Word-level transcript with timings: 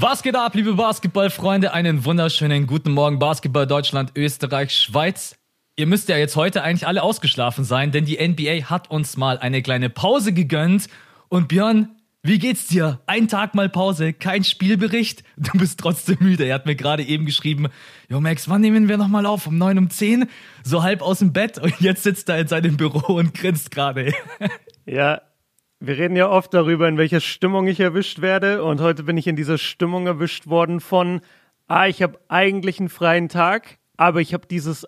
Was 0.00 0.22
geht 0.22 0.36
ab, 0.36 0.54
liebe 0.54 0.74
Basketballfreunde? 0.74 1.72
Einen 1.72 2.04
wunderschönen 2.04 2.68
guten 2.68 2.92
Morgen, 2.92 3.18
Basketball 3.18 3.66
Deutschland, 3.66 4.12
Österreich, 4.14 4.70
Schweiz. 4.76 5.36
Ihr 5.74 5.86
müsst 5.86 6.08
ja 6.08 6.16
jetzt 6.16 6.36
heute 6.36 6.62
eigentlich 6.62 6.86
alle 6.86 7.02
ausgeschlafen 7.02 7.64
sein, 7.64 7.90
denn 7.90 8.04
die 8.04 8.16
NBA 8.16 8.70
hat 8.70 8.92
uns 8.92 9.16
mal 9.16 9.38
eine 9.38 9.60
kleine 9.60 9.90
Pause 9.90 10.32
gegönnt. 10.32 10.86
Und 11.28 11.48
Björn, 11.48 11.96
wie 12.22 12.38
geht's 12.38 12.68
dir? 12.68 13.00
Ein 13.06 13.26
Tag 13.26 13.56
mal 13.56 13.68
Pause, 13.68 14.12
kein 14.12 14.44
Spielbericht. 14.44 15.24
Du 15.36 15.58
bist 15.58 15.80
trotzdem 15.80 16.18
müde. 16.20 16.44
Er 16.44 16.54
hat 16.54 16.66
mir 16.66 16.76
gerade 16.76 17.02
eben 17.02 17.26
geschrieben, 17.26 17.66
Jo 18.08 18.20
Max, 18.20 18.48
wann 18.48 18.60
nehmen 18.60 18.88
wir 18.88 18.98
nochmal 18.98 19.26
auf? 19.26 19.48
Um 19.48 19.58
neun, 19.58 19.78
um 19.78 19.90
zehn? 19.90 20.28
So 20.62 20.84
halb 20.84 21.02
aus 21.02 21.18
dem 21.18 21.32
Bett 21.32 21.58
und 21.58 21.80
jetzt 21.80 22.04
sitzt 22.04 22.28
er 22.28 22.38
in 22.38 22.46
seinem 22.46 22.76
Büro 22.76 23.14
und 23.14 23.34
grinst 23.34 23.72
gerade. 23.72 24.12
Ja, 24.90 25.20
wir 25.80 25.96
reden 25.96 26.16
ja 26.16 26.28
oft 26.28 26.52
darüber, 26.54 26.88
in 26.88 26.98
welcher 26.98 27.20
Stimmung 27.20 27.66
ich 27.68 27.80
erwischt 27.80 28.20
werde. 28.20 28.64
Und 28.64 28.80
heute 28.80 29.04
bin 29.04 29.16
ich 29.16 29.26
in 29.26 29.36
dieser 29.36 29.58
Stimmung 29.58 30.06
erwischt 30.06 30.48
worden 30.48 30.80
von, 30.80 31.20
ah, 31.68 31.86
ich 31.86 32.02
habe 32.02 32.18
eigentlich 32.28 32.80
einen 32.80 32.88
freien 32.88 33.28
Tag, 33.28 33.78
aber 33.96 34.20
ich 34.20 34.34
habe 34.34 34.46
dieses, 34.46 34.86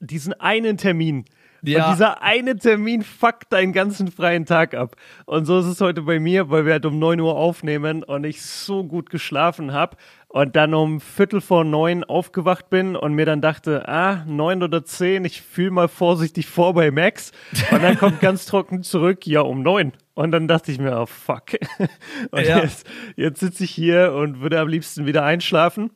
diesen 0.00 0.32
einen 0.34 0.76
Termin. 0.76 1.24
Ja. 1.64 1.86
Und 1.86 1.92
dieser 1.92 2.22
eine 2.22 2.56
Termin 2.56 3.02
fuckt 3.02 3.52
deinen 3.52 3.72
ganzen 3.72 4.10
freien 4.10 4.46
Tag 4.46 4.74
ab. 4.74 4.96
Und 5.26 5.44
so 5.44 5.60
ist 5.60 5.66
es 5.66 5.80
heute 5.80 6.02
bei 6.02 6.18
mir, 6.18 6.50
weil 6.50 6.66
wir 6.66 6.72
halt 6.72 6.86
um 6.86 6.98
9 6.98 7.20
Uhr 7.20 7.36
aufnehmen 7.36 8.02
und 8.02 8.24
ich 8.24 8.42
so 8.42 8.82
gut 8.82 9.10
geschlafen 9.10 9.72
habe 9.72 9.96
und 10.32 10.56
dann 10.56 10.72
um 10.72 11.00
Viertel 11.00 11.42
vor 11.42 11.62
neun 11.62 12.04
aufgewacht 12.04 12.70
bin 12.70 12.96
und 12.96 13.12
mir 13.12 13.26
dann 13.26 13.42
dachte, 13.42 13.86
ah, 13.86 14.24
neun 14.26 14.62
oder 14.62 14.82
zehn, 14.82 15.26
ich 15.26 15.42
fühle 15.42 15.70
mal 15.70 15.88
vorsichtig 15.88 16.46
vor 16.46 16.72
bei 16.72 16.90
Max. 16.90 17.32
Und 17.70 17.82
dann 17.82 17.98
kommt 17.98 18.20
ganz 18.20 18.46
trocken 18.46 18.82
zurück, 18.82 19.26
ja, 19.26 19.42
um 19.42 19.62
neun. 19.62 19.92
Und 20.14 20.32
dann 20.32 20.48
dachte 20.48 20.72
ich 20.72 20.78
mir, 20.78 20.98
oh 20.98 21.04
fuck. 21.04 21.52
Und 22.30 22.46
ja. 22.46 22.60
jetzt, 22.60 22.86
jetzt 23.14 23.40
sitze 23.40 23.64
ich 23.64 23.70
hier 23.70 24.14
und 24.14 24.40
würde 24.40 24.58
am 24.58 24.68
liebsten 24.68 25.04
wieder 25.04 25.22
einschlafen. 25.22 25.90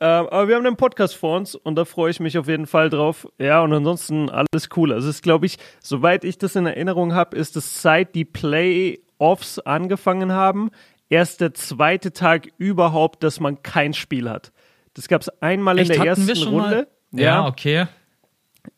Ähm, 0.00 0.26
aber 0.28 0.48
wir 0.48 0.56
haben 0.56 0.66
einen 0.66 0.76
Podcast 0.76 1.16
vor 1.16 1.36
uns 1.36 1.54
und 1.54 1.74
da 1.74 1.84
freue 1.84 2.10
ich 2.10 2.20
mich 2.20 2.38
auf 2.38 2.46
jeden 2.46 2.66
Fall 2.66 2.88
drauf. 2.90 3.26
Ja, 3.38 3.62
und 3.62 3.72
ansonsten 3.72 4.30
alles 4.30 4.68
cool. 4.76 4.92
Also 4.92 5.08
es 5.08 5.16
ist, 5.16 5.22
glaube 5.22 5.46
ich, 5.46 5.56
soweit 5.82 6.24
ich 6.24 6.38
das 6.38 6.56
in 6.56 6.66
Erinnerung 6.66 7.14
habe, 7.14 7.36
ist 7.36 7.56
es 7.56 7.82
seit 7.82 8.14
die 8.14 8.24
Playoffs 8.24 9.58
angefangen 9.58 10.32
haben, 10.32 10.70
erst 11.08 11.40
der 11.40 11.54
zweite 11.54 12.12
Tag 12.12 12.48
überhaupt, 12.58 13.22
dass 13.22 13.40
man 13.40 13.62
kein 13.62 13.94
Spiel 13.94 14.28
hat. 14.28 14.52
Das 14.94 15.08
gab 15.08 15.22
es 15.22 15.28
einmal 15.40 15.78
Echt, 15.78 15.90
in 15.90 16.00
der 16.00 16.06
ersten 16.06 16.48
Runde. 16.48 16.88
Ja, 17.12 17.22
ja, 17.22 17.46
okay. 17.46 17.86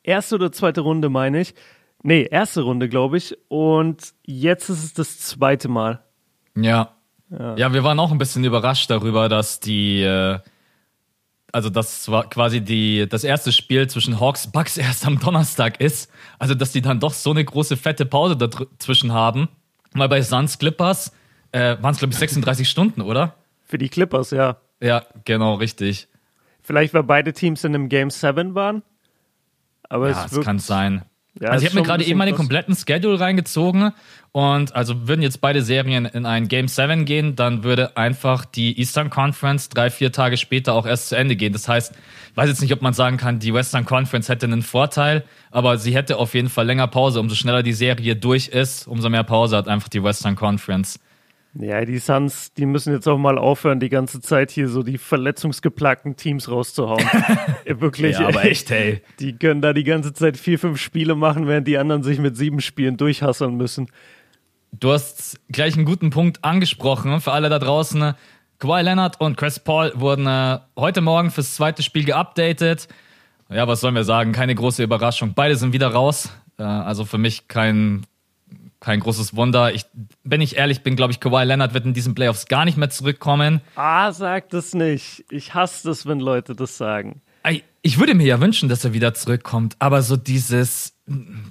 Erste 0.03 0.37
oder 0.37 0.53
zweite 0.53 0.83
Runde, 0.83 1.09
meine 1.09 1.41
ich. 1.41 1.55
Nee, 2.03 2.27
erste 2.31 2.63
Runde, 2.63 2.89
glaube 2.89 3.17
ich. 3.17 3.37
Und 3.49 4.15
jetzt 4.25 4.69
ist 4.69 4.85
es 4.85 4.95
das 4.95 5.19
zweite 5.21 5.69
Mal. 5.69 6.03
Ja. 6.57 6.95
ja. 7.31 7.57
Ja, 7.57 7.73
wir 7.73 7.85
waren 7.85 7.99
auch 7.99 8.13
ein 8.13 8.19
bisschen 8.19 8.45
überrascht 8.45 8.91
darüber, 8.91 9.29
dass 9.29 9.61
die 9.61 10.03
äh, 10.03 10.39
also 11.53 11.71
das 11.71 12.09
war 12.11 12.29
quasi 12.29 12.61
die, 12.61 13.09
das 13.09 13.25
erste 13.25 13.53
Spiel 13.53 13.89
zwischen 13.89 14.21
Hawks 14.21 14.47
Bucks 14.47 14.77
erst 14.77 15.07
am 15.07 15.19
Donnerstag 15.19 15.81
ist. 15.81 16.11
Also, 16.39 16.55
dass 16.55 16.73
die 16.73 16.83
dann 16.83 17.01
doch 17.01 17.13
so 17.13 17.31
eine 17.31 17.45
große 17.45 17.77
fette 17.77 18.07
Pause 18.07 18.37
dazwischen 18.37 19.13
haben. 19.13 19.49
Weil 19.93 20.09
bei 20.09 20.23
Suns 20.23 20.59
Clippers 20.59 21.13
äh, 21.53 21.77
waren 21.81 21.93
es, 21.93 21.99
glaube 21.99 22.13
ich, 22.13 22.19
36 22.19 22.69
Stunden, 22.69 23.01
oder? 23.01 23.35
Für 23.65 23.79
die 23.79 23.89
Clippers, 23.89 24.31
ja. 24.31 24.57
Ja, 24.81 25.05
genau, 25.25 25.55
richtig. 25.55 26.09
Vielleicht, 26.63 26.95
weil 26.95 27.03
beide 27.03 27.33
Teams 27.33 27.65
in 27.65 27.75
einem 27.75 27.89
Game 27.89 28.11
7 28.11 28.55
waren. 28.55 28.83
Aber 29.89 30.11
ja, 30.11 30.25
es, 30.25 30.33
es 30.33 30.45
kann 30.45 30.59
sein. 30.59 31.03
Ja, 31.41 31.51
also 31.51 31.65
ich 31.65 31.71
habe 31.71 31.81
mir 31.81 31.87
gerade 31.87 32.05
eben 32.05 32.19
meine 32.19 32.33
kompletten 32.33 32.75
Schedule 32.75 33.21
reingezogen 33.21 33.93
und 34.33 34.75
also 34.75 35.07
würden 35.07 35.23
jetzt 35.23 35.41
beide 35.41 35.63
Serien 35.63 36.05
in 36.05 36.27
ein 36.27 36.49
Game 36.49 36.67
7 36.67 37.05
gehen, 37.05 37.37
dann 37.37 37.63
würde 37.63 37.97
einfach 37.97 38.45
die 38.45 38.79
Eastern 38.79 39.11
Conference 39.11 39.69
drei, 39.69 39.91
vier 39.91 40.11
Tage 40.11 40.37
später 40.37 40.75
auch 40.75 40.87
erst 40.87 41.09
zu 41.09 41.17
Ende 41.17 41.37
gehen. 41.37 41.53
Das 41.53 41.69
heißt, 41.69 41.93
ich 42.31 42.37
weiß 42.37 42.49
jetzt 42.49 42.61
nicht, 42.61 42.73
ob 42.73 42.83
man 42.83 42.95
sagen 42.95 43.17
kann, 43.17 43.39
die 43.39 43.55
Western 43.55 43.85
Conference 43.85 44.29
hätte 44.29 44.47
einen 44.47 44.63
Vorteil, 44.63 45.25
aber 45.51 45.79
sie 45.79 45.95
hätte 45.95 46.17
auf 46.17 46.35
jeden 46.35 46.49
Fall 46.49 46.67
länger 46.67 46.89
Pause. 46.89 47.21
Umso 47.21 47.37
schneller 47.37 47.63
die 47.63 47.73
Serie 47.73 48.17
durch 48.17 48.49
ist, 48.49 48.89
umso 48.89 49.09
mehr 49.09 49.25
Pause 49.25 49.57
hat 49.57 49.69
einfach 49.69 49.89
die 49.89 50.03
Western 50.03 50.35
Conference. 50.35 50.99
Ja, 51.55 51.85
die 51.85 51.99
Suns, 51.99 52.53
die 52.53 52.65
müssen 52.65 52.93
jetzt 52.93 53.09
auch 53.09 53.19
mal 53.19 53.37
aufhören, 53.37 53.81
die 53.81 53.89
ganze 53.89 54.21
Zeit 54.21 54.53
hier 54.53 54.69
so 54.69 54.85
die 54.85 54.99
verletzungsgeplagten 54.99 56.15
Teams 56.15 56.49
rauszuhauen. 56.49 57.05
Wirklich. 57.67 58.19
Ja, 58.19 58.29
aber 58.29 58.45
echt, 58.45 58.71
hey. 58.71 59.03
Die 59.19 59.37
können 59.37 59.61
da 59.61 59.73
die 59.73 59.83
ganze 59.83 60.13
Zeit 60.13 60.37
vier, 60.37 60.61
fünf 60.61 60.81
Spiele 60.81 61.17
machen, 61.17 61.49
während 61.49 61.67
die 61.67 61.77
anderen 61.77 62.05
sich 62.05 62.21
mit 62.21 62.37
sieben 62.37 62.61
Spielen 62.61 62.97
durchhasseln 62.97 63.57
müssen. 63.57 63.89
Du 64.73 64.93
hast 64.93 65.41
gleich 65.49 65.75
einen 65.75 65.85
guten 65.85 66.11
Punkt 66.11 66.45
angesprochen 66.45 67.21
für 67.21 67.33
alle 67.33 67.49
da 67.49 67.59
draußen. 67.59 68.15
Kawhi 68.61 68.83
Leonard 68.83 69.21
und 69.21 69.37
Chris 69.37 69.59
Paul 69.59 69.93
wurden 69.97 70.27
äh, 70.27 70.59
heute 70.77 71.01
Morgen 71.01 71.31
fürs 71.33 71.57
zweite 71.57 71.83
Spiel 71.83 72.05
geupdatet. 72.05 72.87
Ja, 73.49 73.67
was 73.67 73.81
sollen 73.81 73.97
wir 73.97 74.05
sagen? 74.05 74.31
Keine 74.31 74.55
große 74.55 74.85
Überraschung. 74.85 75.33
Beide 75.35 75.57
sind 75.57 75.73
wieder 75.73 75.89
raus. 75.89 76.31
Äh, 76.59 76.63
also 76.63 77.05
für 77.05 77.19
mich 77.19 77.49
kein 77.49 78.07
kein 78.81 79.01
großes 79.01 79.37
Wunder. 79.37 79.73
Ich, 79.75 79.85
wenn 80.25 80.41
ich 80.41 80.57
ehrlich 80.57 80.83
bin, 80.83 80.97
glaube 80.97 81.13
ich, 81.13 81.21
Kawhi 81.21 81.45
Leonard 81.45 81.75
wird 81.75 81.85
in 81.85 81.95
diesen 81.95 82.15
Playoffs 82.15 82.47
gar 82.47 82.65
nicht 82.65 82.77
mehr 82.77 82.91
zurückkommen. 82.91 83.61
Ah, 83.77 84.11
sag 84.13 84.49
das 84.51 84.75
nicht. 84.75 85.25
Ich 85.31 85.55
hasse 85.55 85.91
es, 85.91 86.07
wenn 86.07 86.21
Leute 86.21 86.55
das 86.55 86.77
sagen. 86.77 87.21
Ich 87.83 87.99
würde 87.99 88.15
mir 88.15 88.27
ja 88.27 88.41
wünschen, 88.41 88.69
dass 88.69 88.85
er 88.85 88.93
wieder 88.93 89.15
zurückkommt, 89.15 89.75
aber 89.79 90.03
so 90.03 90.19
dieses, 90.19 90.99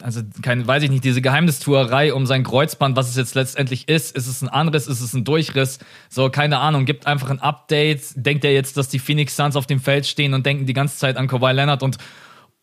also 0.03 0.21
kein, 0.43 0.67
weiß 0.67 0.83
ich 0.83 0.91
nicht, 0.91 1.03
diese 1.03 1.23
Geheimnistuerei 1.23 2.13
um 2.13 2.27
sein 2.27 2.43
Kreuzband, 2.43 2.95
was 2.95 3.09
es 3.09 3.15
jetzt 3.15 3.33
letztendlich 3.33 3.89
ist, 3.89 4.15
ist 4.15 4.27
es 4.27 4.43
ein 4.43 4.49
Anriss, 4.49 4.85
ist 4.85 5.01
es 5.01 5.15
ein 5.15 5.23
Durchriss, 5.23 5.79
so 6.07 6.29
keine 6.29 6.59
Ahnung, 6.59 6.85
gibt 6.85 7.07
einfach 7.07 7.31
ein 7.31 7.39
Update, 7.39 8.01
denkt 8.15 8.45
er 8.45 8.53
jetzt, 8.53 8.77
dass 8.77 8.89
die 8.89 8.99
Phoenix 8.99 9.35
Suns 9.35 9.55
auf 9.55 9.65
dem 9.65 9.79
Feld 9.79 10.05
stehen 10.05 10.35
und 10.35 10.45
denken 10.45 10.67
die 10.67 10.73
ganze 10.73 10.97
Zeit 10.99 11.17
an 11.17 11.27
Kawhi 11.27 11.51
Leonard 11.51 11.81
und 11.81 11.97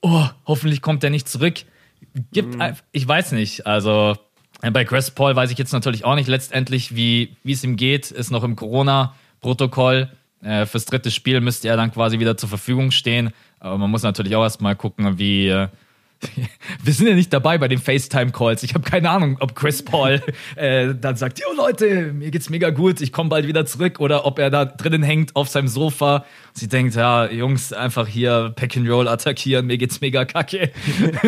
oh, 0.00 0.26
hoffentlich 0.44 0.80
kommt 0.80 1.02
er 1.02 1.10
nicht 1.10 1.28
zurück. 1.28 1.64
Gibt, 2.30 2.54
mhm. 2.54 2.76
ich 2.92 3.08
weiß 3.08 3.32
nicht, 3.32 3.66
also 3.66 4.16
bei 4.60 4.84
Chris 4.84 5.10
Paul 5.10 5.36
weiß 5.36 5.50
ich 5.50 5.58
jetzt 5.58 5.72
natürlich 5.72 6.04
auch 6.04 6.14
nicht 6.14 6.28
letztendlich, 6.28 6.96
wie, 6.96 7.36
wie 7.44 7.52
es 7.52 7.64
ihm 7.64 7.76
geht. 7.76 8.10
Ist 8.10 8.30
noch 8.30 8.44
im 8.44 8.56
Corona-Protokoll. 8.56 10.08
Äh, 10.42 10.66
fürs 10.66 10.84
dritte 10.84 11.10
Spiel 11.10 11.40
müsste 11.40 11.68
er 11.68 11.76
dann 11.76 11.92
quasi 11.92 12.18
wieder 12.18 12.36
zur 12.36 12.48
Verfügung 12.48 12.90
stehen. 12.90 13.32
Aber 13.60 13.78
man 13.78 13.90
muss 13.90 14.02
natürlich 14.02 14.36
auch 14.36 14.42
erstmal 14.42 14.76
gucken, 14.76 15.18
wie, 15.18 15.48
äh, 15.48 15.68
wir 16.82 16.92
sind 16.92 17.06
ja 17.06 17.14
nicht 17.14 17.32
dabei 17.32 17.58
bei 17.58 17.68
den 17.68 17.78
FaceTime-Calls. 17.78 18.62
Ich 18.62 18.74
habe 18.74 18.88
keine 18.88 19.10
Ahnung, 19.10 19.36
ob 19.40 19.54
Chris 19.54 19.84
Paul 19.84 20.22
äh, 20.56 20.94
dann 20.94 21.16
sagt, 21.16 21.40
jo 21.40 21.46
Leute, 21.56 22.12
mir 22.12 22.30
geht's 22.30 22.50
mega 22.50 22.70
gut, 22.70 23.00
ich 23.00 23.12
komme 23.12 23.30
bald 23.30 23.46
wieder 23.46 23.66
zurück. 23.66 24.00
Oder 24.00 24.24
ob 24.24 24.38
er 24.38 24.50
da 24.50 24.64
drinnen 24.64 25.02
hängt 25.02 25.36
auf 25.36 25.48
seinem 25.48 25.68
Sofa. 25.68 26.24
Sie 26.52 26.68
denkt, 26.68 26.94
ja, 26.94 27.30
Jungs, 27.30 27.72
einfach 27.72 28.06
hier 28.06 28.52
Pack 28.56 28.76
and 28.76 28.88
Roll 28.88 29.08
attackieren, 29.08 29.66
mir 29.66 29.78
geht's 29.78 30.00
mega 30.00 30.24
kacke. 30.24 30.70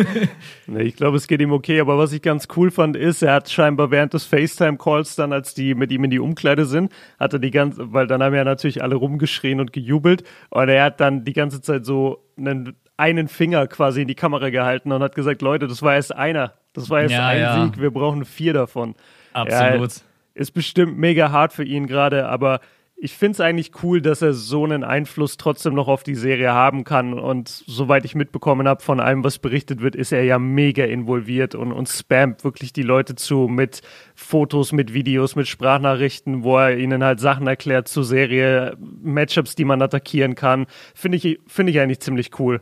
nee, 0.67 0.83
ich 0.83 0.95
glaube, 0.95 1.17
es 1.17 1.27
geht 1.27 1.41
ihm 1.41 1.51
okay. 1.51 1.79
Aber 1.79 1.97
was 1.97 2.11
ich 2.11 2.21
ganz 2.21 2.47
cool 2.55 2.71
fand, 2.71 2.95
ist, 2.95 3.21
er 3.21 3.33
hat 3.33 3.49
scheinbar 3.49 3.91
während 3.91 4.13
des 4.13 4.25
FaceTime-Calls 4.25 5.15
dann, 5.15 5.33
als 5.33 5.53
die 5.53 5.75
mit 5.75 5.91
ihm 5.91 6.03
in 6.03 6.09
die 6.09 6.19
Umkleide 6.19 6.65
sind, 6.65 6.91
hat 7.19 7.33
er 7.33 7.39
die 7.39 7.51
ganze, 7.51 7.93
weil 7.93 8.07
dann 8.07 8.23
haben 8.23 8.35
ja 8.35 8.43
natürlich 8.43 8.81
alle 8.81 8.95
rumgeschrien 8.95 9.59
und 9.59 9.71
gejubelt. 9.71 10.23
Und 10.49 10.69
er 10.69 10.85
hat 10.85 10.99
dann 10.99 11.23
die 11.25 11.33
ganze 11.33 11.61
Zeit 11.61 11.85
so 11.85 12.25
einen 12.37 12.75
einen 12.99 13.29
Finger 13.29 13.65
quasi 13.67 14.01
in 14.01 14.07
die 14.07 14.15
Kamera 14.15 14.49
gehalten 14.49 14.91
und 14.91 15.01
hat 15.01 15.15
gesagt, 15.15 15.41
Leute, 15.41 15.67
das 15.67 15.81
war 15.81 15.95
erst 15.95 16.13
einer. 16.15 16.53
Das 16.73 16.89
war 16.89 17.01
erst 17.01 17.13
ja, 17.13 17.27
ein 17.27 17.39
ja. 17.39 17.65
Sieg, 17.65 17.81
wir 17.81 17.91
brauchen 17.91 18.25
vier 18.25 18.53
davon. 18.53 18.95
Absolut. 19.33 19.91
Ja, 19.91 20.01
ist 20.35 20.51
bestimmt 20.51 20.97
mega 20.97 21.31
hart 21.31 21.53
für 21.53 21.63
ihn 21.63 21.87
gerade, 21.87 22.27
aber 22.27 22.59
ich 23.01 23.13
finde 23.13 23.31
es 23.31 23.39
eigentlich 23.39 23.71
cool, 23.81 24.01
dass 24.01 24.21
er 24.21 24.33
so 24.33 24.65
einen 24.65 24.83
Einfluss 24.83 25.37
trotzdem 25.37 25.73
noch 25.73 25.87
auf 25.87 26.03
die 26.03 26.15
Serie 26.15 26.51
haben 26.51 26.83
kann. 26.83 27.13
Und 27.17 27.47
soweit 27.47 28.03
ich 28.03 28.13
mitbekommen 28.13 28.67
habe 28.67 28.83
von 28.83 28.99
allem, 28.99 29.23
was 29.23 29.39
berichtet 29.39 29.81
wird, 29.81 29.95
ist 29.95 30.11
er 30.11 30.23
ja 30.23 30.37
mega 30.37 30.83
involviert 30.83 31.55
und, 31.55 31.71
und 31.71 31.87
spammt 31.87 32.43
wirklich 32.43 32.73
die 32.73 32.83
Leute 32.83 33.15
zu 33.15 33.47
mit 33.47 33.81
Fotos, 34.15 34.73
mit 34.73 34.93
Videos, 34.93 35.37
mit 35.37 35.47
Sprachnachrichten, 35.47 36.43
wo 36.43 36.57
er 36.57 36.77
ihnen 36.77 37.01
halt 37.01 37.21
Sachen 37.21 37.47
erklärt 37.47 37.87
zur 37.87 38.03
Serie, 38.03 38.75
Matchups, 39.01 39.55
die 39.55 39.65
man 39.65 39.81
attackieren 39.81 40.35
kann. 40.35 40.65
Finde 40.93 41.19
ich, 41.19 41.39
finde 41.47 41.71
ich 41.71 41.79
eigentlich 41.79 42.01
ziemlich 42.01 42.37
cool. 42.37 42.59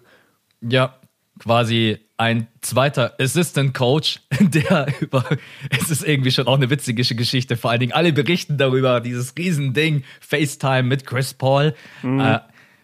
Ja, 0.61 0.99
quasi 1.39 1.99
ein 2.17 2.47
zweiter 2.61 3.13
Assistant 3.19 3.73
Coach, 3.73 4.19
der 4.39 4.87
über, 4.99 5.23
es 5.69 5.91
ist 5.91 6.03
irgendwie 6.03 6.31
schon 6.31 6.47
auch 6.47 6.55
eine 6.55 6.69
witzige 6.69 7.03
Geschichte, 7.03 7.57
vor 7.57 7.71
allen 7.71 7.79
Dingen 7.79 7.91
alle 7.91 8.11
berichten 8.11 8.57
darüber, 8.57 9.01
dieses 9.01 9.35
Riesending, 9.37 10.03
FaceTime 10.19 10.83
mit 10.83 11.05
Chris 11.05 11.33
Paul. 11.33 11.75
Mhm. 12.01 12.19
Äh, 12.19 12.39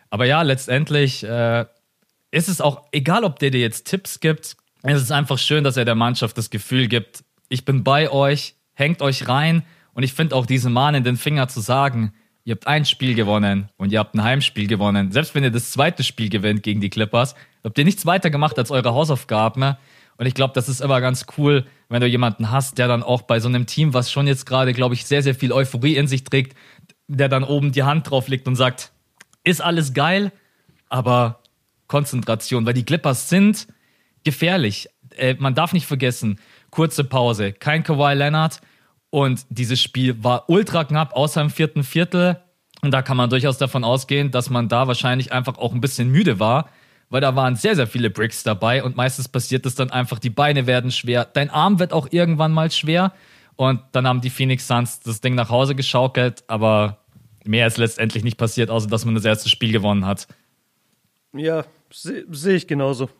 aber 0.10 0.26
ja, 0.26 0.44
letztendlich 0.44 1.24
äh, 1.24 1.66
ist 2.30 2.48
es 2.48 2.62
auch, 2.62 2.84
egal 2.92 3.24
ob 3.24 3.40
der 3.40 3.50
dir 3.50 3.62
jetzt 3.62 3.86
Tipps 3.86 4.20
gibt, 4.20 4.56
es 4.84 5.02
ist 5.02 5.12
einfach 5.12 5.40
schön, 5.40 5.64
dass 5.64 5.78
er 5.78 5.86
der 5.86 5.96
Mannschaft 5.96 6.38
das 6.38 6.50
Gefühl 6.50 6.88
gibt, 6.88 7.24
ich 7.50 7.66
bin 7.66 7.84
bei 7.84 8.12
euch, 8.12 8.56
hängt 8.74 9.02
euch 9.02 9.28
rein 9.28 9.64
und 9.94 10.04
ich 10.04 10.14
finde 10.14 10.36
auch 10.36 10.46
diese 10.46 10.70
Mahn 10.70 10.96
in 10.96 11.04
den 11.04 11.18
Finger 11.18 11.48
zu 11.48 11.62
sagen, 11.62 12.14
ihr 12.44 12.56
habt 12.56 12.68
ein 12.68 12.86
Spiel 12.86 13.16
gewonnen 13.16 13.70
und 13.78 13.92
ihr 13.92 14.00
habt 14.00 14.14
ein 14.16 14.24
Heimspiel 14.24 14.68
gewonnen. 14.68 15.12
Selbst 15.12 15.34
wenn 15.36 15.44
ihr 15.44 15.52
das 15.52 15.72
zweite 15.72 16.04
Spiel 16.04 16.30
gewinnt 16.30 16.64
gegen 16.64 16.82
die 16.82 16.90
Clippers, 16.90 17.36
habt 17.64 17.78
ihr 17.78 17.86
nichts 17.86 18.06
weiter 18.06 18.30
gemacht 18.30 18.58
als 18.58 18.72
eure 18.72 18.94
Hausaufgaben. 18.94 19.76
Und 20.18 20.26
ich 20.26 20.34
glaube, 20.34 20.54
das 20.54 20.70
ist 20.70 20.82
immer 20.82 21.02
ganz 21.02 21.26
cool, 21.38 21.66
wenn 21.90 22.02
du 22.02 22.08
jemanden 22.08 22.52
hast, 22.52 22.78
der 22.78 22.88
dann 22.88 23.04
auch 23.04 23.24
bei 23.24 23.40
so 23.40 23.48
einem 23.48 23.66
Team, 23.66 23.94
was 23.94 24.12
schon 24.12 24.28
jetzt 24.28 24.46
gerade, 24.46 24.74
glaube 24.74 24.96
ich, 24.96 25.06
sehr, 25.06 25.24
sehr 25.24 25.36
viel 25.36 25.52
Euphorie 25.52 25.96
in 25.96 26.08
sich 26.08 26.24
trägt, 26.24 26.56
der 27.08 27.30
dann 27.30 27.44
oben 27.44 27.72
die 27.72 27.84
Hand 27.84 28.10
drauf 28.10 28.28
legt 28.28 28.48
und 28.48 28.56
sagt, 28.56 28.92
ist 29.44 29.62
alles 29.62 29.94
geil, 29.94 30.32
aber 30.90 31.40
Konzentration, 31.88 32.66
weil 32.66 32.74
die 32.74 32.86
Clippers 32.86 33.30
sind 33.30 33.68
gefährlich. 34.24 34.90
Äh, 35.16 35.36
man 35.40 35.56
darf 35.56 35.74
nicht 35.74 35.86
vergessen, 35.86 36.40
kurze 36.70 37.04
Pause, 37.04 37.54
kein 37.54 37.84
Kawhi 37.84 38.14
Leonard 38.14 38.62
und 39.10 39.46
dieses 39.50 39.80
Spiel 39.80 40.24
war 40.24 40.50
ultra 40.50 40.86
knapp, 40.86 41.14
außer 41.14 41.40
im 41.40 41.52
vierten 41.52 41.84
Viertel. 41.84 42.42
Und 42.82 42.90
da 42.92 43.04
kann 43.04 43.16
man 43.16 43.30
durchaus 43.30 43.60
davon 43.60 43.84
ausgehen, 43.84 44.32
dass 44.32 44.50
man 44.50 44.70
da 44.70 44.88
wahrscheinlich 44.88 45.32
einfach 45.32 45.60
auch 45.60 45.72
ein 45.72 45.82
bisschen 45.82 46.10
müde 46.10 46.40
war, 46.40 46.70
weil 47.14 47.22
da 47.22 47.36
waren 47.36 47.56
sehr, 47.56 47.76
sehr 47.76 47.86
viele 47.86 48.10
Bricks 48.10 48.42
dabei 48.42 48.84
und 48.84 48.96
meistens 48.96 49.28
passiert 49.28 49.68
es 49.68 49.76
dann 49.76 49.92
einfach, 49.92 50.18
die 50.18 50.32
Beine 50.32 50.66
werden 50.66 50.90
schwer, 50.90 51.26
dein 51.26 51.52
Arm 51.52 51.78
wird 51.78 51.94
auch 51.94 52.08
irgendwann 52.10 52.52
mal 52.52 52.72
schwer 52.72 53.14
und 53.56 53.82
dann 53.92 54.08
haben 54.08 54.20
die 54.22 54.32
Phoenix 54.32 54.68
Suns 54.68 55.00
das 55.00 55.22
Ding 55.22 55.36
nach 55.36 55.52
Hause 55.52 55.76
geschaukelt, 55.76 56.44
aber 56.48 57.06
mehr 57.46 57.68
ist 57.68 57.78
letztendlich 57.78 58.24
nicht 58.24 58.38
passiert, 58.38 58.72
außer 58.72 58.88
dass 58.88 59.06
man 59.06 59.14
das 59.14 59.26
erste 59.26 59.48
Spiel 59.48 59.72
gewonnen 59.72 60.08
hat. 60.08 60.28
Ja, 61.34 61.66
sehe 61.92 62.26
seh 62.32 62.56
ich 62.56 62.66
genauso. 62.66 63.12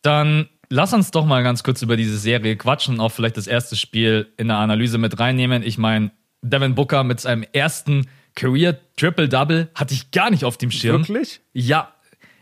Dann 0.00 0.48
lass 0.68 0.92
uns 0.92 1.10
doch 1.10 1.26
mal 1.26 1.42
ganz 1.42 1.64
kurz 1.64 1.82
über 1.82 1.96
diese 1.96 2.18
Serie 2.18 2.54
quatschen 2.54 2.94
und 2.94 3.00
auch 3.00 3.10
vielleicht 3.10 3.36
das 3.36 3.48
erste 3.48 3.74
Spiel 3.74 4.28
in 4.36 4.46
der 4.46 4.58
Analyse 4.58 4.98
mit 4.98 5.18
reinnehmen. 5.18 5.64
Ich 5.64 5.76
meine, 5.76 6.12
Devin 6.40 6.76
Booker 6.76 7.02
mit 7.02 7.18
seinem 7.18 7.44
ersten 7.52 8.06
Career 8.36 8.78
Triple-Double 8.96 9.70
hatte 9.74 9.92
ich 9.92 10.12
gar 10.12 10.30
nicht 10.30 10.44
auf 10.44 10.56
dem 10.56 10.70
Schirm. 10.70 11.00
Wirklich? 11.00 11.40
Ja. 11.52 11.92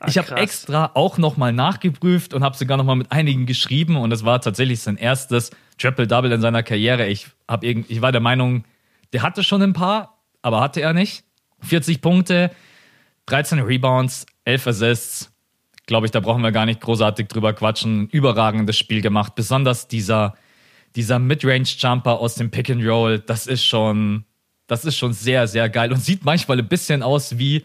Ach, 0.00 0.08
ich 0.08 0.18
habe 0.18 0.36
extra 0.36 0.92
auch 0.94 1.18
nochmal 1.18 1.52
nachgeprüft 1.52 2.32
und 2.34 2.44
habe 2.44 2.56
sogar 2.56 2.76
nochmal 2.76 2.96
mit 2.96 3.10
einigen 3.10 3.46
geschrieben 3.46 3.96
und 3.96 4.12
es 4.12 4.24
war 4.24 4.40
tatsächlich 4.40 4.80
sein 4.80 4.96
erstes 4.96 5.50
Triple-Double 5.78 6.30
in 6.30 6.40
seiner 6.40 6.62
Karriere. 6.62 7.06
Ich, 7.08 7.28
hab 7.48 7.64
irgend, 7.64 7.90
ich 7.90 8.00
war 8.00 8.12
der 8.12 8.20
Meinung, 8.20 8.64
der 9.12 9.22
hatte 9.22 9.42
schon 9.42 9.62
ein 9.62 9.72
paar, 9.72 10.18
aber 10.42 10.60
hatte 10.60 10.80
er 10.80 10.92
nicht. 10.92 11.24
40 11.62 12.00
Punkte, 12.00 12.52
13 13.26 13.60
Rebounds, 13.60 14.26
11 14.44 14.66
Assists. 14.68 15.32
Glaube 15.86 16.06
ich, 16.06 16.12
da 16.12 16.20
brauchen 16.20 16.42
wir 16.42 16.52
gar 16.52 16.66
nicht 16.66 16.80
großartig 16.80 17.28
drüber 17.28 17.52
quatschen. 17.52 18.08
Überragendes 18.10 18.76
Spiel 18.76 19.00
gemacht. 19.00 19.34
Besonders 19.34 19.88
dieser, 19.88 20.34
dieser 20.94 21.18
Midrange-Jumper 21.18 22.20
aus 22.20 22.34
dem 22.36 22.50
Pick 22.50 22.70
and 22.70 22.84
Roll, 22.84 23.18
das 23.18 23.46
ist 23.46 23.64
schon, 23.64 24.24
das 24.66 24.84
ist 24.84 24.96
schon 24.96 25.12
sehr, 25.12 25.48
sehr 25.48 25.68
geil 25.68 25.90
und 25.92 26.00
sieht 26.00 26.24
manchmal 26.24 26.58
ein 26.58 26.68
bisschen 26.68 27.02
aus 27.02 27.38
wie, 27.38 27.64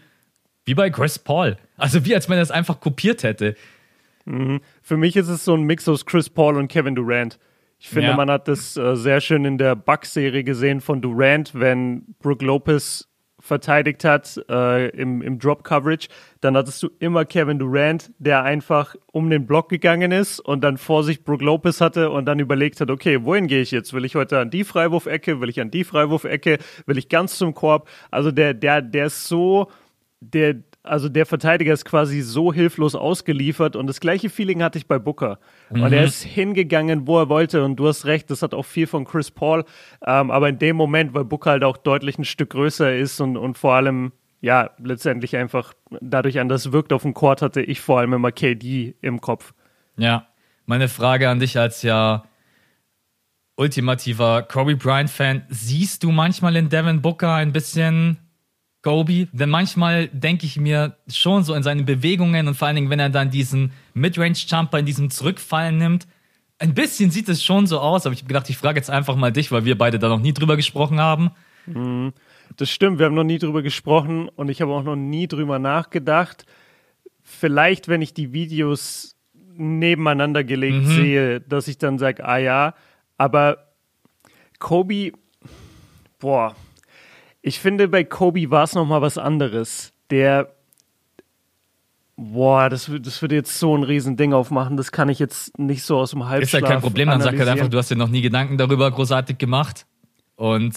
wie 0.64 0.74
bei 0.74 0.90
Chris 0.90 1.18
Paul. 1.18 1.56
Also 1.76 2.04
wie 2.04 2.14
als 2.14 2.28
wenn 2.28 2.36
er 2.36 2.42
es 2.42 2.50
einfach 2.50 2.80
kopiert 2.80 3.22
hätte. 3.22 3.56
Mhm. 4.24 4.60
Für 4.82 4.96
mich 4.96 5.16
ist 5.16 5.28
es 5.28 5.44
so 5.44 5.54
ein 5.54 5.62
Mix 5.62 5.88
aus 5.88 6.06
Chris 6.06 6.30
Paul 6.30 6.56
und 6.56 6.68
Kevin 6.68 6.94
Durant. 6.94 7.38
Ich 7.78 7.88
finde, 7.90 8.08
ja. 8.08 8.16
man 8.16 8.30
hat 8.30 8.48
das 8.48 8.76
äh, 8.76 8.96
sehr 8.96 9.20
schön 9.20 9.44
in 9.44 9.58
der 9.58 9.76
Bucks-Serie 9.76 10.44
gesehen 10.44 10.80
von 10.80 11.02
Durant, 11.02 11.54
wenn 11.54 12.14
Brook 12.20 12.40
Lopez 12.40 13.08
verteidigt 13.44 14.04
hat 14.04 14.42
äh, 14.48 14.88
im, 14.88 15.20
im 15.20 15.38
Drop-Coverage, 15.38 16.08
dann 16.40 16.56
hattest 16.56 16.82
du 16.82 16.88
immer 16.98 17.26
Kevin 17.26 17.58
Durant, 17.58 18.10
der 18.18 18.42
einfach 18.42 18.96
um 19.12 19.28
den 19.28 19.46
Block 19.46 19.68
gegangen 19.68 20.12
ist 20.12 20.40
und 20.40 20.64
dann 20.64 20.78
vor 20.78 21.04
sich 21.04 21.24
Brook 21.24 21.42
Lopez 21.42 21.82
hatte 21.82 22.08
und 22.08 22.24
dann 22.24 22.38
überlegt 22.38 22.80
hat, 22.80 22.90
okay, 22.90 23.22
wohin 23.22 23.46
gehe 23.46 23.60
ich 23.60 23.70
jetzt? 23.70 23.92
Will 23.92 24.06
ich 24.06 24.14
heute 24.14 24.38
an 24.38 24.48
die 24.48 24.64
Freiwurfecke? 24.64 25.42
Will 25.42 25.50
ich 25.50 25.60
an 25.60 25.70
die 25.70 25.84
Freiwurfecke? 25.84 26.56
Will 26.86 26.96
ich 26.96 27.10
ganz 27.10 27.36
zum 27.36 27.52
Korb? 27.52 27.86
Also 28.10 28.30
der, 28.30 28.54
der, 28.54 28.80
der 28.80 29.06
ist 29.06 29.28
so, 29.28 29.70
der, 30.20 30.54
also 30.84 31.08
der 31.08 31.24
Verteidiger 31.24 31.72
ist 31.72 31.84
quasi 31.84 32.20
so 32.20 32.52
hilflos 32.52 32.94
ausgeliefert 32.94 33.74
und 33.74 33.86
das 33.86 34.00
gleiche 34.00 34.28
Feeling 34.28 34.62
hatte 34.62 34.78
ich 34.78 34.86
bei 34.86 34.98
Booker. 34.98 35.38
Mhm. 35.70 35.82
Und 35.82 35.92
er 35.92 36.04
ist 36.04 36.22
hingegangen, 36.22 37.06
wo 37.06 37.18
er 37.18 37.28
wollte 37.28 37.64
und 37.64 37.76
du 37.76 37.88
hast 37.88 38.04
recht, 38.04 38.30
das 38.30 38.42
hat 38.42 38.54
auch 38.54 38.66
viel 38.66 38.86
von 38.86 39.04
Chris 39.04 39.30
Paul, 39.30 39.64
ähm, 40.06 40.30
aber 40.30 40.50
in 40.50 40.58
dem 40.58 40.76
Moment, 40.76 41.14
weil 41.14 41.24
Booker 41.24 41.52
halt 41.52 41.64
auch 41.64 41.78
deutlich 41.78 42.18
ein 42.18 42.24
Stück 42.24 42.50
größer 42.50 42.94
ist 42.94 43.20
und, 43.20 43.36
und 43.38 43.56
vor 43.56 43.74
allem, 43.74 44.12
ja, 44.42 44.70
letztendlich 44.78 45.36
einfach 45.36 45.72
dadurch 46.00 46.38
anders 46.38 46.70
wirkt 46.70 46.92
auf 46.92 47.02
dem 47.02 47.14
Court, 47.14 47.40
hatte 47.40 47.62
ich 47.62 47.80
vor 47.80 48.00
allem 48.00 48.12
immer 48.12 48.30
KD 48.30 48.94
im 49.00 49.22
Kopf. 49.22 49.54
Ja, 49.96 50.28
meine 50.66 50.88
Frage 50.88 51.30
an 51.30 51.40
dich 51.40 51.58
als 51.58 51.82
ja 51.82 52.24
ultimativer 53.56 54.42
Kobe 54.42 54.76
Bryant-Fan, 54.76 55.46
siehst 55.48 56.02
du 56.02 56.10
manchmal 56.10 56.56
in 56.56 56.68
Devin 56.68 57.00
Booker 57.00 57.34
ein 57.34 57.52
bisschen 57.52 58.18
Gobi, 58.84 59.28
denn 59.32 59.50
manchmal 59.50 60.08
denke 60.08 60.46
ich 60.46 60.60
mir 60.60 60.96
schon 61.08 61.42
so 61.42 61.54
in 61.54 61.64
seinen 61.64 61.86
Bewegungen 61.86 62.46
und 62.46 62.54
vor 62.54 62.68
allen 62.68 62.76
Dingen, 62.76 62.90
wenn 62.90 63.00
er 63.00 63.10
dann 63.10 63.30
diesen 63.30 63.72
Midrange-Jumper 63.94 64.78
in 64.78 64.86
diesem 64.86 65.10
Zurückfallen 65.10 65.78
nimmt, 65.78 66.06
ein 66.58 66.74
bisschen 66.74 67.10
sieht 67.10 67.28
es 67.28 67.42
schon 67.42 67.66
so 67.66 67.80
aus, 67.80 68.06
aber 68.06 68.12
ich 68.12 68.20
habe 68.20 68.28
gedacht, 68.28 68.48
ich 68.48 68.56
frage 68.56 68.78
jetzt 68.78 68.90
einfach 68.90 69.16
mal 69.16 69.32
dich, 69.32 69.50
weil 69.50 69.64
wir 69.64 69.76
beide 69.76 69.98
da 69.98 70.08
noch 70.08 70.20
nie 70.20 70.32
drüber 70.32 70.54
gesprochen 70.56 71.00
haben. 71.00 71.30
Mhm. 71.66 72.12
Das 72.56 72.70
stimmt, 72.70 72.98
wir 72.98 73.06
haben 73.06 73.14
noch 73.14 73.24
nie 73.24 73.38
drüber 73.38 73.62
gesprochen 73.62 74.28
und 74.28 74.48
ich 74.48 74.60
habe 74.60 74.72
auch 74.72 74.84
noch 74.84 74.96
nie 74.96 75.26
drüber 75.26 75.58
nachgedacht. 75.58 76.44
Vielleicht, 77.22 77.88
wenn 77.88 78.02
ich 78.02 78.14
die 78.14 78.32
Videos 78.32 79.16
nebeneinander 79.56 80.44
gelegt 80.44 80.84
mhm. 80.84 80.94
sehe, 80.94 81.40
dass 81.40 81.68
ich 81.68 81.78
dann 81.78 81.98
sage, 81.98 82.24
ah 82.24 82.38
ja, 82.38 82.74
aber 83.16 83.72
Kobe, 84.58 85.12
boah, 86.18 86.54
ich 87.46 87.60
finde, 87.60 87.88
bei 87.88 88.04
Kobe 88.04 88.50
war 88.50 88.64
es 88.64 88.74
nochmal 88.74 89.02
was 89.02 89.18
anderes. 89.18 89.92
Der, 90.10 90.54
boah, 92.16 92.70
das, 92.70 92.90
das 93.00 93.20
würde 93.20 93.34
jetzt 93.34 93.58
so 93.58 93.76
ein 93.76 93.82
Riesending 93.82 94.32
aufmachen, 94.32 94.78
das 94.78 94.92
kann 94.92 95.10
ich 95.10 95.18
jetzt 95.18 95.58
nicht 95.58 95.82
so 95.82 95.98
aus 95.98 96.12
dem 96.12 96.26
Halbschlaf 96.26 96.62
Ist 96.62 96.68
ja 96.68 96.74
kein 96.74 96.80
Problem, 96.80 97.08
dann 97.10 97.20
sag 97.20 97.38
halt 97.38 97.48
einfach, 97.48 97.68
du 97.68 97.76
hast 97.76 97.90
dir 97.90 97.96
noch 97.96 98.08
nie 98.08 98.22
Gedanken 98.22 98.56
darüber 98.56 98.90
großartig 98.90 99.36
gemacht 99.36 99.84
und 100.36 100.74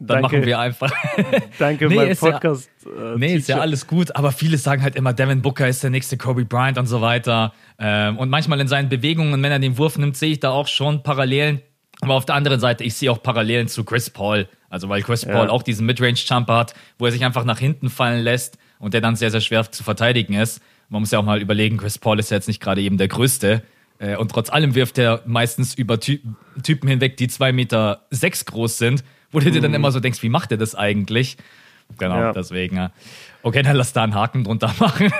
dann 0.00 0.22
Danke. 0.22 0.22
machen 0.22 0.46
wir 0.46 0.58
einfach. 0.58 0.90
Danke, 1.60 1.86
nee, 1.86 1.94
mein 1.94 2.16
Podcast. 2.16 2.68
Ja, 2.84 3.12
äh, 3.12 3.18
nee, 3.18 3.34
ist 3.36 3.48
ja 3.48 3.60
alles 3.60 3.86
gut, 3.86 4.16
aber 4.16 4.32
viele 4.32 4.58
sagen 4.58 4.82
halt 4.82 4.96
immer, 4.96 5.12
Devin 5.12 5.40
Booker 5.40 5.68
ist 5.68 5.84
der 5.84 5.90
nächste 5.90 6.16
Kobe 6.16 6.44
Bryant 6.44 6.78
und 6.78 6.86
so 6.86 7.00
weiter. 7.00 7.52
Ähm, 7.78 8.18
und 8.18 8.28
manchmal 8.28 8.58
in 8.58 8.66
seinen 8.66 8.88
Bewegungen, 8.88 9.40
wenn 9.40 9.52
er 9.52 9.60
den 9.60 9.78
Wurf 9.78 9.98
nimmt, 9.98 10.16
sehe 10.16 10.32
ich 10.32 10.40
da 10.40 10.50
auch 10.50 10.66
schon 10.66 11.04
Parallelen. 11.04 11.60
Aber 12.02 12.14
auf 12.14 12.24
der 12.24 12.34
anderen 12.34 12.60
Seite, 12.60 12.84
ich 12.84 12.94
sehe 12.94 13.10
auch 13.10 13.22
Parallelen 13.22 13.68
zu 13.68 13.84
Chris 13.84 14.10
Paul. 14.10 14.48
Also 14.68 14.88
weil 14.88 15.02
Chris 15.02 15.22
ja. 15.22 15.32
Paul 15.32 15.50
auch 15.50 15.62
diesen 15.62 15.86
Midrange-Jumper 15.86 16.56
hat, 16.56 16.74
wo 16.98 17.06
er 17.06 17.12
sich 17.12 17.24
einfach 17.24 17.44
nach 17.44 17.58
hinten 17.58 17.90
fallen 17.90 18.22
lässt 18.22 18.58
und 18.78 18.94
der 18.94 19.00
dann 19.00 19.16
sehr, 19.16 19.30
sehr 19.30 19.40
schwer 19.40 19.70
zu 19.70 19.84
verteidigen 19.84 20.34
ist. 20.34 20.60
Man 20.88 21.02
muss 21.02 21.10
ja 21.10 21.18
auch 21.18 21.24
mal 21.24 21.40
überlegen, 21.40 21.76
Chris 21.76 21.98
Paul 21.98 22.18
ist 22.18 22.30
ja 22.30 22.36
jetzt 22.36 22.48
nicht 22.48 22.60
gerade 22.60 22.80
eben 22.80 22.98
der 22.98 23.08
Größte. 23.08 23.62
Äh, 23.98 24.16
und 24.16 24.30
trotz 24.30 24.50
allem 24.50 24.74
wirft 24.74 24.98
er 24.98 25.22
meistens 25.26 25.74
über 25.74 26.00
Ty 26.00 26.20
Typen 26.62 26.88
hinweg, 26.88 27.16
die 27.16 27.28
zwei 27.28 27.52
Meter 27.52 28.06
sechs 28.10 28.44
groß 28.44 28.78
sind, 28.78 29.04
wo 29.30 29.38
du 29.38 29.50
dir 29.50 29.60
dann 29.60 29.70
mhm. 29.70 29.76
immer 29.76 29.92
so 29.92 30.00
denkst, 30.00 30.22
wie 30.22 30.28
macht 30.28 30.50
er 30.50 30.58
das 30.58 30.74
eigentlich? 30.74 31.36
Genau, 31.98 32.16
ja. 32.16 32.32
deswegen. 32.32 32.90
Okay, 33.42 33.62
dann 33.62 33.76
lass 33.76 33.92
da 33.92 34.02
einen 34.02 34.14
Haken 34.14 34.44
drunter 34.44 34.72
machen. 34.78 35.12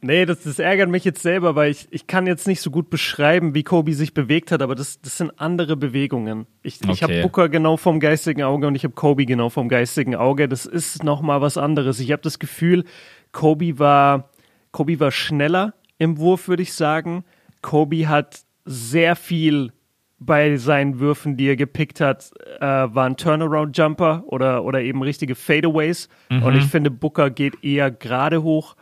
nee, 0.00 0.24
das, 0.24 0.42
das 0.42 0.58
ärgert 0.58 0.88
mich 0.88 1.04
jetzt 1.04 1.22
selber, 1.22 1.56
weil 1.56 1.70
ich, 1.70 1.88
ich 1.90 2.06
kann 2.06 2.26
jetzt 2.26 2.46
nicht 2.46 2.60
so 2.60 2.70
gut 2.70 2.90
beschreiben, 2.90 3.54
wie 3.54 3.64
Kobe 3.64 3.92
sich 3.94 4.14
bewegt 4.14 4.52
hat, 4.52 4.62
aber 4.62 4.74
das, 4.74 5.00
das 5.00 5.18
sind 5.18 5.32
andere 5.40 5.76
Bewegungen. 5.76 6.46
Ich, 6.62 6.80
okay. 6.82 6.92
ich 6.92 7.02
habe 7.02 7.22
Booker 7.22 7.48
genau 7.48 7.76
vom 7.76 7.98
geistigen 7.98 8.42
Auge 8.42 8.66
und 8.66 8.74
ich 8.74 8.84
habe 8.84 8.94
Kobe 8.94 9.26
genau 9.26 9.48
vom 9.48 9.68
geistigen 9.68 10.14
Auge. 10.14 10.48
Das 10.48 10.66
ist 10.66 11.02
nochmal 11.02 11.40
was 11.40 11.56
anderes. 11.56 11.98
Ich 11.98 12.12
habe 12.12 12.22
das 12.22 12.38
Gefühl, 12.38 12.84
Kobe 13.32 13.78
war, 13.78 14.30
Kobe 14.70 15.00
war 15.00 15.10
schneller 15.10 15.74
im 15.98 16.18
Wurf, 16.18 16.48
würde 16.48 16.62
ich 16.62 16.72
sagen. 16.72 17.24
Kobe 17.62 18.08
hat 18.08 18.40
sehr 18.64 19.16
viel 19.16 19.72
bei 20.20 20.58
seinen 20.58 21.00
Würfen, 21.00 21.38
die 21.38 21.48
er 21.48 21.56
gepickt 21.56 22.00
hat, 22.00 22.30
äh, 22.60 22.60
waren 22.60 23.16
Turnaround-Jumper 23.16 24.24
oder, 24.26 24.64
oder 24.64 24.82
eben 24.82 25.02
richtige 25.02 25.34
Fadeaways. 25.34 26.08
Mhm. 26.28 26.42
Und 26.42 26.56
ich 26.56 26.64
finde, 26.66 26.90
Booker 26.90 27.30
geht 27.30 27.64
eher 27.64 27.90
gerade 27.90 28.42
hoch. 28.42 28.76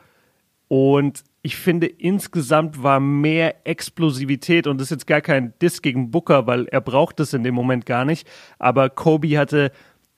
Und 0.66 1.22
ich 1.42 1.56
finde, 1.56 1.86
insgesamt 1.86 2.82
war 2.82 2.98
mehr 2.98 3.66
Explosivität, 3.66 4.66
und 4.66 4.78
das 4.78 4.86
ist 4.88 4.90
jetzt 4.90 5.06
gar 5.06 5.20
kein 5.20 5.54
Diss 5.62 5.80
gegen 5.80 6.10
Booker, 6.10 6.48
weil 6.48 6.66
er 6.66 6.80
braucht 6.80 7.20
das 7.20 7.32
in 7.32 7.44
dem 7.44 7.54
Moment 7.54 7.86
gar 7.86 8.04
nicht. 8.04 8.28
Aber 8.58 8.90
Kobe 8.90 9.38
hatte 9.38 9.70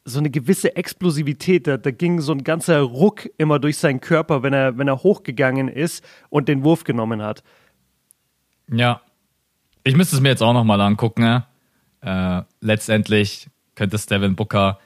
so 0.07 0.19
eine 0.19 0.31
gewisse 0.31 0.75
Explosivität. 0.75 1.67
Da, 1.67 1.77
da 1.77 1.91
ging 1.91 2.23
so 2.23 2.33
ein 2.33 2.45
ganzer 2.45 2.81
Ruck 2.81 3.29
immer 3.37 3.59
durch 3.59 3.77
seinen 3.77 4.01
Körper, 4.01 4.43
wenn 4.43 4.55
er, 4.55 4.79
wenn 4.79 4.89
er 4.89 5.03
hochgegangen 5.03 5.69
ist 5.69 6.03
und 6.31 6.49
den 6.49 6.65
Wurf 6.65 6.85
genommen 6.85 7.21
hat. 7.21 7.45
Ja, 8.73 9.03
ich 9.85 9.97
müsste 9.97 10.17
es 10.17 10.23
mir 10.23 10.29
jetzt 10.29 10.43
auch 10.43 10.53
nochmal 10.53 10.81
angucken. 10.81 11.23
Ne? 11.23 11.45
Äh, 12.03 12.43
letztendlich 12.61 13.49
könnte 13.75 13.97
es 13.97 14.07
Booker 14.07 14.79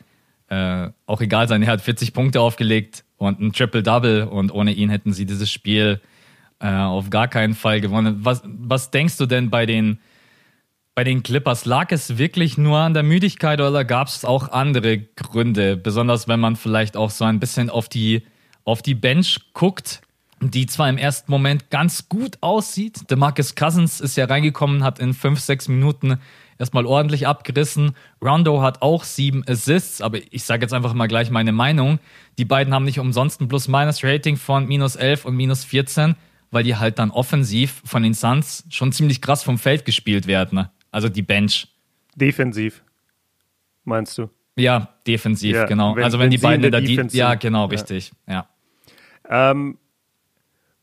äh, 0.48 0.88
auch 1.06 1.20
egal 1.20 1.48
sein. 1.48 1.62
Er 1.62 1.72
hat 1.72 1.80
40 1.80 2.12
Punkte 2.12 2.40
aufgelegt 2.40 3.04
und 3.16 3.40
ein 3.40 3.52
Triple-Double 3.52 4.24
und 4.24 4.52
ohne 4.52 4.72
ihn 4.72 4.90
hätten 4.90 5.12
sie 5.12 5.26
dieses 5.26 5.50
Spiel 5.50 6.00
äh, 6.60 6.68
auf 6.68 7.10
gar 7.10 7.28
keinen 7.28 7.54
Fall 7.54 7.80
gewonnen. 7.80 8.18
Was, 8.20 8.42
was 8.44 8.90
denkst 8.90 9.16
du 9.16 9.26
denn 9.26 9.50
bei 9.50 9.66
den, 9.66 9.98
bei 10.94 11.04
den 11.04 11.22
Clippers? 11.22 11.64
Lag 11.64 11.90
es 11.90 12.18
wirklich 12.18 12.58
nur 12.58 12.78
an 12.78 12.94
der 12.94 13.02
Müdigkeit 13.02 13.60
oder 13.60 13.84
gab 13.84 14.08
es 14.08 14.24
auch 14.24 14.50
andere 14.50 14.98
Gründe? 14.98 15.76
Besonders 15.76 16.28
wenn 16.28 16.40
man 16.40 16.56
vielleicht 16.56 16.96
auch 16.96 17.10
so 17.10 17.24
ein 17.24 17.40
bisschen 17.40 17.70
auf 17.70 17.88
die, 17.88 18.22
auf 18.64 18.82
die 18.82 18.94
Bench 18.94 19.52
guckt 19.52 20.02
die 20.40 20.66
zwar 20.66 20.88
im 20.88 20.98
ersten 20.98 21.30
Moment 21.30 21.70
ganz 21.70 22.08
gut 22.08 22.38
aussieht. 22.40 23.10
Der 23.10 23.16
Marcus 23.16 23.54
Cousins 23.54 24.00
ist 24.00 24.16
ja 24.16 24.26
reingekommen, 24.26 24.84
hat 24.84 24.98
in 24.98 25.14
fünf, 25.14 25.40
sechs 25.40 25.68
Minuten 25.68 26.18
erstmal 26.58 26.86
ordentlich 26.86 27.26
abgerissen. 27.26 27.94
Rondo 28.22 28.62
hat 28.62 28.82
auch 28.82 29.04
sieben 29.04 29.44
Assists, 29.48 30.00
aber 30.00 30.18
ich 30.30 30.44
sage 30.44 30.62
jetzt 30.62 30.72
einfach 30.72 30.94
mal 30.94 31.06
gleich 31.06 31.30
meine 31.30 31.52
Meinung. 31.52 31.98
Die 32.38 32.44
beiden 32.44 32.74
haben 32.74 32.84
nicht 32.84 32.98
umsonst 32.98 33.40
ein 33.40 33.48
Plus-Minus-Rating 33.48 34.36
von 34.36 34.66
minus 34.66 34.96
11 34.96 35.24
und 35.24 35.36
minus 35.36 35.64
14, 35.64 36.16
weil 36.50 36.64
die 36.64 36.76
halt 36.76 36.98
dann 36.98 37.10
offensiv 37.10 37.82
von 37.84 38.02
den 38.02 38.14
Suns 38.14 38.64
schon 38.70 38.92
ziemlich 38.92 39.20
krass 39.20 39.42
vom 39.42 39.58
Feld 39.58 39.84
gespielt 39.84 40.26
werden. 40.26 40.68
Also 40.90 41.08
die 41.08 41.22
Bench. 41.22 41.68
Defensiv, 42.14 42.84
meinst 43.84 44.16
du? 44.18 44.30
Ja, 44.56 44.94
defensiv, 45.06 45.56
ja, 45.56 45.64
genau. 45.64 45.96
Wenn, 45.96 46.04
also 46.04 46.18
wenn, 46.18 46.24
wenn 46.24 46.30
die 46.30 46.38
beiden 46.38 46.64
in 46.64 46.70
der, 46.70 46.80
der 46.80 46.88
Defense 46.88 47.16
Ja, 47.16 47.34
genau, 47.34 47.64
richtig. 47.66 48.12
Ja. 48.28 48.48
Ähm, 49.28 49.78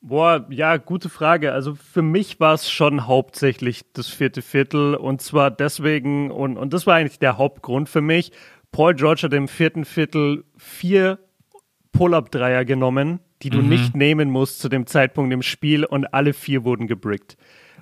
boah, 0.01 0.45
ja, 0.49 0.77
gute 0.77 1.09
Frage. 1.09 1.53
Also 1.53 1.75
für 1.75 2.01
mich 2.01 2.39
war 2.39 2.53
es 2.53 2.69
schon 2.69 3.07
hauptsächlich 3.07 3.85
das 3.93 4.07
vierte 4.07 4.41
Viertel 4.41 4.95
und 4.95 5.21
zwar 5.21 5.51
deswegen, 5.51 6.31
und, 6.31 6.57
und 6.57 6.73
das 6.73 6.87
war 6.87 6.95
eigentlich 6.95 7.19
der 7.19 7.37
Hauptgrund 7.37 7.87
für 7.87 8.01
mich. 8.01 8.31
Paul 8.71 8.95
George 8.95 9.21
hat 9.23 9.33
im 9.33 9.47
vierten 9.47 9.85
Viertel 9.85 10.45
vier 10.57 11.19
Pull-Up-Dreier 11.91 12.65
genommen, 12.65 13.19
die 13.41 13.49
du 13.49 13.61
mhm. 13.61 13.69
nicht 13.69 13.95
nehmen 13.95 14.29
musst 14.29 14.59
zu 14.59 14.69
dem 14.69 14.87
Zeitpunkt 14.87 15.33
im 15.33 15.41
Spiel 15.41 15.85
und 15.85 16.13
alle 16.13 16.33
vier 16.33 16.63
wurden 16.63 16.87
gebrickt. 16.87 17.37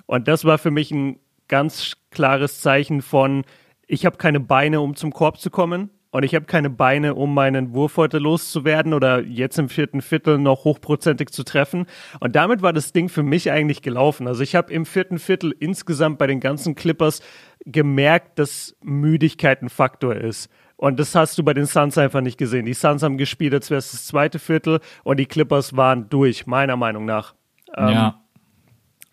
Und 0.06 0.28
das 0.28 0.44
war 0.44 0.58
für 0.58 0.70
mich 0.70 0.90
ein 0.90 1.20
ganz 1.48 1.96
klares 2.10 2.60
Zeichen 2.60 3.02
von, 3.02 3.44
ich 3.86 4.06
habe 4.06 4.16
keine 4.16 4.40
Beine, 4.40 4.80
um 4.80 4.96
zum 4.96 5.12
Korb 5.12 5.38
zu 5.38 5.50
kommen. 5.50 5.90
Und 6.12 6.24
ich 6.24 6.34
habe 6.34 6.46
keine 6.46 6.70
Beine, 6.70 7.14
um 7.14 7.32
meinen 7.34 7.72
Wurf 7.72 7.96
heute 7.96 8.18
loszuwerden 8.18 8.94
oder 8.94 9.20
jetzt 9.22 9.58
im 9.58 9.68
vierten 9.68 10.02
Viertel 10.02 10.38
noch 10.38 10.64
hochprozentig 10.64 11.30
zu 11.30 11.44
treffen. 11.44 11.86
Und 12.18 12.34
damit 12.34 12.62
war 12.62 12.72
das 12.72 12.92
Ding 12.92 13.08
für 13.08 13.22
mich 13.22 13.52
eigentlich 13.52 13.80
gelaufen. 13.80 14.26
Also 14.26 14.42
ich 14.42 14.56
habe 14.56 14.72
im 14.72 14.86
vierten 14.86 15.20
Viertel 15.20 15.54
insgesamt 15.58 16.18
bei 16.18 16.26
den 16.26 16.40
ganzen 16.40 16.74
Clippers 16.74 17.22
gemerkt, 17.64 18.38
dass 18.40 18.76
Müdigkeit 18.82 19.62
ein 19.62 19.68
Faktor 19.68 20.16
ist. 20.16 20.50
Und 20.76 20.98
das 20.98 21.14
hast 21.14 21.38
du 21.38 21.44
bei 21.44 21.54
den 21.54 21.66
Suns 21.66 21.98
einfach 21.98 22.22
nicht 22.22 22.38
gesehen. 22.38 22.66
Die 22.66 22.74
Suns 22.74 23.02
haben 23.02 23.18
gespielt, 23.18 23.54
als 23.54 23.70
wäre 23.70 23.78
es 23.78 23.92
das 23.92 24.06
zweite 24.06 24.38
Viertel 24.38 24.80
und 25.04 25.18
die 25.18 25.26
Clippers 25.26 25.76
waren 25.76 26.08
durch, 26.08 26.46
meiner 26.46 26.76
Meinung 26.76 27.04
nach. 27.04 27.34
Ja. 27.76 28.08
Ähm, 28.08 28.14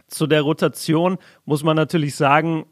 zu 0.07 0.25
der 0.25 0.41
Rotation 0.41 1.17
muss 1.45 1.63
man 1.63 1.75
natürlich 1.75 2.15
sagen, 2.15 2.65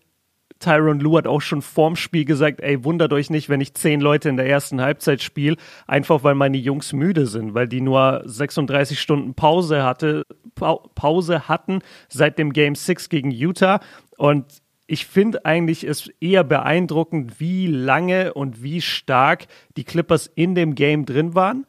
Tyron 0.60 1.00
Lue 1.00 1.18
hat 1.18 1.28
auch 1.28 1.42
schon 1.42 1.62
vorm 1.62 1.96
Spiel 1.96 2.26
gesagt, 2.26 2.62
ey, 2.62 2.84
wundert 2.84 3.14
euch 3.14 3.30
nicht, 3.30 3.50
wenn 3.50 3.62
ich 3.62 3.74
zehn 3.74 4.00
Leute 4.00 4.30
in 4.30 4.38
der 4.38 4.48
ersten 4.48 4.82
Halbzeit 4.82 5.22
spiele, 5.22 5.58
einfach 5.86 6.24
weil 6.24 6.36
meine 6.36 6.58
Jungs 6.58 6.94
müde 6.94 7.28
sind, 7.28 7.54
weil 7.54 7.68
die 7.68 7.82
nur 7.82 8.24
36 8.26 9.00
Stunden 9.00 9.34
Pause 9.34 9.84
hatte, 9.84 10.24
pa 10.56 10.78
Pause 10.96 11.48
hatten 11.48 11.80
seit 12.08 12.40
dem 12.40 12.54
Game 12.54 12.76
6 12.76 13.10
gegen 13.10 13.32
Utah 13.32 13.80
und 14.18 14.46
ich 14.88 15.06
finde 15.08 15.46
eigentlich 15.46 15.84
es 15.84 16.10
eher 16.20 16.44
beeindruckend, 16.44 17.40
wie 17.40 17.68
lange 17.68 18.34
und 18.34 18.62
wie 18.62 18.82
stark 18.82 19.48
die 19.78 19.84
Clippers 19.84 20.28
in 20.28 20.54
dem 20.54 20.76
Game 20.76 21.06
drin 21.06 21.34
waren. 21.34 21.66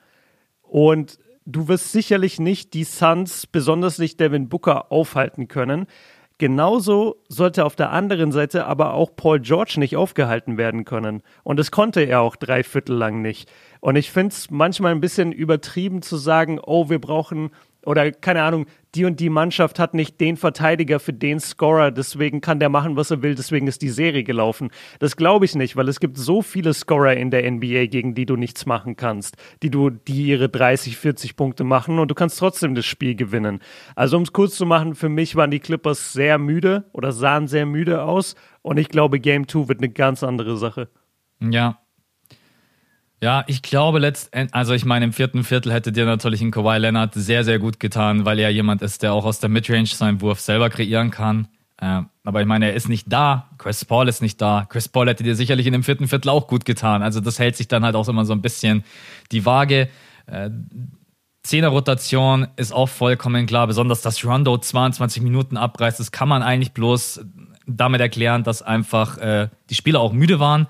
Und 0.63 1.19
du 1.47 1.69
wirst 1.69 1.93
sicherlich 1.93 2.39
nicht 2.39 2.75
die 2.75 2.85
Suns, 2.85 3.47
besonders 3.47 3.99
nicht 3.99 4.21
Devin 4.21 4.49
Booker, 4.49 4.93
aufhalten 4.93 5.49
können. 5.49 5.87
Genauso 6.39 7.17
sollte 7.29 7.65
auf 7.65 7.77
der 7.77 7.93
anderen 7.93 8.31
Seite 8.31 8.67
aber 8.67 8.93
auch 8.93 9.17
Paul 9.17 9.41
George 9.41 9.77
nicht 9.79 9.97
aufgehalten 9.97 10.59
werden 10.59 10.85
können. 10.85 11.23
Und 11.45 11.59
das 11.59 11.71
konnte 11.71 12.03
er 12.03 12.21
auch 12.21 12.37
drei 12.37 12.63
Viertel 12.63 12.95
lang 12.95 13.23
nicht. 13.23 13.51
Und 13.81 13.97
ich 13.97 14.11
finde 14.11 14.35
es 14.35 14.51
manchmal 14.51 14.93
ein 14.93 15.01
bisschen 15.01 15.33
übertrieben 15.33 16.03
zu 16.03 16.19
sagen, 16.19 16.61
oh, 16.63 16.91
wir 16.91 17.01
brauchen 17.01 17.51
oder 17.87 18.11
keine 18.11 18.43
Ahnung, 18.43 18.67
die 18.95 19.05
und 19.05 19.21
die 19.21 19.31
Mannschaft 19.31 19.79
hat 19.79 19.95
nicht 19.95 20.21
den 20.21 20.37
Verteidiger 20.37 20.99
für 20.99 21.13
den 21.13 21.39
Scorer, 21.39 21.91
deswegen 21.91 22.41
kann 22.41 22.59
der 22.59 22.69
machen, 22.69 22.97
was 22.97 23.11
er 23.11 23.23
will, 23.23 23.35
deswegen 23.35 23.67
ist 23.67 23.83
die 23.83 23.91
Serie 23.91 24.25
gelaufen. 24.25 24.71
Das 24.99 25.17
glaube 25.17 25.45
ich 25.45 25.55
nicht, 25.55 25.77
weil 25.77 25.89
es 25.89 26.01
gibt 26.01 26.17
so 26.17 26.43
viele 26.43 26.75
Scorer 26.75 27.15
in 27.15 27.31
der 27.31 27.51
NBA, 27.51 27.87
gegen 27.87 28.15
die 28.15 28.27
du 28.27 28.37
nichts 28.37 28.67
machen 28.67 28.97
kannst, 28.97 29.37
die 29.63 29.71
du, 29.71 29.91
die 29.91 30.27
ihre 30.27 30.49
30, 30.49 30.97
40 30.97 31.37
Punkte 31.37 31.65
machen 31.65 31.99
und 31.99 32.11
du 32.11 32.15
kannst 32.15 32.39
trotzdem 32.39 32.75
das 32.75 32.87
Spiel 32.87 33.15
gewinnen. 33.15 33.61
Also 33.95 34.17
um 34.17 34.25
es 34.25 34.33
kurz 34.33 34.57
zu 34.57 34.67
machen, 34.67 34.95
für 34.95 35.09
mich 35.09 35.37
waren 35.37 35.51
die 35.51 35.61
Clippers 35.61 36.13
sehr 36.13 36.39
müde 36.39 36.85
oder 36.93 37.13
sahen 37.13 37.47
sehr 37.47 37.67
müde 37.67 38.03
aus 38.03 38.35
und 38.63 38.79
ich 38.79 38.89
glaube, 38.89 39.21
Game 39.21 39.47
2 39.47 39.69
wird 39.69 39.79
eine 39.79 39.91
ganz 39.91 40.23
andere 40.23 40.57
Sache. 40.57 40.89
Ja, 41.39 41.79
ja, 43.23 43.45
ich 43.47 43.63
glaube 43.63 43.99
letztendlich, 43.99 44.55
also 44.55 44.75
ich 44.75 44.85
meine, 44.85 45.07
im 45.07 45.13
vierten 45.13 45.43
Viertel 45.43 45.73
hätte 45.73 45.91
dir 45.91 46.05
natürlich 46.05 46.43
ein 46.43 46.51
Kawhi 46.51 46.77
Leonard 46.79 47.15
sehr, 47.15 47.45
sehr 47.45 47.59
gut 47.59 47.81
getan, 47.81 48.27
weil 48.27 48.39
er 48.39 48.51
jemand 48.51 48.83
ist, 48.83 49.03
der 49.03 49.15
auch 49.15 49.25
aus 49.25 49.41
der 49.41 49.49
Midrange 49.49 49.87
seinen 49.87 50.21
Wurf 50.21 50.41
selber 50.41 50.69
kreieren 50.69 51.11
kann. 51.11 51.49
Äh, 51.79 52.03
aber 52.25 52.41
ich 52.41 52.47
meine, 52.47 52.67
er 52.67 52.75
ist 52.75 52.89
nicht 52.89 53.07
da. 53.11 53.51
Chris 53.57 53.85
Paul 53.87 54.09
ist 54.09 54.21
nicht 54.21 54.41
da. 54.41 54.67
Chris 54.69 54.89
Paul 54.89 55.09
hätte 55.09 55.25
dir 55.25 55.35
sicherlich 55.35 55.67
in 55.67 55.73
dem 55.73 55.83
vierten 55.83 56.09
Viertel 56.09 56.29
auch 56.29 56.47
gut 56.47 56.67
getan. 56.67 57.03
Also 57.03 57.21
das 57.21 57.39
hält 57.39 57.57
sich 57.57 57.69
dann 57.69 57.85
halt 57.85 57.97
auch 57.97 58.09
immer 58.09 58.27
so 58.27 58.35
ein 58.35 58.43
bisschen 58.43 58.85
die 59.33 59.47
Waage. 59.47 59.89
Äh, 60.27 60.51
Zehner-Rotation 61.43 62.49
ist 62.57 62.73
auch 62.73 62.89
vollkommen 62.89 63.47
klar, 63.47 63.67
besonders 63.67 64.03
dass 64.03 64.25
Rondo 64.25 64.59
22 64.59 65.23
Minuten 65.23 65.57
abreißt. 65.57 66.01
Das 66.01 66.13
kann 66.13 66.29
man 66.29 66.43
eigentlich 66.43 66.73
bloß 66.73 67.25
damit 67.67 68.01
erklären, 68.01 68.43
dass 68.43 68.63
einfach 68.63 69.17
äh, 69.19 69.49
die 69.71 69.75
Spieler 69.75 70.01
auch 70.01 70.13
müde 70.13 70.39
waren 70.39 70.67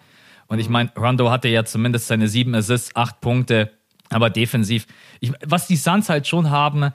und 0.49 0.59
ich 0.59 0.69
meine, 0.69 0.91
Rondo 0.97 1.31
hatte 1.31 1.49
ja 1.49 1.65
zumindest 1.65 2.07
seine 2.07 2.29
sieben 2.29 2.55
Assists, 2.55 2.95
acht 2.95 3.21
Punkte, 3.21 3.73
aber 4.11 4.31
defensiv. 4.31 4.87
Ich, 5.21 5.33
was 5.45 5.67
die 5.67 5.77
Suns 5.77 6.09
halt 6.09 6.27
schon 6.27 6.51
haben, 6.51 6.93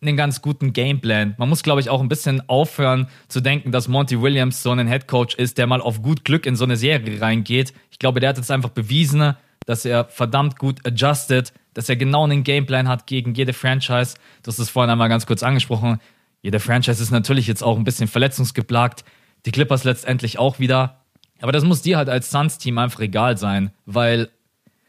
einen 0.00 0.16
ganz 0.16 0.42
guten 0.42 0.72
Gameplan. 0.72 1.34
Man 1.38 1.48
muss, 1.48 1.62
glaube 1.62 1.80
ich, 1.80 1.88
auch 1.88 2.00
ein 2.00 2.08
bisschen 2.08 2.46
aufhören 2.48 3.08
zu 3.28 3.40
denken, 3.40 3.72
dass 3.72 3.88
Monty 3.88 4.20
Williams 4.20 4.62
so 4.62 4.70
ein 4.70 4.86
Headcoach 4.86 5.34
ist, 5.36 5.58
der 5.58 5.66
mal 5.66 5.80
auf 5.80 6.02
gut 6.02 6.24
Glück 6.24 6.46
in 6.46 6.56
so 6.56 6.64
eine 6.64 6.76
Serie 6.76 7.20
reingeht. 7.20 7.72
Ich 7.90 7.98
glaube, 7.98 8.20
der 8.20 8.30
hat 8.30 8.36
jetzt 8.36 8.50
einfach 8.50 8.70
bewiesen, 8.70 9.34
dass 9.66 9.84
er 9.84 10.04
verdammt 10.04 10.58
gut 10.58 10.86
adjusted, 10.86 11.52
dass 11.72 11.88
er 11.88 11.96
genau 11.96 12.24
einen 12.24 12.44
Gameplan 12.44 12.88
hat 12.88 13.06
gegen 13.06 13.34
jede 13.34 13.52
Franchise. 13.52 14.16
Du 14.42 14.48
hast 14.48 14.58
es 14.58 14.70
vorhin 14.70 14.90
einmal 14.90 15.08
ganz 15.08 15.26
kurz 15.26 15.42
angesprochen. 15.42 15.98
Jede 16.42 16.60
Franchise 16.60 17.02
ist 17.02 17.10
natürlich 17.10 17.46
jetzt 17.46 17.62
auch 17.62 17.78
ein 17.78 17.84
bisschen 17.84 18.08
verletzungsgeplagt. 18.08 19.04
Die 19.46 19.52
Clippers 19.52 19.84
letztendlich 19.84 20.38
auch 20.38 20.58
wieder. 20.58 21.03
Aber 21.44 21.52
das 21.52 21.62
muss 21.62 21.82
dir 21.82 21.98
halt 21.98 22.08
als 22.08 22.30
Suns-Team 22.30 22.78
einfach 22.78 23.00
egal 23.00 23.36
sein, 23.36 23.70
weil 23.84 24.30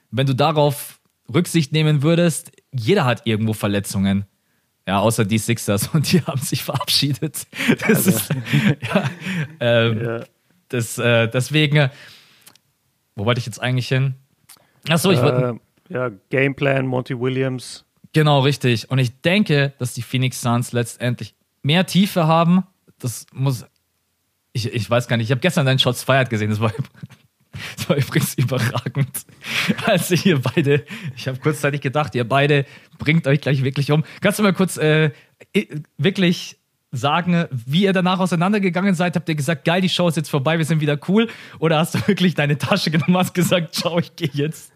wenn 0.09 0.25
du 0.25 0.33
darauf 0.33 1.01
Rücksicht 1.33 1.73
nehmen 1.73 2.01
würdest, 2.01 2.49
jeder 2.71 3.03
hat 3.03 3.23
irgendwo 3.25 3.51
Verletzungen. 3.51 4.23
Ja, 4.87 4.99
außer 4.99 5.25
die 5.25 5.37
Sixers 5.37 5.89
und 5.93 6.09
die 6.13 6.21
haben 6.21 6.39
sich 6.39 6.63
verabschiedet. 6.63 7.45
Das 7.81 8.07
also. 8.07 8.09
ist, 8.11 8.29
ja, 8.87 9.03
ähm, 9.59 10.01
ja. 10.01 10.23
Das, 10.69 10.97
äh, 10.97 11.27
deswegen, 11.27 11.89
wo 13.17 13.25
wollte 13.25 13.39
ich 13.39 13.45
jetzt 13.45 13.61
eigentlich 13.61 13.89
hin? 13.89 14.15
Achso, 14.87 15.11
ich 15.11 15.21
wollte. 15.21 15.59
Äh, 15.89 15.93
ja, 15.93 16.09
Gameplan, 16.29 16.87
Monty 16.87 17.19
Williams. 17.19 17.83
Genau, 18.13 18.39
richtig. 18.39 18.89
Und 18.89 18.99
ich 18.99 19.19
denke, 19.19 19.73
dass 19.77 19.93
die 19.93 20.03
Phoenix 20.03 20.39
Suns 20.39 20.71
letztendlich 20.71 21.35
mehr 21.63 21.85
Tiefe 21.85 22.27
haben. 22.27 22.63
Das 22.97 23.25
muss 23.33 23.65
ich, 24.55 24.73
ich 24.73 24.89
weiß 24.89 25.07
gar 25.07 25.17
nicht, 25.17 25.25
ich 25.25 25.31
habe 25.31 25.41
gestern 25.41 25.65
deinen 25.65 25.79
Shots 25.79 26.03
Fired 26.03 26.29
gesehen, 26.29 26.49
das 26.49 26.61
war, 26.61 26.71
das 27.75 27.89
war 27.89 27.97
übrigens 27.97 28.35
überragend. 28.35 29.25
Als 29.85 30.11
ihr 30.25 30.41
beide, 30.41 30.85
ich 31.15 31.27
habe 31.27 31.37
kurzzeitig 31.39 31.81
gedacht, 31.81 32.15
ihr 32.15 32.27
beide 32.27 32.65
bringt 32.97 33.27
euch 33.27 33.41
gleich 33.41 33.63
wirklich 33.63 33.91
um. 33.91 34.05
Kannst 34.21 34.39
du 34.39 34.43
mal 34.43 34.53
kurz 34.53 34.77
äh, 34.77 35.11
wirklich 35.97 36.57
sagen, 36.91 37.47
wie 37.51 37.83
ihr 37.83 37.91
danach 37.91 38.19
auseinandergegangen 38.19 38.95
seid? 38.95 39.17
Habt 39.17 39.27
ihr 39.27 39.35
gesagt, 39.35 39.65
geil, 39.65 39.81
die 39.81 39.89
Show 39.89 40.07
ist 40.07 40.15
jetzt 40.15 40.29
vorbei, 40.29 40.57
wir 40.57 40.65
sind 40.65 40.79
wieder 40.79 40.97
cool? 41.09 41.27
Oder 41.59 41.77
hast 41.79 41.95
du 41.95 42.07
wirklich 42.07 42.33
deine 42.33 42.57
Tasche 42.57 42.91
genommen 42.91 43.15
und 43.15 43.21
hast 43.21 43.33
gesagt, 43.33 43.75
ciao, 43.75 43.99
ich 43.99 44.15
gehe 44.15 44.29
jetzt? 44.31 44.71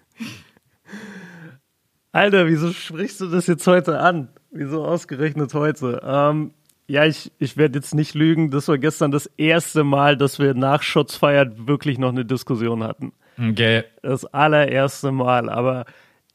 Alter, 2.12 2.48
wieso 2.48 2.74
sprichst 2.74 3.22
du 3.22 3.28
das 3.28 3.48
jetzt 3.48 3.66
heute 3.66 4.00
an? 4.00 4.28
Wieso 4.52 4.84
ausgerechnet 4.84 5.54
heute? 5.54 6.02
Ähm, 6.04 6.54
ja, 6.90 7.06
ich, 7.06 7.32
ich 7.38 7.56
werde 7.56 7.78
jetzt 7.78 7.94
nicht 7.94 8.16
lügen. 8.16 8.50
Das 8.50 8.68
war 8.68 8.80
gestern 8.80 9.12
das 9.12 9.28
erste 9.38 9.84
Mal, 9.84 10.18
dass 10.18 10.40
wir 10.40 10.56
nach 10.56 10.82
Shots 10.82 11.16
feiert 11.16 11.68
wirklich 11.68 12.00
noch 12.00 12.10
eine 12.10 12.26
Diskussion 12.26 12.84
hatten. 12.84 13.14
Okay. 13.38 13.84
Das 14.02 14.26
allererste 14.26 15.12
Mal. 15.12 15.50
Aber 15.50 15.86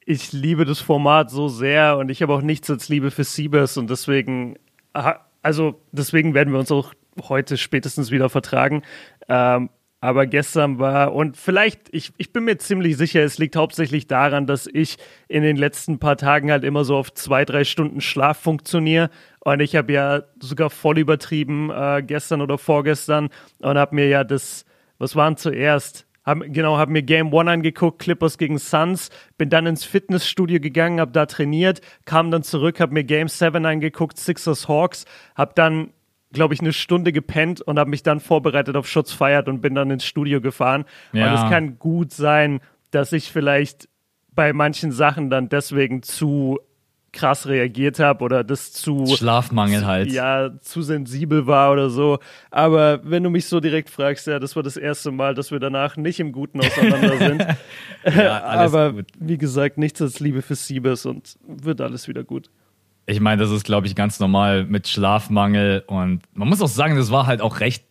ich 0.06 0.32
liebe 0.32 0.64
das 0.64 0.78
Format 0.78 1.30
so 1.30 1.48
sehr 1.48 1.98
und 1.98 2.08
ich 2.08 2.22
habe 2.22 2.32
auch 2.32 2.40
nichts 2.40 2.70
als 2.70 2.88
Liebe 2.88 3.10
für 3.10 3.24
Siebes 3.24 3.76
und 3.76 3.90
deswegen, 3.90 4.56
also 5.42 5.80
deswegen 5.90 6.34
werden 6.34 6.52
wir 6.52 6.60
uns 6.60 6.70
auch 6.70 6.94
heute 7.28 7.56
spätestens 7.56 8.12
wieder 8.12 8.30
vertragen. 8.30 8.82
Ähm, 9.28 9.70
aber 10.04 10.26
gestern 10.26 10.78
war, 10.78 11.14
und 11.14 11.38
vielleicht, 11.38 11.88
ich, 11.90 12.12
ich 12.18 12.30
bin 12.30 12.44
mir 12.44 12.58
ziemlich 12.58 12.98
sicher, 12.98 13.22
es 13.22 13.38
liegt 13.38 13.56
hauptsächlich 13.56 14.06
daran, 14.06 14.46
dass 14.46 14.68
ich 14.70 14.98
in 15.28 15.42
den 15.42 15.56
letzten 15.56 15.98
paar 15.98 16.18
Tagen 16.18 16.50
halt 16.50 16.62
immer 16.62 16.84
so 16.84 16.98
auf 16.98 17.14
zwei, 17.14 17.46
drei 17.46 17.64
Stunden 17.64 18.02
Schlaf 18.02 18.38
funktioniere. 18.38 19.08
Und 19.40 19.60
ich 19.60 19.76
habe 19.76 19.94
ja 19.94 20.24
sogar 20.40 20.68
voll 20.68 20.98
übertrieben 20.98 21.70
äh, 21.70 22.02
gestern 22.06 22.42
oder 22.42 22.58
vorgestern 22.58 23.30
und 23.60 23.78
habe 23.78 23.94
mir 23.94 24.06
ja 24.08 24.24
das, 24.24 24.66
was 24.98 25.16
waren 25.16 25.38
zuerst? 25.38 26.06
Hab, 26.22 26.40
genau, 26.52 26.76
habe 26.76 26.92
mir 26.92 27.02
Game 27.02 27.32
One 27.32 27.50
angeguckt, 27.50 27.98
Clippers 27.98 28.36
gegen 28.36 28.58
Suns, 28.58 29.08
bin 29.38 29.48
dann 29.48 29.64
ins 29.64 29.84
Fitnessstudio 29.86 30.60
gegangen, 30.60 31.00
habe 31.00 31.12
da 31.12 31.24
trainiert, 31.24 31.80
kam 32.04 32.30
dann 32.30 32.42
zurück, 32.42 32.78
habe 32.78 32.92
mir 32.92 33.04
Game 33.04 33.28
7 33.28 33.64
angeguckt, 33.64 34.18
Sixers 34.18 34.68
Hawks, 34.68 35.06
habe 35.34 35.52
dann 35.54 35.94
glaube 36.34 36.54
ich, 36.54 36.60
eine 36.60 36.72
Stunde 36.72 37.12
gepennt 37.12 37.62
und 37.62 37.78
habe 37.78 37.88
mich 37.88 38.02
dann 38.02 38.20
vorbereitet 38.20 38.76
auf 38.76 38.86
Schutz 38.86 39.12
feiert 39.12 39.48
und 39.48 39.60
bin 39.60 39.74
dann 39.74 39.90
ins 39.90 40.04
Studio 40.04 40.40
gefahren. 40.40 40.84
Ja. 41.12 41.28
Und 41.28 41.34
es 41.34 41.50
kann 41.50 41.78
gut 41.78 42.12
sein, 42.12 42.60
dass 42.90 43.12
ich 43.12 43.32
vielleicht 43.32 43.88
bei 44.32 44.52
manchen 44.52 44.92
Sachen 44.92 45.30
dann 45.30 45.48
deswegen 45.48 46.02
zu 46.02 46.58
krass 47.14 47.46
reagiert 47.46 47.98
habe 47.98 48.24
oder 48.24 48.44
das 48.44 48.72
zu 48.72 49.06
Schlafmangel 49.06 49.86
halt. 49.86 50.12
Ja, 50.12 50.50
zu 50.60 50.82
sensibel 50.82 51.46
war 51.46 51.72
oder 51.72 51.88
so. 51.88 52.18
Aber 52.50 53.00
wenn 53.04 53.22
du 53.22 53.30
mich 53.30 53.46
so 53.46 53.60
direkt 53.60 53.88
fragst, 53.88 54.26
ja, 54.26 54.38
das 54.38 54.56
war 54.56 54.62
das 54.62 54.76
erste 54.76 55.10
Mal, 55.12 55.34
dass 55.34 55.50
wir 55.50 55.60
danach 55.60 55.96
nicht 55.96 56.20
im 56.20 56.32
Guten 56.32 56.60
auseinander 56.60 57.16
sind. 57.16 57.46
ja, 58.16 58.42
Aber 58.42 58.92
gut. 58.92 59.06
wie 59.18 59.38
gesagt, 59.38 59.78
nichts 59.78 60.02
als 60.02 60.20
Liebe 60.20 60.42
für 60.42 60.56
Siebes 60.56 61.06
und 61.06 61.36
wird 61.46 61.80
alles 61.80 62.08
wieder 62.08 62.24
gut. 62.24 62.50
Ich 63.06 63.20
meine, 63.20 63.42
das 63.42 63.50
ist, 63.50 63.64
glaube 63.64 63.86
ich, 63.86 63.94
ganz 63.94 64.18
normal 64.18 64.64
mit 64.64 64.88
Schlafmangel 64.88 65.84
und 65.86 66.22
man 66.32 66.48
muss 66.48 66.62
auch 66.62 66.68
sagen, 66.68 66.96
das 66.96 67.10
war 67.10 67.26
halt 67.26 67.40
auch 67.40 67.60
recht 67.60 67.84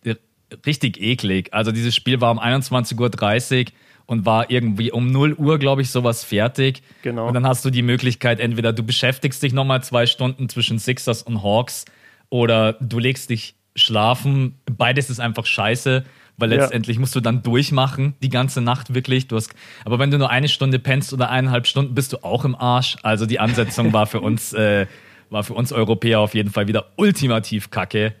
richtig 0.66 1.00
eklig. 1.00 1.52
Also 1.52 1.72
dieses 1.72 1.94
Spiel 1.94 2.20
war 2.20 2.30
um 2.30 2.38
21.30 2.38 3.66
Uhr 3.66 3.72
und 4.06 4.26
war 4.26 4.50
irgendwie 4.50 4.92
um 4.92 5.10
0 5.10 5.34
Uhr, 5.34 5.58
glaube 5.58 5.82
ich, 5.82 5.90
sowas 5.90 6.24
fertig. 6.24 6.82
Genau. 7.02 7.26
Und 7.28 7.34
dann 7.34 7.46
hast 7.46 7.64
du 7.64 7.70
die 7.70 7.82
Möglichkeit, 7.82 8.40
entweder 8.40 8.72
du 8.72 8.82
beschäftigst 8.82 9.42
dich 9.42 9.52
nochmal 9.52 9.82
zwei 9.82 10.06
Stunden 10.06 10.48
zwischen 10.48 10.78
Sixers 10.78 11.22
und 11.22 11.42
Hawks 11.42 11.84
oder 12.28 12.74
du 12.74 12.98
legst 12.98 13.30
dich 13.30 13.54
schlafen. 13.74 14.58
Beides 14.70 15.10
ist 15.10 15.20
einfach 15.20 15.46
scheiße, 15.46 16.04
weil 16.36 16.48
letztendlich 16.48 16.96
ja. 16.96 17.00
musst 17.00 17.14
du 17.14 17.20
dann 17.20 17.42
durchmachen, 17.42 18.14
die 18.22 18.28
ganze 18.28 18.60
Nacht 18.60 18.94
wirklich. 18.94 19.28
Du 19.28 19.36
hast, 19.36 19.54
aber 19.84 19.98
wenn 19.98 20.10
du 20.10 20.18
nur 20.18 20.30
eine 20.30 20.48
Stunde 20.48 20.78
pennst 20.78 21.12
oder 21.12 21.30
eineinhalb 21.30 21.66
Stunden, 21.66 21.94
bist 21.94 22.12
du 22.12 22.22
auch 22.22 22.44
im 22.44 22.54
Arsch. 22.54 22.96
Also 23.02 23.24
die 23.24 23.40
Ansetzung 23.40 23.92
war 23.92 24.06
für 24.06 24.20
uns, 24.20 24.52
äh, 24.52 24.86
war 25.30 25.44
für 25.44 25.54
uns 25.54 25.72
Europäer 25.72 26.20
auf 26.20 26.34
jeden 26.34 26.50
Fall 26.50 26.68
wieder 26.68 26.86
ultimativ 26.96 27.70
kacke. 27.70 28.14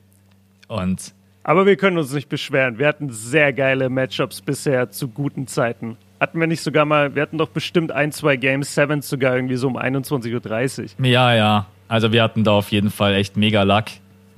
Und 0.68 1.14
aber 1.46 1.66
wir 1.66 1.76
können 1.76 1.98
uns 1.98 2.12
nicht 2.12 2.30
beschweren. 2.30 2.78
Wir 2.78 2.88
hatten 2.88 3.10
sehr 3.10 3.52
geile 3.52 3.90
Matchups 3.90 4.40
bisher 4.40 4.90
zu 4.90 5.08
guten 5.08 5.46
Zeiten. 5.46 5.98
Hatten 6.18 6.40
wir 6.40 6.46
nicht 6.46 6.62
sogar 6.62 6.86
mal, 6.86 7.14
wir 7.14 7.20
hatten 7.20 7.36
doch 7.36 7.50
bestimmt 7.50 7.92
ein, 7.92 8.12
zwei 8.12 8.36
Games, 8.36 8.74
Sevens 8.74 9.10
sogar 9.10 9.36
irgendwie 9.36 9.56
so 9.56 9.66
um 9.66 9.76
21.30 9.76 10.82
Uhr. 10.98 11.06
Ja, 11.06 11.34
ja. 11.34 11.66
Also 11.86 12.12
wir 12.12 12.22
hatten 12.22 12.44
da 12.44 12.52
auf 12.52 12.72
jeden 12.72 12.90
Fall 12.90 13.14
echt 13.14 13.36
mega 13.36 13.62
Luck. 13.62 13.84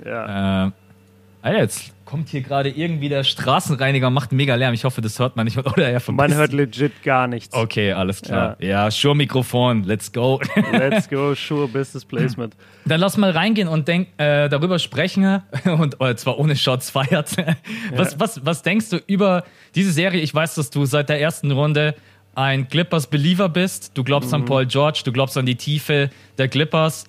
Ja. 0.05 0.67
Äh, 0.67 0.71
Alter, 1.41 1.59
jetzt 1.59 1.93
kommt 2.07 2.29
hier 2.29 2.41
gerade 2.41 2.69
irgendwie 2.69 3.09
der 3.09 3.25
Straßenreiniger, 3.25 4.09
macht 4.09 4.31
mega 4.31 4.55
Lärm. 4.55 4.73
Ich 4.73 4.85
hoffe, 4.85 5.01
das 5.01 5.19
hört 5.19 5.35
man 5.35 5.43
nicht. 5.43 5.57
Oder 5.73 5.89
er 5.89 6.01
man 6.07 6.33
hört 6.33 6.53
legit 6.53 7.03
gar 7.03 7.27
nichts. 7.27 7.53
Okay, 7.53 7.91
alles 7.91 8.21
klar. 8.21 8.55
Ja, 8.59 8.85
ja 8.85 8.91
Shure 8.91 9.15
Mikrofon, 9.15 9.83
let's 9.83 10.11
go. 10.11 10.39
Let's 10.71 11.09
go, 11.09 11.35
Shure 11.35 11.67
Business 11.67 12.05
Placement. 12.05 12.55
Dann 12.85 13.01
lass 13.01 13.17
mal 13.17 13.31
reingehen 13.31 13.67
und 13.67 13.87
denk, 13.89 14.07
äh, 14.17 14.47
darüber 14.47 14.79
sprechen 14.79 15.41
und 15.65 15.99
äh, 15.99 16.15
zwar 16.15 16.39
ohne 16.39 16.55
Shots 16.55 16.89
feiert. 16.89 17.35
was, 17.93 18.13
ja. 18.13 18.19
was, 18.19 18.45
was 18.45 18.63
denkst 18.63 18.89
du 18.89 18.97
über 19.05 19.43
diese 19.75 19.91
Serie? 19.91 20.21
Ich 20.21 20.33
weiß, 20.33 20.55
dass 20.55 20.69
du 20.69 20.85
seit 20.85 21.09
der 21.09 21.19
ersten 21.19 21.51
Runde 21.51 21.93
ein 22.35 22.69
Clippers-Believer 22.69 23.49
bist. 23.49 23.97
Du 23.97 24.05
glaubst 24.05 24.29
mhm. 24.29 24.35
an 24.35 24.45
Paul 24.45 24.65
George, 24.65 25.01
du 25.03 25.11
glaubst 25.11 25.37
an 25.37 25.45
die 25.45 25.55
Tiefe 25.55 26.09
der 26.37 26.47
Clippers. 26.47 27.03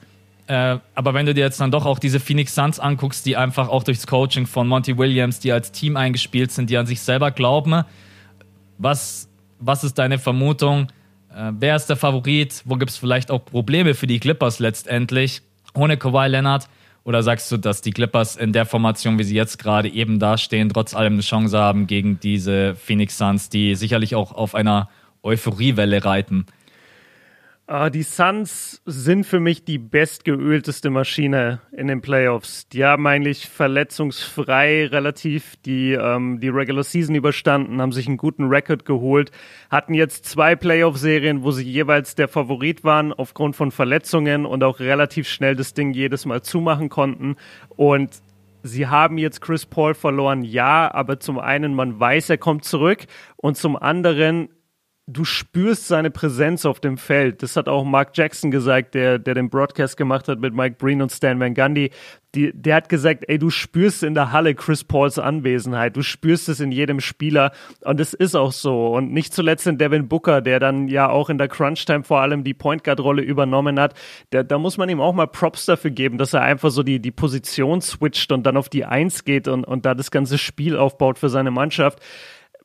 Äh, 0.48 0.78
aber 0.94 1.12
wenn 1.12 1.26
du 1.26 1.34
dir 1.34 1.42
jetzt 1.42 1.60
dann 1.60 1.70
doch 1.70 1.84
auch 1.84 1.98
diese 1.98 2.20
Phoenix 2.20 2.54
Suns 2.54 2.80
anguckst, 2.80 3.26
die 3.26 3.36
einfach 3.36 3.68
auch 3.68 3.82
durchs 3.82 4.06
Coaching 4.06 4.46
von 4.46 4.66
Monty 4.66 4.96
Williams, 4.96 5.40
die 5.40 5.52
als 5.52 5.72
Team 5.72 5.96
eingespielt 5.96 6.50
sind, 6.50 6.70
die 6.70 6.78
an 6.78 6.86
sich 6.86 7.00
selber 7.02 7.30
glauben, 7.30 7.84
was, 8.78 9.28
was 9.58 9.84
ist 9.84 9.98
deine 9.98 10.18
Vermutung? 10.18 10.88
Äh, 11.34 11.52
wer 11.58 11.76
ist 11.76 11.86
der 11.86 11.96
Favorit? 11.96 12.62
Wo 12.64 12.76
gibt 12.76 12.90
es 12.90 12.96
vielleicht 12.96 13.30
auch 13.30 13.44
Probleme 13.44 13.92
für 13.92 14.06
die 14.06 14.18
Clippers 14.18 14.58
letztendlich 14.58 15.42
ohne 15.74 15.98
Kawhi 15.98 16.28
Leonard? 16.28 16.66
Oder 17.04 17.22
sagst 17.22 17.52
du, 17.52 17.58
dass 17.58 17.82
die 17.82 17.90
Clippers 17.90 18.36
in 18.36 18.54
der 18.54 18.64
Formation, 18.64 19.18
wie 19.18 19.24
sie 19.24 19.34
jetzt 19.34 19.58
gerade 19.58 19.90
eben 19.90 20.18
dastehen, 20.18 20.70
trotz 20.70 20.94
allem 20.94 21.14
eine 21.14 21.22
Chance 21.22 21.58
haben 21.58 21.86
gegen 21.86 22.20
diese 22.20 22.74
Phoenix 22.74 23.18
Suns, 23.18 23.50
die 23.50 23.74
sicherlich 23.74 24.14
auch 24.14 24.32
auf 24.32 24.54
einer 24.54 24.88
Euphoriewelle 25.22 26.06
reiten? 26.06 26.46
Uh, 27.70 27.90
die 27.90 28.02
Suns 28.02 28.80
sind 28.86 29.24
für 29.24 29.40
mich 29.40 29.62
die 29.62 29.76
bestgeölteste 29.76 30.88
Maschine 30.88 31.60
in 31.70 31.86
den 31.88 32.00
Playoffs. 32.00 32.66
Die 32.68 32.82
haben 32.82 33.06
eigentlich 33.06 33.46
verletzungsfrei 33.46 34.86
relativ 34.86 35.56
die, 35.66 35.92
ähm, 35.92 36.40
die 36.40 36.48
Regular 36.48 36.82
Season 36.82 37.14
überstanden, 37.14 37.82
haben 37.82 37.92
sich 37.92 38.06
einen 38.06 38.16
guten 38.16 38.44
Rekord 38.44 38.86
geholt, 38.86 39.32
hatten 39.68 39.92
jetzt 39.92 40.24
zwei 40.24 40.56
Playoff-Serien, 40.56 41.42
wo 41.42 41.50
sie 41.50 41.70
jeweils 41.70 42.14
der 42.14 42.28
Favorit 42.28 42.84
waren 42.84 43.12
aufgrund 43.12 43.54
von 43.54 43.70
Verletzungen 43.70 44.46
und 44.46 44.64
auch 44.64 44.80
relativ 44.80 45.28
schnell 45.28 45.54
das 45.54 45.74
Ding 45.74 45.92
jedes 45.92 46.24
Mal 46.24 46.40
zumachen 46.40 46.88
konnten. 46.88 47.36
Und 47.76 48.22
sie 48.62 48.86
haben 48.86 49.18
jetzt 49.18 49.42
Chris 49.42 49.66
Paul 49.66 49.92
verloren, 49.92 50.42
ja, 50.42 50.90
aber 50.94 51.20
zum 51.20 51.38
einen, 51.38 51.74
man 51.74 52.00
weiß, 52.00 52.30
er 52.30 52.38
kommt 52.38 52.64
zurück 52.64 53.04
und 53.36 53.58
zum 53.58 53.76
anderen 53.76 54.48
du 55.10 55.24
spürst 55.24 55.88
seine 55.88 56.10
Präsenz 56.10 56.66
auf 56.66 56.80
dem 56.80 56.98
Feld. 56.98 57.42
Das 57.42 57.56
hat 57.56 57.66
auch 57.66 57.82
Mark 57.84 58.10
Jackson 58.14 58.50
gesagt, 58.50 58.94
der, 58.94 59.18
der 59.18 59.34
den 59.34 59.48
Broadcast 59.48 59.96
gemacht 59.96 60.28
hat 60.28 60.38
mit 60.38 60.54
Mike 60.54 60.76
Breen 60.78 61.00
und 61.00 61.10
Stan 61.10 61.40
Van 61.40 61.54
Gundy. 61.54 61.90
Die, 62.34 62.52
der 62.52 62.76
hat 62.76 62.90
gesagt, 62.90 63.24
ey, 63.26 63.38
du 63.38 63.48
spürst 63.48 64.02
in 64.02 64.12
der 64.14 64.32
Halle 64.32 64.54
Chris 64.54 64.84
Pauls 64.84 65.18
Anwesenheit. 65.18 65.96
Du 65.96 66.02
spürst 66.02 66.50
es 66.50 66.60
in 66.60 66.72
jedem 66.72 67.00
Spieler. 67.00 67.52
Und 67.84 68.00
es 68.00 68.12
ist 68.12 68.34
auch 68.34 68.52
so. 68.52 68.88
Und 68.88 69.10
nicht 69.10 69.32
zuletzt 69.32 69.66
in 69.66 69.78
Devin 69.78 70.08
Booker, 70.08 70.42
der 70.42 70.60
dann 70.60 70.88
ja 70.88 71.08
auch 71.08 71.30
in 71.30 71.38
der 71.38 71.48
Crunch-Time 71.48 72.04
vor 72.04 72.20
allem 72.20 72.44
die 72.44 72.52
Point 72.52 72.84
Guard-Rolle 72.84 73.22
übernommen 73.22 73.80
hat. 73.80 73.94
Der, 74.32 74.44
da 74.44 74.58
muss 74.58 74.76
man 74.76 74.90
ihm 74.90 75.00
auch 75.00 75.14
mal 75.14 75.26
Props 75.26 75.64
dafür 75.64 75.90
geben, 75.90 76.18
dass 76.18 76.34
er 76.34 76.42
einfach 76.42 76.70
so 76.70 76.82
die, 76.82 77.00
die 77.00 77.12
Position 77.12 77.80
switcht 77.80 78.30
und 78.30 78.44
dann 78.44 78.58
auf 78.58 78.68
die 78.68 78.84
Eins 78.84 79.24
geht 79.24 79.48
und, 79.48 79.64
und 79.64 79.86
da 79.86 79.94
das 79.94 80.10
ganze 80.10 80.36
Spiel 80.36 80.76
aufbaut 80.76 81.18
für 81.18 81.30
seine 81.30 81.50
Mannschaft 81.50 82.00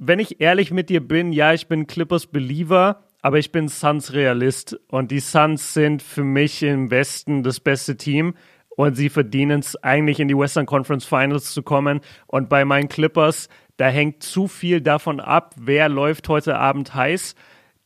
wenn 0.07 0.19
ich 0.19 0.41
ehrlich 0.41 0.71
mit 0.71 0.89
dir 0.89 1.05
bin, 1.05 1.33
ja, 1.33 1.53
ich 1.53 1.67
bin 1.67 1.87
Clippers 1.87 2.27
Believer, 2.27 3.03
aber 3.21 3.39
ich 3.39 3.51
bin 3.51 3.69
Suns 3.69 4.13
Realist. 4.13 4.77
Und 4.89 5.11
die 5.11 5.19
Suns 5.19 5.73
sind 5.73 6.01
für 6.01 6.23
mich 6.23 6.61
im 6.63 6.91
Westen 6.91 7.43
das 7.43 7.59
beste 7.59 7.95
Team. 7.95 8.35
Und 8.75 8.95
sie 8.95 9.09
verdienen 9.09 9.59
es 9.59 9.75
eigentlich 9.83 10.19
in 10.19 10.27
die 10.27 10.37
Western 10.37 10.65
Conference 10.65 11.05
Finals 11.05 11.53
zu 11.53 11.61
kommen. 11.61 12.01
Und 12.27 12.49
bei 12.49 12.65
meinen 12.65 12.89
Clippers, 12.89 13.47
da 13.77 13.87
hängt 13.87 14.23
zu 14.23 14.47
viel 14.47 14.81
davon 14.81 15.19
ab, 15.19 15.53
wer 15.57 15.89
läuft 15.89 16.27
heute 16.27 16.57
Abend 16.57 16.93
heiß. 16.93 17.35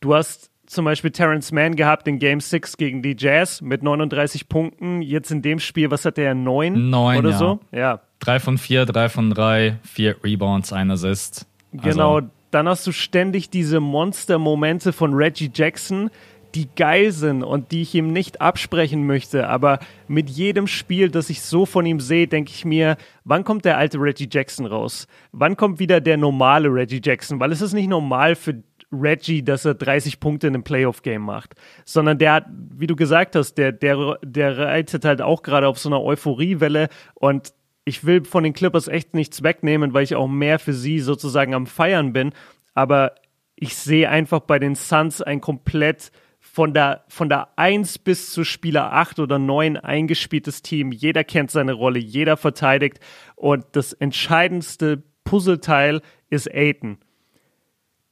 Du 0.00 0.14
hast 0.14 0.50
zum 0.66 0.84
Beispiel 0.84 1.10
Terrence 1.10 1.52
Mann 1.52 1.76
gehabt 1.76 2.08
in 2.08 2.18
Game 2.18 2.40
6 2.40 2.76
gegen 2.76 3.02
die 3.02 3.16
Jazz 3.18 3.60
mit 3.60 3.82
39 3.82 4.48
Punkten. 4.48 5.02
Jetzt 5.02 5.30
in 5.30 5.42
dem 5.42 5.60
Spiel, 5.60 5.90
was 5.90 6.04
hat 6.04 6.16
der? 6.16 6.34
Neun? 6.34 6.90
Neun 6.90 7.18
oder 7.18 7.30
ja. 7.30 7.38
so? 7.38 7.60
Ja. 7.70 8.00
Drei 8.18 8.40
von 8.40 8.58
vier, 8.58 8.84
drei 8.84 9.08
von 9.08 9.30
drei, 9.30 9.78
vier 9.82 10.16
Rebounds, 10.24 10.72
ein 10.72 10.90
Assist. 10.90 11.46
Genau, 11.72 12.16
also. 12.16 12.28
dann 12.50 12.68
hast 12.68 12.86
du 12.86 12.92
ständig 12.92 13.50
diese 13.50 13.80
Monster-Momente 13.80 14.92
von 14.92 15.14
Reggie 15.14 15.50
Jackson, 15.52 16.10
die 16.54 16.68
geil 16.74 17.12
sind 17.12 17.42
und 17.42 17.72
die 17.72 17.82
ich 17.82 17.94
ihm 17.94 18.12
nicht 18.12 18.40
absprechen 18.40 19.06
möchte. 19.06 19.48
Aber 19.48 19.78
mit 20.06 20.30
jedem 20.30 20.66
Spiel, 20.66 21.10
das 21.10 21.30
ich 21.30 21.42
so 21.42 21.66
von 21.66 21.84
ihm 21.84 22.00
sehe, 22.00 22.26
denke 22.26 22.52
ich 22.54 22.64
mir, 22.64 22.96
wann 23.24 23.44
kommt 23.44 23.64
der 23.64 23.76
alte 23.76 23.98
Reggie 23.98 24.28
Jackson 24.30 24.66
raus? 24.66 25.06
Wann 25.32 25.56
kommt 25.56 25.78
wieder 25.78 26.00
der 26.00 26.16
normale 26.16 26.72
Reggie 26.72 27.02
Jackson? 27.04 27.38
Weil 27.38 27.52
es 27.52 27.60
ist 27.60 27.74
nicht 27.74 27.88
normal 27.88 28.34
für 28.34 28.62
Reggie, 28.90 29.42
dass 29.42 29.64
er 29.64 29.74
30 29.74 30.18
Punkte 30.18 30.46
in 30.46 30.54
einem 30.54 30.64
Playoff-Game 30.64 31.22
macht, 31.22 31.54
sondern 31.84 32.18
der 32.18 32.32
hat, 32.32 32.46
wie 32.48 32.86
du 32.86 32.96
gesagt 32.96 33.36
hast, 33.36 33.54
der, 33.54 33.72
der, 33.72 34.18
der 34.22 34.56
reitet 34.56 35.04
halt 35.04 35.20
auch 35.20 35.42
gerade 35.42 35.68
auf 35.68 35.78
so 35.78 35.90
einer 35.90 36.02
Euphoriewelle 36.02 36.88
und 37.14 37.52
ich 37.88 38.04
will 38.04 38.24
von 38.24 38.44
den 38.44 38.52
Clippers 38.52 38.86
echt 38.86 39.14
nichts 39.14 39.42
wegnehmen, 39.42 39.94
weil 39.94 40.04
ich 40.04 40.14
auch 40.14 40.28
mehr 40.28 40.58
für 40.58 40.74
sie 40.74 41.00
sozusagen 41.00 41.54
am 41.54 41.66
Feiern 41.66 42.12
bin. 42.12 42.32
Aber 42.74 43.14
ich 43.56 43.74
sehe 43.74 44.08
einfach 44.08 44.40
bei 44.40 44.58
den 44.58 44.74
Suns 44.74 45.22
ein 45.22 45.40
komplett 45.40 46.12
von 46.38 46.74
der, 46.74 47.04
von 47.08 47.28
der 47.28 47.48
1 47.56 47.98
bis 47.98 48.30
zu 48.30 48.44
Spieler 48.44 48.92
8 48.92 49.18
oder 49.18 49.38
9 49.38 49.76
eingespieltes 49.76 50.62
Team. 50.62 50.92
Jeder 50.92 51.24
kennt 51.24 51.50
seine 51.50 51.72
Rolle, 51.72 51.98
jeder 51.98 52.36
verteidigt. 52.36 53.00
Und 53.34 53.64
das 53.72 53.92
entscheidendste 53.94 55.02
Puzzleteil 55.24 56.02
ist 56.30 56.52
Aiton. 56.52 56.98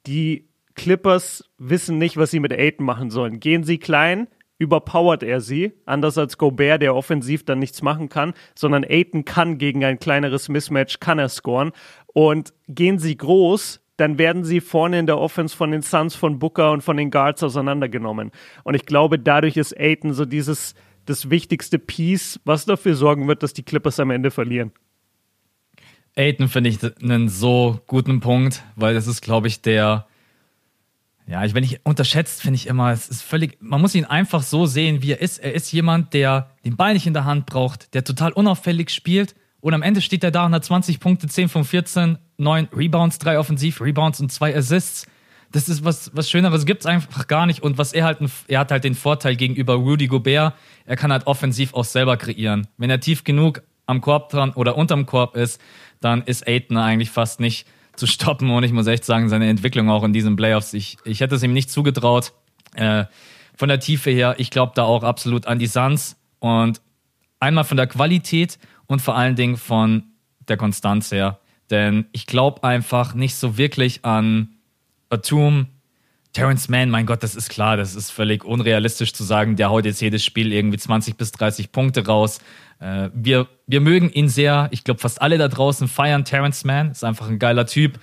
Die 0.06 0.48
Clippers 0.74 1.44
wissen 1.58 1.98
nicht, 1.98 2.16
was 2.16 2.30
sie 2.30 2.40
mit 2.40 2.52
Aiton 2.52 2.84
machen 2.84 3.10
sollen. 3.10 3.40
Gehen 3.40 3.62
sie 3.62 3.78
klein, 3.78 4.26
überpowert 4.58 5.22
er 5.22 5.40
sie, 5.40 5.72
anders 5.84 6.18
als 6.18 6.38
Gobert, 6.38 6.82
der 6.82 6.94
offensiv 6.94 7.44
dann 7.44 7.58
nichts 7.58 7.82
machen 7.82 8.08
kann, 8.08 8.34
sondern 8.54 8.84
Aiton 8.84 9.24
kann 9.24 9.58
gegen 9.58 9.84
ein 9.84 9.98
kleineres 9.98 10.48
Mismatch, 10.48 11.00
kann 11.00 11.18
er 11.18 11.28
scoren. 11.28 11.72
Und 12.06 12.54
gehen 12.66 12.98
sie 12.98 13.16
groß, 13.16 13.80
dann 13.96 14.18
werden 14.18 14.44
sie 14.44 14.60
vorne 14.60 14.98
in 14.98 15.06
der 15.06 15.18
Offense 15.18 15.56
von 15.56 15.70
den 15.70 15.82
Suns, 15.82 16.14
von 16.14 16.38
Booker 16.38 16.72
und 16.72 16.82
von 16.82 16.96
den 16.96 17.10
Guards 17.10 17.42
auseinandergenommen. 17.42 18.30
Und 18.64 18.74
ich 18.74 18.86
glaube, 18.86 19.18
dadurch 19.18 19.56
ist 19.56 19.78
Aiton 19.78 20.14
so 20.14 20.24
dieses, 20.24 20.74
das 21.04 21.30
wichtigste 21.30 21.78
Piece, 21.78 22.40
was 22.44 22.64
dafür 22.64 22.94
sorgen 22.94 23.28
wird, 23.28 23.42
dass 23.42 23.52
die 23.52 23.62
Clippers 23.62 24.00
am 24.00 24.10
Ende 24.10 24.30
verlieren. 24.30 24.72
Aiton 26.16 26.48
finde 26.48 26.70
ich 26.70 26.78
einen 27.02 27.28
so 27.28 27.78
guten 27.86 28.20
Punkt, 28.20 28.64
weil 28.74 28.94
das 28.94 29.06
ist, 29.06 29.20
glaube 29.20 29.48
ich, 29.48 29.60
der, 29.60 30.06
ja, 31.28 31.44
ich, 31.44 31.54
wenn 31.54 31.64
ich 31.64 31.84
unterschätzt, 31.84 32.40
finde 32.40 32.56
ich 32.56 32.66
immer, 32.68 32.92
es 32.92 33.08
ist 33.08 33.22
völlig, 33.22 33.58
man 33.60 33.80
muss 33.80 33.94
ihn 33.94 34.04
einfach 34.04 34.42
so 34.42 34.66
sehen, 34.66 35.02
wie 35.02 35.12
er 35.12 35.20
ist. 35.20 35.38
Er 35.38 35.54
ist 35.54 35.72
jemand, 35.72 36.14
der 36.14 36.50
den 36.64 36.76
Ball 36.76 36.94
nicht 36.94 37.06
in 37.06 37.14
der 37.14 37.24
Hand 37.24 37.46
braucht, 37.46 37.94
der 37.94 38.04
total 38.04 38.32
unauffällig 38.32 38.90
spielt 38.90 39.34
Und 39.66 39.74
am 39.74 39.82
Ende 39.82 40.00
steht 40.00 40.22
er 40.22 40.30
da 40.30 40.46
und 40.46 40.54
hat 40.54 40.64
20 40.64 41.00
Punkte, 41.00 41.26
10 41.26 41.48
von 41.48 41.64
14, 41.64 42.18
9 42.38 42.68
Rebounds, 42.72 43.18
3 43.18 43.38
Offensiv-Rebounds 43.40 44.20
und 44.20 44.30
2 44.30 44.56
Assists. 44.56 45.08
Das 45.50 45.68
ist 45.68 45.84
was, 45.84 46.10
was 46.14 46.30
Schöneres 46.30 46.66
gibt 46.66 46.82
es 46.82 46.86
einfach 46.86 47.26
gar 47.26 47.46
nicht. 47.46 47.64
Und 47.64 47.76
was 47.76 47.92
er 47.92 48.04
halt, 48.04 48.18
er 48.46 48.60
hat 48.60 48.70
halt 48.70 48.84
den 48.84 48.94
Vorteil 48.94 49.34
gegenüber 49.34 49.74
Rudy 49.74 50.06
Gobert, 50.06 50.54
er 50.84 50.96
kann 50.96 51.10
halt 51.10 51.26
offensiv 51.26 51.74
auch 51.74 51.84
selber 51.84 52.16
kreieren. 52.16 52.68
Wenn 52.76 52.90
er 52.90 53.00
tief 53.00 53.24
genug 53.24 53.62
am 53.86 54.00
Korb 54.00 54.28
dran 54.28 54.52
oder 54.52 54.76
unterm 54.76 55.04
Korb 55.04 55.36
ist, 55.36 55.60
dann 56.00 56.22
ist 56.22 56.46
Aiton 56.46 56.76
eigentlich 56.76 57.10
fast 57.10 57.40
nicht 57.40 57.66
zu 57.96 58.06
stoppen. 58.06 58.50
Und 58.50 58.62
ich 58.62 58.72
muss 58.72 58.86
echt 58.86 59.04
sagen, 59.04 59.28
seine 59.28 59.48
Entwicklung 59.48 59.90
auch 59.90 60.04
in 60.04 60.12
diesen 60.12 60.36
Playoffs, 60.36 60.72
ich, 60.72 60.98
ich 61.04 61.20
hätte 61.20 61.34
es 61.34 61.42
ihm 61.42 61.52
nicht 61.52 61.70
zugetraut. 61.70 62.32
Äh, 62.74 63.04
von 63.56 63.68
der 63.68 63.80
Tiefe 63.80 64.10
her, 64.10 64.34
ich 64.38 64.50
glaube 64.50 64.72
da 64.74 64.84
auch 64.84 65.02
absolut 65.02 65.46
an 65.46 65.58
die 65.58 65.66
Suns. 65.66 66.16
Und 66.38 66.80
einmal 67.40 67.64
von 67.64 67.76
der 67.76 67.86
Qualität 67.86 68.58
und 68.86 69.00
vor 69.00 69.16
allen 69.16 69.36
Dingen 69.36 69.56
von 69.56 70.04
der 70.48 70.56
Konstanz 70.56 71.10
her. 71.10 71.40
Denn 71.70 72.06
ich 72.12 72.26
glaube 72.26 72.62
einfach 72.64 73.14
nicht 73.14 73.34
so 73.34 73.58
wirklich 73.58 74.04
an 74.04 74.56
Atum, 75.10 75.66
Terrence 76.36 76.68
Mann, 76.68 76.90
mein 76.90 77.06
Gott, 77.06 77.22
das 77.22 77.34
ist 77.34 77.48
klar, 77.48 77.78
das 77.78 77.94
ist 77.94 78.10
völlig 78.10 78.44
unrealistisch 78.44 79.14
zu 79.14 79.24
sagen, 79.24 79.56
der 79.56 79.70
haut 79.70 79.86
jetzt 79.86 80.02
jedes 80.02 80.22
Spiel 80.22 80.52
irgendwie 80.52 80.76
20 80.76 81.16
bis 81.16 81.32
30 81.32 81.72
Punkte 81.72 82.04
raus. 82.04 82.40
Äh, 82.78 83.08
wir, 83.14 83.48
wir 83.66 83.80
mögen 83.80 84.10
ihn 84.10 84.28
sehr. 84.28 84.68
Ich 84.70 84.84
glaube, 84.84 85.00
fast 85.00 85.22
alle 85.22 85.38
da 85.38 85.48
draußen 85.48 85.88
feiern 85.88 86.26
Terrence 86.26 86.66
Mann. 86.66 86.90
Ist 86.90 87.04
einfach 87.04 87.30
ein 87.30 87.38
geiler 87.38 87.64
Typ. 87.64 87.98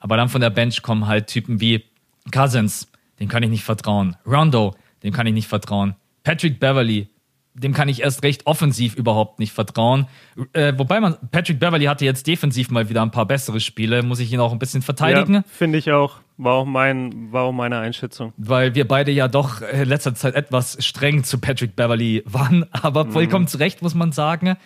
Aber 0.00 0.16
dann 0.16 0.28
von 0.28 0.40
der 0.40 0.50
Bench 0.50 0.82
kommen 0.82 1.06
halt 1.06 1.28
Typen 1.28 1.60
wie 1.60 1.84
Cousins, 2.32 2.90
dem 3.20 3.28
kann 3.28 3.44
ich 3.44 3.50
nicht 3.50 3.62
vertrauen. 3.62 4.16
Rondo, 4.26 4.74
dem 5.04 5.12
kann 5.12 5.28
ich 5.28 5.34
nicht 5.34 5.46
vertrauen. 5.46 5.94
Patrick 6.24 6.58
Beverly, 6.58 7.08
dem 7.54 7.72
kann 7.72 7.88
ich 7.88 8.02
erst 8.02 8.22
recht 8.22 8.46
offensiv 8.46 8.94
überhaupt 8.94 9.38
nicht 9.38 9.52
vertrauen. 9.52 10.06
Äh, 10.52 10.74
wobei 10.76 11.00
man, 11.00 11.16
Patrick 11.30 11.58
Beverly 11.58 11.86
hatte 11.86 12.04
jetzt 12.04 12.26
defensiv 12.26 12.70
mal 12.70 12.88
wieder 12.88 13.02
ein 13.02 13.10
paar 13.10 13.26
bessere 13.26 13.60
Spiele, 13.60 14.02
muss 14.02 14.20
ich 14.20 14.32
ihn 14.32 14.40
auch 14.40 14.52
ein 14.52 14.58
bisschen 14.58 14.82
verteidigen. 14.82 15.34
Ja, 15.34 15.44
Finde 15.46 15.78
ich 15.78 15.90
auch. 15.92 16.20
War 16.36 16.54
auch, 16.54 16.66
mein, 16.66 17.32
war 17.32 17.44
auch 17.44 17.52
meine 17.52 17.78
Einschätzung. 17.78 18.32
Weil 18.36 18.74
wir 18.76 18.86
beide 18.86 19.10
ja 19.10 19.26
doch 19.26 19.60
in 19.60 19.88
letzter 19.88 20.14
Zeit 20.14 20.36
etwas 20.36 20.76
streng 20.84 21.24
zu 21.24 21.38
Patrick 21.38 21.74
Beverly 21.74 22.22
waren, 22.26 22.64
aber 22.70 23.04
mhm. 23.04 23.12
vollkommen 23.12 23.48
zu 23.48 23.58
Recht, 23.58 23.82
muss 23.82 23.94
man 23.94 24.12
sagen. 24.12 24.56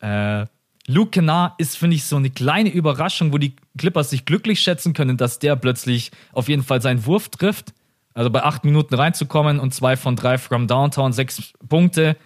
Äh, 0.00 0.44
Luke 0.86 1.10
Kennard 1.10 1.54
ist, 1.58 1.78
finde 1.78 1.96
ich, 1.96 2.04
so 2.04 2.16
eine 2.16 2.30
kleine 2.30 2.70
Überraschung, 2.70 3.32
wo 3.32 3.38
die 3.38 3.54
Clippers 3.78 4.10
sich 4.10 4.24
glücklich 4.24 4.60
schätzen 4.60 4.92
können, 4.92 5.16
dass 5.16 5.38
der 5.38 5.56
plötzlich 5.56 6.10
auf 6.32 6.48
jeden 6.48 6.64
Fall 6.64 6.82
seinen 6.82 7.06
Wurf 7.06 7.28
trifft. 7.28 7.72
Also 8.14 8.28
bei 8.28 8.42
acht 8.42 8.64
Minuten 8.64 8.94
reinzukommen 8.94 9.58
und 9.58 9.72
zwei 9.72 9.96
von 9.96 10.16
drei 10.16 10.36
from 10.36 10.66
Downtown, 10.66 11.12
sechs 11.12 11.54
Punkte 11.66 12.16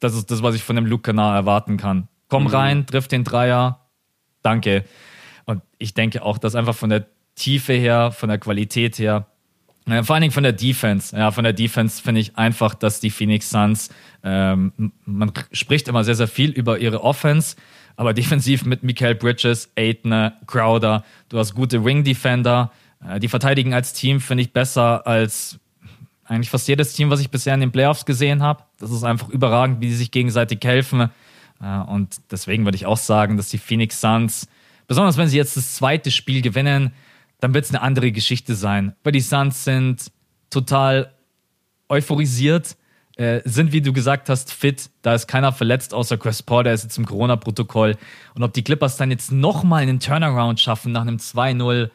das 0.00 0.14
ist 0.14 0.30
das, 0.30 0.42
was 0.42 0.54
ich 0.54 0.64
von 0.64 0.76
dem 0.76 0.86
Luke 0.86 1.02
Kennard 1.02 1.36
erwarten 1.36 1.76
kann. 1.76 2.08
Komm 2.28 2.44
mhm. 2.44 2.50
rein, 2.50 2.86
trifft 2.86 3.12
den 3.12 3.24
Dreier, 3.24 3.86
danke. 4.42 4.84
Und 5.44 5.62
ich 5.78 5.94
denke 5.94 6.22
auch, 6.22 6.38
dass 6.38 6.54
einfach 6.54 6.74
von 6.74 6.90
der 6.90 7.06
Tiefe 7.34 7.74
her, 7.74 8.10
von 8.12 8.28
der 8.28 8.38
Qualität 8.38 8.98
her, 8.98 9.26
ja, 9.86 10.02
vor 10.02 10.14
allen 10.14 10.22
Dingen 10.22 10.32
von 10.32 10.42
der 10.42 10.52
Defense. 10.52 11.16
Ja, 11.16 11.30
von 11.30 11.44
der 11.44 11.52
Defense 11.52 12.02
finde 12.02 12.20
ich 12.20 12.36
einfach, 12.36 12.74
dass 12.74 13.00
die 13.00 13.10
Phoenix 13.10 13.50
Suns, 13.50 13.90
ähm, 14.22 14.92
man 15.04 15.32
spricht 15.52 15.88
immer 15.88 16.04
sehr, 16.04 16.14
sehr 16.14 16.28
viel 16.28 16.50
über 16.50 16.78
ihre 16.78 17.02
Offense, 17.02 17.56
aber 17.96 18.14
defensiv 18.14 18.64
mit 18.64 18.82
Michael 18.82 19.14
Bridges, 19.14 19.72
Aitner, 19.76 20.34
Crowder, 20.46 21.04
du 21.28 21.38
hast 21.38 21.54
gute 21.54 21.84
Wing 21.84 22.04
Defender, 22.04 22.70
äh, 23.04 23.18
die 23.18 23.28
verteidigen 23.28 23.74
als 23.74 23.92
Team, 23.92 24.20
finde 24.20 24.42
ich 24.42 24.52
besser 24.52 25.06
als 25.06 25.58
eigentlich 26.30 26.50
fast 26.50 26.68
jedes 26.68 26.92
Team, 26.92 27.10
was 27.10 27.20
ich 27.20 27.30
bisher 27.30 27.54
in 27.54 27.60
den 27.60 27.72
Playoffs 27.72 28.06
gesehen 28.06 28.40
habe. 28.40 28.62
Das 28.78 28.92
ist 28.92 29.02
einfach 29.02 29.28
überragend, 29.28 29.80
wie 29.80 29.90
sie 29.90 29.96
sich 29.96 30.10
gegenseitig 30.12 30.60
helfen. 30.62 31.10
Äh, 31.60 31.78
und 31.88 32.20
deswegen 32.30 32.64
würde 32.64 32.76
ich 32.76 32.86
auch 32.86 32.96
sagen, 32.96 33.36
dass 33.36 33.48
die 33.48 33.58
Phoenix 33.58 34.00
Suns, 34.00 34.48
besonders 34.86 35.16
wenn 35.16 35.26
sie 35.26 35.36
jetzt 35.36 35.56
das 35.56 35.74
zweite 35.74 36.12
Spiel 36.12 36.40
gewinnen, 36.40 36.92
dann 37.40 37.52
wird 37.52 37.64
es 37.64 37.72
eine 37.72 37.82
andere 37.82 38.12
Geschichte 38.12 38.54
sein. 38.54 38.94
Weil 39.02 39.12
die 39.12 39.20
Suns 39.20 39.64
sind 39.64 40.12
total 40.50 41.12
euphorisiert, 41.88 42.76
äh, 43.16 43.40
sind, 43.44 43.72
wie 43.72 43.80
du 43.80 43.92
gesagt 43.92 44.28
hast, 44.28 44.52
fit. 44.52 44.88
Da 45.02 45.14
ist 45.14 45.26
keiner 45.26 45.52
verletzt, 45.52 45.92
außer 45.92 46.16
Chris 46.16 46.44
Paul, 46.44 46.62
der 46.62 46.74
ist 46.74 46.84
jetzt 46.84 46.96
im 46.96 47.06
Corona-Protokoll. 47.06 47.96
Und 48.34 48.44
ob 48.44 48.52
die 48.52 48.62
Clippers 48.62 48.96
dann 48.96 49.10
jetzt 49.10 49.32
nochmal 49.32 49.82
einen 49.82 49.98
Turnaround 49.98 50.60
schaffen 50.60 50.92
nach 50.92 51.02
einem 51.02 51.16
2-0. 51.16 51.90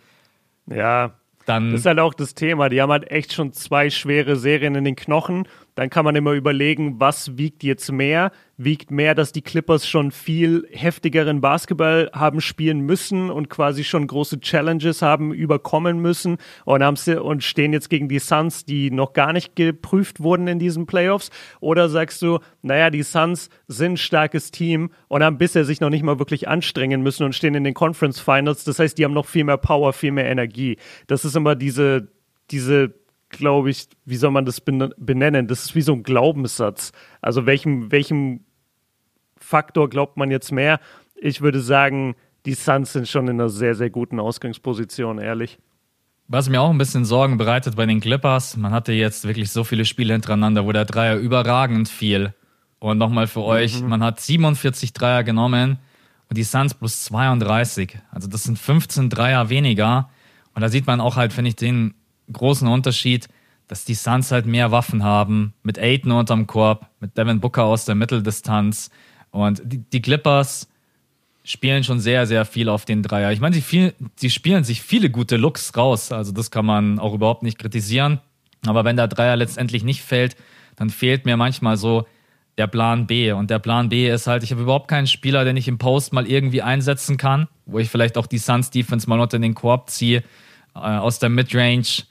Ja, 0.68 1.14
dann 1.46 1.72
das 1.72 1.82
ist 1.82 1.86
halt 1.86 2.00
auch 2.00 2.14
das 2.14 2.34
Thema. 2.36 2.70
Die 2.70 2.82
haben 2.82 2.92
halt 2.92 3.10
echt 3.12 3.34
schon 3.34 3.54
zwei 3.54 3.90
schwere 3.90 4.36
Serien 4.36 4.76
in 4.76 4.84
den 4.84 4.96
Knochen. 4.96 5.48
Dann 5.76 5.90
kann 5.90 6.06
man 6.06 6.16
immer 6.16 6.32
überlegen, 6.32 7.02
was 7.02 7.38
wiegt 7.38 7.62
jetzt 7.64 7.92
mehr? 7.92 8.32
Wiegt 8.58 8.92
mehr, 8.92 9.14
dass 9.14 9.34
die 9.34 9.42
Clippers 9.42 9.86
schon 9.86 10.12
viel 10.12 10.66
heftigeren 10.72 11.42
Basketball 11.42 12.10
haben 12.14 12.40
spielen 12.40 12.80
müssen 12.80 13.30
und 13.30 13.50
quasi 13.50 13.84
schon 13.84 14.08
große 14.08 14.40
Challenges 14.40 15.02
haben 15.02 15.34
überkommen 15.34 16.00
müssen 16.00 16.38
und, 16.64 16.82
haben 16.82 16.96
sie, 16.96 17.22
und 17.22 17.44
stehen 17.44 17.74
jetzt 17.74 17.90
gegen 17.90 18.08
die 18.08 18.20
Suns, 18.20 18.64
die 18.64 18.90
noch 18.90 19.12
gar 19.12 19.34
nicht 19.34 19.58
geprüft 19.58 20.22
wurden 20.22 20.48
in 20.48 20.60
diesen 20.60 20.86
Playoffs? 20.86 21.30
Oder 21.60 21.90
sagst 21.90 22.22
du, 22.22 22.40
naja, 22.62 22.90
die 22.90 23.04
Suns 23.04 23.50
sind 23.68 23.94
ein 23.94 23.98
starkes 23.98 24.52
Team 24.52 24.92
und 25.10 25.24
haben 25.24 25.38
bisher 25.38 25.66
sich 25.66 25.82
noch 25.82 25.90
nicht 25.90 26.04
mal 26.04 26.20
wirklich 26.20 26.48
anstrengen 26.48 27.04
müssen 27.04 27.26
und 27.26 27.36
stehen 27.36 27.54
in 27.54 27.66
den 27.66 27.74
Conference 27.74 28.22
Finals. 28.22 28.64
Das 28.64 28.80
heißt, 28.80 28.98
die 28.98 29.04
haben 29.04 29.14
noch 29.14 29.26
viel 29.26 29.44
mehr 29.44 29.58
Power, 29.58 29.92
viel 29.92 30.14
mehr 30.14 30.30
Energie. 30.30 30.78
Das 31.08 31.26
ist 31.26 31.36
immer 31.36 31.56
diese, 31.56 32.08
diese 32.50 32.94
glaube 33.38 33.70
ich, 33.70 33.88
wie 34.06 34.16
soll 34.16 34.32
man 34.32 34.46
das 34.46 34.62
benennen? 34.62 35.48
Das 35.48 35.66
ist 35.66 35.76
wie 35.76 35.82
so 35.82 35.94
ein 35.94 36.04
Glaubenssatz. 36.04 36.92
Also 37.22 37.46
welchem, 37.46 37.92
welchem 37.92 38.42
Faktor 39.38 39.90
glaubt 39.90 40.18
man 40.18 40.32
jetzt 40.32 40.52
mehr? 40.52 40.80
Ich 41.16 41.42
würde 41.42 41.62
sagen, 41.62 42.16
die 42.46 42.54
Suns 42.54 42.94
sind 42.94 43.08
schon 43.08 43.28
in 43.28 43.40
einer 43.40 43.50
sehr, 43.50 43.76
sehr 43.76 43.90
guten 43.90 44.20
Ausgangsposition, 44.20 45.20
ehrlich. 45.20 45.58
Was 46.28 46.50
mir 46.50 46.62
auch 46.62 46.72
ein 46.72 46.78
bisschen 46.78 47.06
Sorgen 47.06 47.38
bereitet 47.38 47.76
bei 47.76 47.86
den 47.86 48.00
Clippers, 48.00 48.58
man 48.58 48.72
hatte 48.72 48.94
jetzt 48.94 49.28
wirklich 49.28 49.52
so 49.52 49.64
viele 49.64 49.86
Spiele 49.86 50.14
hintereinander, 50.14 50.66
wo 50.66 50.72
der 50.72 50.86
Dreier 50.86 51.18
überragend 51.18 51.88
fiel. 51.88 52.34
Und 52.80 52.98
nochmal 52.98 53.28
für 53.28 53.44
euch, 53.44 53.82
mhm. 53.82 53.90
man 53.90 54.04
hat 54.04 54.20
47 54.20 54.94
Dreier 54.94 55.24
genommen 55.24 55.80
und 56.30 56.38
die 56.38 56.44
Suns 56.44 56.74
plus 56.74 57.04
32. 57.06 57.98
Also 58.12 58.28
das 58.28 58.44
sind 58.44 58.58
15 58.58 59.10
Dreier 59.10 59.50
weniger. 59.50 60.10
Und 60.54 60.62
da 60.62 60.70
sieht 60.70 60.88
man 60.88 61.02
auch 61.02 61.16
halt, 61.16 61.34
finde 61.34 61.50
ich, 61.50 61.56
den 61.56 61.94
großen 62.32 62.68
Unterschied, 62.68 63.28
dass 63.68 63.86
die 63.86 63.96
Suns 63.96 64.32
halt 64.32 64.46
mehr 64.46 64.72
Waffen 64.72 65.04
haben, 65.04 65.54
mit 65.64 65.80
Aiden 65.80 66.12
unterm 66.12 66.48
Korb, 66.48 66.88
mit 67.00 67.18
Devin 67.18 67.40
Booker 67.40 67.64
aus 67.64 67.86
der 67.86 67.96
Mitteldistanz. 67.96 68.92
Und 69.32 69.62
die, 69.66 69.80
die 69.80 70.02
Clippers 70.02 70.68
spielen 71.44 71.84
schon 71.84 72.00
sehr, 72.00 72.26
sehr 72.26 72.46
viel 72.46 72.70
auf 72.70 72.86
den 72.86 73.04
Dreier. 73.04 73.32
Ich 73.32 73.40
meine, 73.40 73.56
sie, 73.56 73.94
sie 74.16 74.30
spielen 74.30 74.64
sich 74.64 74.82
viele 74.82 75.10
gute 75.10 75.38
Looks 75.38 75.76
raus. 75.78 76.12
Also 76.12 76.32
das 76.32 76.52
kann 76.52 76.66
man 76.66 77.00
auch 77.00 77.14
überhaupt 77.14 77.44
nicht 77.44 77.60
kritisieren. 77.60 78.20
Aber 78.66 78.84
wenn 78.84 78.98
der 78.98 79.08
Dreier 79.08 79.36
letztendlich 79.36 79.84
nicht 79.84 80.02
fällt, 80.02 80.36
dann 80.76 80.90
fehlt 80.90 81.26
mir 81.26 81.38
manchmal 81.38 81.78
so 81.78 82.06
der 82.58 82.68
Plan 82.68 83.06
B. 83.06 83.32
Und 83.32 83.50
der 83.50 83.60
Plan 83.60 83.90
B 83.90 84.10
ist 84.10 84.28
halt, 84.28 84.44
ich 84.44 84.52
habe 84.52 84.62
überhaupt 84.62 84.88
keinen 84.88 85.08
Spieler, 85.08 85.46
den 85.46 85.58
ich 85.58 85.68
im 85.68 85.78
Post 85.78 86.14
mal 86.14 86.28
irgendwie 86.28 86.62
einsetzen 86.62 87.18
kann, 87.18 87.48
wo 87.66 87.80
ich 87.80 87.90
vielleicht 87.90 88.18
auch 88.18 88.28
die 88.28 88.38
Suns 88.38 88.70
Defense 88.72 89.10
mal 89.10 89.20
unter 89.20 89.40
den 89.40 89.54
Korb 89.54 89.90
ziehe, 89.90 90.24
äh, 90.74 90.80
aus 90.80 91.20
der 91.20 91.30
Midrange 91.30 92.06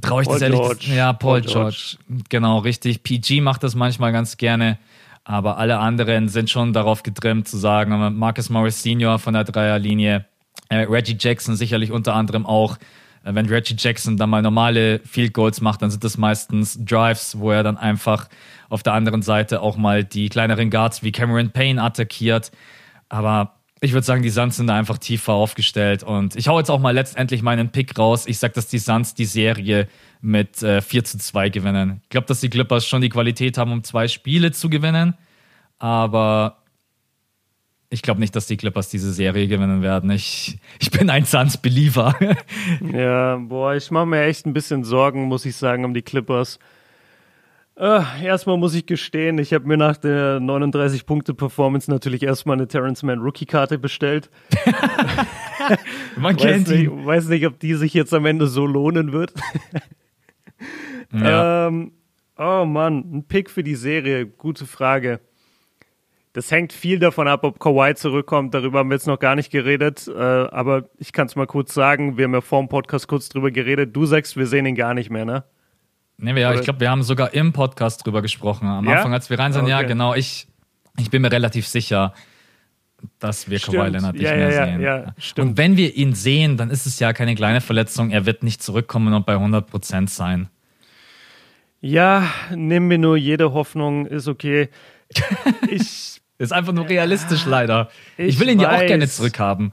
traue 0.00 0.22
ich 0.22 0.28
Paul 0.28 0.34
das 0.36 0.42
ehrlich 0.42 0.60
George. 0.60 0.86
Ja, 0.94 1.12
Paul, 1.12 1.40
Paul 1.40 1.50
George. 1.52 1.96
George. 2.06 2.24
Genau, 2.28 2.58
richtig. 2.58 3.02
PG 3.02 3.40
macht 3.40 3.62
das 3.62 3.74
manchmal 3.74 4.12
ganz 4.12 4.36
gerne. 4.36 4.78
Aber 5.24 5.58
alle 5.58 5.78
anderen 5.78 6.28
sind 6.28 6.50
schon 6.50 6.72
darauf 6.72 7.02
getrimmt 7.02 7.48
zu 7.48 7.56
sagen, 7.56 8.16
Marcus 8.16 8.48
Morris 8.48 8.82
Senior 8.82 9.18
von 9.18 9.34
der 9.34 9.42
Dreierlinie, 9.42 10.24
äh, 10.68 10.76
Reggie 10.82 11.16
Jackson 11.18 11.56
sicherlich 11.56 11.90
unter 11.90 12.14
anderem 12.14 12.46
auch. 12.46 12.76
Äh, 13.24 13.34
wenn 13.34 13.46
Reggie 13.46 13.74
Jackson 13.76 14.16
dann 14.16 14.30
mal 14.30 14.40
normale 14.40 15.00
Field 15.00 15.34
Goals 15.34 15.60
macht, 15.60 15.82
dann 15.82 15.90
sind 15.90 16.04
das 16.04 16.16
meistens 16.16 16.78
Drives, 16.84 17.38
wo 17.40 17.50
er 17.50 17.64
dann 17.64 17.76
einfach 17.76 18.28
auf 18.68 18.84
der 18.84 18.92
anderen 18.92 19.22
Seite 19.22 19.62
auch 19.62 19.76
mal 19.76 20.04
die 20.04 20.28
kleineren 20.28 20.70
Guards 20.70 21.02
wie 21.02 21.10
Cameron 21.10 21.50
Payne 21.50 21.82
attackiert. 21.82 22.52
Aber 23.08 23.55
ich 23.80 23.92
würde 23.92 24.06
sagen, 24.06 24.22
die 24.22 24.30
Suns 24.30 24.56
sind 24.56 24.68
da 24.68 24.76
einfach 24.76 24.98
tiefer 24.98 25.34
aufgestellt. 25.34 26.02
Und 26.02 26.34
ich 26.36 26.48
hau 26.48 26.58
jetzt 26.58 26.70
auch 26.70 26.80
mal 26.80 26.94
letztendlich 26.94 27.42
meinen 27.42 27.70
Pick 27.70 27.98
raus. 27.98 28.26
Ich 28.26 28.38
sag, 28.38 28.54
dass 28.54 28.68
die 28.68 28.78
Suns 28.78 29.14
die 29.14 29.26
Serie 29.26 29.88
mit 30.22 30.62
äh, 30.62 30.80
4 30.80 31.04
zu 31.04 31.18
2 31.18 31.50
gewinnen. 31.50 32.00
Ich 32.04 32.08
glaube, 32.08 32.26
dass 32.26 32.40
die 32.40 32.48
Clippers 32.48 32.86
schon 32.86 33.02
die 33.02 33.10
Qualität 33.10 33.58
haben, 33.58 33.72
um 33.72 33.84
zwei 33.84 34.08
Spiele 34.08 34.50
zu 34.52 34.70
gewinnen. 34.70 35.14
Aber 35.78 36.62
ich 37.90 38.02
glaube 38.02 38.20
nicht, 38.20 38.34
dass 38.34 38.46
die 38.46 38.56
Clippers 38.56 38.88
diese 38.88 39.12
Serie 39.12 39.46
gewinnen 39.46 39.82
werden. 39.82 40.10
Ich, 40.10 40.58
ich 40.78 40.90
bin 40.90 41.10
ein 41.10 41.26
Suns-Believer. 41.26 42.14
ja, 42.92 43.36
boah, 43.36 43.74
ich 43.74 43.90
mache 43.90 44.06
mir 44.06 44.24
echt 44.24 44.46
ein 44.46 44.54
bisschen 44.54 44.84
Sorgen, 44.84 45.24
muss 45.24 45.44
ich 45.44 45.54
sagen, 45.54 45.84
um 45.84 45.92
die 45.92 46.02
Clippers. 46.02 46.58
Uh, 47.78 48.02
erstmal 48.22 48.56
muss 48.56 48.74
ich 48.74 48.86
gestehen, 48.86 49.36
ich 49.36 49.52
habe 49.52 49.66
mir 49.66 49.76
nach 49.76 49.98
der 49.98 50.38
39-Punkte-Performance 50.40 51.90
natürlich 51.90 52.22
erstmal 52.22 52.56
eine 52.56 52.68
Terrence 52.68 53.02
Mann 53.02 53.18
Rookie-Karte 53.18 53.78
bestellt. 53.78 54.30
Man 56.16 56.36
kennt 56.38 56.68
weiß 56.68 56.74
nicht, 56.74 56.90
weiß 56.90 57.28
nicht, 57.28 57.46
ob 57.46 57.60
die 57.60 57.74
sich 57.74 57.92
jetzt 57.92 58.14
am 58.14 58.24
Ende 58.24 58.46
so 58.46 58.64
lohnen 58.64 59.12
wird. 59.12 59.34
ja. 61.12 61.66
ähm, 61.66 61.92
oh 62.38 62.64
Mann, 62.64 63.04
ein 63.12 63.24
Pick 63.28 63.50
für 63.50 63.62
die 63.62 63.74
Serie, 63.74 64.24
gute 64.26 64.64
Frage. 64.64 65.20
Das 66.32 66.50
hängt 66.50 66.72
viel 66.72 66.98
davon 66.98 67.28
ab, 67.28 67.44
ob 67.44 67.60
Kawhi 67.60 67.94
zurückkommt. 67.94 68.54
Darüber 68.54 68.78
haben 68.78 68.88
wir 68.88 68.94
jetzt 68.94 69.06
noch 69.06 69.18
gar 69.18 69.34
nicht 69.34 69.50
geredet. 69.50 70.08
Äh, 70.08 70.18
aber 70.18 70.88
ich 70.98 71.12
kann 71.12 71.26
es 71.26 71.36
mal 71.36 71.46
kurz 71.46 71.74
sagen. 71.74 72.16
Wir 72.16 72.24
haben 72.24 72.34
ja 72.34 72.40
vor 72.40 72.60
dem 72.62 72.68
Podcast 72.68 73.06
kurz 73.06 73.28
drüber 73.28 73.50
geredet. 73.50 73.94
Du 73.94 74.06
sagst, 74.06 74.38
wir 74.38 74.46
sehen 74.46 74.64
ihn 74.64 74.74
gar 74.76 74.94
nicht 74.94 75.10
mehr, 75.10 75.26
ne? 75.26 75.44
Nee, 76.18 76.34
wir, 76.34 76.54
ich 76.54 76.62
glaube, 76.62 76.80
wir 76.80 76.90
haben 76.90 77.02
sogar 77.02 77.34
im 77.34 77.52
Podcast 77.52 78.06
drüber 78.06 78.22
gesprochen. 78.22 78.66
Am 78.66 78.86
ja? 78.86 78.96
Anfang, 78.96 79.12
als 79.12 79.28
wir 79.28 79.38
rein 79.38 79.52
sind, 79.52 79.62
okay. 79.62 79.70
ja, 79.70 79.82
genau. 79.82 80.14
Ich, 80.14 80.46
ich 80.98 81.10
bin 81.10 81.22
mir 81.22 81.30
relativ 81.30 81.66
sicher, 81.66 82.14
dass 83.18 83.50
wir 83.50 83.58
stimmt. 83.58 83.76
Kawhi 83.76 83.90
Leonard 83.90 84.14
nicht 84.14 84.22
ja, 84.22 84.34
mehr 84.34 84.50
ja, 84.50 84.66
sehen. 84.66 84.80
Ja, 84.80 85.14
stimmt. 85.18 85.50
Und 85.50 85.58
wenn 85.58 85.76
wir 85.76 85.94
ihn 85.94 86.14
sehen, 86.14 86.56
dann 86.56 86.70
ist 86.70 86.86
es 86.86 86.98
ja 86.98 87.12
keine 87.12 87.34
kleine 87.34 87.60
Verletzung. 87.60 88.10
Er 88.10 88.24
wird 88.24 88.42
nicht 88.42 88.62
zurückkommen 88.62 89.12
und 89.12 89.26
bei 89.26 89.34
100 89.34 89.66
Prozent 89.66 90.10
sein. 90.10 90.48
Ja, 91.80 92.30
nimm 92.54 92.88
mir 92.88 92.98
nur 92.98 93.16
jede 93.16 93.52
Hoffnung, 93.52 94.06
ist 94.06 94.28
okay. 94.28 94.70
Ich, 95.70 96.20
ist 96.38 96.52
einfach 96.52 96.72
nur 96.72 96.88
realistisch 96.88 97.44
leider. 97.46 97.90
Ich, 98.16 98.28
ich 98.28 98.40
will 98.40 98.48
ihn 98.48 98.58
weiß. 98.58 98.64
ja 98.64 98.76
auch 98.76 98.86
gerne 98.86 99.08
zurückhaben. 99.08 99.72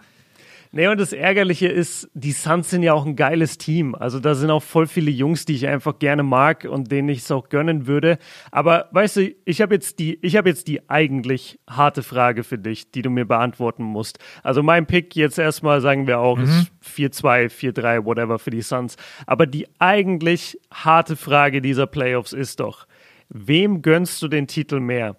Nee, 0.76 0.88
und 0.88 1.00
das 1.00 1.14
Ärgerliche 1.14 1.68
ist, 1.68 2.10
die 2.16 2.32
Suns 2.32 2.72
sind 2.72 2.82
ja 2.82 2.94
auch 2.94 3.06
ein 3.06 3.16
geiles 3.16 3.60
Team. 3.60 3.94
Also 3.94 4.20
da 4.20 4.34
sind 4.34 4.50
auch 4.50 4.64
voll 4.64 4.88
viele 4.88 5.12
Jungs, 5.12 5.46
die 5.46 5.54
ich 5.54 5.68
einfach 5.68 6.00
gerne 6.00 6.24
mag 6.24 6.66
und 6.68 6.92
denen 6.92 7.10
ich 7.10 7.20
es 7.20 7.30
auch 7.30 7.50
gönnen 7.50 7.86
würde. 7.86 8.18
Aber 8.50 8.90
weißt 8.90 9.18
du, 9.18 9.36
ich 9.46 9.62
habe 9.62 9.76
jetzt 9.76 10.00
die, 10.00 10.18
ich 10.24 10.36
habe 10.36 10.50
jetzt 10.50 10.68
die 10.68 10.90
eigentlich 10.90 11.60
harte 11.70 12.02
Frage 12.02 12.44
für 12.44 12.58
dich, 12.58 12.90
die 12.90 13.04
du 13.04 13.12
mir 13.12 13.26
beantworten 13.26 13.84
musst. 13.84 14.18
Also 14.42 14.64
mein 14.64 14.88
Pick 14.88 15.16
jetzt 15.16 15.38
erstmal, 15.38 15.80
sagen 15.80 16.08
wir 16.08 16.18
auch, 16.18 16.40
mhm. 16.40 16.46
ist 16.46 16.72
4-2, 16.84 17.52
4-3, 17.52 18.06
whatever 18.06 18.40
für 18.40 18.50
die 18.50 18.64
Suns. 18.64 18.96
Aber 19.28 19.46
die 19.46 19.68
eigentlich 19.78 20.60
harte 20.74 21.16
Frage 21.16 21.62
dieser 21.62 21.86
Playoffs 21.86 22.34
ist 22.34 22.62
doch, 22.62 22.88
wem 23.30 23.84
gönnst 23.84 24.24
du 24.24 24.28
den 24.28 24.48
Titel 24.48 24.80
mehr? 24.80 25.18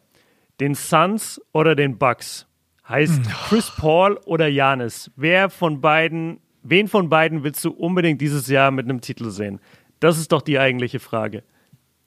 Den 0.59 0.75
Suns 0.75 1.40
oder 1.53 1.77
den 1.77 1.97
Bucks? 1.97 2.49
Heißt 2.88 3.25
hm. 3.25 3.33
Chris 3.49 3.70
Paul 3.70 4.18
oder 4.27 4.49
Janis? 4.49 5.11
Wer 5.16 5.49
von 5.51 5.81
beiden, 5.81 6.38
wen 6.62 6.88
von 6.88 7.09
beiden 7.09 7.42
willst 7.42 7.64
du 7.64 7.70
unbedingt 7.70 8.20
dieses 8.20 8.49
Jahr 8.49 8.70
mit 8.70 8.85
einem 8.85 9.01
Titel 9.01 9.31
sehen? 9.31 9.61
Das 10.01 10.18
ist 10.18 10.33
doch 10.33 10.42
die 10.42 10.59
eigentliche 10.59 11.01
Frage. 11.01 11.42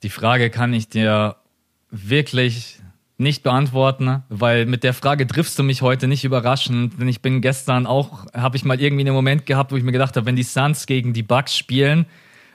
Die 0.03 0.09
Frage 0.09 0.49
kann 0.51 0.73
ich 0.73 0.89
dir 0.89 1.37
wirklich 1.89 2.79
nicht 3.17 3.41
beantworten, 3.41 4.23
weil 4.29 4.67
mit 4.67 4.83
der 4.83 4.93
Frage 4.93 5.25
triffst 5.25 5.57
du 5.57 5.63
mich 5.63 5.81
heute 5.81 6.07
nicht 6.07 6.23
überraschend, 6.23 6.99
denn 6.99 7.07
ich 7.07 7.23
bin 7.23 7.41
gestern 7.41 7.87
auch, 7.87 8.27
habe 8.33 8.57
ich 8.57 8.63
mal 8.63 8.79
irgendwie 8.79 9.01
einen 9.01 9.15
Moment 9.15 9.47
gehabt, 9.47 9.71
wo 9.71 9.77
ich 9.77 9.83
mir 9.83 9.91
gedacht 9.91 10.15
habe, 10.15 10.27
wenn 10.27 10.35
die 10.35 10.43
Suns 10.43 10.85
gegen 10.85 11.13
die 11.13 11.23
Bucks 11.23 11.57
spielen, 11.57 12.05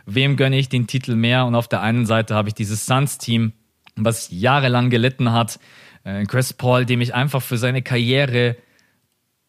wem 0.07 0.37
gönne 0.37 0.57
ich 0.59 0.69
den 0.69 0.87
Titel 0.87 1.17
mehr? 1.17 1.47
Und 1.47 1.57
auf 1.57 1.67
der 1.67 1.81
einen 1.81 2.07
Seite 2.07 2.37
habe 2.37 2.49
ich 2.49 2.55
dieses 2.55 2.87
Suns-Team, 2.87 3.53
was 3.97 4.29
jahrelang 4.31 4.91
gelitten 4.91 5.33
hat, 5.33 5.59
äh, 6.05 6.25
Chris 6.25 6.53
Paul, 6.53 6.87
dem 6.87 7.01
ich 7.01 7.15
einfach 7.15 7.43
für 7.43 7.59
seine 7.59 7.83
Karriere 7.83 8.57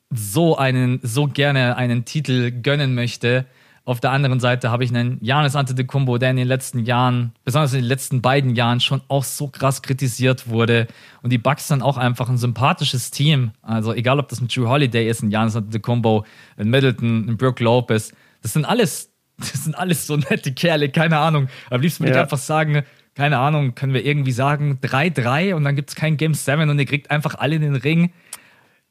so 0.10 0.58
einen, 0.58 1.00
so 1.02 1.28
gerne 1.28 1.76
einen 1.76 2.06
Titel 2.06 2.52
gönnen 2.52 2.94
möchte. 2.94 3.46
Auf 3.86 4.00
der 4.00 4.12
anderen 4.12 4.40
Seite 4.40 4.72
habe 4.72 4.86
ich 4.86 4.92
einen 4.92 5.18
Janis 5.22 5.58
Antetokounmpo, 5.58 6.18
der 6.18 6.30
in 6.30 6.38
den 6.38 6.48
letzten 6.48 6.80
Jahren, 6.80 7.34
besonders 7.44 7.74
in 7.74 7.80
den 7.80 7.88
letzten 7.88 8.22
beiden 8.22 8.56
Jahren, 8.56 8.80
schon 8.80 9.02
auch 9.10 9.26
so 9.26 9.50
krass 9.50 9.82
kritisiert 9.82 10.48
wurde. 10.48 10.88
Und 11.22 11.32
die 11.34 11.38
Bucks 11.38 11.68
sind 11.68 11.82
auch 11.82 11.98
einfach 11.98 12.30
ein 12.30 12.38
sympathisches 12.38 13.12
Team. 13.12 13.52
Also 13.62 13.94
egal, 13.94 14.20
ob 14.20 14.30
das 14.30 14.40
ein 14.40 14.48
Drew 14.48 14.70
Holiday 14.70 15.10
ist, 15.10 15.22
ein 15.22 15.32
Janis 15.32 15.58
Antetokounmpo, 15.58 16.26
ein 16.58 16.70
Middleton, 16.70 17.28
ein 17.28 17.36
Brooke 17.36 17.62
Lopez, 17.62 18.14
das 18.42 18.54
sind 18.54 18.64
alles, 18.64 19.12
das 19.38 19.66
sind 19.66 19.78
alles 19.78 20.08
so 20.08 20.16
nette 20.16 20.54
Kerle, 20.54 20.90
keine 20.90 21.18
Ahnung. 21.18 21.50
Am 21.70 21.82
liebsten 21.82 22.06
würde 22.06 22.14
ja. 22.14 22.20
ich 22.20 22.24
einfach 22.24 22.38
sagen, 22.38 22.84
keine 23.16 23.38
Ahnung, 23.40 23.76
können 23.76 23.94
wir 23.94 24.06
irgendwie 24.06 24.32
sagen 24.32 24.80
3-3 24.82 25.54
und 25.54 25.64
dann 25.64 25.76
gibt 25.76 25.90
es 25.90 25.96
kein 25.96 26.18
Game 26.18 26.34
7 26.34 26.70
und 26.70 26.80
ihr 26.80 26.86
kriegt 26.86 27.12
einfach 27.12 27.36
alle 27.36 27.56
in 27.56 27.62
den 27.62 27.76
Ring. 27.76 28.12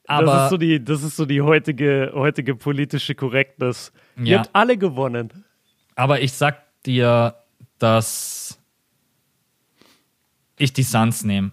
Aber 0.06 0.26
das 0.26 0.44
ist 0.44 0.50
so 0.50 0.56
die, 0.56 0.84
das 0.84 1.02
ist 1.02 1.16
so 1.16 1.26
die 1.26 1.42
heutige, 1.42 2.12
heutige 2.14 2.54
politische 2.54 3.14
Korrektness. 3.14 3.92
Ja. 4.16 4.24
Ihr 4.24 4.38
habt 4.40 4.50
alle 4.52 4.76
gewonnen. 4.76 5.44
Aber 5.94 6.20
ich 6.20 6.32
sag 6.32 6.62
dir, 6.84 7.34
dass 7.78 8.58
ich 10.58 10.72
die 10.72 10.82
Suns 10.82 11.24
nehme. 11.24 11.52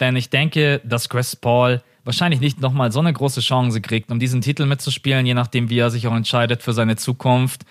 Denn 0.00 0.16
ich 0.16 0.30
denke, 0.30 0.80
dass 0.84 1.08
Chris 1.08 1.36
Paul 1.36 1.82
wahrscheinlich 2.04 2.40
nicht 2.40 2.60
nochmal 2.60 2.92
so 2.92 3.00
eine 3.00 3.12
große 3.12 3.40
Chance 3.40 3.80
kriegt, 3.80 4.10
um 4.10 4.18
diesen 4.18 4.40
Titel 4.40 4.66
mitzuspielen, 4.66 5.24
je 5.24 5.34
nachdem, 5.34 5.70
wie 5.70 5.78
er 5.78 5.90
sich 5.90 6.06
auch 6.06 6.14
entscheidet 6.14 6.62
für 6.62 6.72
seine 6.72 6.96
Zukunft. 6.96 7.64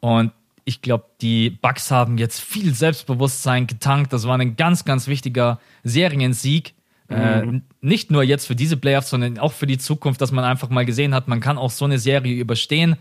Und 0.00 0.32
ich 0.68 0.82
glaube, 0.82 1.06
die 1.22 1.48
Bucks 1.48 1.90
haben 1.90 2.18
jetzt 2.18 2.40
viel 2.40 2.74
Selbstbewusstsein 2.74 3.66
getankt. 3.66 4.12
Das 4.12 4.28
war 4.28 4.38
ein 4.38 4.54
ganz, 4.54 4.84
ganz 4.84 5.08
wichtiger 5.08 5.60
Seriensieg. 5.82 6.74
Äh, 7.08 7.42
mhm. 7.42 7.54
Äh, 7.54 7.60
nicht 7.80 8.10
nur 8.10 8.22
jetzt 8.22 8.46
für 8.46 8.54
diese 8.54 8.76
Playoffs, 8.76 9.08
sondern 9.08 9.38
auch 9.38 9.54
für 9.54 9.66
die 9.66 9.78
Zukunft, 9.78 10.20
dass 10.20 10.30
man 10.30 10.44
einfach 10.44 10.68
mal 10.68 10.84
gesehen 10.84 11.14
hat, 11.14 11.26
man 11.26 11.40
kann 11.40 11.56
auch 11.56 11.70
so 11.70 11.86
eine 11.86 11.98
Serie 11.98 12.38
überstehen. 12.38 12.96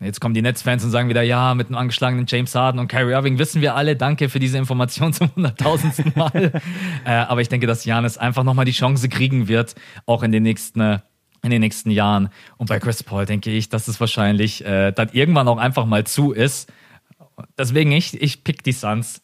Jetzt 0.00 0.20
kommen 0.20 0.34
die 0.34 0.42
Netzfans 0.42 0.84
und 0.84 0.90
sagen 0.90 1.08
wieder, 1.08 1.22
ja, 1.22 1.54
mit 1.54 1.68
einem 1.68 1.76
angeschlagenen 1.76 2.26
James 2.28 2.54
Harden 2.54 2.78
und 2.78 2.88
Kyrie 2.88 3.12
Irving 3.12 3.38
wissen 3.38 3.62
wir 3.62 3.74
alle. 3.74 3.96
Danke 3.96 4.28
für 4.28 4.38
diese 4.38 4.58
Information 4.58 5.14
zum 5.14 5.34
hunderttausendsten 5.34 6.12
Mal. 6.14 6.52
äh, 7.06 7.10
aber 7.10 7.40
ich 7.40 7.48
denke, 7.48 7.66
dass 7.66 7.86
Janis 7.86 8.18
einfach 8.18 8.44
nochmal 8.44 8.66
die 8.66 8.72
Chance 8.72 9.08
kriegen 9.08 9.48
wird, 9.48 9.74
auch 10.04 10.22
in 10.22 10.32
den 10.32 10.42
nächsten 10.42 10.80
äh, 10.80 10.98
in 11.42 11.50
den 11.50 11.60
nächsten 11.60 11.90
Jahren. 11.90 12.30
Und 12.56 12.68
bei 12.68 12.78
Chris 12.78 13.02
Paul 13.02 13.26
denke 13.26 13.50
ich, 13.50 13.68
dass 13.68 13.88
es 13.88 14.00
wahrscheinlich 14.00 14.64
äh, 14.64 14.92
dann 14.92 15.08
irgendwann 15.12 15.48
auch 15.48 15.58
einfach 15.58 15.86
mal 15.86 16.04
zu 16.04 16.32
ist. 16.32 16.72
Deswegen 17.58 17.92
ich, 17.92 18.20
ich 18.20 18.44
pick 18.44 18.62
die 18.62 18.72
Suns. 18.72 19.22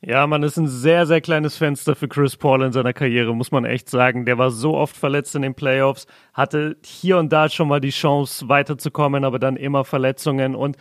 Ja, 0.00 0.28
man 0.28 0.44
ist 0.44 0.56
ein 0.56 0.68
sehr, 0.68 1.06
sehr 1.06 1.20
kleines 1.20 1.56
Fenster 1.56 1.96
für 1.96 2.06
Chris 2.06 2.36
Paul 2.36 2.62
in 2.62 2.70
seiner 2.70 2.92
Karriere, 2.92 3.34
muss 3.34 3.50
man 3.50 3.64
echt 3.64 3.90
sagen. 3.90 4.26
Der 4.26 4.38
war 4.38 4.52
so 4.52 4.76
oft 4.76 4.96
verletzt 4.96 5.34
in 5.34 5.42
den 5.42 5.54
Playoffs, 5.54 6.06
hatte 6.32 6.76
hier 6.84 7.18
und 7.18 7.32
da 7.32 7.48
schon 7.48 7.66
mal 7.66 7.80
die 7.80 7.90
Chance 7.90 8.48
weiterzukommen, 8.48 9.24
aber 9.24 9.40
dann 9.40 9.56
immer 9.56 9.84
Verletzungen. 9.84 10.54
Und 10.54 10.76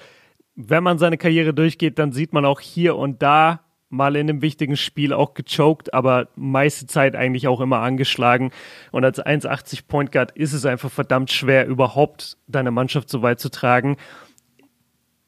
wenn 0.56 0.84
man 0.84 1.00
seine 1.00 1.18
Karriere 1.18 1.54
durchgeht, 1.54 1.98
dann 1.98 2.12
sieht 2.12 2.32
man 2.32 2.46
auch 2.46 2.60
hier 2.60 2.96
und 2.96 3.24
da 3.24 3.62
mal 3.90 4.16
in 4.16 4.30
einem 4.30 4.42
wichtigen 4.42 4.76
Spiel 4.76 5.14
auch 5.14 5.34
gechoked, 5.34 5.94
aber 5.94 6.28
meiste 6.36 6.88
Zeit 6.88 7.16
eigentlich 7.16 7.48
auch 7.48 7.62
immer 7.62 7.80
angeschlagen. 7.80 8.52
Und 8.92 9.06
als 9.06 9.24
1,80 9.24 9.88
Point 9.88 10.12
Guard 10.12 10.32
ist 10.32 10.54
es 10.54 10.66
einfach 10.66 10.92
verdammt 10.92 11.32
schwer, 11.32 11.68
überhaupt 11.68 12.38
deine 12.48 12.72
Mannschaft 12.72 13.10
so 13.10 13.22
weit 13.22 13.40
zu 13.40 13.50
tragen. 13.50 13.98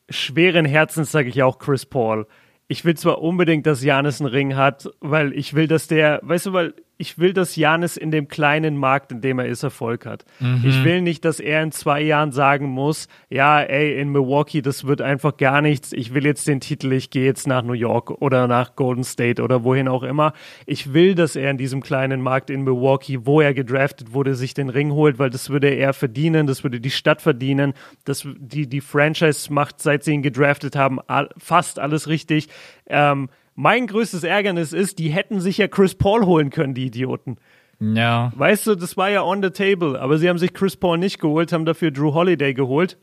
Schweren 0.10 0.66
Herzens 0.66 1.12
sage 1.12 1.30
ich 1.30 1.44
auch 1.44 1.60
Chris 1.60 1.86
Paul. 1.86 2.28
Ich 2.68 2.86
will 2.86 2.96
zwar 2.96 3.22
unbedingt, 3.22 3.66
dass 3.66 3.84
Janis 3.84 4.22
einen 4.22 4.30
Ring 4.30 4.56
hat, 4.56 4.90
weil 5.00 5.34
ich 5.34 5.54
will, 5.54 5.68
dass 5.68 5.88
der, 5.88 6.20
weißt 6.24 6.48
du, 6.48 6.54
weil 6.54 6.74
ich 7.02 7.18
will, 7.18 7.32
dass 7.32 7.56
Janis 7.56 7.96
in 7.96 8.12
dem 8.12 8.28
kleinen 8.28 8.76
Markt, 8.76 9.14
in 9.14 9.22
dem 9.22 9.40
er 9.40 9.46
ist, 9.46 9.64
Erfolg 9.64 10.06
hat. 10.06 10.26
Mhm. 10.42 10.66
Ich 10.66 10.84
will 10.84 11.02
nicht, 11.02 11.24
dass 11.24 11.40
er 11.40 11.64
in 11.64 11.72
zwei 11.72 12.02
Jahren 12.02 12.34
sagen 12.34 12.66
muss, 12.66 13.08
ja, 13.30 13.62
ey, 13.62 13.98
in 13.98 14.10
Milwaukee, 14.10 14.62
das 14.62 14.86
wird 14.86 15.02
einfach 15.02 15.38
gar 15.38 15.62
nichts. 15.62 15.94
Ich 15.94 16.14
will 16.14 16.26
jetzt 16.26 16.46
den 16.46 16.60
Titel, 16.60 16.92
ich 16.92 17.10
gehe 17.10 17.24
jetzt 17.24 17.48
nach 17.48 17.64
New 17.64 17.72
York 17.72 18.12
oder 18.22 18.48
nach 18.48 18.76
Golden 18.76 19.06
State 19.06 19.42
oder 19.42 19.64
wohin 19.64 19.88
auch 19.88 20.04
immer. 20.04 20.34
Ich 20.66 20.94
will, 20.94 21.16
dass 21.16 21.38
er 21.38 21.50
in 21.50 21.58
diesem 21.58 21.82
kleinen 21.82 22.22
Markt 22.22 22.50
in 22.50 22.66
Milwaukee, 22.66 23.20
wo 23.24 23.40
er 23.40 23.54
gedraftet 23.54 24.12
wurde, 24.12 24.36
sich 24.36 24.54
den 24.54 24.68
Ring 24.68 24.92
holt, 24.92 25.20
weil 25.20 25.30
das 25.30 25.50
würde 25.50 25.70
er 25.70 25.94
verdienen, 25.94 26.48
das 26.48 26.64
würde 26.64 26.82
die 26.82 26.92
Stadt 26.92 27.22
verdienen. 27.22 27.76
Das, 28.04 28.28
die, 28.38 28.68
die 28.68 28.82
Franchise 28.82 29.54
macht, 29.54 29.82
seit 29.82 30.04
sie 30.04 30.12
ihn 30.12 30.22
gedraftet 30.22 30.76
haben, 30.76 31.00
all, 31.08 31.30
fast 31.38 31.80
alles 31.80 32.10
richtig. 32.10 32.50
Ähm, 32.88 33.30
mein 33.60 33.88
größtes 33.88 34.24
Ärgernis 34.24 34.72
ist, 34.72 35.00
die 35.00 35.10
hätten 35.10 35.42
sich 35.42 35.58
ja 35.58 35.68
Chris 35.68 35.94
Paul 35.94 36.26
holen 36.26 36.50
können, 36.50 36.74
die 36.74 36.86
Idioten. 36.86 37.36
Ja. 37.82 38.32
Weißt 38.38 38.66
du, 38.66 38.76
das 38.76 38.96
war 38.96 39.10
ja 39.10 39.22
on 39.22 39.44
the 39.44 39.50
table, 39.50 40.00
aber 40.00 40.18
sie 40.18 40.30
haben 40.30 40.38
sich 40.38 40.54
Chris 40.54 40.78
Paul 40.78 40.98
nicht 40.98 41.20
geholt, 41.20 41.52
haben 41.52 41.66
dafür 41.66 41.92
Drew 41.92 42.14
Holiday 42.14 42.54
geholt 42.54 42.98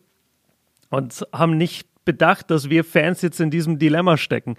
und 0.88 1.26
haben 1.30 1.58
nicht 1.58 1.86
bedacht, 2.06 2.50
dass 2.50 2.70
wir 2.70 2.84
Fans 2.84 3.20
jetzt 3.20 3.38
in 3.38 3.50
diesem 3.50 3.78
Dilemma 3.78 4.16
stecken. 4.16 4.56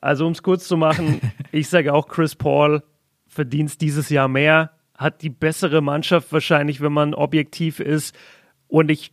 Also, 0.00 0.26
um 0.26 0.32
es 0.32 0.42
kurz 0.42 0.66
zu 0.66 0.76
machen, 0.76 1.20
ich 1.52 1.68
sage 1.68 1.94
auch, 1.94 2.08
Chris 2.08 2.34
Paul 2.34 2.82
verdient 3.28 3.80
dieses 3.80 4.08
Jahr 4.08 4.26
mehr, 4.26 4.72
hat 4.98 5.22
die 5.22 5.30
bessere 5.30 5.80
Mannschaft 5.80 6.32
wahrscheinlich, 6.32 6.80
wenn 6.80 6.92
man 6.92 7.14
objektiv 7.14 7.78
ist. 7.78 8.16
Und 8.66 8.90
ich 8.90 9.12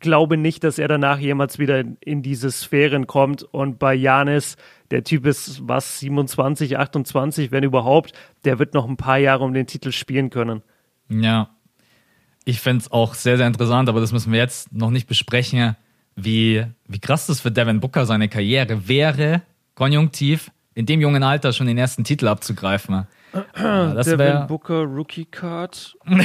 glaube 0.00 0.36
nicht, 0.36 0.64
dass 0.64 0.78
er 0.78 0.88
danach 0.88 1.18
jemals 1.18 1.58
wieder 1.58 1.84
in 2.00 2.22
diese 2.22 2.50
Sphären 2.50 3.06
kommt. 3.06 3.42
Und 3.42 3.78
bei 3.78 3.94
Janis, 3.94 4.56
der 4.90 5.04
Typ 5.04 5.26
ist 5.26 5.66
was, 5.66 6.00
27, 6.00 6.78
28, 6.78 7.50
wenn 7.50 7.64
überhaupt, 7.64 8.12
der 8.44 8.58
wird 8.58 8.74
noch 8.74 8.88
ein 8.88 8.96
paar 8.96 9.18
Jahre 9.18 9.44
um 9.44 9.52
den 9.52 9.66
Titel 9.66 9.92
spielen 9.92 10.30
können. 10.30 10.62
Ja, 11.08 11.50
ich 12.44 12.60
finde 12.60 12.82
es 12.82 12.90
auch 12.90 13.14
sehr, 13.14 13.36
sehr 13.36 13.46
interessant, 13.46 13.88
aber 13.88 14.00
das 14.00 14.12
müssen 14.12 14.32
wir 14.32 14.38
jetzt 14.38 14.72
noch 14.72 14.90
nicht 14.90 15.06
besprechen, 15.06 15.76
wie, 16.16 16.64
wie 16.86 16.98
krass 16.98 17.26
das 17.26 17.40
für 17.40 17.50
Devin 17.50 17.80
Booker 17.80 18.06
seine 18.06 18.28
Karriere 18.28 18.88
wäre, 18.88 19.42
konjunktiv, 19.74 20.50
in 20.74 20.86
dem 20.86 21.00
jungen 21.00 21.22
Alter 21.22 21.52
schon 21.52 21.66
den 21.66 21.78
ersten 21.78 22.04
Titel 22.04 22.26
abzugreifen. 22.26 23.06
Das 23.32 24.06
Devin 24.06 24.46
Booker 24.46 24.84
Rookie 24.84 25.26
Card. 25.26 25.96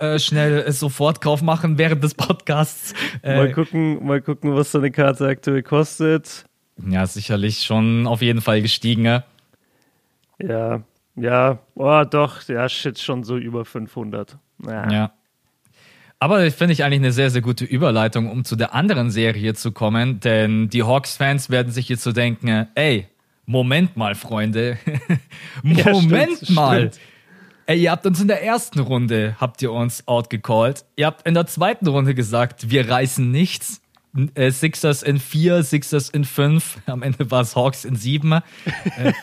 äh, 0.00 0.18
schnell 0.18 0.70
Sofortkauf 0.72 1.42
machen 1.42 1.78
während 1.78 2.02
des 2.02 2.14
Podcasts. 2.14 2.94
Äh, 3.22 3.36
mal 3.36 3.52
gucken, 3.52 4.04
mal 4.04 4.20
gucken, 4.20 4.54
was 4.54 4.72
so 4.72 4.78
eine 4.78 4.90
Karte 4.90 5.26
aktuell 5.26 5.62
kostet. 5.62 6.44
Ja, 6.88 7.06
sicherlich 7.06 7.64
schon 7.64 8.06
auf 8.06 8.22
jeden 8.22 8.40
Fall 8.40 8.62
gestiegen. 8.62 9.22
Ja, 10.38 10.82
Ja, 11.14 11.58
oh, 11.74 12.04
doch, 12.08 12.48
ja, 12.48 12.68
shit, 12.68 12.98
schon 12.98 13.22
so 13.22 13.36
über 13.36 13.64
500. 13.64 14.38
Ja. 14.66 14.90
ja. 14.90 15.12
Aber 16.18 16.48
finde 16.52 16.72
ich 16.72 16.84
eigentlich 16.84 17.00
eine 17.00 17.12
sehr, 17.12 17.30
sehr 17.30 17.42
gute 17.42 17.64
Überleitung, 17.64 18.30
um 18.30 18.44
zu 18.44 18.54
der 18.54 18.74
anderen 18.74 19.10
Serie 19.10 19.54
zu 19.54 19.72
kommen, 19.72 20.20
denn 20.20 20.68
die 20.68 20.84
Hawks-Fans 20.84 21.50
werden 21.50 21.72
sich 21.72 21.88
jetzt 21.88 22.04
so 22.04 22.12
denken, 22.12 22.68
ey, 22.76 23.08
Moment 23.46 23.96
mal, 23.96 24.14
Freunde. 24.14 24.78
Moment 25.62 25.84
ja, 25.84 25.94
stimmt, 25.94 26.50
mal. 26.50 26.78
Stimmt. 26.92 27.00
Ey, 27.66 27.80
ihr 27.80 27.90
habt 27.90 28.06
uns 28.06 28.20
in 28.20 28.28
der 28.28 28.42
ersten 28.42 28.80
Runde, 28.80 29.36
habt 29.40 29.62
ihr 29.62 29.72
uns 29.72 30.06
outgecallt. 30.08 30.84
Ihr 30.96 31.06
habt 31.06 31.26
in 31.26 31.34
der 31.34 31.46
zweiten 31.46 31.86
Runde 31.86 32.14
gesagt, 32.14 32.70
wir 32.70 32.88
reißen 32.88 33.30
nichts. 33.30 33.80
Äh, 34.34 34.50
Sixers 34.50 35.02
in 35.02 35.18
vier, 35.18 35.62
Sixers 35.62 36.10
in 36.10 36.24
fünf. 36.24 36.78
Am 36.86 37.02
Ende 37.02 37.30
war 37.30 37.40
es 37.40 37.56
Hawks 37.56 37.84
in 37.84 37.96
sieben. 37.96 38.32
Äh, 38.32 38.42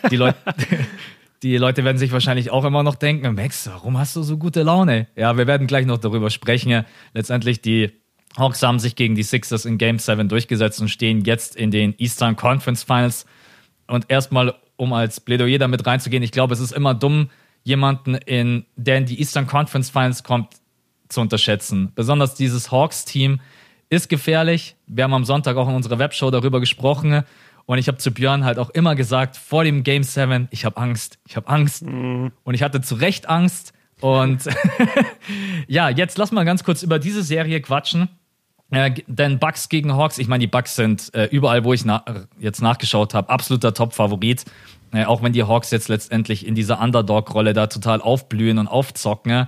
die, 0.09 0.15
Leut 0.15 0.35
die 1.43 1.57
Leute 1.57 1.83
werden 1.83 1.97
sich 1.97 2.11
wahrscheinlich 2.11 2.49
auch 2.49 2.65
immer 2.65 2.81
noch 2.81 2.95
denken, 2.95 3.35
Max, 3.35 3.67
warum 3.67 3.97
hast 3.97 4.15
du 4.15 4.23
so 4.23 4.37
gute 4.37 4.63
Laune? 4.63 5.07
Ja, 5.15 5.37
wir 5.37 5.45
werden 5.45 5.67
gleich 5.67 5.85
noch 5.85 5.97
darüber 5.97 6.29
sprechen. 6.29 6.85
Letztendlich 7.13 7.61
die 7.61 7.91
Hawks 8.37 8.63
haben 8.63 8.79
sich 8.79 8.95
gegen 8.95 9.15
die 9.15 9.23
Sixers 9.23 9.65
in 9.65 9.77
Game 9.77 9.99
7 9.99 10.29
durchgesetzt 10.29 10.81
und 10.81 10.89
stehen 10.89 11.23
jetzt 11.25 11.55
in 11.55 11.71
den 11.71 11.93
Eastern 11.97 12.35
Conference 12.35 12.83
Finals. 12.83 13.25
Und 13.89 14.05
erstmal, 14.09 14.55
um 14.77 14.93
als 14.93 15.19
Plädoyer 15.19 15.57
damit 15.57 15.85
reinzugehen, 15.85 16.23
ich 16.23 16.31
glaube, 16.31 16.53
es 16.53 16.59
ist 16.59 16.71
immer 16.71 16.93
dumm, 16.93 17.29
jemanden, 17.63 18.15
in, 18.15 18.65
der 18.75 18.97
in 18.99 19.05
die 19.05 19.19
Eastern 19.19 19.47
Conference 19.47 19.89
Finals 19.89 20.23
kommt, 20.23 20.53
zu 21.09 21.21
unterschätzen. 21.21 21.91
Besonders 21.95 22.35
dieses 22.35 22.71
Hawks-Team 22.71 23.39
ist 23.89 24.09
gefährlich. 24.09 24.75
Wir 24.85 25.03
haben 25.03 25.13
am 25.13 25.25
Sonntag 25.25 25.57
auch 25.57 25.67
in 25.67 25.75
unserer 25.75 25.97
Webshow 25.97 26.29
darüber 26.29 26.59
gesprochen. 26.59 27.23
Und 27.65 27.77
ich 27.79 27.87
habe 27.87 27.97
zu 27.97 28.11
Björn 28.11 28.45
halt 28.45 28.59
auch 28.59 28.69
immer 28.69 28.95
gesagt, 28.95 29.35
vor 29.35 29.63
dem 29.63 29.83
Game 29.83 30.03
7, 30.03 30.47
ich 30.51 30.65
habe 30.65 30.77
Angst, 30.77 31.19
ich 31.27 31.35
habe 31.35 31.47
Angst. 31.47 31.83
Mhm. 31.83 32.31
Und 32.43 32.53
ich 32.53 32.61
hatte 32.61 32.81
zu 32.81 32.95
Recht 32.95 33.27
Angst. 33.27 33.73
Und 34.01 34.43
ja, 35.67 35.89
jetzt 35.89 36.17
lass 36.17 36.31
mal 36.31 36.45
ganz 36.45 36.63
kurz 36.63 36.83
über 36.83 36.99
diese 36.99 37.23
Serie 37.23 37.59
quatschen. 37.61 38.07
Denn 38.71 39.39
Bucks 39.39 39.67
gegen 39.67 39.95
Hawks, 39.95 40.19
ich 40.19 40.27
meine, 40.27 40.41
die 40.41 40.47
Bucks 40.47 40.75
sind 40.75 41.13
äh, 41.15 41.25
überall, 41.25 41.63
wo 41.63 41.73
ich 41.73 41.85
na 41.85 42.03
jetzt 42.39 42.61
nachgeschaut 42.61 43.15
habe, 43.15 43.29
absoluter 43.29 43.73
Top-Favorit. 43.73 44.45
Äh, 44.91 45.05
auch 45.05 45.21
wenn 45.21 45.33
die 45.33 45.43
Hawks 45.43 45.71
jetzt 45.71 45.87
letztendlich 45.87 46.45
in 46.45 46.55
dieser 46.55 46.79
Underdog-Rolle 46.81 47.53
da 47.53 47.67
total 47.67 48.01
aufblühen 48.01 48.57
und 48.57 48.67
aufzocken. 48.67 49.47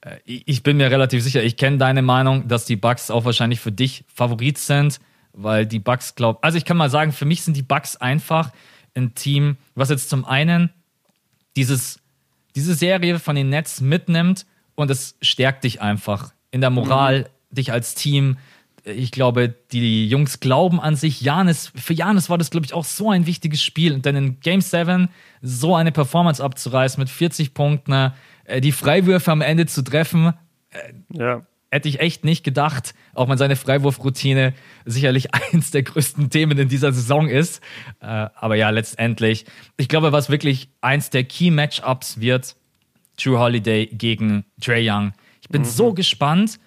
Äh, 0.00 0.16
ich 0.24 0.62
bin 0.62 0.76
mir 0.76 0.90
relativ 0.90 1.22
sicher, 1.22 1.42
ich 1.42 1.56
kenne 1.56 1.78
deine 1.78 2.02
Meinung, 2.02 2.48
dass 2.48 2.64
die 2.64 2.76
Bucks 2.76 3.10
auch 3.10 3.24
wahrscheinlich 3.24 3.60
für 3.60 3.72
dich 3.72 4.04
Favorit 4.12 4.58
sind, 4.58 5.00
weil 5.32 5.66
die 5.66 5.78
Bucks 5.78 6.14
glauben. 6.14 6.38
Also 6.42 6.58
ich 6.58 6.64
kann 6.64 6.76
mal 6.76 6.90
sagen, 6.90 7.12
für 7.12 7.24
mich 7.24 7.42
sind 7.42 7.56
die 7.56 7.62
Bucks 7.62 7.96
einfach 7.96 8.52
ein 8.94 9.14
Team, 9.14 9.56
was 9.74 9.90
jetzt 9.90 10.10
zum 10.10 10.24
einen 10.24 10.70
dieses, 11.56 12.00
diese 12.54 12.74
Serie 12.74 13.18
von 13.18 13.36
den 13.36 13.48
Nets 13.48 13.80
mitnimmt 13.80 14.46
und 14.74 14.90
es 14.90 15.16
stärkt 15.22 15.64
dich 15.64 15.80
einfach 15.80 16.32
in 16.50 16.60
der 16.60 16.70
Moral, 16.70 17.20
mhm. 17.20 17.26
Dich 17.50 17.72
als 17.72 17.94
Team 17.94 18.36
ich 18.84 19.10
glaube, 19.10 19.54
die 19.72 20.08
Jungs 20.08 20.40
glauben 20.40 20.80
an 20.80 20.96
sich. 20.96 21.20
Janis, 21.20 21.72
für 21.74 21.94
Janis 21.94 22.30
war 22.30 22.38
das, 22.38 22.50
glaube 22.50 22.66
ich, 22.66 22.74
auch 22.74 22.84
so 22.84 23.10
ein 23.10 23.26
wichtiges 23.26 23.62
Spiel. 23.62 23.98
Denn 24.00 24.16
in 24.16 24.40
Game 24.40 24.60
7 24.60 25.08
so 25.42 25.74
eine 25.74 25.92
Performance 25.92 26.42
abzureißen 26.42 27.00
mit 27.00 27.10
40 27.10 27.54
Punkten, 27.54 28.12
äh, 28.44 28.60
die 28.60 28.72
Freiwürfe 28.72 29.30
am 29.30 29.40
Ende 29.40 29.66
zu 29.66 29.82
treffen, 29.82 30.32
äh, 30.70 30.92
ja. 31.12 31.46
hätte 31.70 31.88
ich 31.88 32.00
echt 32.00 32.24
nicht 32.24 32.44
gedacht. 32.44 32.94
Auch 33.14 33.28
wenn 33.28 33.38
seine 33.38 33.56
Freiwurfroutine 33.56 34.54
sicherlich 34.84 35.34
eins 35.52 35.70
der 35.70 35.82
größten 35.82 36.30
Themen 36.30 36.58
in 36.58 36.68
dieser 36.68 36.92
Saison 36.92 37.28
ist. 37.28 37.62
Äh, 38.00 38.06
aber 38.06 38.56
ja, 38.56 38.70
letztendlich, 38.70 39.44
ich 39.76 39.88
glaube, 39.88 40.12
was 40.12 40.30
wirklich 40.30 40.70
eins 40.80 41.10
der 41.10 41.24
Key 41.24 41.50
Matchups 41.50 42.20
wird, 42.20 42.56
True 43.16 43.38
Holiday 43.38 43.86
gegen 43.86 44.44
Trey 44.60 44.88
Young. 44.88 45.12
Ich 45.42 45.48
bin 45.48 45.62
mhm. 45.62 45.66
so 45.66 45.92
gespannt 45.92 46.60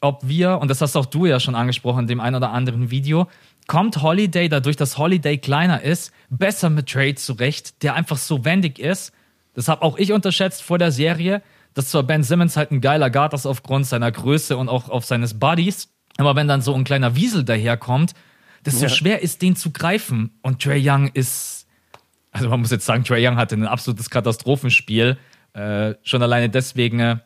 ob 0.00 0.26
wir, 0.26 0.58
und 0.58 0.68
das 0.68 0.80
hast 0.80 0.96
auch 0.96 1.06
du 1.06 1.26
ja 1.26 1.40
schon 1.40 1.54
angesprochen 1.54 2.00
in 2.00 2.06
dem 2.06 2.20
einen 2.20 2.36
oder 2.36 2.52
anderen 2.52 2.90
Video, 2.90 3.28
kommt 3.66 4.02
Holiday 4.02 4.48
dadurch, 4.48 4.76
dass 4.76 4.98
Holiday 4.98 5.38
kleiner 5.38 5.82
ist, 5.82 6.12
besser 6.30 6.70
mit 6.70 6.88
Trade 6.88 7.16
zurecht, 7.16 7.82
der 7.82 7.94
einfach 7.94 8.16
so 8.16 8.44
wendig 8.44 8.78
ist. 8.78 9.12
Das 9.54 9.68
habe 9.68 9.82
auch 9.82 9.96
ich 9.98 10.12
unterschätzt 10.12 10.62
vor 10.62 10.78
der 10.78 10.92
Serie, 10.92 11.42
dass 11.74 11.90
zwar 11.90 12.02
Ben 12.02 12.22
Simmons 12.22 12.56
halt 12.56 12.70
ein 12.70 12.80
geiler 12.80 13.10
Guard 13.10 13.34
ist 13.34 13.46
aufgrund 13.46 13.86
seiner 13.86 14.12
Größe 14.12 14.56
und 14.56 14.68
auch 14.68 14.88
auf 14.88 15.04
seines 15.04 15.38
Bodies, 15.38 15.88
aber 16.18 16.36
wenn 16.36 16.48
dann 16.48 16.62
so 16.62 16.74
ein 16.74 16.84
kleiner 16.84 17.16
Wiesel 17.16 17.44
daherkommt, 17.44 18.14
desto 18.64 18.84
ja. 18.84 18.88
schwer 18.88 19.22
ist, 19.22 19.42
den 19.42 19.56
zu 19.56 19.70
greifen. 19.70 20.38
Und 20.42 20.62
Trey 20.62 20.82
Young 20.82 21.08
ist, 21.08 21.66
also 22.32 22.48
man 22.48 22.60
muss 22.60 22.70
jetzt 22.70 22.86
sagen, 22.86 23.04
Trey 23.04 23.26
Young 23.26 23.36
hatte 23.36 23.54
ein 23.54 23.66
absolutes 23.66 24.10
Katastrophenspiel. 24.10 25.18
Äh, 25.52 25.94
schon 26.02 26.22
alleine 26.22 26.48
deswegen 26.48 27.00
äh, 27.00 27.16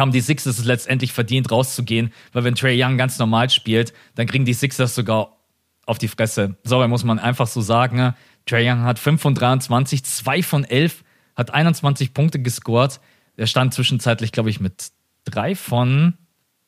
haben 0.00 0.12
die 0.12 0.20
Sixers 0.20 0.58
es 0.58 0.64
letztendlich 0.64 1.12
verdient, 1.12 1.50
rauszugehen, 1.50 2.12
weil 2.32 2.44
wenn 2.44 2.54
Trey 2.54 2.82
Young 2.82 2.96
ganz 2.96 3.18
normal 3.18 3.50
spielt, 3.50 3.92
dann 4.14 4.26
kriegen 4.26 4.44
die 4.44 4.54
Sixers 4.54 4.94
sogar 4.94 5.36
auf 5.86 5.98
die 5.98 6.08
Fresse. 6.08 6.56
So, 6.64 6.86
muss 6.88 7.04
man 7.04 7.18
einfach 7.18 7.46
so 7.46 7.60
sagen. 7.60 8.14
Trey 8.46 8.68
Young 8.68 8.82
hat 8.82 8.98
5 8.98 9.20
von 9.20 9.34
23, 9.34 10.04
2 10.04 10.42
von 10.42 10.64
11, 10.64 11.04
hat 11.36 11.52
21 11.52 12.14
Punkte 12.14 12.40
gescored. 12.40 13.00
Er 13.36 13.46
stand 13.46 13.74
zwischenzeitlich, 13.74 14.32
glaube 14.32 14.50
ich, 14.50 14.60
mit 14.60 14.90
3 15.24 15.54
von 15.54 16.14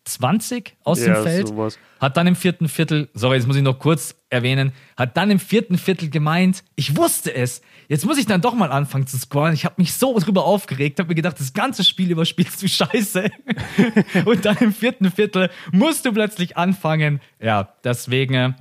20 0.04 0.76
aus 0.84 1.00
ja, 1.00 1.14
dem 1.14 1.22
Feld. 1.22 1.48
Sowas. 1.48 1.78
Hat 2.00 2.16
dann 2.16 2.26
im 2.26 2.37
vierten 2.37 2.68
Viertel, 2.68 3.08
sorry, 3.14 3.37
jetzt 3.37 3.46
muss 3.46 3.56
ich 3.56 3.62
noch 3.62 3.78
kurz 3.78 4.14
erwähnen, 4.28 4.72
hat 4.96 5.16
dann 5.16 5.30
im 5.30 5.38
vierten 5.38 5.78
Viertel 5.78 6.10
gemeint, 6.10 6.62
ich 6.76 6.96
wusste 6.96 7.34
es, 7.34 7.62
jetzt 7.88 8.04
muss 8.04 8.18
ich 8.18 8.26
dann 8.26 8.40
doch 8.40 8.54
mal 8.54 8.70
anfangen 8.70 9.06
zu 9.06 9.18
scoren. 9.18 9.54
Ich 9.54 9.64
habe 9.64 9.74
mich 9.78 9.92
so 9.92 10.18
drüber 10.18 10.44
aufgeregt, 10.44 10.98
habe 10.98 11.08
mir 11.08 11.14
gedacht, 11.14 11.38
das 11.38 11.52
ganze 11.52 11.84
Spiel 11.84 12.10
über 12.10 12.24
spielst 12.24 12.62
du 12.62 12.68
scheiße. 12.68 13.30
Und 14.24 14.44
dann 14.44 14.56
im 14.58 14.72
vierten 14.72 15.10
Viertel 15.10 15.50
musst 15.72 16.04
du 16.06 16.12
plötzlich 16.12 16.56
anfangen. 16.56 17.20
Ja, 17.40 17.74
deswegen, 17.84 18.56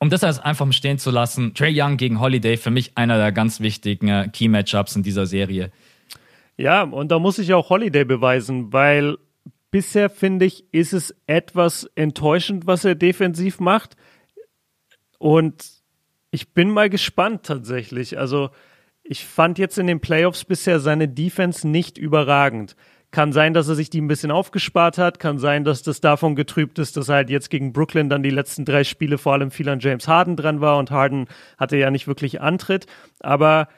um 0.00 0.10
das 0.10 0.24
alles 0.24 0.38
einfach 0.38 0.70
stehen 0.72 0.98
zu 0.98 1.10
lassen, 1.10 1.54
Trey 1.54 1.72
Young 1.74 1.96
gegen 1.96 2.20
Holiday 2.20 2.56
für 2.56 2.70
mich 2.70 2.96
einer 2.96 3.18
der 3.18 3.32
ganz 3.32 3.60
wichtigen 3.60 4.08
äh, 4.08 4.28
Key-Matchups 4.32 4.96
in 4.96 5.02
dieser 5.02 5.26
Serie. 5.26 5.70
Ja, 6.56 6.82
und 6.82 7.10
da 7.10 7.18
muss 7.18 7.38
ich 7.38 7.54
auch 7.54 7.70
Holiday 7.70 8.04
beweisen, 8.04 8.72
weil 8.72 9.16
bisher 9.70 10.10
finde 10.10 10.44
ich, 10.44 10.64
ist 10.72 10.92
es 10.92 11.14
etwas 11.26 11.90
enttäuschend, 11.96 12.66
was 12.66 12.84
er 12.84 12.94
defensiv 12.94 13.58
macht. 13.58 13.96
Und 15.18 15.81
ich 16.32 16.54
bin 16.54 16.70
mal 16.70 16.90
gespannt 16.90 17.44
tatsächlich. 17.44 18.18
Also 18.18 18.50
ich 19.04 19.24
fand 19.24 19.58
jetzt 19.58 19.78
in 19.78 19.86
den 19.86 20.00
Playoffs 20.00 20.44
bisher 20.44 20.80
seine 20.80 21.06
Defense 21.06 21.68
nicht 21.68 21.98
überragend. 21.98 22.74
Kann 23.10 23.32
sein, 23.32 23.52
dass 23.52 23.68
er 23.68 23.74
sich 23.74 23.90
die 23.90 24.00
ein 24.00 24.08
bisschen 24.08 24.30
aufgespart 24.30 24.96
hat. 24.96 25.18
Kann 25.20 25.38
sein, 25.38 25.64
dass 25.64 25.82
das 25.82 26.00
davon 26.00 26.34
getrübt 26.34 26.78
ist, 26.78 26.96
dass 26.96 27.10
er 27.10 27.16
halt 27.16 27.30
jetzt 27.30 27.50
gegen 27.50 27.74
Brooklyn 27.74 28.08
dann 28.08 28.22
die 28.22 28.30
letzten 28.30 28.64
drei 28.64 28.82
Spiele 28.82 29.18
vor 29.18 29.34
allem 29.34 29.50
viel 29.50 29.68
an 29.68 29.80
James 29.80 30.08
Harden 30.08 30.34
dran 30.34 30.62
war 30.62 30.78
und 30.78 30.90
Harden 30.90 31.26
hatte 31.58 31.76
ja 31.76 31.90
nicht 31.90 32.06
wirklich 32.06 32.40
Antritt. 32.40 32.86
Aber 33.20 33.68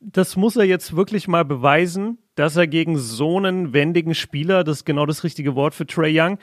das 0.00 0.36
muss 0.36 0.56
er 0.56 0.64
jetzt 0.64 0.96
wirklich 0.96 1.28
mal 1.28 1.44
beweisen, 1.44 2.18
dass 2.34 2.56
er 2.56 2.66
gegen 2.66 2.98
so 2.98 3.36
einen 3.36 3.72
wendigen 3.72 4.14
Spieler, 4.14 4.64
das 4.64 4.78
ist 4.78 4.84
genau 4.84 5.06
das 5.06 5.22
richtige 5.24 5.54
Wort 5.54 5.74
für 5.74 5.86
Trey 5.86 6.20
Young, 6.20 6.38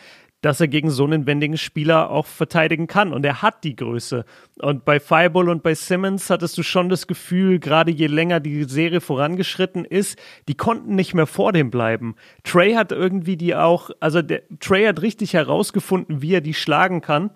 dass 0.45 0.59
er 0.59 0.67
gegen 0.67 0.91
so 0.91 1.05
einen 1.05 1.25
wendigen 1.25 1.57
Spieler 1.57 2.11
auch 2.11 2.27
verteidigen 2.27 2.85
kann. 2.85 3.13
Und 3.13 3.25
er 3.25 3.41
hat 3.41 3.63
die 3.63 3.75
Größe. 3.75 4.25
Und 4.59 4.85
bei 4.85 4.99
Fireball 4.99 5.49
und 5.49 5.63
bei 5.63 5.73
Simmons 5.73 6.29
hattest 6.29 6.55
du 6.55 6.61
schon 6.61 6.87
das 6.87 7.07
Gefühl, 7.07 7.57
gerade 7.57 7.89
je 7.89 8.05
länger 8.05 8.39
die 8.39 8.65
Serie 8.65 9.01
vorangeschritten 9.01 9.85
ist, 9.85 10.19
die 10.47 10.53
konnten 10.53 10.93
nicht 10.93 11.15
mehr 11.15 11.25
vor 11.25 11.51
dem 11.51 11.71
bleiben. 11.71 12.15
Trey 12.43 12.75
hat 12.75 12.91
irgendwie 12.91 13.37
die 13.37 13.55
auch, 13.55 13.89
also 13.99 14.21
der, 14.21 14.43
Trey 14.59 14.85
hat 14.85 15.01
richtig 15.01 15.33
herausgefunden, 15.33 16.21
wie 16.21 16.35
er 16.35 16.41
die 16.41 16.53
schlagen 16.53 17.01
kann. 17.01 17.31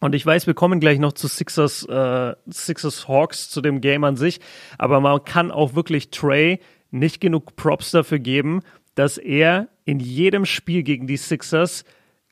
Und 0.00 0.16
ich 0.16 0.26
weiß, 0.26 0.48
wir 0.48 0.54
kommen 0.54 0.80
gleich 0.80 0.98
noch 0.98 1.12
zu 1.12 1.28
Sixers, 1.28 1.84
äh, 1.84 2.34
Sixers 2.50 3.06
Hawks, 3.06 3.48
zu 3.48 3.60
dem 3.60 3.80
Game 3.80 4.02
an 4.02 4.16
sich. 4.16 4.40
Aber 4.76 4.98
man 4.98 5.22
kann 5.22 5.52
auch 5.52 5.76
wirklich 5.76 6.10
Trey 6.10 6.58
nicht 6.90 7.20
genug 7.20 7.54
Props 7.54 7.92
dafür 7.92 8.18
geben, 8.18 8.62
dass 8.96 9.18
er 9.18 9.68
in 9.84 10.00
jedem 10.00 10.46
Spiel 10.46 10.82
gegen 10.82 11.06
die 11.06 11.16
Sixers 11.16 11.84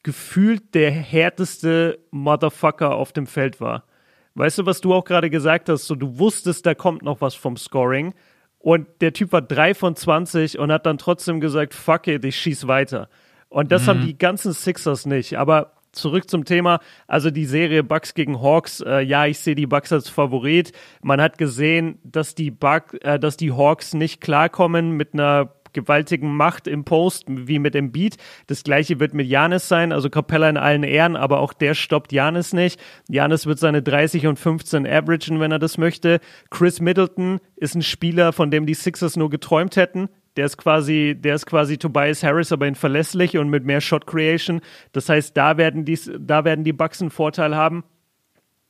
gefühlt 0.06 0.72
der 0.76 0.92
härteste 0.92 1.98
Motherfucker 2.12 2.94
auf 2.94 3.12
dem 3.12 3.26
Feld 3.26 3.60
war. 3.60 3.82
Weißt 4.36 4.58
du, 4.58 4.64
was 4.64 4.80
du 4.80 4.94
auch 4.94 5.04
gerade 5.04 5.30
gesagt 5.30 5.68
hast? 5.68 5.88
So, 5.88 5.96
du 5.96 6.20
wusstest, 6.20 6.64
da 6.64 6.76
kommt 6.76 7.02
noch 7.02 7.20
was 7.20 7.34
vom 7.34 7.56
Scoring. 7.56 8.14
Und 8.60 8.86
der 9.00 9.12
Typ 9.12 9.32
war 9.32 9.42
3 9.42 9.74
von 9.74 9.96
20 9.96 10.60
und 10.60 10.70
hat 10.70 10.86
dann 10.86 10.98
trotzdem 10.98 11.40
gesagt, 11.40 11.74
fuck 11.74 12.06
it, 12.06 12.24
ich 12.24 12.36
schieß 12.36 12.68
weiter. 12.68 13.08
Und 13.48 13.72
das 13.72 13.82
mhm. 13.82 13.86
haben 13.88 14.06
die 14.06 14.16
ganzen 14.16 14.52
Sixers 14.52 15.06
nicht. 15.06 15.38
Aber 15.38 15.72
zurück 15.90 16.30
zum 16.30 16.44
Thema. 16.44 16.78
Also 17.08 17.32
die 17.32 17.46
Serie 17.46 17.82
Bucks 17.82 18.14
gegen 18.14 18.40
Hawks. 18.40 18.82
Äh, 18.82 19.00
ja, 19.00 19.26
ich 19.26 19.40
sehe 19.40 19.56
die 19.56 19.66
Bucks 19.66 19.92
als 19.92 20.08
Favorit. 20.08 20.70
Man 21.02 21.20
hat 21.20 21.36
gesehen, 21.36 21.98
dass 22.04 22.36
die 22.36 22.52
Buck, 22.52 22.96
äh, 23.02 23.18
dass 23.18 23.36
die 23.36 23.50
Hawks 23.50 23.92
nicht 23.92 24.20
klarkommen 24.20 24.92
mit 24.92 25.14
einer 25.14 25.50
gewaltigen 25.76 26.34
Macht 26.34 26.66
im 26.66 26.84
Post, 26.84 27.26
wie 27.28 27.60
mit 27.60 27.74
dem 27.74 27.92
Beat. 27.92 28.16
Das 28.48 28.64
gleiche 28.64 28.98
wird 28.98 29.14
mit 29.14 29.28
Janis 29.28 29.68
sein, 29.68 29.92
also 29.92 30.10
Capella 30.10 30.48
in 30.48 30.56
allen 30.56 30.82
Ehren, 30.82 31.14
aber 31.14 31.38
auch 31.38 31.52
der 31.52 31.74
stoppt 31.74 32.12
Janis 32.12 32.52
nicht. 32.52 32.80
Janis 33.08 33.46
wird 33.46 33.60
seine 33.60 33.82
30 33.82 34.26
und 34.26 34.38
15 34.38 34.86
averagen, 34.86 35.38
wenn 35.38 35.52
er 35.52 35.60
das 35.60 35.78
möchte. 35.78 36.18
Chris 36.50 36.80
Middleton 36.80 37.38
ist 37.54 37.76
ein 37.76 37.82
Spieler, 37.82 38.32
von 38.32 38.50
dem 38.50 38.66
die 38.66 38.74
Sixers 38.74 39.16
nur 39.16 39.30
geträumt 39.30 39.76
hätten. 39.76 40.08
Der 40.36 40.46
ist 40.46 40.56
quasi, 40.56 41.16
der 41.18 41.36
ist 41.36 41.46
quasi 41.46 41.78
Tobias 41.78 42.22
Harris, 42.22 42.52
aber 42.52 42.66
in 42.66 42.74
verlässlich 42.74 43.38
und 43.38 43.48
mit 43.48 43.64
mehr 43.64 43.80
Shot 43.80 44.06
Creation. 44.06 44.60
Das 44.92 45.08
heißt, 45.08 45.36
da 45.36 45.56
werden 45.56 45.84
die, 45.84 45.98
da 46.18 46.44
werden 46.44 46.64
die 46.64 46.72
Bucks 46.72 47.00
einen 47.00 47.10
Vorteil 47.10 47.54
haben. 47.54 47.84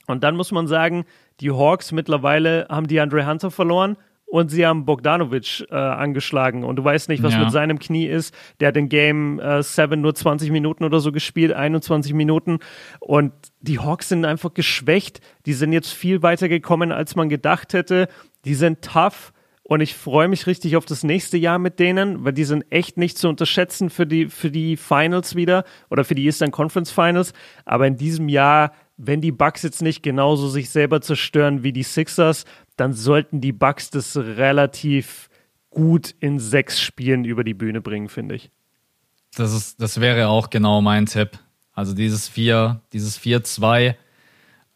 Und 0.06 0.22
dann 0.22 0.36
muss 0.36 0.52
man 0.52 0.68
sagen, 0.68 1.04
die 1.40 1.50
Hawks 1.50 1.92
mittlerweile 1.92 2.66
haben 2.68 2.86
die 2.86 3.00
Andre 3.00 3.26
Hunter 3.26 3.50
verloren 3.50 3.96
und 4.26 4.50
sie 4.50 4.66
haben 4.66 4.84
Bogdanovic 4.84 5.66
äh, 5.70 5.74
angeschlagen. 5.74 6.64
Und 6.64 6.76
du 6.76 6.84
weißt 6.84 7.08
nicht, 7.08 7.22
was 7.22 7.34
ja. 7.34 7.40
mit 7.40 7.52
seinem 7.52 7.78
Knie 7.78 8.06
ist. 8.06 8.34
Der 8.60 8.68
hat 8.68 8.76
in 8.76 8.88
Game 8.88 9.40
7 9.60 9.92
äh, 9.92 9.96
nur 9.96 10.14
20 10.14 10.50
Minuten 10.50 10.84
oder 10.84 10.98
so 10.98 11.12
gespielt, 11.12 11.52
21 11.52 12.12
Minuten. 12.12 12.58
Und 12.98 13.32
die 13.60 13.78
Hawks 13.78 14.08
sind 14.08 14.24
einfach 14.24 14.52
geschwächt. 14.52 15.20
Die 15.46 15.52
sind 15.52 15.72
jetzt 15.72 15.92
viel 15.92 16.22
weiter 16.22 16.48
gekommen, 16.48 16.90
als 16.90 17.14
man 17.14 17.28
gedacht 17.28 17.72
hätte. 17.72 18.08
Die 18.44 18.54
sind 18.54 18.82
tough. 18.82 19.32
Und 19.62 19.80
ich 19.80 19.94
freue 19.94 20.28
mich 20.28 20.46
richtig 20.46 20.76
auf 20.76 20.84
das 20.84 21.02
nächste 21.02 21.36
Jahr 21.36 21.58
mit 21.58 21.80
denen, 21.80 22.24
weil 22.24 22.32
die 22.32 22.44
sind 22.44 22.64
echt 22.70 22.98
nicht 22.98 23.18
zu 23.18 23.28
unterschätzen 23.28 23.90
für 23.90 24.06
die, 24.06 24.26
für 24.26 24.50
die 24.50 24.76
Finals 24.76 25.34
wieder 25.34 25.64
oder 25.90 26.04
für 26.04 26.14
die 26.14 26.24
Eastern 26.24 26.52
Conference 26.52 26.90
Finals. 26.90 27.32
Aber 27.64 27.86
in 27.86 27.96
diesem 27.96 28.28
Jahr 28.28 28.72
wenn 28.96 29.20
die 29.20 29.32
Bucks 29.32 29.62
jetzt 29.62 29.82
nicht 29.82 30.02
genauso 30.02 30.48
sich 30.48 30.70
selber 30.70 31.00
zerstören 31.00 31.62
wie 31.62 31.72
die 31.72 31.82
Sixers, 31.82 32.44
dann 32.76 32.92
sollten 32.92 33.40
die 33.40 33.52
Bucks 33.52 33.90
das 33.90 34.16
relativ 34.16 35.28
gut 35.70 36.14
in 36.20 36.38
sechs 36.38 36.80
Spielen 36.80 37.24
über 37.24 37.44
die 37.44 37.54
Bühne 37.54 37.80
bringen, 37.80 38.08
finde 38.08 38.36
ich. 38.36 38.50
Das, 39.36 39.52
ist, 39.52 39.80
das 39.80 40.00
wäre 40.00 40.28
auch 40.28 40.50
genau 40.50 40.80
mein 40.80 41.06
Tipp. 41.06 41.38
Also 41.72 41.94
dieses 41.94 42.28
4, 42.28 42.80
dieses 42.92 43.20
4-2. 43.20 43.94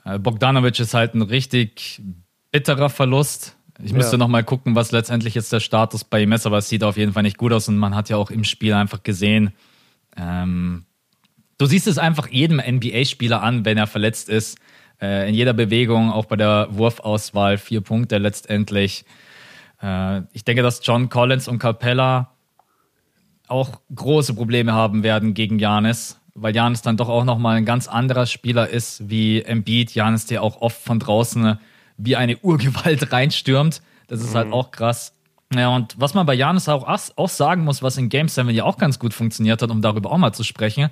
Äh, 0.04 0.18
Bogdanovic 0.18 0.78
ist 0.80 0.94
halt 0.94 1.14
ein 1.14 1.22
richtig 1.22 2.02
bitterer 2.52 2.90
Verlust. 2.90 3.56
Ich 3.82 3.94
müsste 3.94 4.12
ja. 4.12 4.18
noch 4.18 4.28
mal 4.28 4.44
gucken, 4.44 4.74
was 4.74 4.92
letztendlich 4.92 5.34
jetzt 5.34 5.52
der 5.52 5.60
Status 5.60 6.04
bei 6.04 6.22
ihm 6.22 6.32
ist, 6.32 6.44
aber 6.44 6.58
es 6.58 6.68
sieht 6.68 6.84
auf 6.84 6.98
jeden 6.98 7.14
Fall 7.14 7.22
nicht 7.22 7.38
gut 7.38 7.52
aus 7.52 7.68
und 7.68 7.78
man 7.78 7.94
hat 7.94 8.10
ja 8.10 8.16
auch 8.16 8.30
im 8.30 8.44
Spiel 8.44 8.74
einfach 8.74 9.02
gesehen, 9.02 9.52
ähm, 10.16 10.84
Du 11.60 11.66
siehst 11.66 11.86
es 11.86 11.98
einfach 11.98 12.26
jedem 12.28 12.56
NBA-Spieler 12.58 13.42
an, 13.42 13.66
wenn 13.66 13.76
er 13.76 13.86
verletzt 13.86 14.30
ist. 14.30 14.58
Äh, 15.00 15.28
in 15.28 15.34
jeder 15.34 15.52
Bewegung, 15.52 16.12
auch 16.12 16.26
bei 16.26 16.36
der 16.36 16.68
Wurfauswahl, 16.70 17.58
vier 17.58 17.80
Punkte 17.80 18.18
letztendlich. 18.18 19.04
Äh, 19.82 20.22
ich 20.32 20.44
denke, 20.44 20.62
dass 20.62 20.84
John 20.84 21.08
Collins 21.08 21.48
und 21.48 21.58
Capella 21.58 22.30
auch 23.48 23.80
große 23.94 24.34
Probleme 24.34 24.72
haben 24.72 25.02
werden 25.02 25.34
gegen 25.34 25.58
Janis, 25.58 26.20
weil 26.34 26.54
Janis 26.54 26.82
dann 26.82 26.96
doch 26.96 27.08
auch 27.08 27.24
nochmal 27.24 27.56
ein 27.56 27.64
ganz 27.64 27.88
anderer 27.88 28.26
Spieler 28.26 28.68
ist 28.68 29.08
wie 29.08 29.42
Embiid. 29.42 29.94
Janis, 29.94 30.26
der 30.26 30.42
auch 30.42 30.60
oft 30.60 30.80
von 30.80 31.00
draußen 31.00 31.58
wie 31.96 32.16
eine 32.16 32.36
Urgewalt 32.42 33.12
reinstürmt. 33.12 33.82
Das 34.06 34.20
ist 34.20 34.34
halt 34.34 34.48
mhm. 34.48 34.54
halt 34.54 34.66
auch 34.66 34.70
krass. 34.70 35.14
Ja, 35.52 35.74
und 35.74 35.96
was 35.98 36.14
man 36.14 36.26
bei 36.26 36.34
Janis 36.34 36.68
auch, 36.68 36.86
auch 36.86 37.28
sagen 37.28 37.64
muss, 37.64 37.82
was 37.82 37.96
in 37.96 38.08
Game 38.08 38.28
7 38.28 38.50
ja 38.50 38.64
auch 38.64 38.78
ganz 38.78 39.00
gut 39.00 39.12
funktioniert 39.12 39.62
hat, 39.62 39.70
um 39.70 39.82
darüber 39.82 40.12
auch 40.12 40.18
mal 40.18 40.32
zu 40.32 40.44
sprechen, 40.44 40.90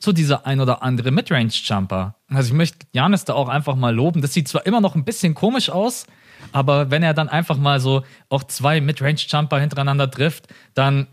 so 0.00 0.12
dieser 0.12 0.46
ein 0.46 0.60
oder 0.60 0.82
andere 0.82 1.10
Midrange-Jumper. 1.10 2.14
Also 2.28 2.48
ich 2.48 2.54
möchte 2.54 2.86
Janis 2.92 3.24
da 3.24 3.34
auch 3.34 3.48
einfach 3.48 3.74
mal 3.74 3.94
loben. 3.94 4.22
Das 4.22 4.32
sieht 4.32 4.48
zwar 4.48 4.66
immer 4.66 4.80
noch 4.80 4.94
ein 4.94 5.04
bisschen 5.04 5.34
komisch 5.34 5.70
aus, 5.70 6.06
aber 6.52 6.90
wenn 6.90 7.02
er 7.02 7.14
dann 7.14 7.28
einfach 7.28 7.56
mal 7.56 7.80
so 7.80 8.02
auch 8.28 8.44
zwei 8.44 8.80
Midrange-Jumper 8.80 9.58
hintereinander 9.58 10.10
trifft, 10.10 10.48
dann 10.74 11.06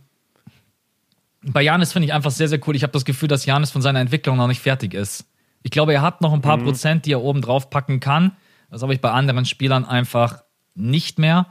bei 1.42 1.62
Janis 1.62 1.94
finde 1.94 2.08
ich 2.08 2.14
einfach 2.14 2.32
sehr, 2.32 2.48
sehr 2.48 2.60
cool. 2.68 2.76
Ich 2.76 2.84
habe 2.84 2.94
das 2.94 3.06
Gefühl, 3.06 3.28
dass 3.28 3.46
Janis 3.46 3.72
von 3.72 3.82
seiner 3.82 4.00
Entwicklung 4.00 4.38
noch 4.38 4.48
nicht 4.48 4.62
fertig 4.62 4.94
ist. 4.94 5.26
Ich 5.62 5.72
glaube, 5.72 5.94
er 5.94 6.02
hat 6.02 6.22
noch 6.22 6.34
ein 6.34 6.42
paar 6.42 6.58
mhm. 6.58 6.64
Prozent, 6.64 7.06
die 7.06 7.14
er 7.14 7.22
oben 7.22 7.42
drauf 7.42 7.70
packen 7.70 8.00
kann. 8.00 8.32
Das 8.70 8.82
habe 8.82 8.94
ich 8.94 9.02
bei 9.02 9.12
anderen 9.12 9.46
Spielern 9.46 9.86
einfach 9.86 10.44
nicht 10.74 11.20
mehr. 11.20 11.48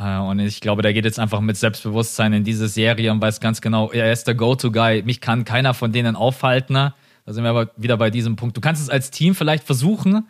Äh, 0.00 0.18
und 0.18 0.38
ich 0.38 0.60
glaube, 0.60 0.82
der 0.82 0.92
geht 0.92 1.04
jetzt 1.04 1.18
einfach 1.18 1.40
mit 1.40 1.56
Selbstbewusstsein 1.56 2.32
in 2.32 2.44
diese 2.44 2.68
Serie 2.68 3.12
und 3.12 3.20
weiß 3.20 3.40
ganz 3.40 3.60
genau, 3.60 3.90
er 3.90 4.12
ist 4.12 4.26
der 4.26 4.34
Go-To-Guy. 4.34 5.02
Mich 5.02 5.20
kann 5.20 5.44
keiner 5.44 5.74
von 5.74 5.92
denen 5.92 6.16
aufhalten. 6.16 6.74
Da 6.74 6.94
sind 7.26 7.44
wir 7.44 7.50
aber 7.50 7.70
wieder 7.76 7.96
bei 7.96 8.10
diesem 8.10 8.36
Punkt. 8.36 8.56
Du 8.56 8.60
kannst 8.60 8.82
es 8.82 8.88
als 8.88 9.10
Team 9.10 9.34
vielleicht 9.34 9.64
versuchen. 9.64 10.26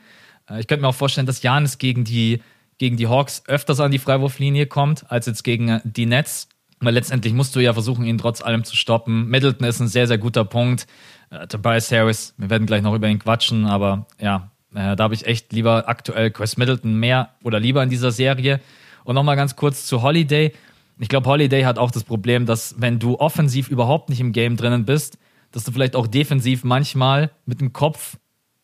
Äh, 0.49 0.61
ich 0.61 0.67
könnte 0.67 0.83
mir 0.83 0.89
auch 0.89 0.95
vorstellen, 0.95 1.27
dass 1.27 1.43
Janis 1.43 1.79
gegen 1.79 2.05
die, 2.05 2.43
gegen 2.79 2.97
die 2.97 3.07
Hawks 3.07 3.45
öfters 3.47 3.81
an 3.81 3.93
die 3.93 3.99
Freiwurflinie 3.99 4.67
kommt, 4.67 5.11
als 5.11 5.27
jetzt 5.27 5.45
gegen 5.45 5.81
die 5.85 6.07
Nets. 6.07 6.49
Weil 6.81 6.95
letztendlich 6.95 7.35
musst 7.35 7.55
du 7.55 7.61
ja 7.61 7.75
versuchen, 7.75 8.07
ihn 8.07 8.17
trotz 8.19 8.41
allem 8.41 8.65
zu 8.65 8.75
stoppen. 8.75 9.29
Middleton 9.29 9.67
ist 9.67 9.81
ein 9.81 9.89
sehr, 9.89 10.07
sehr 10.07 10.19
guter 10.19 10.45
Punkt. 10.45 10.87
Äh, 11.31 11.47
Tobias 11.47 11.93
Harris, 11.93 12.35
wir 12.39 12.51
werden 12.51 12.67
gleich 12.67 12.83
noch 12.83 12.95
über 12.95 13.07
ihn 13.07 13.19
quatschen, 13.19 13.67
aber 13.67 14.07
ja, 14.19 14.51
äh, 14.75 14.97
da 14.97 15.05
habe 15.05 15.15
ich 15.15 15.27
echt 15.27 15.53
lieber 15.53 15.89
aktuell 15.89 16.31
Chris 16.31 16.57
Middleton 16.57 16.95
mehr 16.95 17.35
oder 17.45 17.61
lieber 17.61 17.83
in 17.83 17.91
dieser 17.91 18.13
Serie. 18.13 18.61
Und 19.05 19.15
nochmal 19.15 19.37
ganz 19.37 19.57
kurz 19.57 19.87
zu 19.87 20.03
Holiday. 20.03 20.53
Ich 20.99 21.09
glaube, 21.09 21.29
Holiday 21.29 21.63
hat 21.63 21.79
auch 21.79 21.91
das 21.91 22.05
Problem, 22.05 22.47
dass 22.47 22.75
wenn 22.79 22.99
du 22.99 23.19
offensiv 23.19 23.69
überhaupt 23.69 24.11
nicht 24.11 24.21
im 24.21 24.33
Game 24.33 24.57
drinnen 24.57 24.85
bist, 24.85 25.19
dass 25.51 25.65
du 25.65 25.73
vielleicht 25.73 25.97
auch 25.97 26.07
defensiv 26.07 26.65
manchmal 26.65 27.31
mit 27.47 27.61
dem 27.61 27.73
Kopf 27.73 28.17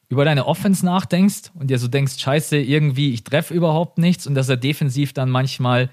über 0.08 0.24
deine 0.24 0.46
Offense 0.46 0.84
nachdenkst 0.84 1.50
und 1.54 1.68
dir 1.68 1.78
so 1.78 1.88
denkst, 1.88 2.18
scheiße, 2.18 2.58
irgendwie, 2.58 3.12
ich 3.12 3.24
treffe 3.24 3.54
überhaupt 3.54 3.98
nichts 3.98 4.26
und 4.26 4.34
dass 4.34 4.48
er 4.48 4.56
defensiv 4.56 5.12
dann 5.12 5.30
manchmal. 5.30 5.90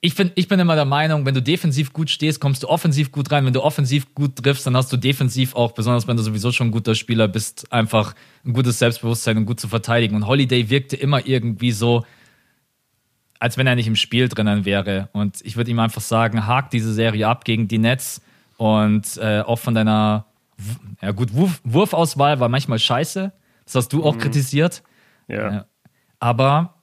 Ich, 0.00 0.14
find, 0.14 0.30
ich 0.36 0.46
bin 0.46 0.60
immer 0.60 0.76
der 0.76 0.84
Meinung, 0.84 1.26
wenn 1.26 1.34
du 1.34 1.42
defensiv 1.42 1.92
gut 1.92 2.08
stehst, 2.08 2.38
kommst 2.40 2.62
du 2.62 2.68
offensiv 2.68 3.10
gut 3.10 3.32
rein. 3.32 3.44
Wenn 3.44 3.52
du 3.52 3.64
offensiv 3.64 4.14
gut 4.14 4.36
triffst, 4.36 4.64
dann 4.64 4.76
hast 4.76 4.92
du 4.92 4.96
defensiv 4.96 5.56
auch, 5.56 5.72
besonders 5.72 6.06
wenn 6.06 6.16
du 6.16 6.22
sowieso 6.22 6.52
schon 6.52 6.68
ein 6.68 6.70
guter 6.70 6.94
Spieler 6.94 7.26
bist, 7.26 7.72
einfach 7.72 8.14
ein 8.44 8.52
gutes 8.52 8.78
Selbstbewusstsein 8.78 9.38
und 9.38 9.46
gut 9.46 9.58
zu 9.58 9.66
verteidigen. 9.66 10.14
Und 10.14 10.28
Holiday 10.28 10.70
wirkte 10.70 10.94
immer 10.94 11.26
irgendwie 11.26 11.72
so, 11.72 12.04
als 13.40 13.56
wenn 13.56 13.66
er 13.66 13.76
nicht 13.76 13.86
im 13.86 13.96
Spiel 13.96 14.28
drinnen 14.28 14.64
wäre. 14.64 15.08
Und 15.12 15.40
ich 15.44 15.56
würde 15.56 15.70
ihm 15.70 15.78
einfach 15.78 16.00
sagen, 16.00 16.46
hak 16.46 16.70
diese 16.70 16.92
Serie 16.92 17.28
ab 17.28 17.44
gegen 17.44 17.68
die 17.68 17.78
Nets 17.78 18.20
und 18.56 19.16
äh, 19.18 19.40
auch 19.40 19.58
von 19.58 19.74
deiner, 19.74 20.26
ja 21.00 21.12
gut, 21.12 21.32
Wurf, 21.34 21.60
Wurfauswahl 21.64 22.40
war 22.40 22.48
manchmal 22.48 22.78
scheiße. 22.78 23.32
Das 23.64 23.74
hast 23.74 23.92
du 23.92 24.04
auch 24.04 24.14
mhm. 24.14 24.20
kritisiert. 24.20 24.82
Ja. 25.28 25.66
Aber 26.18 26.74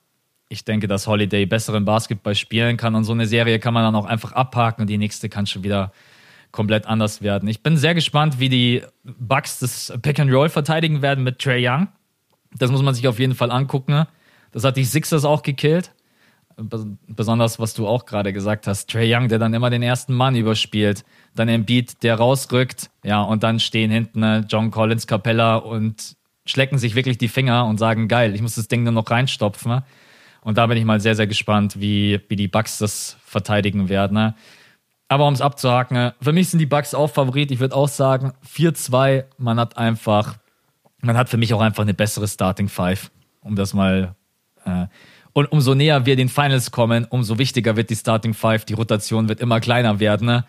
ich 0.48 0.64
denke, 0.64 0.88
dass 0.88 1.06
Holiday 1.06 1.44
besseren 1.44 1.84
Basketball 1.84 2.34
spielen 2.34 2.76
kann 2.76 2.94
und 2.94 3.04
so 3.04 3.12
eine 3.12 3.26
Serie 3.26 3.58
kann 3.58 3.74
man 3.74 3.82
dann 3.82 3.94
auch 3.94 4.06
einfach 4.06 4.32
abhaken 4.32 4.82
und 4.82 4.86
die 4.88 4.98
nächste 4.98 5.28
kann 5.28 5.46
schon 5.46 5.64
wieder 5.64 5.92
komplett 6.52 6.86
anders 6.86 7.20
werden. 7.20 7.48
Ich 7.48 7.62
bin 7.62 7.76
sehr 7.76 7.94
gespannt, 7.94 8.38
wie 8.38 8.48
die 8.48 8.82
Bucks 9.04 9.58
das 9.58 9.92
Pick 10.00 10.18
and 10.20 10.32
Roll 10.32 10.48
verteidigen 10.48 11.02
werden 11.02 11.22
mit 11.24 11.38
Trey 11.38 11.68
Young. 11.68 11.88
Das 12.56 12.70
muss 12.70 12.80
man 12.80 12.94
sich 12.94 13.06
auf 13.08 13.18
jeden 13.18 13.34
Fall 13.34 13.50
angucken. 13.50 14.06
Das 14.52 14.64
hat 14.64 14.78
die 14.78 14.84
Sixers 14.84 15.26
auch 15.26 15.42
gekillt 15.42 15.92
besonders 16.56 17.58
was 17.58 17.74
du 17.74 17.86
auch 17.86 18.06
gerade 18.06 18.32
gesagt 18.32 18.66
hast, 18.66 18.90
Trey 18.90 19.14
Young, 19.14 19.28
der 19.28 19.38
dann 19.38 19.52
immer 19.52 19.70
den 19.70 19.82
ersten 19.82 20.14
Mann 20.14 20.36
überspielt, 20.36 21.04
dann 21.34 21.48
Embiid, 21.48 22.02
der 22.02 22.16
rausrückt, 22.16 22.90
ja, 23.04 23.20
und 23.22 23.42
dann 23.42 23.60
stehen 23.60 23.90
hinten 23.90 24.22
äh, 24.22 24.44
John 24.48 24.70
Collins, 24.70 25.06
Capella 25.06 25.56
und 25.56 26.16
schlecken 26.46 26.78
sich 26.78 26.94
wirklich 26.94 27.18
die 27.18 27.28
Finger 27.28 27.66
und 27.66 27.78
sagen, 27.78 28.08
geil, 28.08 28.34
ich 28.34 28.40
muss 28.40 28.54
das 28.54 28.68
Ding 28.68 28.84
nur 28.84 28.92
noch 28.92 29.10
reinstopfen. 29.10 29.70
Ne? 29.70 29.84
Und 30.42 30.58
da 30.58 30.66
bin 30.66 30.78
ich 30.78 30.84
mal 30.84 31.00
sehr, 31.00 31.16
sehr 31.16 31.26
gespannt, 31.26 31.80
wie, 31.80 32.20
wie 32.28 32.36
die 32.36 32.48
Bucks 32.48 32.78
das 32.78 33.16
verteidigen 33.24 33.88
werden. 33.88 34.14
Ne? 34.14 34.34
Aber 35.08 35.26
um 35.26 35.34
es 35.34 35.40
abzuhaken, 35.40 36.12
für 36.20 36.32
mich 36.32 36.48
sind 36.48 36.60
die 36.60 36.66
Bucks 36.66 36.94
auch 36.94 37.08
Favorit. 37.08 37.50
Ich 37.50 37.58
würde 37.58 37.74
auch 37.74 37.88
sagen, 37.88 38.32
4-2, 38.48 39.24
man 39.38 39.58
hat 39.58 39.76
einfach, 39.76 40.36
man 41.02 41.16
hat 41.16 41.28
für 41.28 41.36
mich 41.36 41.52
auch 41.52 41.60
einfach 41.60 41.82
eine 41.82 41.94
bessere 41.94 42.28
Starting 42.28 42.68
Five, 42.68 43.10
um 43.40 43.56
das 43.56 43.74
mal 43.74 44.14
äh, 44.64 44.86
und 45.36 45.52
umso 45.52 45.74
näher 45.74 46.06
wir 46.06 46.16
den 46.16 46.30
Finals 46.30 46.70
kommen, 46.70 47.04
umso 47.10 47.36
wichtiger 47.36 47.76
wird 47.76 47.90
die 47.90 47.94
Starting 47.94 48.32
Five. 48.32 48.64
Die 48.64 48.72
Rotation 48.72 49.28
wird 49.28 49.42
immer 49.42 49.60
kleiner 49.60 50.00
werden. 50.00 50.28
Ne? 50.28 50.46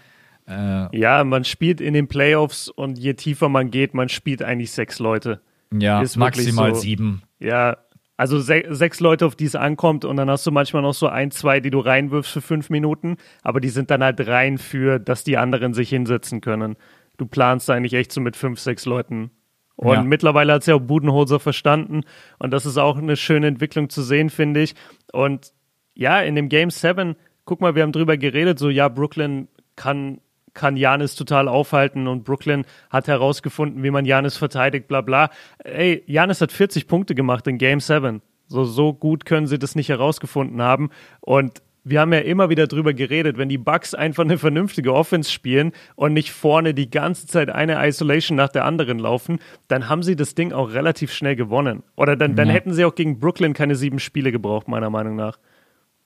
Äh, 0.47 0.97
ja, 0.97 1.25
man 1.25 1.43
spielt 1.43 1.81
in 1.81 1.93
den 1.93 2.07
Playoffs 2.07 2.69
und 2.69 2.97
je 2.97 3.13
tiefer 3.13 3.49
man 3.49 3.69
geht, 3.69 3.93
man 3.93 4.07
spielt 4.07 4.41
eigentlich 4.41 4.71
sechs 4.71 4.99
Leute. 4.99 5.41
Ja, 5.77 6.01
Ist 6.01 6.15
maximal 6.15 6.73
so, 6.73 6.79
sieben. 6.79 7.21
Ja, 7.37 7.79
also 8.15 8.39
se 8.39 8.63
sechs 8.69 9.01
Leute, 9.01 9.25
auf 9.25 9.35
die 9.35 9.43
es 9.43 9.55
ankommt 9.55 10.05
und 10.05 10.15
dann 10.15 10.29
hast 10.29 10.47
du 10.47 10.51
manchmal 10.51 10.83
noch 10.83 10.93
so 10.93 11.07
ein, 11.07 11.31
zwei, 11.31 11.59
die 11.59 11.69
du 11.69 11.79
reinwirfst 11.79 12.31
für 12.31 12.41
fünf 12.41 12.69
Minuten, 12.69 13.17
aber 13.43 13.59
die 13.59 13.67
sind 13.67 13.91
dann 13.91 14.01
halt 14.01 14.25
rein 14.25 14.57
für, 14.57 14.99
dass 14.99 15.25
die 15.25 15.35
anderen 15.35 15.73
sich 15.73 15.89
hinsetzen 15.89 16.39
können. 16.39 16.77
Du 17.17 17.25
planst 17.25 17.69
eigentlich 17.69 17.93
echt 17.93 18.13
so 18.13 18.21
mit 18.21 18.37
fünf, 18.37 18.61
sechs 18.61 18.85
Leuten 18.85 19.31
und 19.77 19.93
ja. 19.93 20.03
mittlerweile 20.03 20.53
hat 20.53 20.61
es 20.61 20.67
ja 20.67 20.75
auch 20.75 20.81
Budenholzer 20.81 21.39
verstanden. 21.39 22.01
Und 22.39 22.51
das 22.51 22.65
ist 22.65 22.77
auch 22.77 22.97
eine 22.97 23.15
schöne 23.15 23.47
Entwicklung 23.47 23.89
zu 23.89 24.01
sehen, 24.01 24.29
finde 24.29 24.61
ich. 24.61 24.75
Und 25.13 25.53
ja, 25.93 26.19
in 26.19 26.35
dem 26.35 26.49
Game 26.49 26.71
7, 26.71 27.15
guck 27.45 27.61
mal, 27.61 27.75
wir 27.75 27.83
haben 27.83 27.91
drüber 27.91 28.17
geredet, 28.17 28.59
so 28.59 28.69
ja, 28.69 28.89
Brooklyn 28.89 29.47
kann 29.75 30.19
kann 30.57 30.75
Janis 30.75 31.13
total 31.13 31.47
aufhalten 31.47 32.07
und 32.07 32.23
Brooklyn 32.23 32.65
hat 32.89 33.07
herausgefunden, 33.07 33.83
wie 33.83 33.91
man 33.91 34.05
Janis 34.05 34.37
verteidigt, 34.37 34.87
bla 34.87 35.01
bla. 35.01 35.29
Ey, 35.59 36.03
Janis 36.07 36.41
hat 36.41 36.51
40 36.51 36.87
Punkte 36.87 37.13
gemacht 37.13 37.45
in 37.45 37.59
Game 37.59 37.79
7. 37.79 38.23
So, 38.47 38.63
so 38.63 38.91
gut 38.91 39.25
können 39.25 39.45
sie 39.45 39.59
das 39.59 39.75
nicht 39.75 39.89
herausgefunden 39.89 40.59
haben. 40.59 40.89
Und 41.21 41.61
wir 41.89 42.01
haben 42.01 42.13
ja 42.13 42.19
immer 42.19 42.49
wieder 42.49 42.67
drüber 42.67 42.93
geredet, 42.93 43.37
wenn 43.37 43.49
die 43.49 43.57
Bucks 43.57 43.93
einfach 43.93 44.23
eine 44.23 44.37
vernünftige 44.37 44.93
Offense 44.93 45.31
spielen 45.31 45.71
und 45.95 46.13
nicht 46.13 46.31
vorne 46.31 46.73
die 46.73 46.89
ganze 46.89 47.27
Zeit 47.27 47.49
eine 47.49 47.85
Isolation 47.87 48.35
nach 48.35 48.49
der 48.49 48.65
anderen 48.65 48.99
laufen, 48.99 49.39
dann 49.67 49.89
haben 49.89 50.03
sie 50.03 50.15
das 50.15 50.35
Ding 50.35 50.53
auch 50.53 50.71
relativ 50.71 51.13
schnell 51.13 51.35
gewonnen. 51.35 51.83
Oder 51.95 52.15
dann, 52.15 52.35
dann 52.35 52.47
ja. 52.47 52.53
hätten 52.53 52.73
sie 52.73 52.85
auch 52.85 52.95
gegen 52.95 53.19
Brooklyn 53.19 53.53
keine 53.53 53.75
sieben 53.75 53.99
Spiele 53.99 54.31
gebraucht, 54.31 54.67
meiner 54.67 54.89
Meinung 54.89 55.15
nach. 55.15 55.37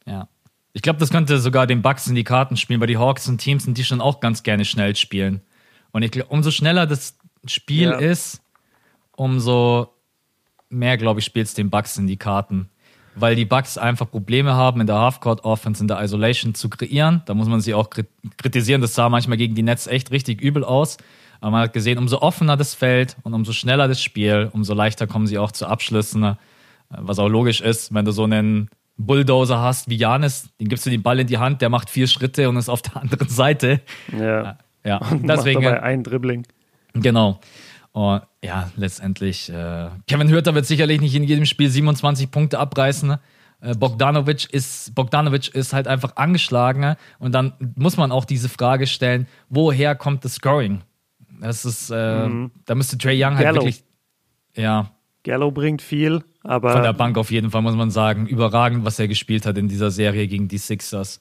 Ja. 0.05 0.27
Ich 0.73 0.81
glaube, 0.81 0.99
das 0.99 1.09
könnte 1.09 1.37
sogar 1.39 1.67
den 1.67 1.81
Bucks 1.81 2.07
in 2.07 2.15
die 2.15 2.23
Karten 2.23 2.55
spielen, 2.55 2.79
weil 2.79 2.87
die 2.87 2.97
Hawks 2.97 3.25
sind 3.25 3.41
Teams 3.41 3.65
sind, 3.65 3.77
die 3.77 3.83
schon 3.83 3.99
auch 3.99 4.19
ganz 4.19 4.43
gerne 4.43 4.63
schnell 4.63 4.95
spielen. 4.95 5.41
Und 5.91 6.03
ich 6.03 6.11
glaube, 6.11 6.29
umso 6.29 6.51
schneller 6.51 6.87
das 6.87 7.17
Spiel 7.45 7.89
ja. 7.89 7.97
ist, 7.97 8.41
umso 9.11 9.89
mehr, 10.69 10.97
glaube 10.97 11.19
ich, 11.19 11.25
spielt 11.25 11.47
es 11.47 11.53
den 11.53 11.69
Bucks 11.69 11.97
in 11.97 12.07
die 12.07 12.17
Karten. 12.17 12.69
Weil 13.15 13.35
die 13.35 13.45
Bucks 13.45 13.77
einfach 13.77 14.09
Probleme 14.09 14.53
haben, 14.53 14.79
in 14.79 14.87
der 14.87 14.97
Halfcourt-Offense, 14.97 15.83
in 15.83 15.87
der 15.87 16.01
Isolation 16.01 16.55
zu 16.55 16.69
kreieren. 16.69 17.21
Da 17.25 17.33
muss 17.33 17.47
man 17.47 17.59
sie 17.59 17.73
auch 17.73 17.89
kritisieren. 18.37 18.81
Das 18.81 18.95
sah 18.95 19.09
manchmal 19.09 19.37
gegen 19.37 19.53
die 19.53 19.63
Nets 19.63 19.87
echt 19.87 20.11
richtig 20.11 20.41
übel 20.41 20.63
aus. 20.63 20.97
Aber 21.41 21.51
man 21.51 21.61
hat 21.63 21.73
gesehen, 21.73 21.97
umso 21.97 22.19
offener 22.19 22.55
das 22.55 22.73
Feld 22.73 23.17
und 23.23 23.33
umso 23.33 23.51
schneller 23.51 23.87
das 23.87 24.01
Spiel, 24.01 24.49
umso 24.53 24.73
leichter 24.73 25.07
kommen 25.07 25.27
sie 25.27 25.37
auch 25.37 25.51
zu 25.51 25.65
Abschlüssen. 25.65 26.37
Was 26.89 27.19
auch 27.19 27.27
logisch 27.27 27.61
ist, 27.61 27.93
wenn 27.93 28.05
du 28.05 28.11
so 28.11 28.23
einen 28.23 28.69
Bulldozer 28.97 29.59
hast 29.59 29.89
wie 29.89 29.95
Janis, 29.95 30.49
den 30.59 30.67
gibst 30.67 30.85
du 30.85 30.89
den 30.89 31.01
Ball 31.01 31.19
in 31.19 31.27
die 31.27 31.37
Hand, 31.37 31.61
der 31.61 31.69
macht 31.69 31.89
vier 31.89 32.07
Schritte 32.07 32.47
und 32.47 32.57
ist 32.57 32.69
auf 32.69 32.81
der 32.81 32.97
anderen 33.01 33.27
Seite. 33.27 33.81
Ja. 34.17 34.57
Ja, 34.83 34.97
und 34.97 35.27
deswegen. 35.27 35.63
Macht 35.63 35.75
dabei 35.75 35.83
ein 35.83 36.03
Dribbling. 36.03 36.47
Genau. 36.93 37.39
Und 37.93 38.21
ja, 38.43 38.71
letztendlich, 38.77 39.49
äh, 39.49 39.89
Kevin 40.07 40.29
Hürter 40.29 40.55
wird 40.55 40.65
sicherlich 40.65 41.01
nicht 41.01 41.15
in 41.15 41.23
jedem 41.23 41.45
Spiel 41.45 41.69
27 41.69 42.31
Punkte 42.31 42.59
abreißen. 42.59 43.17
Äh, 43.61 43.75
Bogdanovic, 43.75 44.51
ist, 44.51 44.95
Bogdanovic 44.95 45.49
ist 45.49 45.73
halt 45.73 45.87
einfach 45.87 46.15
angeschlagen. 46.15 46.95
Und 47.19 47.33
dann 47.33 47.53
muss 47.75 47.97
man 47.97 48.11
auch 48.11 48.25
diese 48.25 48.49
Frage 48.49 48.87
stellen, 48.87 49.27
woher 49.49 49.95
kommt 49.95 50.23
das 50.23 50.35
Scoring? 50.35 50.81
Das 51.41 51.65
ist, 51.65 51.89
äh, 51.89 52.27
mhm. 52.27 52.51
da 52.65 52.75
müsste 52.75 52.97
Trey 52.97 53.21
Young 53.21 53.35
halt 53.35 53.45
Gallo. 53.45 53.61
wirklich, 53.61 53.83
ja. 54.55 54.91
Gallo 55.23 55.51
bringt 55.51 55.81
viel, 55.81 56.23
aber. 56.43 56.71
Von 56.71 56.83
der 56.83 56.93
Bank 56.93 57.17
auf 57.17 57.29
jeden 57.29 57.51
Fall, 57.51 57.61
muss 57.61 57.75
man 57.75 57.91
sagen. 57.91 58.25
Überragend, 58.25 58.85
was 58.85 58.99
er 58.99 59.07
gespielt 59.07 59.45
hat 59.45 59.57
in 59.57 59.67
dieser 59.67 59.91
Serie 59.91 60.27
gegen 60.27 60.47
die 60.47 60.57
Sixers. 60.57 61.19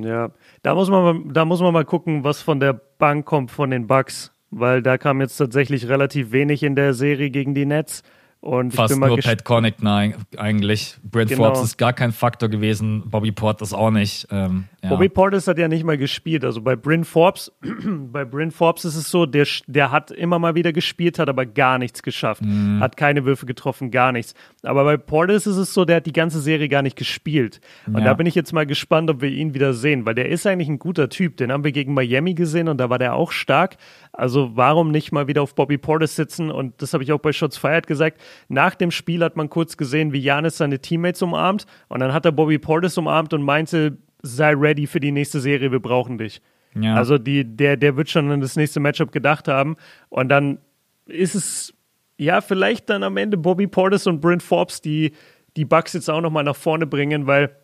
Ja, 0.00 0.30
da 0.62 0.74
muss 0.74 0.88
man, 0.88 1.32
da 1.32 1.44
muss 1.44 1.60
man 1.60 1.72
mal 1.72 1.84
gucken, 1.84 2.22
was 2.22 2.42
von 2.42 2.60
der 2.60 2.74
Bank 2.74 3.26
kommt 3.26 3.50
von 3.50 3.70
den 3.70 3.86
Bucks 3.86 4.32
weil 4.50 4.82
da 4.82 4.98
kam 4.98 5.20
jetzt 5.20 5.36
tatsächlich 5.36 5.88
relativ 5.88 6.32
wenig 6.32 6.62
in 6.62 6.74
der 6.74 6.94
Serie 6.94 7.30
gegen 7.30 7.54
die 7.54 7.66
Nets. 7.66 8.02
Und 8.40 8.72
Fast 8.72 8.98
nur 8.98 9.18
Pat 9.18 9.44
Connaughton 9.44 10.14
eigentlich. 10.38 10.96
Brent 11.02 11.30
genau. 11.30 11.44
Forbes 11.44 11.62
ist 11.62 11.76
gar 11.76 11.92
kein 11.92 12.10
Faktor 12.10 12.48
gewesen. 12.48 13.02
Bobby 13.10 13.32
Portis 13.32 13.74
auch 13.74 13.90
nicht. 13.90 14.28
Ähm, 14.30 14.64
ja. 14.82 14.88
Bobby 14.88 15.08
Portis 15.08 15.46
hat 15.46 15.58
ja 15.58 15.68
nicht 15.68 15.84
mal 15.84 15.98
gespielt. 15.98 16.44
Also 16.44 16.62
bei 16.62 16.74
Bryn 16.74 17.04
Forbes, 17.04 17.52
bei 17.84 18.24
Bryn 18.24 18.50
Forbes 18.50 18.84
ist 18.84 18.96
es 18.96 19.10
so, 19.10 19.26
der, 19.26 19.46
der 19.66 19.90
hat 19.90 20.10
immer 20.10 20.38
mal 20.38 20.54
wieder 20.54 20.72
gespielt, 20.72 21.18
hat 21.18 21.28
aber 21.28 21.44
gar 21.44 21.78
nichts 21.78 22.02
geschafft. 22.02 22.42
Mhm. 22.42 22.80
Hat 22.80 22.96
keine 22.96 23.24
Würfe 23.24 23.44
getroffen, 23.44 23.90
gar 23.90 24.12
nichts. 24.12 24.34
Aber 24.62 24.84
bei 24.84 24.96
Portis 24.96 25.46
ist 25.46 25.56
es 25.56 25.74
so, 25.74 25.84
der 25.84 25.96
hat 25.96 26.06
die 26.06 26.12
ganze 26.12 26.40
Serie 26.40 26.68
gar 26.68 26.82
nicht 26.82 26.96
gespielt. 26.96 27.60
Und 27.86 27.98
ja. 27.98 28.04
da 28.04 28.14
bin 28.14 28.26
ich 28.26 28.34
jetzt 28.34 28.52
mal 28.52 28.66
gespannt, 28.66 29.10
ob 29.10 29.20
wir 29.20 29.28
ihn 29.28 29.52
wieder 29.52 29.74
sehen, 29.74 30.06
weil 30.06 30.14
der 30.14 30.28
ist 30.28 30.46
eigentlich 30.46 30.68
ein 30.68 30.78
guter 30.78 31.10
Typ. 31.10 31.36
Den 31.36 31.52
haben 31.52 31.64
wir 31.64 31.72
gegen 31.72 31.92
Miami 31.92 32.34
gesehen 32.34 32.68
und 32.68 32.78
da 32.78 32.88
war 32.88 32.98
der 32.98 33.14
auch 33.14 33.32
stark. 33.32 33.76
Also 34.12 34.52
warum 34.54 34.90
nicht 34.90 35.12
mal 35.12 35.28
wieder 35.28 35.42
auf 35.42 35.54
Bobby 35.54 35.76
Portis 35.76 36.16
sitzen? 36.16 36.50
Und 36.50 36.80
das 36.80 36.94
habe 36.94 37.04
ich 37.04 37.12
auch 37.12 37.20
bei 37.20 37.32
Shots 37.32 37.58
Fired 37.58 37.86
gesagt. 37.86 38.20
Nach 38.48 38.74
dem 38.74 38.90
Spiel 38.90 39.22
hat 39.22 39.36
man 39.36 39.50
kurz 39.50 39.76
gesehen, 39.76 40.12
wie 40.12 40.20
Janis 40.20 40.56
seine 40.56 40.78
Teammates 40.78 41.20
umarmt. 41.20 41.66
Und 41.88 42.00
dann 42.00 42.14
hat 42.14 42.24
er 42.24 42.32
Bobby 42.32 42.58
Portis 42.58 42.96
umarmt 42.96 43.34
und 43.34 43.42
meinte, 43.42 43.98
sei 44.22 44.54
ready 44.54 44.86
für 44.86 45.00
die 45.00 45.12
nächste 45.12 45.40
Serie, 45.40 45.72
wir 45.72 45.80
brauchen 45.80 46.18
dich. 46.18 46.40
Ja. 46.74 46.94
Also 46.94 47.18
die, 47.18 47.44
der, 47.44 47.76
der 47.76 47.96
wird 47.96 48.10
schon 48.10 48.30
an 48.30 48.40
das 48.40 48.56
nächste 48.56 48.80
Matchup 48.80 49.12
gedacht 49.12 49.48
haben. 49.48 49.76
Und 50.08 50.28
dann 50.28 50.58
ist 51.06 51.34
es 51.34 51.74
ja 52.16 52.40
vielleicht 52.40 52.88
dann 52.90 53.02
am 53.02 53.16
Ende 53.16 53.36
Bobby 53.36 53.66
Portis 53.66 54.06
und 54.06 54.20
Brent 54.20 54.42
Forbes, 54.42 54.80
die 54.80 55.12
die 55.56 55.64
Bucks 55.64 55.94
jetzt 55.94 56.08
auch 56.08 56.20
nochmal 56.20 56.44
nach 56.44 56.54
vorne 56.54 56.86
bringen, 56.86 57.26
weil 57.26 57.56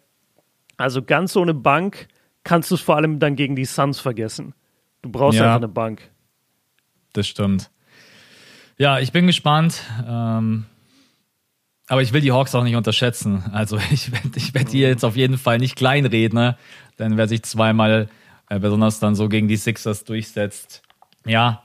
also 0.76 1.02
ganz 1.02 1.36
ohne 1.36 1.54
Bank 1.54 2.08
kannst 2.42 2.70
du 2.70 2.74
es 2.74 2.80
vor 2.80 2.96
allem 2.96 3.20
dann 3.20 3.36
gegen 3.36 3.54
die 3.54 3.64
Suns 3.64 4.00
vergessen. 4.00 4.54
Du 5.02 5.10
brauchst 5.10 5.38
ja. 5.38 5.44
einfach 5.44 5.56
eine 5.56 5.68
Bank 5.68 6.10
das 7.16 7.26
stimmt. 7.26 7.70
Ja, 8.78 8.98
ich 8.98 9.12
bin 9.12 9.26
gespannt. 9.26 9.82
Ähm, 10.06 10.66
aber 11.88 12.02
ich 12.02 12.12
will 12.12 12.20
die 12.20 12.32
Hawks 12.32 12.54
auch 12.54 12.64
nicht 12.64 12.76
unterschätzen. 12.76 13.44
Also 13.52 13.78
ich 13.90 14.12
werde 14.12 14.30
ich 14.36 14.54
werd 14.54 14.70
hier 14.70 14.88
jetzt 14.88 15.04
auf 15.04 15.16
jeden 15.16 15.38
Fall 15.38 15.58
nicht 15.58 15.76
kleinreden, 15.76 16.38
ne? 16.38 16.56
denn 16.98 17.16
wer 17.16 17.28
sich 17.28 17.42
zweimal 17.42 18.08
äh, 18.48 18.58
besonders 18.58 19.00
dann 19.00 19.14
so 19.14 19.28
gegen 19.28 19.48
die 19.48 19.56
Sixers 19.56 20.04
durchsetzt, 20.04 20.82
ja, 21.26 21.62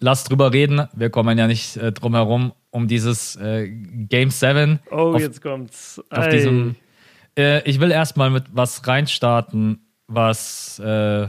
lass 0.00 0.24
drüber 0.24 0.52
reden. 0.52 0.86
Wir 0.94 1.10
kommen 1.10 1.38
ja 1.38 1.46
nicht 1.46 1.76
äh, 1.76 1.92
drum 1.92 2.14
herum 2.14 2.52
um 2.70 2.88
dieses 2.88 3.36
äh, 3.36 3.68
Game 3.68 4.30
7. 4.30 4.80
Oh, 4.90 5.14
auf, 5.14 5.20
jetzt 5.20 5.40
kommt's. 5.40 6.02
Auf 6.10 6.28
diesem, 6.28 6.74
äh, 7.38 7.62
ich 7.68 7.78
will 7.80 7.90
erstmal 7.90 8.30
mit 8.30 8.44
was 8.52 8.86
reinstarten, 8.86 9.86
was 10.08 10.80
äh, 10.80 11.28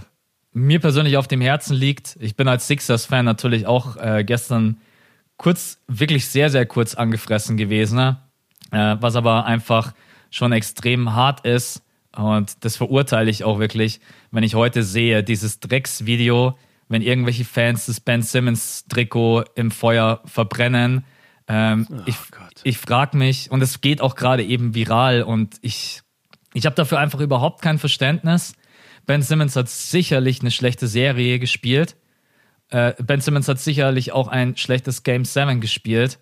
mir 0.54 0.80
persönlich 0.80 1.18
auf 1.18 1.28
dem 1.28 1.42
Herzen 1.42 1.76
liegt. 1.76 2.18
Ich 2.20 2.36
bin 2.36 2.48
als 2.48 2.68
Sixers-Fan 2.68 3.26
natürlich 3.26 3.68
auch 3.68 3.98
äh, 3.98 4.24
gestern 4.24 4.78
kurz, 5.38 5.80
wirklich 5.88 6.28
sehr, 6.28 6.50
sehr 6.50 6.66
kurz 6.66 6.96
angefressen 6.96 7.58
gewesen, 7.58 7.98
ne? 7.98 8.22
äh, 8.72 8.98
was 9.00 9.16
aber 9.16 9.46
einfach 9.46 9.94
schon 10.32 10.52
extrem 10.52 11.14
hart 11.14 11.46
ist. 11.46 11.82
Und 12.16 12.64
das 12.64 12.78
verurteile 12.78 13.30
ich 13.30 13.44
auch 13.44 13.60
wirklich, 13.60 14.00
wenn 14.32 14.44
ich 14.44 14.56
heute 14.56 14.84
sehe, 14.84 15.24
dieses 15.24 15.60
Drecksvideo, 15.60 16.58
wenn 16.88 17.02
irgendwelche 17.02 17.46
Fans 17.46 17.88
das 17.88 18.00
Ben 18.00 18.22
Simmons-Trikot 18.22 19.44
im 19.56 19.72
Feuer 19.72 20.22
verbrennen. 20.26 21.04
Ähm, 21.48 21.88
oh 21.92 22.02
ich 22.06 22.16
ich 22.64 22.78
frage 22.78 23.18
mich, 23.18 23.52
und 23.52 23.62
es 23.62 23.82
geht 23.82 24.02
auch 24.02 24.16
gerade 24.16 24.44
eben 24.44 24.74
viral, 24.74 25.24
und 25.24 25.58
ich, 25.62 26.02
ich 26.54 26.66
habe 26.66 26.76
dafür 26.76 27.00
einfach 27.00 27.20
überhaupt 27.20 27.62
kein 27.62 27.80
Verständnis. 27.80 28.54
Ben 29.06 29.22
Simmons 29.22 29.56
hat 29.56 29.70
sicherlich 29.70 30.42
eine 30.42 30.52
schlechte 30.52 30.88
Serie 30.88 31.38
gespielt. 31.40 31.96
Äh, 32.70 32.94
ben 33.02 33.22
Simmons 33.22 33.48
hat 33.48 33.60
sicherlich 33.60 34.12
auch 34.12 34.28
ein 34.28 34.58
schlechtes 34.58 35.04
Game 35.04 35.26
7 35.26 35.62
gespielt. 35.62 36.20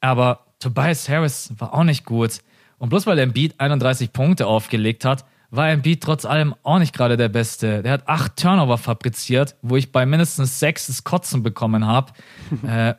Aber 0.00 0.46
Tobias 0.58 1.08
Harris 1.08 1.52
war 1.58 1.74
auch 1.74 1.84
nicht 1.84 2.04
gut. 2.04 2.40
Und 2.78 2.90
bloß 2.90 3.06
weil 3.06 3.18
Embiid 3.18 3.58
31 3.58 4.12
Punkte 4.12 4.46
aufgelegt 4.46 5.04
hat, 5.04 5.24
war 5.50 5.70
Embiid 5.70 6.02
trotz 6.02 6.24
allem 6.24 6.54
auch 6.62 6.78
nicht 6.78 6.94
gerade 6.94 7.16
der 7.16 7.28
Beste. 7.28 7.82
Der 7.82 7.92
hat 7.92 8.08
acht 8.08 8.36
Turnover 8.36 8.78
fabriziert, 8.78 9.56
wo 9.62 9.76
ich 9.76 9.92
bei 9.92 10.04
mindestens 10.04 10.58
sechs 10.58 10.88
das 10.88 11.04
Kotzen 11.04 11.42
bekommen 11.42 11.86
habe. 11.86 12.12
äh, 12.66 12.94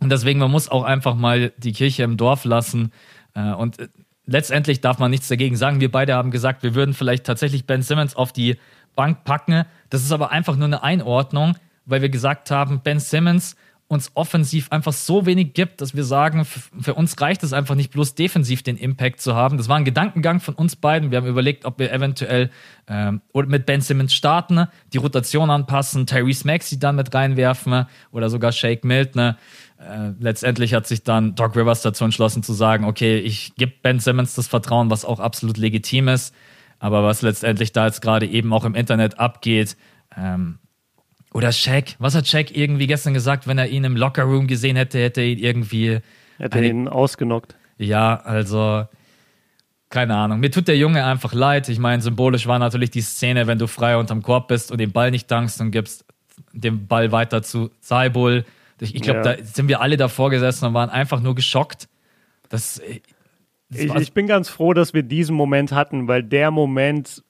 und 0.00 0.10
deswegen, 0.10 0.40
man 0.40 0.50
muss 0.50 0.68
auch 0.68 0.84
einfach 0.84 1.14
mal 1.14 1.52
die 1.58 1.72
Kirche 1.72 2.02
im 2.02 2.16
Dorf 2.16 2.44
lassen. 2.44 2.92
Äh, 3.34 3.52
und 3.52 3.78
äh, 3.78 3.88
letztendlich 4.26 4.80
darf 4.80 4.98
man 4.98 5.10
nichts 5.10 5.28
dagegen 5.28 5.56
sagen. 5.56 5.80
Wir 5.80 5.90
beide 5.90 6.14
haben 6.14 6.30
gesagt, 6.30 6.62
wir 6.62 6.74
würden 6.74 6.94
vielleicht 6.94 7.24
tatsächlich 7.24 7.66
Ben 7.66 7.82
Simmons 7.82 8.14
auf 8.14 8.32
die 8.32 8.56
Bank 8.94 9.24
packen. 9.24 9.64
Das 9.88 10.02
ist 10.02 10.12
aber 10.12 10.30
einfach 10.30 10.56
nur 10.56 10.66
eine 10.66 10.82
Einordnung, 10.82 11.56
weil 11.86 12.02
wir 12.02 12.08
gesagt 12.08 12.50
haben, 12.50 12.80
Ben 12.82 13.00
Simmons 13.00 13.56
uns 13.90 14.12
offensiv 14.14 14.70
einfach 14.70 14.92
so 14.92 15.26
wenig 15.26 15.52
gibt, 15.52 15.80
dass 15.80 15.96
wir 15.96 16.04
sagen, 16.04 16.44
für 16.44 16.94
uns 16.94 17.20
reicht 17.20 17.42
es 17.42 17.52
einfach 17.52 17.74
nicht 17.74 17.90
bloß 17.90 18.14
defensiv 18.14 18.62
den 18.62 18.76
Impact 18.76 19.20
zu 19.20 19.34
haben. 19.34 19.56
Das 19.56 19.68
war 19.68 19.76
ein 19.76 19.84
Gedankengang 19.84 20.38
von 20.38 20.54
uns 20.54 20.76
beiden. 20.76 21.10
Wir 21.10 21.18
haben 21.18 21.26
überlegt, 21.26 21.64
ob 21.64 21.80
wir 21.80 21.92
eventuell 21.92 22.50
ähm, 22.86 23.20
mit 23.34 23.66
Ben 23.66 23.80
Simmons 23.80 24.14
starten, 24.14 24.68
die 24.92 24.98
Rotation 24.98 25.50
anpassen, 25.50 26.06
Tyrese 26.06 26.46
Maxey 26.46 26.78
dann 26.78 26.94
mit 26.94 27.12
reinwerfen 27.12 27.86
oder 28.12 28.30
sogar 28.30 28.52
Shake 28.52 28.84
Milton. 28.84 29.34
Äh, 29.78 30.12
letztendlich 30.20 30.72
hat 30.72 30.86
sich 30.86 31.02
dann 31.02 31.34
Doc 31.34 31.56
Rivers 31.56 31.82
dazu 31.82 32.04
entschlossen 32.04 32.44
zu 32.44 32.52
sagen, 32.52 32.84
okay, 32.84 33.18
ich 33.18 33.56
gebe 33.56 33.72
Ben 33.82 33.98
Simmons 33.98 34.36
das 34.36 34.46
Vertrauen, 34.46 34.88
was 34.88 35.04
auch 35.04 35.18
absolut 35.18 35.56
legitim 35.56 36.06
ist. 36.06 36.32
Aber 36.78 37.02
was 37.02 37.22
letztendlich 37.22 37.72
da 37.72 37.86
jetzt 37.86 38.02
gerade 38.02 38.26
eben 38.26 38.52
auch 38.52 38.64
im 38.64 38.76
Internet 38.76 39.18
abgeht, 39.18 39.76
ähm, 40.16 40.60
oder 41.32 41.52
Shaq, 41.52 41.96
was 41.98 42.14
hat 42.14 42.26
Shaq 42.26 42.56
irgendwie 42.56 42.86
gestern 42.86 43.14
gesagt, 43.14 43.46
wenn 43.46 43.58
er 43.58 43.68
ihn 43.68 43.84
im 43.84 43.96
Lockerroom 43.96 44.46
gesehen 44.46 44.76
hätte, 44.76 44.98
hätte 44.98 45.20
er 45.20 45.28
ihn 45.28 45.38
irgendwie. 45.38 46.00
Hätte 46.38 46.58
eine, 46.58 46.68
ihn 46.68 46.88
ausgenockt. 46.88 47.54
Ja, 47.78 48.16
also 48.16 48.86
keine 49.88 50.16
Ahnung. 50.16 50.40
Mir 50.40 50.50
tut 50.50 50.68
der 50.68 50.76
Junge 50.76 51.04
einfach 51.04 51.32
leid. 51.32 51.68
Ich 51.68 51.78
meine, 51.78 52.02
symbolisch 52.02 52.46
war 52.46 52.58
natürlich 52.58 52.90
die 52.90 53.00
Szene, 53.00 53.46
wenn 53.46 53.58
du 53.58 53.66
frei 53.66 53.96
unterm 53.96 54.22
Korb 54.22 54.48
bist 54.48 54.70
und 54.70 54.78
den 54.78 54.92
Ball 54.92 55.10
nicht 55.10 55.30
dankst 55.30 55.60
und 55.60 55.70
gibst 55.70 56.04
den 56.52 56.86
Ball 56.86 57.12
weiter 57.12 57.42
zu 57.42 57.70
Saibul 57.80 58.44
ich, 58.80 59.02
glaube, 59.02 59.18
ja. 59.18 59.36
da 59.36 59.44
sind 59.44 59.68
wir 59.68 59.80
alle 59.80 59.96
davor 59.96 60.30
gesessen 60.30 60.66
und 60.66 60.74
waren 60.74 60.90
einfach 60.90 61.20
nur 61.20 61.34
geschockt. 61.34 61.88
Das, 62.48 62.80
das 63.68 63.80
ich, 63.80 63.94
ich 63.94 64.12
bin 64.12 64.26
ganz 64.26 64.48
froh, 64.48 64.72
dass 64.72 64.94
wir 64.94 65.02
diesen 65.02 65.36
Moment 65.36 65.72
hatten, 65.72 66.08
weil 66.08 66.22
der 66.22 66.50
Moment 66.50 67.22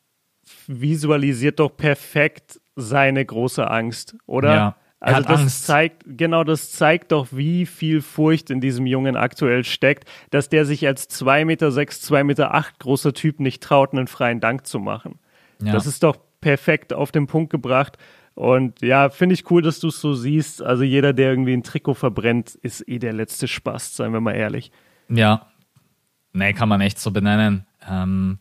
visualisiert 0.67 1.59
doch 1.59 1.77
perfekt 1.77 2.61
seine 2.81 3.25
große 3.25 3.69
Angst, 3.71 4.17
oder? 4.27 4.55
Ja. 4.55 4.77
Also 5.01 5.17
hat 5.17 5.31
das 5.31 5.41
Angst. 5.41 5.67
zeigt, 5.67 6.03
genau 6.07 6.45
das 6.45 6.73
zeigt 6.73 7.13
doch, 7.13 7.29
wie 7.31 7.65
viel 7.65 8.03
Furcht 8.03 8.51
in 8.51 8.61
diesem 8.61 8.85
Jungen 8.85 9.17
aktuell 9.17 9.65
steckt, 9.65 10.05
dass 10.31 10.51
der 10.51 10.67
sich 10.67 10.87
als 10.87 11.09
2,6 11.09 11.45
Meter, 11.45 11.69
2,8 11.69 12.25
Meter 12.25 12.55
acht 12.55 12.79
großer 12.79 13.15
Typ 13.15 13.41
nicht 13.41 13.63
traut, 13.63 13.93
einen 13.93 14.09
freien 14.09 14.41
Dank 14.41 14.67
zu 14.67 14.79
machen. 14.79 15.19
Ja. 15.63 15.73
Das 15.73 15.87
ist 15.87 16.03
doch 16.03 16.19
perfekt 16.43 16.93
auf 16.93 17.13
den 17.13 17.27
Punkt 17.27 17.51
gebracht. 17.51 17.97
Und 18.35 18.83
ja, 18.83 19.09
finde 19.09 19.35
ich 19.35 19.51
cool, 19.51 19.63
dass 19.63 19.81
du 19.81 19.89
es 19.89 20.01
so 20.01 20.15
siehst. 20.15 20.63
Also 20.63 20.83
jeder, 20.83 21.13
der 21.13 21.31
irgendwie 21.31 21.55
ein 21.55 21.63
Trikot 21.63 21.95
verbrennt, 21.95 22.55
ist 22.57 22.87
eh 22.87 22.99
der 22.99 23.13
letzte 23.13 23.49
Spaß, 23.49 23.97
seien 23.97 24.13
wir 24.13 24.21
mal 24.21 24.35
ehrlich. 24.35 24.71
Ja. 25.09 25.47
Nee, 26.33 26.53
kann 26.53 26.69
man 26.69 26.81
echt 26.81 26.99
so 26.99 27.11
benennen. 27.11 27.67
Ähm, 27.89 28.39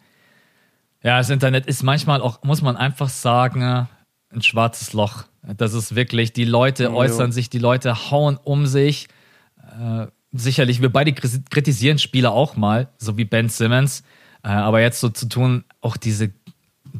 ja, 1.02 1.18
das 1.18 1.30
Internet 1.30 1.66
ist 1.66 1.84
manchmal 1.84 2.22
auch, 2.22 2.44
muss 2.44 2.62
man 2.62 2.76
einfach 2.76 3.10
sagen, 3.10 3.88
ein 4.34 4.42
schwarzes 4.42 4.94
Loch. 4.94 5.24
Das 5.58 5.74
ist 5.74 5.96
wirklich, 5.96 6.34
die 6.34 6.46
Leute 6.46 6.84
Ja. 6.86 6.92
äußern 6.92 7.32
sich, 7.32 7.50
die 7.50 7.60
Leute 7.60 8.12
hauen 8.12 8.38
um 8.44 8.66
sich. 8.68 9.08
Äh, 9.58 10.08
sicherlich, 10.32 10.82
wir 10.82 10.90
beide 10.92 11.12
kri- 11.12 11.42
kritisieren 11.50 11.98
Spieler 12.00 12.32
auch 12.32 12.56
mal, 12.56 12.90
so 12.98 13.18
wie 13.18 13.26
Ben 13.26 13.50
Simmons. 13.50 14.04
Äh, 14.44 14.50
aber 14.50 14.82
jetzt 14.82 15.00
so 15.00 15.10
zu 15.10 15.28
tun, 15.28 15.64
auch 15.82 15.98
diese 15.98 16.32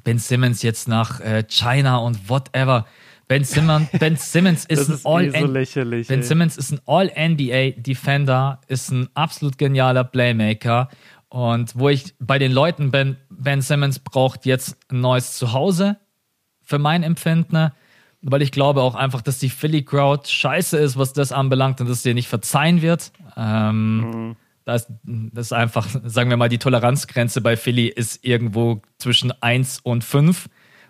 Ben 0.04 0.18
Simmons 0.20 0.62
jetzt 0.64 0.88
nach 0.88 1.20
äh, 1.20 1.44
China 1.48 1.98
und 1.98 2.30
whatever. 2.30 2.86
Ben 3.28 3.44
Simmons, 3.44 3.88
ben 4.00 4.16
Simmons 4.16 4.66
ist 4.66 4.80
Das 4.80 4.90
ein 4.90 4.96
ist 4.96 5.06
all 5.06 5.26
eh 5.36 5.40
so 5.42 5.46
lächerlich. 5.48 6.08
Ben 6.08 6.20
ey. 6.22 6.26
Simmons 6.26 6.58
ist 6.58 6.72
ein 6.72 6.80
All-NBA-Defender, 6.86 8.60
ist 8.68 8.92
ein 8.92 9.10
absolut 9.14 9.58
genialer 9.58 10.04
Playmaker. 10.04 10.90
Und 11.30 11.78
wo 11.78 11.90
ich 11.90 12.16
bei 12.20 12.40
den 12.40 12.52
Leuten 12.52 12.90
bin, 12.92 13.18
Ben 13.30 13.62
Simmons 13.62 14.00
braucht 14.00 14.46
jetzt 14.48 14.78
ein 14.92 15.02
neues 15.02 15.34
Zuhause, 15.36 15.98
für 16.70 16.78
mein 16.78 17.02
Empfinden, 17.02 17.72
weil 18.22 18.42
ich 18.42 18.52
glaube 18.52 18.82
auch 18.84 18.96
einfach, 18.96 19.22
dass 19.22 19.40
die 19.40 19.50
Philly 19.50 19.84
Crowd 19.84 20.30
scheiße 20.30 20.78
ist, 20.78 20.98
was 20.98 21.14
das 21.14 21.32
anbelangt 21.32 21.82
und 21.82 21.90
dass 21.90 22.04
dir 22.04 22.14
nicht 22.14 22.28
verzeihen 22.28 22.82
wird. 22.82 23.12
Ähm, 23.36 24.36
da 24.66 24.76
ist, 24.76 24.88
das 25.04 25.48
ist 25.48 25.54
einfach, 25.54 25.88
sagen 26.06 26.30
wir 26.30 26.38
mal, 26.38 26.50
die 26.50 26.60
Toleranzgrenze 26.60 27.42
bei 27.42 27.58
Philly 27.58 27.88
ist 27.88 28.24
irgendwo 28.24 28.82
zwischen 29.00 29.32
1 29.42 29.80
und 29.80 30.04
5 30.04 30.48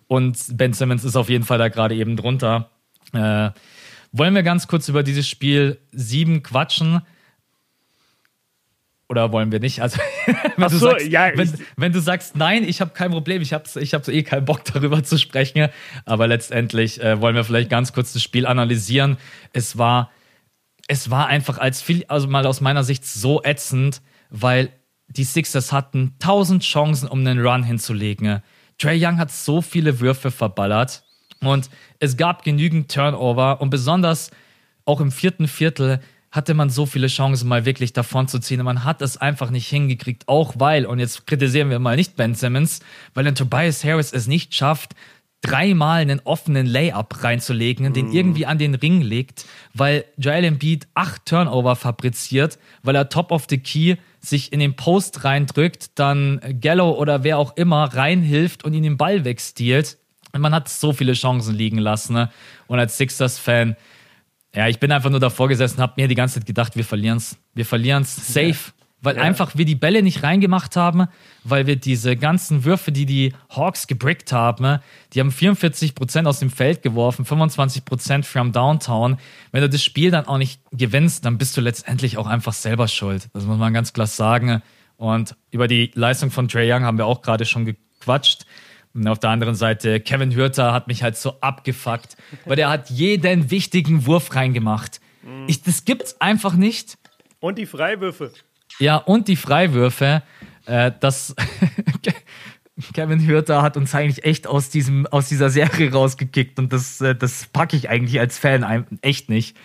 und 0.07 0.37
Ben 0.57 0.73
Simmons 0.73 1.05
ist 1.05 1.15
auf 1.15 1.29
jeden 1.29 1.45
Fall 1.45 1.57
da 1.57 1.69
gerade 1.69 1.95
eben 1.95 2.17
drunter. 2.17 2.71
Äh, 3.13 3.51
wollen 4.11 4.35
wir 4.35 4.43
ganz 4.43 4.67
kurz 4.67 4.89
über 4.89 5.03
dieses 5.03 5.29
Spiel 5.29 5.79
7 5.93 6.43
quatschen? 6.43 7.01
Oder 9.09 9.31
wollen 9.31 9.51
wir 9.51 9.59
nicht? 9.59 9.81
Also, 9.81 9.99
wenn, 10.25 10.35
Ach 10.63 10.69
du, 10.69 10.77
so, 10.77 10.91
sagst, 10.91 11.07
ja, 11.07 11.31
wenn, 11.35 11.51
wenn 11.77 11.91
du 11.91 11.99
sagst, 11.99 12.35
nein, 12.35 12.63
ich 12.63 12.79
habe 12.79 12.91
kein 12.91 13.09
Problem, 13.09 13.41
ich 13.41 13.53
habe 13.53 13.63
ich 13.79 13.93
hab 13.95 14.05
so 14.05 14.11
eh 14.11 14.21
keinen 14.21 14.45
Bock 14.45 14.63
darüber 14.73 15.03
zu 15.03 15.17
sprechen, 15.17 15.69
aber 16.05 16.27
letztendlich 16.27 17.01
äh, 17.01 17.19
wollen 17.19 17.35
wir 17.35 17.43
vielleicht 17.43 17.71
ganz 17.71 17.91
kurz 17.91 18.13
das 18.13 18.21
Spiel 18.21 18.45
analysieren. 18.45 19.17
Es 19.51 19.79
war, 19.79 20.11
es 20.87 21.09
war 21.09 21.27
einfach 21.27 21.57
als 21.57 21.81
viel, 21.81 22.05
also 22.07 22.27
mal 22.27 22.45
aus 22.45 22.61
meiner 22.61 22.83
Sicht 22.83 23.03
so 23.05 23.43
ätzend, 23.43 24.01
weil 24.29 24.69
die 25.07 25.23
Sixers 25.23 25.71
hatten 25.71 26.13
tausend 26.19 26.63
Chancen, 26.63 27.09
um 27.09 27.19
einen 27.19 27.39
Run 27.39 27.63
hinzulegen. 27.63 28.43
Trey 28.77 29.03
Young 29.03 29.17
hat 29.17 29.31
so 29.31 29.61
viele 29.61 29.99
Würfe 29.99 30.29
verballert 30.29 31.03
und 31.41 31.71
es 31.97 32.15
gab 32.15 32.43
genügend 32.43 32.93
Turnover 32.93 33.59
und 33.59 33.71
besonders 33.71 34.29
auch 34.85 35.01
im 35.01 35.11
vierten 35.11 35.47
Viertel 35.47 35.99
hatte 36.31 36.53
man 36.53 36.69
so 36.69 36.85
viele 36.85 37.07
Chancen, 37.07 37.47
mal 37.47 37.65
wirklich 37.65 37.93
davon 37.93 38.27
zu 38.27 38.39
ziehen. 38.39 38.59
Und 38.59 38.65
man 38.65 38.83
hat 38.83 39.01
es 39.01 39.17
einfach 39.17 39.49
nicht 39.49 39.67
hingekriegt, 39.67 40.27
auch 40.27 40.53
weil, 40.57 40.85
und 40.85 40.99
jetzt 40.99 41.25
kritisieren 41.25 41.69
wir 41.69 41.79
mal 41.79 41.95
nicht 41.95 42.15
Ben 42.15 42.35
Simmons, 42.35 42.81
weil 43.13 43.27
ein 43.27 43.35
Tobias 43.35 43.83
Harris 43.83 44.13
es 44.13 44.27
nicht 44.27 44.53
schafft, 44.53 44.95
dreimal 45.41 46.01
einen 46.01 46.19
offenen 46.25 46.67
Layup 46.67 47.23
reinzulegen, 47.23 47.93
den 47.93 48.11
irgendwie 48.11 48.45
an 48.45 48.57
den 48.57 48.75
Ring 48.75 49.01
legt, 49.01 49.45
weil 49.73 50.03
Joel 50.17 50.43
Embiid 50.43 50.87
acht 50.95 51.25
Turnover 51.25 51.75
fabriziert, 51.77 52.59
weil 52.83 52.95
er 52.95 53.09
top 53.09 53.31
of 53.31 53.45
the 53.49 53.57
key 53.57 53.95
sich 54.19 54.51
in 54.51 54.59
den 54.59 54.75
Post 54.75 55.23
reindrückt, 55.23 55.91
dann 55.95 56.41
Gallo 56.59 56.91
oder 56.91 57.23
wer 57.23 57.37
auch 57.37 57.55
immer 57.55 57.85
reinhilft 57.85 58.65
und 58.65 58.73
ihn 58.73 58.83
den 58.83 58.97
Ball 58.97 59.23
wegstiehlt. 59.23 59.97
Und 60.33 60.41
man 60.41 60.53
hat 60.53 60.67
so 60.67 60.91
viele 60.91 61.13
Chancen 61.13 61.55
liegen 61.55 61.77
lassen. 61.77 62.13
Ne? 62.13 62.29
Und 62.67 62.77
als 62.77 62.97
Sixers-Fan, 62.97 63.77
ja, 64.55 64.67
ich 64.67 64.79
bin 64.79 64.91
einfach 64.91 65.09
nur 65.09 65.19
davor 65.19 65.47
gesessen, 65.47 65.79
hab 65.81 65.97
mir 65.97 66.07
die 66.07 66.15
ganze 66.15 66.35
Zeit 66.39 66.45
gedacht, 66.45 66.75
wir 66.75 66.83
verlieren's. 66.85 67.37
Wir 67.53 67.65
verlieren's 67.65 68.33
safe. 68.33 68.71
Weil 69.01 69.15
Ja. 69.15 69.21
einfach 69.21 69.55
wir 69.55 69.63
die 69.63 69.75
Bälle 69.75 70.03
nicht 70.03 70.23
reingemacht 70.23 70.75
haben, 70.75 71.07
weil 71.45 71.67
wir 71.67 71.77
diese 71.77 72.17
ganzen 72.17 72.65
Würfe, 72.65 72.91
die 72.91 73.05
die 73.05 73.33
Hawks 73.49 73.87
gebrickt 73.87 74.33
haben, 74.33 74.79
die 75.13 75.21
haben 75.21 75.31
44% 75.31 76.27
aus 76.27 76.39
dem 76.39 76.49
Feld 76.49 76.81
geworfen, 76.81 77.23
25% 77.25 78.25
from 78.25 78.51
Downtown. 78.51 79.17
Wenn 79.53 79.61
du 79.61 79.69
das 79.69 79.83
Spiel 79.83 80.11
dann 80.11 80.27
auch 80.27 80.37
nicht 80.37 80.59
gewinnst, 80.73 81.23
dann 81.23 81.37
bist 81.37 81.55
du 81.55 81.61
letztendlich 81.61 82.17
auch 82.17 82.27
einfach 82.27 82.51
selber 82.51 82.89
schuld. 82.89 83.29
Das 83.33 83.45
muss 83.45 83.57
man 83.57 83.73
ganz 83.73 83.93
klar 83.93 84.07
sagen. 84.07 84.61
Und 84.97 85.33
über 85.51 85.69
die 85.69 85.91
Leistung 85.95 86.29
von 86.29 86.49
Trey 86.49 86.69
Young 86.69 86.83
haben 86.83 86.97
wir 86.97 87.05
auch 87.05 87.21
gerade 87.21 87.45
schon 87.45 87.63
gequatscht. 87.63 88.45
Und 88.93 89.07
auf 89.07 89.19
der 89.19 89.29
anderen 89.29 89.55
Seite, 89.55 89.99
Kevin 89.99 90.33
Hürter 90.33 90.73
hat 90.73 90.87
mich 90.87 91.03
halt 91.03 91.15
so 91.15 91.39
abgefuckt, 91.41 92.17
weil 92.45 92.55
der 92.55 92.69
hat 92.69 92.89
jeden 92.89 93.51
wichtigen 93.51 94.05
Wurf 94.05 94.35
reingemacht. 94.35 94.99
Ich, 95.47 95.61
das 95.61 95.85
gibt's 95.85 96.19
einfach 96.19 96.53
nicht. 96.53 96.97
Und 97.39 97.57
die 97.57 97.65
Freiwürfe. 97.65 98.31
Ja, 98.79 98.97
und 98.97 99.27
die 99.27 99.35
Freiwürfe, 99.35 100.23
äh, 100.65 100.91
das 100.99 101.35
Kevin 102.93 103.25
Hürter 103.25 103.61
hat 103.61 103.77
uns 103.77 103.93
eigentlich 103.93 104.23
echt 104.23 104.47
aus, 104.47 104.69
diesem, 104.69 105.05
aus 105.07 105.29
dieser 105.29 105.49
Serie 105.49 105.91
rausgekickt 105.91 106.59
und 106.59 106.71
das, 106.71 107.01
äh, 107.01 107.15
das 107.15 107.45
packe 107.47 107.75
ich 107.75 107.89
eigentlich 107.89 108.19
als 108.19 108.37
Fan 108.37 108.85
echt 109.01 109.29
nicht. 109.29 109.57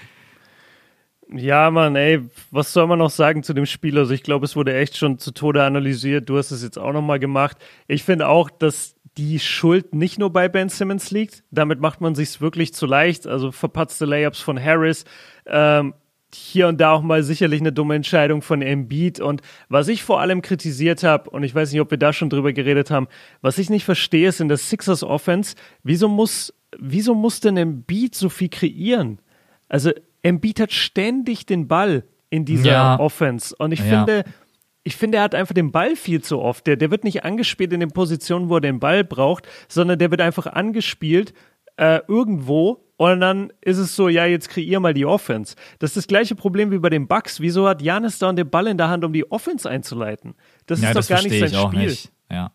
Ja, 1.32 1.70
Mann, 1.70 1.96
ey, 1.96 2.20
was 2.50 2.72
soll 2.72 2.86
man 2.86 2.98
noch 2.98 3.10
sagen 3.10 3.42
zu 3.42 3.54
dem 3.54 3.66
Spiel? 3.66 3.98
Also 3.98 4.12
ich 4.12 4.22
glaube, 4.22 4.44
es 4.44 4.56
wurde 4.56 4.74
echt 4.74 4.96
schon 4.96 5.18
zu 5.18 5.32
Tode 5.32 5.64
analysiert. 5.64 6.28
Du 6.28 6.36
hast 6.36 6.50
es 6.50 6.62
jetzt 6.62 6.78
auch 6.78 6.92
nochmal 6.92 7.18
gemacht. 7.18 7.56
Ich 7.88 8.02
finde 8.02 8.28
auch, 8.28 8.50
dass 8.50 8.94
die 9.18 9.38
Schuld 9.38 9.94
nicht 9.94 10.18
nur 10.18 10.32
bei 10.32 10.48
Ben 10.48 10.68
Simmons 10.68 11.10
liegt. 11.10 11.44
Damit 11.50 11.80
macht 11.80 12.00
man 12.00 12.14
sich's 12.14 12.40
wirklich 12.40 12.74
zu 12.74 12.86
leicht. 12.86 13.26
Also 13.26 13.52
verpatzte 13.52 14.04
Layups 14.06 14.40
von 14.40 14.62
Harris. 14.62 15.04
Ähm, 15.46 15.94
hier 16.34 16.66
und 16.66 16.80
da 16.80 16.90
auch 16.90 17.02
mal 17.02 17.22
sicherlich 17.22 17.60
eine 17.60 17.72
dumme 17.72 17.94
Entscheidung 17.94 18.42
von 18.42 18.60
Embiid. 18.60 19.20
Und 19.20 19.40
was 19.68 19.86
ich 19.86 20.02
vor 20.02 20.20
allem 20.20 20.42
kritisiert 20.42 21.04
habe, 21.04 21.30
und 21.30 21.44
ich 21.44 21.54
weiß 21.54 21.70
nicht, 21.70 21.80
ob 21.80 21.92
wir 21.92 21.98
da 21.98 22.12
schon 22.12 22.28
drüber 22.28 22.52
geredet 22.52 22.90
haben, 22.90 23.06
was 23.40 23.58
ich 23.58 23.70
nicht 23.70 23.84
verstehe, 23.84 24.28
ist 24.28 24.40
in 24.40 24.48
der 24.48 24.56
Sixers 24.56 25.04
Offense, 25.04 25.54
wieso 25.84 26.08
muss, 26.08 26.52
wieso 26.76 27.14
muss 27.14 27.38
denn 27.38 27.56
Embiid 27.56 28.16
so 28.16 28.28
viel 28.28 28.48
kreieren? 28.48 29.20
Also 29.68 29.92
Embiid 30.22 30.58
hat 30.58 30.72
ständig 30.72 31.46
den 31.46 31.68
Ball 31.68 32.02
in 32.30 32.44
dieser 32.44 32.70
Ja. 32.70 32.98
Offense. 32.98 33.54
Und 33.56 33.70
ich 33.70 33.78
Ja. 33.80 33.84
finde, 34.04 34.24
ich 34.84 34.96
finde, 34.96 35.18
er 35.18 35.24
hat 35.24 35.34
einfach 35.34 35.54
den 35.54 35.72
Ball 35.72 35.96
viel 35.96 36.22
zu 36.22 36.40
oft. 36.40 36.66
Der, 36.66 36.76
der 36.76 36.90
wird 36.90 37.04
nicht 37.04 37.24
angespielt 37.24 37.72
in 37.72 37.80
den 37.80 37.90
Positionen, 37.90 38.48
wo 38.48 38.56
er 38.56 38.60
den 38.60 38.80
Ball 38.80 39.02
braucht, 39.02 39.48
sondern 39.66 39.98
der 39.98 40.10
wird 40.10 40.20
einfach 40.20 40.46
angespielt 40.46 41.32
äh, 41.76 42.00
irgendwo 42.06 42.84
und 42.96 43.20
dann 43.20 43.52
ist 43.60 43.78
es 43.78 43.96
so, 43.96 44.08
ja, 44.08 44.24
jetzt 44.26 44.48
kreier 44.48 44.78
mal 44.78 44.94
die 44.94 45.06
Offense. 45.06 45.56
Das 45.78 45.90
ist 45.90 45.96
das 45.96 46.06
gleiche 46.06 46.34
Problem 46.36 46.70
wie 46.70 46.78
bei 46.78 46.90
den 46.90 47.08
Bucks. 47.08 47.40
Wieso 47.40 47.66
hat 47.66 47.82
Janis 47.82 48.18
da 48.18 48.32
den 48.32 48.48
Ball 48.48 48.68
in 48.68 48.78
der 48.78 48.88
Hand, 48.88 49.04
um 49.04 49.12
die 49.12 49.30
Offense 49.30 49.68
einzuleiten? 49.68 50.34
Das 50.66 50.80
ja, 50.80 50.88
ist 50.88 50.96
das 50.96 51.08
doch 51.08 51.16
gar 51.16 51.22
nicht 51.22 51.50
sein 51.50 51.68
Spiel. 51.68 51.86
nicht. 51.86 52.12
Ja. 52.30 52.52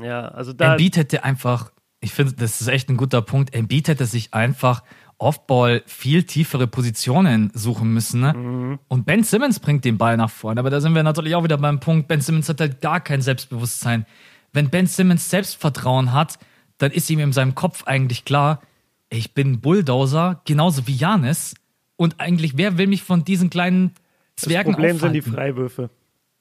Ja, 0.00 0.28
also 0.28 0.52
da. 0.52 0.72
Embiid 0.72 0.96
hätte 0.96 1.24
einfach, 1.24 1.72
ich 2.00 2.12
finde, 2.12 2.34
das 2.34 2.60
ist 2.60 2.68
echt 2.68 2.88
ein 2.88 2.96
guter 2.96 3.20
Punkt. 3.20 3.52
Embiid 3.52 3.88
hätte 3.88 4.06
sich 4.06 4.32
einfach 4.32 4.84
Offball 5.18 5.82
viel 5.86 6.22
tiefere 6.22 6.66
Positionen 6.66 7.50
suchen 7.52 7.92
müssen. 7.92 8.20
Ne? 8.20 8.78
Und 8.88 9.04
Ben 9.04 9.24
Simmons 9.24 9.58
bringt 9.58 9.84
den 9.84 9.98
Ball 9.98 10.16
nach 10.16 10.30
vorne. 10.30 10.60
Aber 10.60 10.70
da 10.70 10.80
sind 10.80 10.94
wir 10.94 11.02
natürlich 11.02 11.34
auch 11.34 11.44
wieder 11.44 11.58
beim 11.58 11.80
Punkt, 11.80 12.08
Ben 12.08 12.20
Simmons 12.20 12.48
hat 12.48 12.60
halt 12.60 12.80
gar 12.80 13.00
kein 13.00 13.20
Selbstbewusstsein. 13.20 14.06
Wenn 14.52 14.70
Ben 14.70 14.86
Simmons 14.86 15.28
Selbstvertrauen 15.28 16.12
hat, 16.12 16.38
dann 16.78 16.92
ist 16.92 17.10
ihm 17.10 17.18
in 17.18 17.32
seinem 17.32 17.54
Kopf 17.54 17.84
eigentlich 17.84 18.24
klar, 18.24 18.62
ich 19.10 19.34
bin 19.34 19.60
Bulldozer, 19.60 20.40
genauso 20.44 20.86
wie 20.86 20.94
Janis. 20.94 21.54
Und 21.96 22.20
eigentlich, 22.20 22.56
wer 22.56 22.78
will 22.78 22.86
mich 22.86 23.02
von 23.02 23.24
diesen 23.24 23.50
kleinen 23.50 23.92
das 24.36 24.44
Zwergen 24.44 24.74
Problem 24.74 24.98
sind 24.98 25.12
die 25.12 25.20
aufhalten? 25.20 25.36
Freiwürfe. 25.36 25.90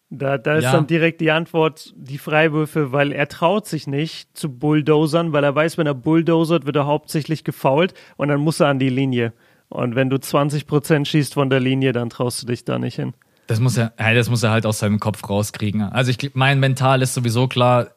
Da, 0.10 0.38
da 0.38 0.56
ist 0.56 0.64
Ja. 0.64 0.72
dann 0.72 0.88
direkt 0.88 1.20
die 1.20 1.32
Antwort, 1.32 1.94
die 1.98 2.18
Freiwürfe, 2.18 2.94
weil 2.94 3.12
er 3.12 3.28
traut 3.28 3.68
sich 3.68 3.88
nicht 3.88 4.38
zu 4.38 4.50
bulldozern, 4.50 5.34
weil 5.34 5.44
er 5.44 5.54
weiß, 5.54 5.78
wenn 5.78 5.86
er 5.88 5.94
bulldozert, 5.96 6.66
wird 6.66 6.78
er 6.78 6.86
hauptsächlich 6.86 7.44
gefoult 7.44 7.94
und 8.16 8.30
dann 8.30 8.40
muss 8.40 8.60
er 8.62 8.68
an 8.68 8.80
die 8.80 8.90
Linie. 8.90 9.34
Und 9.70 9.96
wenn 9.96 10.10
du 10.10 10.16
20% 10.18 11.06
schießt 11.06 11.34
von 11.34 11.50
der 11.50 11.60
Linie, 11.60 11.92
dann 11.92 12.10
traust 12.10 12.42
du 12.42 12.48
dich 12.48 12.64
da 12.64 12.80
nicht 12.80 12.96
hin. 12.96 13.14
Das 13.48 13.60
muss 13.60 13.76
er, 13.78 13.92
das 13.98 14.30
muss 14.30 14.44
er 14.44 14.52
halt 14.52 14.66
aus 14.66 14.80
seinem 14.80 15.00
Kopf 15.00 15.28
rauskriegen. 15.30 15.82
Also 15.82 16.12
ich, 16.12 16.32
mein 16.36 16.60
Mental 16.62 17.02
ist 17.02 17.14
sowieso 17.14 17.48
klar, 17.50 17.88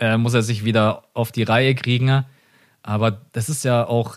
äh, 0.00 0.16
muss 0.16 0.34
er 0.34 0.42
sich 0.42 0.64
wieder 0.64 1.02
auf 1.14 1.30
die 1.30 1.44
Reihe 1.44 1.76
kriegen. 1.76 2.24
Aber 2.82 3.20
das 3.32 3.48
ist 3.48 3.64
ja 3.64 3.86
auch, 3.86 4.16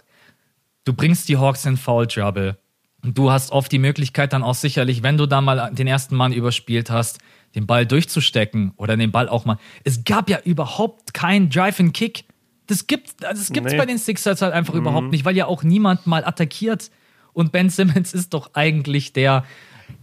du 0.85 0.93
bringst 0.93 1.29
die 1.29 1.37
Hawks 1.37 1.65
in 1.65 1.77
Foul 1.77 2.07
Trouble. 2.07 2.57
Und 3.03 3.17
du 3.17 3.31
hast 3.31 3.51
oft 3.51 3.71
die 3.71 3.79
Möglichkeit 3.79 4.33
dann 4.33 4.43
auch 4.43 4.55
sicherlich, 4.55 5.03
wenn 5.03 5.17
du 5.17 5.25
da 5.25 5.41
mal 5.41 5.71
den 5.73 5.87
ersten 5.87 6.15
Mann 6.15 6.31
überspielt 6.31 6.89
hast, 6.89 7.19
den 7.55 7.67
Ball 7.67 7.85
durchzustecken 7.85 8.73
oder 8.77 8.97
den 8.97 9.11
Ball 9.11 9.29
auch 9.29 9.45
mal. 9.45 9.57
Es 9.83 10.03
gab 10.03 10.29
ja 10.29 10.39
überhaupt 10.43 11.13
keinen 11.13 11.49
Drive 11.49 11.79
and 11.79 11.93
Kick. 11.93 12.25
Das 12.67 12.87
gibt 12.87 13.09
es 13.09 13.25
also 13.25 13.53
nee. 13.53 13.77
bei 13.77 13.85
den 13.85 13.97
Sixers 13.97 14.41
halt 14.41 14.53
einfach 14.53 14.73
mhm. 14.73 14.81
überhaupt 14.81 15.11
nicht, 15.11 15.25
weil 15.25 15.35
ja 15.35 15.45
auch 15.45 15.63
niemand 15.63 16.07
mal 16.07 16.25
attackiert. 16.25 16.89
Und 17.33 17.51
Ben 17.51 17.69
Simmons 17.69 18.13
ist 18.13 18.33
doch 18.33 18.51
eigentlich 18.53 19.13
der. 19.13 19.43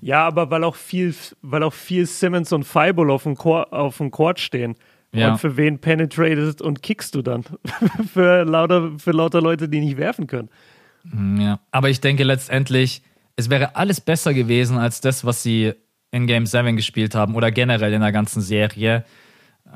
Ja, 0.00 0.26
aber 0.26 0.50
weil 0.50 0.64
auch 0.64 0.76
viel, 0.76 1.14
weil 1.42 1.62
auch 1.62 1.72
viel 1.72 2.06
Simmons 2.06 2.52
und 2.52 2.64
Fireball 2.64 3.10
auf 3.10 3.22
dem, 3.22 3.36
Chor, 3.36 3.72
auf 3.72 3.96
dem 3.96 4.10
Court 4.10 4.40
stehen. 4.40 4.76
Ja. 5.12 5.32
Und 5.32 5.38
für 5.38 5.56
wen 5.56 5.78
penetratest 5.78 6.62
und 6.62 6.82
kickst 6.82 7.14
du 7.14 7.22
dann? 7.22 7.44
für, 8.12 8.44
lauter, 8.44 8.92
für 8.98 9.10
lauter 9.10 9.40
Leute, 9.40 9.68
die 9.68 9.80
nicht 9.80 9.96
werfen 9.96 10.26
können. 10.26 10.48
Ja, 11.38 11.60
aber 11.70 11.88
ich 11.88 12.00
denke 12.00 12.24
letztendlich, 12.24 13.02
es 13.36 13.48
wäre 13.48 13.74
alles 13.74 14.00
besser 14.00 14.34
gewesen 14.34 14.76
als 14.76 15.00
das, 15.00 15.24
was 15.24 15.42
sie 15.42 15.72
in 16.10 16.26
Game 16.26 16.46
7 16.46 16.76
gespielt 16.76 17.14
haben 17.14 17.34
oder 17.34 17.50
generell 17.50 17.92
in 17.92 18.00
der 18.00 18.12
ganzen 18.12 18.40
Serie. 18.40 19.04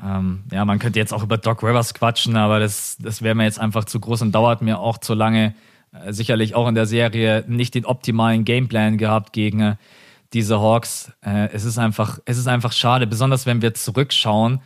Ähm, 0.03 0.43
ja, 0.51 0.65
man 0.65 0.79
könnte 0.79 0.99
jetzt 0.99 1.13
auch 1.13 1.23
über 1.23 1.37
Doc 1.37 1.63
Rivers 1.63 1.93
quatschen, 1.93 2.35
aber 2.35 2.59
das, 2.59 2.97
das 2.99 3.21
wäre 3.21 3.35
mir 3.35 3.45
jetzt 3.45 3.59
einfach 3.59 3.85
zu 3.85 3.99
groß 3.99 4.21
und 4.23 4.33
dauert 4.33 4.61
mir 4.61 4.79
auch 4.79 4.97
zu 4.97 5.13
lange. 5.13 5.55
Äh, 6.03 6.13
sicherlich 6.13 6.55
auch 6.55 6.67
in 6.67 6.75
der 6.75 6.85
Serie 6.85 7.43
nicht 7.47 7.75
den 7.75 7.85
optimalen 7.85 8.45
Gameplan 8.45 8.97
gehabt 8.97 9.33
gegen 9.33 9.61
äh, 9.61 9.75
diese 10.33 10.59
Hawks. 10.59 11.11
Äh, 11.21 11.49
es, 11.53 11.63
ist 11.63 11.77
einfach, 11.77 12.19
es 12.25 12.37
ist 12.37 12.47
einfach 12.47 12.71
schade, 12.71 13.07
besonders 13.07 13.45
wenn 13.45 13.61
wir 13.61 13.73
zurückschauen. 13.73 14.61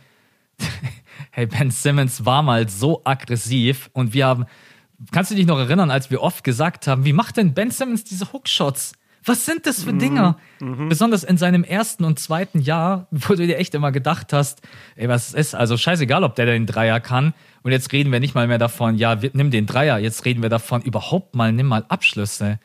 hey, 1.30 1.46
Ben 1.46 1.70
Simmons 1.70 2.24
war 2.24 2.42
mal 2.42 2.68
so 2.68 3.02
aggressiv 3.04 3.90
und 3.92 4.12
wir 4.12 4.26
haben, 4.26 4.46
kannst 5.12 5.30
du 5.30 5.34
dich 5.34 5.46
noch 5.46 5.58
erinnern, 5.58 5.90
als 5.90 6.10
wir 6.10 6.22
oft 6.22 6.44
gesagt 6.44 6.86
haben, 6.86 7.04
wie 7.04 7.12
macht 7.12 7.36
denn 7.36 7.54
Ben 7.54 7.70
Simmons 7.70 8.04
diese 8.04 8.32
Hookshots? 8.32 8.92
Was 9.24 9.44
sind 9.44 9.66
das 9.66 9.82
für 9.82 9.92
mhm. 9.92 9.98
Dinger? 9.98 10.36
Mhm. 10.60 10.88
Besonders 10.88 11.24
in 11.24 11.36
seinem 11.36 11.64
ersten 11.64 12.04
und 12.04 12.18
zweiten 12.18 12.60
Jahr, 12.60 13.06
wo 13.10 13.34
du 13.34 13.46
dir 13.46 13.58
echt 13.58 13.74
immer 13.74 13.92
gedacht 13.92 14.32
hast, 14.32 14.62
ey, 14.96 15.08
was 15.08 15.34
ist, 15.34 15.54
also 15.54 15.76
scheißegal, 15.76 16.24
ob 16.24 16.34
der 16.36 16.46
den 16.46 16.66
Dreier 16.66 17.00
kann. 17.00 17.34
Und 17.62 17.72
jetzt 17.72 17.92
reden 17.92 18.12
wir 18.12 18.20
nicht 18.20 18.34
mal 18.34 18.46
mehr 18.46 18.58
davon, 18.58 18.96
ja, 18.96 19.18
nimm 19.32 19.50
den 19.50 19.66
Dreier. 19.66 19.98
Jetzt 19.98 20.24
reden 20.24 20.42
wir 20.42 20.48
davon, 20.48 20.82
überhaupt 20.82 21.34
mal, 21.34 21.52
nimm 21.52 21.66
mal 21.66 21.84
Abschlüsse. 21.88 22.58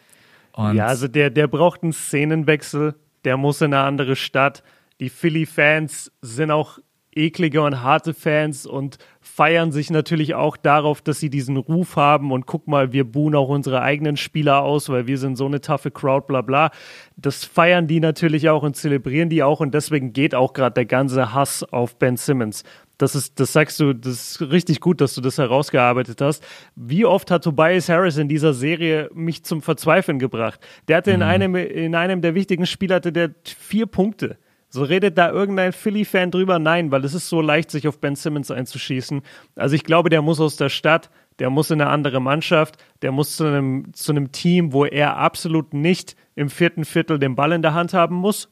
Und 0.53 0.75
ja, 0.75 0.85
also 0.85 1.07
der, 1.07 1.29
der 1.29 1.47
braucht 1.47 1.83
einen 1.83 1.93
Szenenwechsel. 1.93 2.95
Der 3.25 3.37
muss 3.37 3.59
in 3.61 3.73
eine 3.73 3.83
andere 3.83 4.15
Stadt. 4.15 4.63
Die 4.99 5.09
Philly-Fans 5.09 6.11
sind 6.21 6.51
auch 6.51 6.79
eklige 7.15 7.61
und 7.61 7.81
harte 7.81 8.13
Fans 8.13 8.65
und 8.65 8.97
feiern 9.21 9.71
sich 9.71 9.89
natürlich 9.89 10.35
auch 10.35 10.57
darauf, 10.57 11.01
dass 11.01 11.19
sie 11.19 11.29
diesen 11.29 11.57
Ruf 11.57 11.95
haben 11.95 12.31
und 12.31 12.45
guck 12.45 12.67
mal, 12.67 12.91
wir 12.93 13.05
buhen 13.05 13.35
auch 13.35 13.49
unsere 13.49 13.81
eigenen 13.81 14.17
Spieler 14.17 14.61
aus, 14.61 14.89
weil 14.89 15.07
wir 15.07 15.17
sind 15.17 15.35
so 15.35 15.45
eine 15.45 15.61
taffe 15.61 15.91
Crowd, 15.91 16.27
bla 16.27 16.41
bla. 16.41 16.71
Das 17.17 17.45
feiern 17.45 17.87
die 17.87 17.99
natürlich 17.99 18.49
auch 18.49 18.63
und 18.63 18.75
zelebrieren 18.75 19.29
die 19.29 19.43
auch 19.43 19.61
und 19.61 19.73
deswegen 19.73 20.13
geht 20.13 20.35
auch 20.35 20.53
gerade 20.53 20.75
der 20.75 20.85
ganze 20.85 21.33
Hass 21.33 21.63
auf 21.63 21.97
Ben 21.97 22.17
Simmons. 22.17 22.63
Das 22.97 23.13
ist, 23.15 23.39
das 23.39 23.51
sagst 23.51 23.79
du, 23.79 23.93
das 23.93 24.39
ist 24.39 24.51
richtig 24.51 24.79
gut, 24.79 25.01
dass 25.01 25.15
du 25.15 25.21
das 25.21 25.37
herausgearbeitet 25.37 26.21
hast. 26.21 26.45
Wie 26.75 27.05
oft 27.05 27.29
hat 27.29 27.43
Tobias 27.43 27.89
Harris 27.89 28.17
in 28.17 28.29
dieser 28.29 28.53
Serie 28.53 29.09
mich 29.13 29.43
zum 29.43 29.61
Verzweifeln 29.61 30.17
gebracht? 30.19 30.59
Der 30.87 30.97
hatte 30.97 31.09
mhm. 31.09 31.15
in 31.15 31.23
einem, 31.23 31.55
in 31.55 31.95
einem 31.95 32.21
der 32.21 32.35
wichtigen 32.35 32.65
Spiele 32.65 32.95
hatte 32.95 33.11
der 33.11 33.31
vier 33.43 33.85
Punkte. 33.85 34.37
So 34.75 34.83
redet 34.83 35.17
da 35.17 35.31
irgendein 35.31 35.71
Philly-Fan 35.71 36.31
drüber? 36.31 36.59
Nein, 36.59 36.91
weil 36.91 37.05
es 37.05 37.13
ist 37.13 37.29
so 37.29 37.39
leicht, 37.39 37.71
sich 37.71 37.87
auf 37.87 38.01
Ben 38.01 38.17
Simmons 38.17 38.51
einzuschießen. 38.51 39.21
Also 39.55 39.73
ich 39.73 39.85
glaube, 39.85 40.09
der 40.09 40.21
muss 40.21 40.41
aus 40.41 40.57
der 40.57 40.67
Stadt, 40.67 41.09
der 41.39 41.49
muss 41.49 41.71
in 41.71 41.79
eine 41.79 41.89
andere 41.89 42.19
Mannschaft, 42.19 42.75
der 43.01 43.13
muss 43.13 43.37
zu 43.37 43.45
einem, 43.45 43.93
zu 43.93 44.11
einem 44.11 44.33
Team, 44.33 44.73
wo 44.73 44.83
er 44.83 45.15
absolut 45.15 45.73
nicht 45.73 46.17
im 46.35 46.49
vierten 46.49 46.83
Viertel 46.83 47.19
den 47.19 47.35
Ball 47.35 47.53
in 47.53 47.61
der 47.61 47.73
Hand 47.73 47.93
haben 47.93 48.15
muss. 48.15 48.49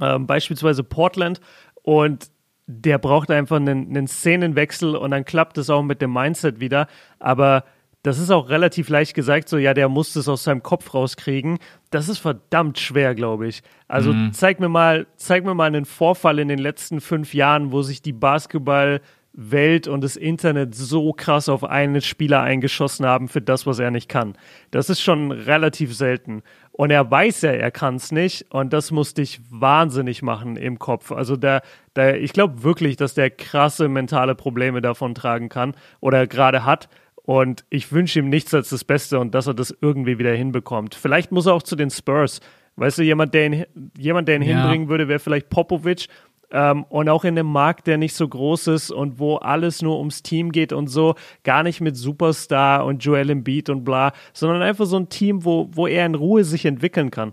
Ähm, 0.00 0.26
beispielsweise 0.26 0.82
Portland. 0.82 1.40
Und 1.82 2.32
der 2.66 2.98
braucht 2.98 3.30
einfach 3.30 3.56
einen, 3.56 3.90
einen 3.90 4.08
Szenenwechsel 4.08 4.96
und 4.96 5.12
dann 5.12 5.24
klappt 5.24 5.56
es 5.56 5.70
auch 5.70 5.84
mit 5.84 6.02
dem 6.02 6.12
Mindset 6.12 6.58
wieder. 6.58 6.88
Aber 7.20 7.64
das 8.02 8.18
ist 8.18 8.30
auch 8.30 8.48
relativ 8.48 8.88
leicht 8.88 9.14
gesagt, 9.14 9.48
so 9.48 9.58
ja, 9.58 9.74
der 9.74 9.88
muss 9.88 10.16
es 10.16 10.28
aus 10.28 10.42
seinem 10.42 10.62
Kopf 10.62 10.92
rauskriegen. 10.92 11.58
Das 11.90 12.08
ist 12.08 12.18
verdammt 12.18 12.78
schwer, 12.80 13.14
glaube 13.14 13.46
ich. 13.46 13.62
Also 13.86 14.12
mhm. 14.12 14.32
zeig 14.32 14.58
mir 14.58 14.68
mal, 14.68 15.06
zeig 15.16 15.44
mir 15.44 15.54
mal 15.54 15.66
einen 15.66 15.84
Vorfall 15.84 16.40
in 16.40 16.48
den 16.48 16.58
letzten 16.58 17.00
fünf 17.00 17.32
Jahren, 17.32 17.70
wo 17.70 17.82
sich 17.82 18.02
die 18.02 18.12
Basketballwelt 18.12 19.86
und 19.86 20.02
das 20.02 20.16
Internet 20.16 20.74
so 20.74 21.12
krass 21.12 21.48
auf 21.48 21.62
einen 21.62 22.00
Spieler 22.00 22.40
eingeschossen 22.40 23.06
haben 23.06 23.28
für 23.28 23.40
das, 23.40 23.66
was 23.66 23.78
er 23.78 23.92
nicht 23.92 24.08
kann. 24.08 24.34
Das 24.72 24.90
ist 24.90 25.00
schon 25.00 25.30
relativ 25.30 25.94
selten. 25.94 26.42
Und 26.72 26.90
er 26.90 27.08
weiß 27.08 27.42
ja, 27.42 27.52
er 27.52 27.70
kann 27.70 27.96
es 27.96 28.10
nicht. 28.10 28.46
Und 28.50 28.72
das 28.72 28.90
muss 28.90 29.14
dich 29.14 29.40
wahnsinnig 29.48 30.22
machen 30.22 30.56
im 30.56 30.80
Kopf. 30.80 31.12
Also 31.12 31.36
der, 31.36 31.62
der 31.94 32.20
ich 32.20 32.32
glaube 32.32 32.64
wirklich, 32.64 32.96
dass 32.96 33.14
der 33.14 33.30
krasse 33.30 33.88
mentale 33.88 34.34
Probleme 34.34 34.82
davon 34.82 35.14
tragen 35.14 35.48
kann 35.48 35.76
oder 36.00 36.26
gerade 36.26 36.64
hat. 36.64 36.88
Und 37.24 37.64
ich 37.70 37.92
wünsche 37.92 38.18
ihm 38.18 38.28
nichts 38.28 38.52
als 38.52 38.70
das 38.70 38.84
Beste 38.84 39.20
und 39.20 39.34
dass 39.34 39.46
er 39.46 39.54
das 39.54 39.76
irgendwie 39.80 40.18
wieder 40.18 40.32
hinbekommt. 40.32 40.94
Vielleicht 40.94 41.30
muss 41.30 41.46
er 41.46 41.54
auch 41.54 41.62
zu 41.62 41.76
den 41.76 41.90
Spurs. 41.90 42.40
Weißt 42.76 42.98
du, 42.98 43.02
jemand, 43.02 43.34
der 43.34 43.46
ihn, 43.46 43.64
jemand, 43.96 44.28
der 44.28 44.36
ihn 44.36 44.42
ja. 44.42 44.60
hinbringen 44.60 44.88
würde, 44.88 45.08
wäre 45.08 45.18
vielleicht 45.18 45.48
Popovic. 45.48 46.08
Ähm, 46.50 46.84
und 46.84 47.08
auch 47.08 47.24
in 47.24 47.38
einem 47.38 47.50
Markt, 47.50 47.86
der 47.86 47.96
nicht 47.96 48.14
so 48.14 48.28
groß 48.28 48.66
ist 48.68 48.90
und 48.90 49.18
wo 49.18 49.36
alles 49.36 49.80
nur 49.80 49.98
ums 49.98 50.22
Team 50.22 50.52
geht 50.52 50.72
und 50.72 50.88
so, 50.88 51.14
gar 51.44 51.62
nicht 51.62 51.80
mit 51.80 51.96
Superstar 51.96 52.84
und 52.84 53.02
Joel 53.02 53.30
Embiid 53.30 53.70
und 53.70 53.84
bla, 53.84 54.12
sondern 54.34 54.60
einfach 54.60 54.84
so 54.84 54.98
ein 54.98 55.08
Team, 55.08 55.44
wo, 55.44 55.70
wo 55.72 55.86
er 55.86 56.04
in 56.04 56.14
Ruhe 56.14 56.44
sich 56.44 56.66
entwickeln 56.66 57.10
kann. 57.10 57.32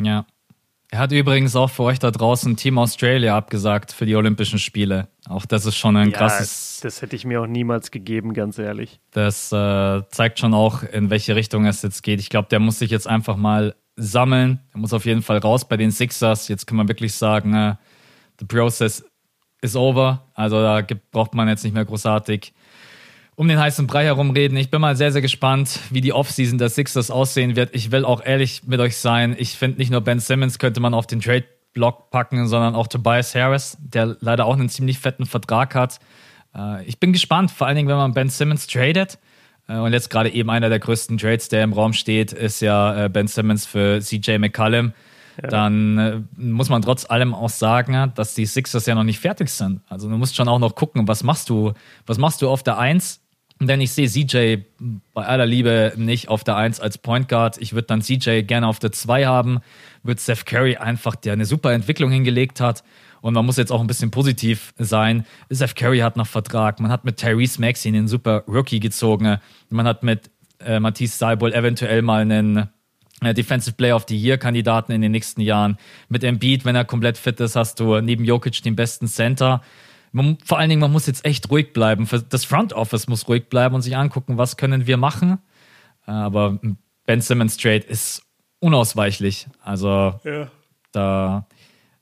Ja. 0.00 0.24
Er 0.90 1.00
hat 1.00 1.10
übrigens 1.10 1.56
auch 1.56 1.68
für 1.68 1.82
euch 1.82 1.98
da 1.98 2.10
draußen 2.10 2.56
Team 2.56 2.78
Australia 2.78 3.36
abgesagt 3.36 3.92
für 3.92 4.06
die 4.06 4.14
Olympischen 4.14 4.58
Spiele. 4.58 5.08
Auch 5.28 5.44
das 5.44 5.66
ist 5.66 5.76
schon 5.76 5.96
ein 5.96 6.10
ja, 6.10 6.16
krasses. 6.16 6.80
Das 6.80 7.02
hätte 7.02 7.16
ich 7.16 7.24
mir 7.24 7.42
auch 7.42 7.46
niemals 7.46 7.90
gegeben, 7.90 8.34
ganz 8.34 8.58
ehrlich. 8.58 9.00
Das 9.10 9.50
äh, 9.50 10.02
zeigt 10.10 10.38
schon 10.38 10.54
auch, 10.54 10.84
in 10.84 11.10
welche 11.10 11.34
Richtung 11.34 11.66
es 11.66 11.82
jetzt 11.82 12.02
geht. 12.02 12.20
Ich 12.20 12.30
glaube, 12.30 12.48
der 12.48 12.60
muss 12.60 12.78
sich 12.78 12.90
jetzt 12.90 13.08
einfach 13.08 13.36
mal 13.36 13.74
sammeln. 13.96 14.60
Er 14.72 14.78
muss 14.78 14.92
auf 14.92 15.06
jeden 15.06 15.22
Fall 15.22 15.38
raus 15.38 15.66
bei 15.66 15.76
den 15.76 15.90
Sixers. 15.90 16.46
Jetzt 16.46 16.66
kann 16.66 16.76
man 16.76 16.86
wirklich 16.86 17.14
sagen, 17.14 17.54
äh, 17.54 17.74
the 18.38 18.46
process 18.46 19.04
is 19.62 19.74
over. 19.74 20.24
Also 20.34 20.60
da 20.60 20.82
gibt, 20.82 21.10
braucht 21.10 21.34
man 21.34 21.48
jetzt 21.48 21.64
nicht 21.64 21.74
mehr 21.74 21.84
großartig 21.84 22.52
um 23.36 23.48
den 23.48 23.58
heißen 23.58 23.86
Brei 23.86 24.04
herumreden. 24.04 24.56
Ich 24.56 24.70
bin 24.70 24.80
mal 24.80 24.96
sehr, 24.96 25.12
sehr 25.12 25.20
gespannt, 25.20 25.78
wie 25.90 26.00
die 26.00 26.14
Offseason 26.14 26.58
der 26.58 26.70
Sixers 26.70 27.10
aussehen 27.10 27.54
wird. 27.54 27.74
Ich 27.74 27.92
will 27.92 28.04
auch 28.04 28.24
ehrlich 28.24 28.62
mit 28.64 28.80
euch 28.80 28.96
sein. 28.96 29.36
Ich 29.38 29.56
finde 29.56 29.78
nicht 29.78 29.90
nur 29.90 30.00
Ben 30.00 30.18
Simmons 30.18 30.58
könnte 30.58 30.80
man 30.80 30.94
auf 30.94 31.06
den 31.06 31.20
Trade-Block 31.20 32.10
packen, 32.10 32.48
sondern 32.48 32.74
auch 32.74 32.86
Tobias 32.86 33.34
Harris, 33.34 33.76
der 33.78 34.16
leider 34.20 34.46
auch 34.46 34.54
einen 34.54 34.70
ziemlich 34.70 34.98
fetten 34.98 35.26
Vertrag 35.26 35.74
hat. 35.74 36.00
Äh, 36.56 36.84
ich 36.86 36.98
bin 36.98 37.12
gespannt, 37.12 37.50
vor 37.50 37.66
allen 37.66 37.76
Dingen, 37.76 37.88
wenn 37.88 37.96
man 37.96 38.14
Ben 38.14 38.30
Simmons 38.30 38.66
tradet. 38.66 39.18
Äh, 39.68 39.76
und 39.76 39.92
jetzt 39.92 40.08
gerade 40.08 40.30
eben 40.30 40.48
einer 40.48 40.70
der 40.70 40.78
größten 40.78 41.18
Trades, 41.18 41.50
der 41.50 41.62
im 41.62 41.74
Raum 41.74 41.92
steht, 41.92 42.32
ist 42.32 42.60
ja 42.62 43.04
äh, 43.04 43.08
Ben 43.10 43.26
Simmons 43.26 43.66
für 43.66 44.00
CJ 44.00 44.38
McCallum. 44.38 44.94
Ja. 45.42 45.48
Dann 45.48 46.28
muss 46.38 46.70
man 46.70 46.80
trotz 46.80 47.10
allem 47.10 47.34
auch 47.34 47.50
sagen, 47.50 48.12
dass 48.14 48.32
die 48.32 48.46
Sixers 48.46 48.86
ja 48.86 48.94
noch 48.94 49.04
nicht 49.04 49.20
fertig 49.20 49.50
sind. 49.50 49.82
Also 49.86 50.08
du 50.08 50.16
musst 50.16 50.34
schon 50.34 50.48
auch 50.48 50.58
noch 50.58 50.74
gucken, 50.74 51.06
was 51.06 51.22
machst 51.22 51.50
du, 51.50 51.74
was 52.06 52.16
machst 52.16 52.40
du 52.40 52.48
auf 52.48 52.62
der 52.62 52.78
Eins 52.78 53.20
denn 53.60 53.80
ich 53.80 53.92
sehe 53.92 54.08
CJ 54.08 54.64
bei 55.14 55.24
aller 55.24 55.46
Liebe 55.46 55.94
nicht 55.96 56.28
auf 56.28 56.44
der 56.44 56.56
1 56.56 56.80
als 56.80 56.98
Point 56.98 57.28
Guard. 57.28 57.56
Ich 57.58 57.72
würde 57.72 57.86
dann 57.86 58.02
CJ 58.02 58.42
gerne 58.42 58.66
auf 58.66 58.78
der 58.78 58.92
2 58.92 59.26
haben. 59.26 59.60
Wird 60.02 60.20
Seth 60.20 60.44
Curry 60.44 60.76
einfach, 60.76 61.16
der 61.16 61.32
eine 61.32 61.46
super 61.46 61.72
Entwicklung 61.72 62.10
hingelegt 62.10 62.60
hat. 62.60 62.84
Und 63.22 63.32
man 63.32 63.46
muss 63.46 63.56
jetzt 63.56 63.72
auch 63.72 63.80
ein 63.80 63.86
bisschen 63.86 64.10
positiv 64.10 64.74
sein. 64.78 65.24
Seth 65.48 65.74
Curry 65.74 65.98
hat 65.98 66.16
noch 66.16 66.26
Vertrag. 66.26 66.80
Man 66.80 66.90
hat 66.90 67.04
mit 67.04 67.16
Tyrese 67.16 67.60
Maxey 67.60 67.88
einen 67.88 68.08
super 68.08 68.44
Rookie 68.46 68.78
gezogen. 68.78 69.38
Man 69.70 69.86
hat 69.86 70.02
mit 70.02 70.30
äh, 70.60 70.78
Matisse 70.78 71.16
Seibold 71.16 71.54
eventuell 71.54 72.02
mal 72.02 72.22
einen 72.22 72.68
äh, 73.22 73.32
Defensive 73.32 73.74
Player 73.74 73.96
of 73.96 74.04
the 74.06 74.16
Year 74.16 74.36
Kandidaten 74.36 74.92
in 74.92 75.00
den 75.00 75.12
nächsten 75.12 75.40
Jahren. 75.40 75.78
Mit 76.10 76.24
Embiid, 76.24 76.66
wenn 76.66 76.76
er 76.76 76.84
komplett 76.84 77.16
fit 77.16 77.40
ist, 77.40 77.56
hast 77.56 77.80
du 77.80 78.00
neben 78.00 78.24
Jokic 78.24 78.62
den 78.62 78.76
besten 78.76 79.08
Center 79.08 79.62
man, 80.16 80.38
vor 80.44 80.58
allen 80.58 80.70
Dingen, 80.70 80.80
man 80.80 80.92
muss 80.92 81.06
jetzt 81.06 81.24
echt 81.24 81.50
ruhig 81.50 81.72
bleiben. 81.72 82.08
Das 82.30 82.44
Front 82.44 82.72
Office 82.72 83.06
muss 83.06 83.28
ruhig 83.28 83.48
bleiben 83.48 83.74
und 83.74 83.82
sich 83.82 83.96
angucken, 83.96 84.38
was 84.38 84.56
können 84.56 84.86
wir 84.86 84.96
machen. 84.96 85.38
Aber 86.06 86.58
Ben 87.04 87.20
Simmons 87.20 87.56
Trade 87.56 87.84
ist 87.86 88.22
unausweichlich. 88.58 89.46
Also 89.62 90.18
ja. 90.24 90.50
da. 90.92 91.46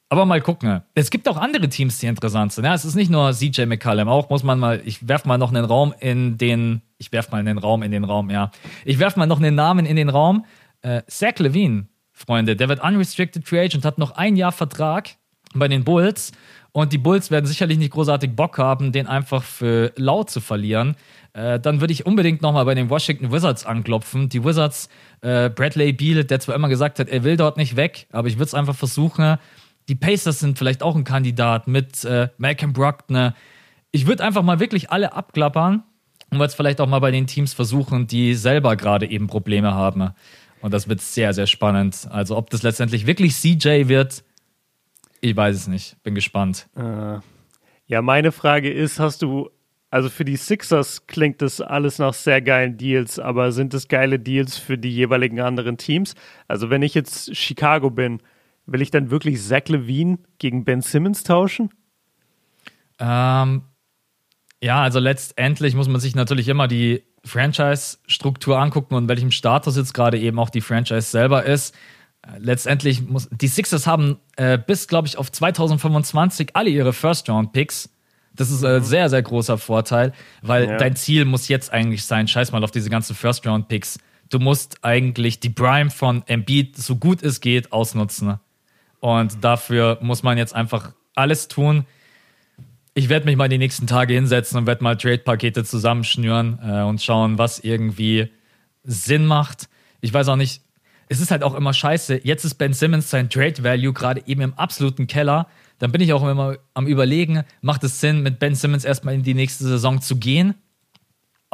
Aber 0.08 0.26
mal 0.26 0.40
gucken. 0.40 0.82
Es 0.94 1.10
gibt 1.10 1.28
auch 1.28 1.36
andere 1.36 1.68
Teams, 1.68 1.98
die 1.98 2.06
interessant 2.06 2.52
sind. 2.52 2.64
Ja, 2.64 2.74
es 2.74 2.84
ist 2.84 2.94
nicht 2.94 3.10
nur 3.10 3.32
CJ 3.32 3.66
McCallum. 3.66 4.08
Auch 4.08 4.30
muss 4.30 4.44
man 4.44 4.60
mal, 4.60 4.80
ich 4.84 5.08
werfe 5.08 5.26
mal 5.26 5.38
noch 5.38 5.50
einen 5.50 5.64
Raum 5.64 5.92
in 5.98 6.38
den, 6.38 6.82
ich 6.98 7.10
werfe 7.10 7.32
mal 7.32 7.38
einen 7.38 7.58
Raum 7.58 7.82
in 7.82 7.90
den 7.90 8.04
Raum, 8.04 8.30
ja. 8.30 8.52
Ich 8.84 9.00
werfe 9.00 9.18
mal 9.18 9.26
noch 9.26 9.38
einen 9.38 9.56
Namen 9.56 9.86
in 9.86 9.96
den 9.96 10.08
Raum. 10.08 10.44
Äh, 10.82 11.02
Zach 11.08 11.38
Levine, 11.38 11.88
Freunde, 12.12 12.54
der 12.54 12.68
wird 12.68 12.80
unrestricted 12.80 13.48
free 13.48 13.64
agent, 13.64 13.84
hat 13.84 13.98
noch 13.98 14.12
ein 14.12 14.36
Jahr 14.36 14.52
Vertrag 14.52 15.16
bei 15.54 15.66
den 15.66 15.82
Bulls 15.82 16.30
und 16.76 16.92
die 16.92 16.98
Bulls 16.98 17.30
werden 17.30 17.46
sicherlich 17.46 17.78
nicht 17.78 17.92
großartig 17.92 18.34
Bock 18.34 18.58
haben, 18.58 18.90
den 18.90 19.06
einfach 19.06 19.44
für 19.44 19.92
laut 19.94 20.28
zu 20.28 20.40
verlieren. 20.40 20.96
Äh, 21.32 21.60
dann 21.60 21.80
würde 21.80 21.92
ich 21.92 22.04
unbedingt 22.04 22.42
nochmal 22.42 22.64
bei 22.64 22.74
den 22.74 22.90
Washington 22.90 23.30
Wizards 23.30 23.64
anklopfen. 23.64 24.28
Die 24.28 24.42
Wizards, 24.44 24.88
äh, 25.20 25.50
Bradley 25.50 25.92
Beal, 25.92 26.24
der 26.24 26.40
zwar 26.40 26.56
immer 26.56 26.68
gesagt 26.68 26.98
hat, 26.98 27.08
er 27.08 27.22
will 27.22 27.36
dort 27.36 27.58
nicht 27.58 27.76
weg, 27.76 28.08
aber 28.10 28.26
ich 28.26 28.38
würde 28.38 28.46
es 28.46 28.54
einfach 28.54 28.74
versuchen. 28.74 29.36
Die 29.86 29.94
Pacers 29.94 30.40
sind 30.40 30.58
vielleicht 30.58 30.82
auch 30.82 30.96
ein 30.96 31.04
Kandidat 31.04 31.68
mit 31.68 32.04
äh, 32.04 32.28
Malcolm 32.38 32.72
Brockner. 32.72 33.36
Ich 33.92 34.08
würde 34.08 34.24
einfach 34.24 34.42
mal 34.42 34.58
wirklich 34.58 34.90
alle 34.90 35.12
abklappern 35.12 35.84
Und 36.32 36.38
wir 36.38 36.44
es 36.44 36.56
vielleicht 36.56 36.80
auch 36.80 36.88
mal 36.88 36.98
bei 36.98 37.12
den 37.12 37.28
Teams 37.28 37.54
versuchen, 37.54 38.08
die 38.08 38.34
selber 38.34 38.74
gerade 38.74 39.08
eben 39.08 39.28
Probleme 39.28 39.74
haben. 39.74 40.10
Und 40.60 40.74
das 40.74 40.88
wird 40.88 41.00
sehr, 41.00 41.34
sehr 41.34 41.46
spannend. 41.46 42.08
Also 42.10 42.36
ob 42.36 42.50
das 42.50 42.64
letztendlich 42.64 43.06
wirklich 43.06 43.36
CJ 43.36 43.86
wird, 43.86 44.24
ich 45.24 45.34
weiß 45.34 45.56
es 45.56 45.68
nicht. 45.68 45.96
Bin 46.02 46.14
gespannt. 46.14 46.68
Äh, 46.76 47.18
ja, 47.86 48.02
meine 48.02 48.30
Frage 48.30 48.70
ist, 48.70 49.00
hast 49.00 49.22
du, 49.22 49.48
also 49.90 50.10
für 50.10 50.26
die 50.26 50.36
Sixers 50.36 51.06
klingt 51.06 51.40
das 51.40 51.62
alles 51.62 51.98
nach 51.98 52.12
sehr 52.12 52.42
geilen 52.42 52.76
Deals, 52.76 53.18
aber 53.18 53.50
sind 53.50 53.72
es 53.72 53.88
geile 53.88 54.18
Deals 54.18 54.58
für 54.58 54.76
die 54.76 54.94
jeweiligen 54.94 55.40
anderen 55.40 55.78
Teams? 55.78 56.14
Also 56.46 56.68
wenn 56.68 56.82
ich 56.82 56.92
jetzt 56.92 57.34
Chicago 57.34 57.88
bin, 57.88 58.20
will 58.66 58.82
ich 58.82 58.90
dann 58.90 59.10
wirklich 59.10 59.40
Zach 59.40 59.66
Levine 59.68 60.18
gegen 60.38 60.64
Ben 60.64 60.82
Simmons 60.82 61.22
tauschen? 61.22 61.70
Ähm, 62.98 63.62
ja, 64.60 64.82
also 64.82 64.98
letztendlich 64.98 65.74
muss 65.74 65.88
man 65.88 66.02
sich 66.02 66.14
natürlich 66.14 66.48
immer 66.48 66.68
die 66.68 67.02
Franchise-Struktur 67.24 68.58
angucken 68.58 68.94
und 68.94 69.08
welchem 69.08 69.30
Status 69.30 69.78
jetzt 69.78 69.94
gerade 69.94 70.18
eben 70.18 70.38
auch 70.38 70.50
die 70.50 70.60
Franchise 70.60 71.08
selber 71.08 71.44
ist. 71.44 71.74
Äh, 72.26 72.38
letztendlich 72.38 73.02
muss 73.02 73.28
die 73.30 73.48
Sixers 73.48 73.86
haben 73.86 74.18
äh, 74.36 74.58
bis, 74.58 74.88
glaube 74.88 75.08
ich, 75.08 75.18
auf 75.18 75.30
2025 75.30 76.50
alle 76.54 76.70
ihre 76.70 76.92
First-Round-Picks. 76.92 77.90
Das 78.34 78.50
ist 78.50 78.64
ein 78.64 78.80
mhm. 78.80 78.84
sehr, 78.84 79.08
sehr 79.10 79.22
großer 79.22 79.58
Vorteil, 79.58 80.12
weil 80.42 80.68
ja. 80.68 80.76
dein 80.76 80.96
Ziel 80.96 81.24
muss 81.24 81.48
jetzt 81.48 81.72
eigentlich 81.72 82.04
sein, 82.04 82.26
scheiß 82.26 82.52
mal 82.52 82.64
auf 82.64 82.70
diese 82.70 82.90
ganzen 82.90 83.14
First-Round-Picks. 83.14 83.98
Du 84.30 84.38
musst 84.38 84.78
eigentlich 84.82 85.40
die 85.40 85.50
Prime 85.50 85.90
von 85.90 86.24
Embiid 86.26 86.76
so 86.76 86.96
gut 86.96 87.22
es 87.22 87.40
geht 87.40 87.72
ausnutzen. 87.72 88.40
Und 89.00 89.44
dafür 89.44 89.98
muss 90.00 90.22
man 90.22 90.38
jetzt 90.38 90.54
einfach 90.54 90.92
alles 91.14 91.46
tun, 91.46 91.86
ich 92.94 93.08
werde 93.08 93.26
mich 93.26 93.36
mal 93.36 93.48
die 93.48 93.58
nächsten 93.58 93.86
Tage 93.86 94.14
hinsetzen 94.14 94.56
und 94.56 94.66
werde 94.66 94.84
mal 94.84 94.96
Trade-Pakete 94.96 95.64
zusammenschnüren 95.64 96.60
äh, 96.62 96.82
und 96.82 97.02
schauen, 97.02 97.38
was 97.38 97.58
irgendwie 97.58 98.30
Sinn 98.84 99.26
macht. 99.26 99.68
Ich 100.00 100.14
weiß 100.14 100.28
auch 100.28 100.36
nicht, 100.36 100.62
es 101.14 101.20
ist 101.20 101.30
halt 101.30 101.42
auch 101.42 101.54
immer 101.54 101.72
scheiße. 101.72 102.20
Jetzt 102.24 102.44
ist 102.44 102.54
Ben 102.54 102.72
Simmons 102.72 103.10
sein 103.10 103.30
Trade-Value 103.30 103.92
gerade 103.92 104.22
eben 104.26 104.40
im 104.42 104.54
absoluten 104.54 105.06
Keller. 105.06 105.46
Dann 105.78 105.92
bin 105.92 106.00
ich 106.00 106.12
auch 106.12 106.26
immer 106.26 106.56
am 106.74 106.86
Überlegen, 106.86 107.44
macht 107.60 107.84
es 107.84 108.00
Sinn, 108.00 108.22
mit 108.22 108.38
Ben 108.38 108.54
Simmons 108.54 108.84
erstmal 108.84 109.14
in 109.14 109.22
die 109.22 109.34
nächste 109.34 109.64
Saison 109.64 110.00
zu 110.00 110.16
gehen? 110.16 110.54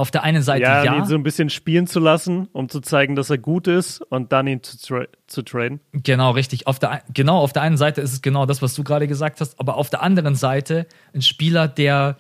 auf 0.01 0.11
der 0.11 0.23
einen 0.23 0.43
Seite 0.43 0.63
ja. 0.63 0.83
ja. 0.83 0.97
ihn 0.97 1.05
so 1.05 1.15
ein 1.15 1.23
bisschen 1.23 1.51
spielen 1.51 1.87
zu 1.87 2.01
lassen, 2.01 2.49
um 2.53 2.71
zu 2.71 2.81
zeigen, 2.81 3.17
dass 3.17 3.29
er 3.29 3.37
gut 3.37 3.67
ist 3.67 4.01
und 4.01 4.33
dann 4.33 4.47
ihn 4.47 4.63
zu, 4.63 4.79
tra 4.79 5.05
zu 5.27 5.43
traden. 5.43 5.81
Genau, 5.93 6.31
richtig. 6.31 6.67
Auf 6.67 6.79
der, 6.79 7.03
genau, 7.13 7.39
auf 7.39 7.53
der 7.53 7.61
einen 7.61 7.77
Seite 7.77 8.01
ist 8.01 8.15
es 8.15 8.23
genau 8.23 8.47
das, 8.47 8.63
was 8.63 8.73
du 8.73 8.83
gerade 8.83 9.07
gesagt 9.07 9.43
hast, 9.43 9.61
aber 9.61 9.77
auf 9.77 9.91
der 9.91 10.03
anderen 10.03 10.37
Seite 10.37 10.87
ein 11.13 11.21
Spieler, 11.21 11.69
der 11.69 12.17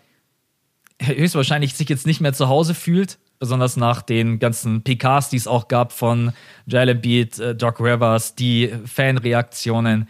höchstwahrscheinlich 1.00 1.74
sich 1.74 1.88
jetzt 1.88 2.06
nicht 2.06 2.20
mehr 2.20 2.34
zu 2.34 2.48
Hause 2.48 2.74
fühlt, 2.74 3.18
besonders 3.40 3.76
nach 3.76 4.02
den 4.02 4.38
ganzen 4.38 4.82
PKs, 4.82 5.30
die 5.30 5.36
es 5.36 5.48
auch 5.48 5.66
gab 5.66 5.92
von 5.92 6.32
Jalen 6.66 7.00
Beat, 7.00 7.40
äh, 7.40 7.56
Doc 7.56 7.80
Rivers, 7.80 8.36
die 8.36 8.72
Fanreaktionen. 8.84 10.08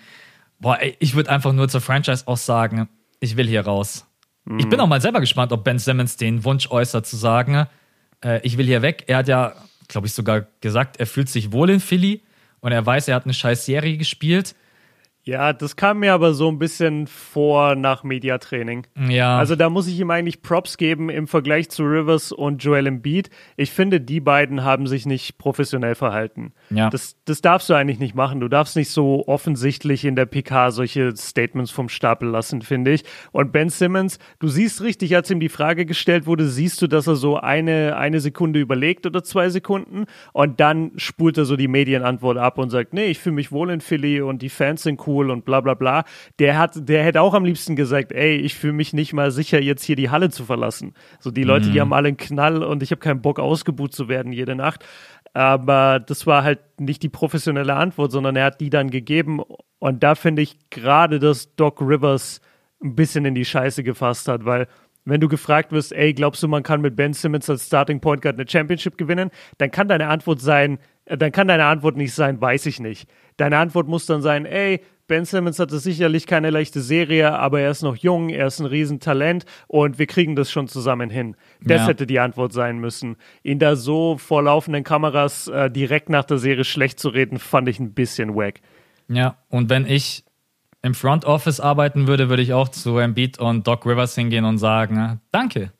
Boah, 0.58 0.78
ich 0.98 1.14
würde 1.14 1.30
einfach 1.30 1.52
nur 1.54 1.68
zur 1.68 1.80
Franchise 1.80 2.24
auch 2.26 2.36
sagen, 2.36 2.88
ich 3.20 3.38
will 3.38 3.46
hier 3.46 3.62
raus. 3.62 4.06
Ich 4.58 4.68
bin 4.68 4.80
auch 4.80 4.88
mal 4.88 5.00
selber 5.00 5.20
gespannt, 5.20 5.52
ob 5.52 5.64
Ben 5.64 5.78
Simmons 5.78 6.16
den 6.16 6.44
Wunsch 6.44 6.70
äußert 6.70 7.06
zu 7.06 7.16
sagen, 7.16 7.66
äh, 8.24 8.40
ich 8.42 8.58
will 8.58 8.66
hier 8.66 8.82
weg. 8.82 9.04
Er 9.06 9.18
hat 9.18 9.28
ja, 9.28 9.54
glaube 9.86 10.06
ich, 10.06 10.12
sogar 10.12 10.46
gesagt, 10.60 10.98
er 10.98 11.06
fühlt 11.06 11.28
sich 11.28 11.52
wohl 11.52 11.70
in 11.70 11.78
Philly 11.78 12.22
und 12.60 12.72
er 12.72 12.84
weiß, 12.84 13.08
er 13.08 13.14
hat 13.14 13.24
eine 13.24 13.34
scheiß 13.34 13.64
Serie 13.64 13.96
gespielt. 13.96 14.54
Ja, 15.30 15.52
das 15.52 15.76
kam 15.76 16.00
mir 16.00 16.12
aber 16.12 16.34
so 16.34 16.48
ein 16.48 16.58
bisschen 16.58 17.06
vor 17.06 17.76
nach 17.76 18.02
Mediatraining. 18.02 18.88
Ja. 19.08 19.38
Also 19.38 19.54
da 19.54 19.70
muss 19.70 19.86
ich 19.86 20.00
ihm 20.00 20.10
eigentlich 20.10 20.42
Props 20.42 20.76
geben 20.76 21.08
im 21.08 21.28
Vergleich 21.28 21.70
zu 21.70 21.84
Rivers 21.84 22.32
und 22.32 22.64
Joel 22.64 22.88
Embiid. 22.88 23.30
Ich 23.56 23.70
finde, 23.70 24.00
die 24.00 24.18
beiden 24.18 24.64
haben 24.64 24.88
sich 24.88 25.06
nicht 25.06 25.38
professionell 25.38 25.94
verhalten. 25.94 26.52
Ja. 26.70 26.90
Das, 26.90 27.14
das 27.26 27.42
darfst 27.42 27.70
du 27.70 27.74
eigentlich 27.74 28.00
nicht 28.00 28.16
machen. 28.16 28.40
Du 28.40 28.48
darfst 28.48 28.74
nicht 28.74 28.90
so 28.90 29.22
offensichtlich 29.28 30.04
in 30.04 30.16
der 30.16 30.26
PK 30.26 30.72
solche 30.72 31.14
Statements 31.16 31.70
vom 31.70 31.88
Stapel 31.88 32.28
lassen, 32.28 32.62
finde 32.62 32.90
ich. 32.90 33.04
Und 33.30 33.52
Ben 33.52 33.68
Simmons, 33.68 34.18
du 34.40 34.48
siehst 34.48 34.82
richtig, 34.82 35.14
als 35.14 35.30
ihm 35.30 35.38
die 35.38 35.48
Frage 35.48 35.86
gestellt 35.86 36.26
wurde, 36.26 36.48
siehst 36.48 36.82
du, 36.82 36.88
dass 36.88 37.06
er 37.06 37.14
so 37.14 37.36
eine, 37.36 37.96
eine 37.96 38.18
Sekunde 38.18 38.58
überlegt 38.58 39.06
oder 39.06 39.22
zwei 39.22 39.48
Sekunden 39.48 40.06
und 40.32 40.58
dann 40.58 40.90
spult 40.96 41.38
er 41.38 41.44
so 41.44 41.54
die 41.54 41.68
Medienantwort 41.68 42.36
ab 42.36 42.58
und 42.58 42.70
sagt, 42.70 42.94
nee, 42.94 43.06
ich 43.06 43.20
fühle 43.20 43.36
mich 43.36 43.52
wohl 43.52 43.70
in 43.70 43.80
Philly 43.80 44.22
und 44.22 44.42
die 44.42 44.48
Fans 44.48 44.82
sind 44.82 45.06
cool 45.06 45.19
cool 45.20 45.30
und 45.30 45.44
bla 45.44 45.60
bla 45.60 45.74
bla. 45.74 46.04
Der 46.38 46.58
hat, 46.58 46.88
der 46.88 47.04
hätte 47.04 47.20
auch 47.20 47.34
am 47.34 47.44
liebsten 47.44 47.76
gesagt, 47.76 48.12
ey, 48.12 48.36
ich 48.36 48.54
fühle 48.54 48.72
mich 48.72 48.92
nicht 48.92 49.12
mal 49.12 49.30
sicher, 49.30 49.60
jetzt 49.60 49.84
hier 49.84 49.96
die 49.96 50.10
Halle 50.10 50.30
zu 50.30 50.44
verlassen. 50.44 50.94
So 51.18 51.30
die 51.30 51.44
Leute, 51.44 51.68
mhm. 51.68 51.72
die 51.72 51.80
haben 51.80 51.92
alle 51.92 52.08
einen 52.08 52.16
Knall 52.16 52.62
und 52.62 52.82
ich 52.82 52.90
habe 52.90 53.00
keinen 53.00 53.22
Bock, 53.22 53.38
ausgebucht 53.38 53.92
zu 53.92 54.08
werden 54.08 54.32
jede 54.32 54.56
Nacht. 54.56 54.84
Aber 55.32 56.00
das 56.00 56.26
war 56.26 56.42
halt 56.42 56.60
nicht 56.80 57.02
die 57.02 57.08
professionelle 57.08 57.74
Antwort, 57.74 58.10
sondern 58.10 58.36
er 58.36 58.46
hat 58.46 58.60
die 58.60 58.70
dann 58.70 58.90
gegeben. 58.90 59.40
Und 59.78 60.02
da 60.02 60.14
finde 60.14 60.42
ich 60.42 60.70
gerade, 60.70 61.18
dass 61.18 61.54
Doc 61.54 61.80
Rivers 61.80 62.40
ein 62.82 62.96
bisschen 62.96 63.24
in 63.24 63.34
die 63.34 63.44
Scheiße 63.44 63.84
gefasst 63.84 64.26
hat, 64.26 64.44
weil 64.44 64.66
wenn 65.04 65.20
du 65.20 65.28
gefragt 65.28 65.72
wirst, 65.72 65.92
ey, 65.92 66.12
glaubst 66.12 66.42
du, 66.42 66.48
man 66.48 66.62
kann 66.62 66.80
mit 66.80 66.94
Ben 66.94 67.12
Simmons 67.12 67.48
als 67.48 67.66
Starting 67.66 68.00
Point 68.00 68.22
Guard 68.22 68.36
eine 68.36 68.48
Championship 68.48 68.98
gewinnen, 68.98 69.30
dann 69.58 69.70
kann 69.70 69.88
deine 69.88 70.08
Antwort 70.08 70.40
sein, 70.40 70.78
dann 71.16 71.32
kann 71.32 71.48
deine 71.48 71.64
Antwort 71.64 71.96
nicht 71.96 72.14
sein, 72.14 72.40
weiß 72.40 72.66
ich 72.66 72.80
nicht. 72.80 73.08
Deine 73.36 73.58
Antwort 73.58 73.88
muss 73.88 74.06
dann 74.06 74.22
sein, 74.22 74.46
ey, 74.46 74.80
Ben 75.06 75.24
Simmons 75.24 75.58
hatte 75.58 75.80
sicherlich 75.80 76.26
keine 76.26 76.50
leichte 76.50 76.80
Serie, 76.80 77.36
aber 77.36 77.60
er 77.60 77.72
ist 77.72 77.82
noch 77.82 77.96
jung, 77.96 78.28
er 78.28 78.46
ist 78.46 78.60
ein 78.60 78.66
Riesentalent 78.66 79.44
und 79.66 79.98
wir 79.98 80.06
kriegen 80.06 80.36
das 80.36 80.52
schon 80.52 80.68
zusammen 80.68 81.10
hin. 81.10 81.36
Das 81.62 81.80
ja. 81.80 81.88
hätte 81.88 82.06
die 82.06 82.20
Antwort 82.20 82.52
sein 82.52 82.78
müssen. 82.78 83.16
Ihn 83.42 83.58
da 83.58 83.74
so 83.74 84.18
vor 84.18 84.44
laufenden 84.44 84.84
Kameras 84.84 85.48
äh, 85.48 85.68
direkt 85.68 86.10
nach 86.10 86.24
der 86.24 86.38
Serie 86.38 86.62
schlecht 86.62 87.00
zu 87.00 87.08
reden, 87.08 87.40
fand 87.40 87.68
ich 87.68 87.80
ein 87.80 87.92
bisschen 87.92 88.36
wack. 88.36 88.60
Ja, 89.08 89.36
und 89.48 89.68
wenn 89.68 89.84
ich 89.84 90.24
im 90.82 90.94
Front 90.94 91.24
Office 91.24 91.58
arbeiten 91.58 92.06
würde, 92.06 92.28
würde 92.28 92.42
ich 92.42 92.52
auch 92.52 92.68
zu 92.68 92.96
Embiid 92.98 93.40
und 93.40 93.66
Doc 93.66 93.84
Rivers 93.86 94.14
hingehen 94.14 94.44
und 94.44 94.58
sagen, 94.58 95.20
danke. 95.32 95.72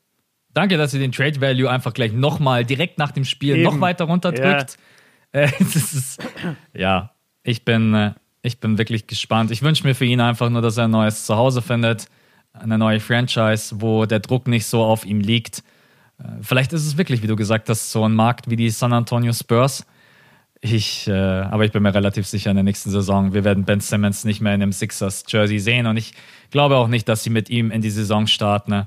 Danke, 0.53 0.76
dass 0.76 0.93
ihr 0.93 1.01
den 1.01 1.12
Trade 1.12 1.41
Value 1.41 1.70
einfach 1.70 1.95
gleich 1.95 2.12
nochmal 2.12 2.64
direkt 2.64 2.99
nach 2.99 3.12
dem 3.12 3.24
Spiel 3.24 3.55
Eben. 3.55 3.62
noch 3.62 3.81
weiter 3.81 4.07
runterdrückt. 4.07 4.72
Ja. 4.72 4.76
Äh, 5.33 5.51
ist, 5.61 6.22
ja, 6.74 7.11
ich 7.43 7.64
bin, 7.64 7.95
äh, 7.95 8.14
ich 8.43 8.61
bin 8.61 8.78
wirklich 8.78 9.07
gespannt. 9.07 9.51
Ich 9.51 9.62
wünsche 9.62 9.87
mir 9.87 9.95
für 9.95 10.05
ihn 10.05 10.20
einfach 10.20 10.51
nur, 10.51 10.62
dass 10.62 10.76
er 10.76 10.85
ein 10.85 10.91
neues 10.91 11.26
Zuhause 11.26 11.62
findet, 11.62 12.07
eine 12.53 12.78
neue 12.78 13.01
Franchise, 13.01 13.81
wo 13.81 14.07
der 14.07 14.20
Druck 14.20 14.49
nicht 14.49 14.66
so 14.66 14.83
auf 14.83 15.05
ihm 15.05 15.20
liegt. 15.20 15.62
Äh, 16.18 16.24
vielleicht 16.43 16.72
ist 16.72 16.87
es 16.87 16.97
wirklich, 16.97 17.22
wie 17.22 17.26
du 17.26 17.37
gesagt 17.37 17.68
hast, 17.68 17.91
so 17.91 18.05
ein 18.05 18.14
Markt 18.14 18.51
wie 18.51 18.57
die 18.57 18.70
San 18.70 18.93
Antonio 18.93 19.33
Spurs. 19.33 19.87
Ich, 20.62 21.09
äh, 21.09 21.12
aber 21.12 21.64
ich 21.64 21.72
bin 21.72 21.83
mir 21.83 21.95
relativ 21.95 22.26
sicher 22.26 22.51
in 22.51 22.57
der 22.57 22.64
nächsten 22.64 22.91
Saison, 22.91 23.33
wir 23.33 23.45
werden 23.45 23.64
Ben 23.64 23.81
Simmons 23.81 24.24
nicht 24.24 24.43
mehr 24.43 24.55
in 24.55 24.62
einem 24.62 24.72
Sixers-Jersey 24.72 25.59
sehen 25.59 25.87
und 25.87 25.97
ich 25.97 26.12
glaube 26.51 26.76
auch 26.76 26.89
nicht, 26.89 27.09
dass 27.09 27.24
sie 27.24 27.31
mit 27.31 27.49
ihm 27.49 27.70
in 27.70 27.81
die 27.81 27.89
Saison 27.89 28.26
starten. 28.26 28.87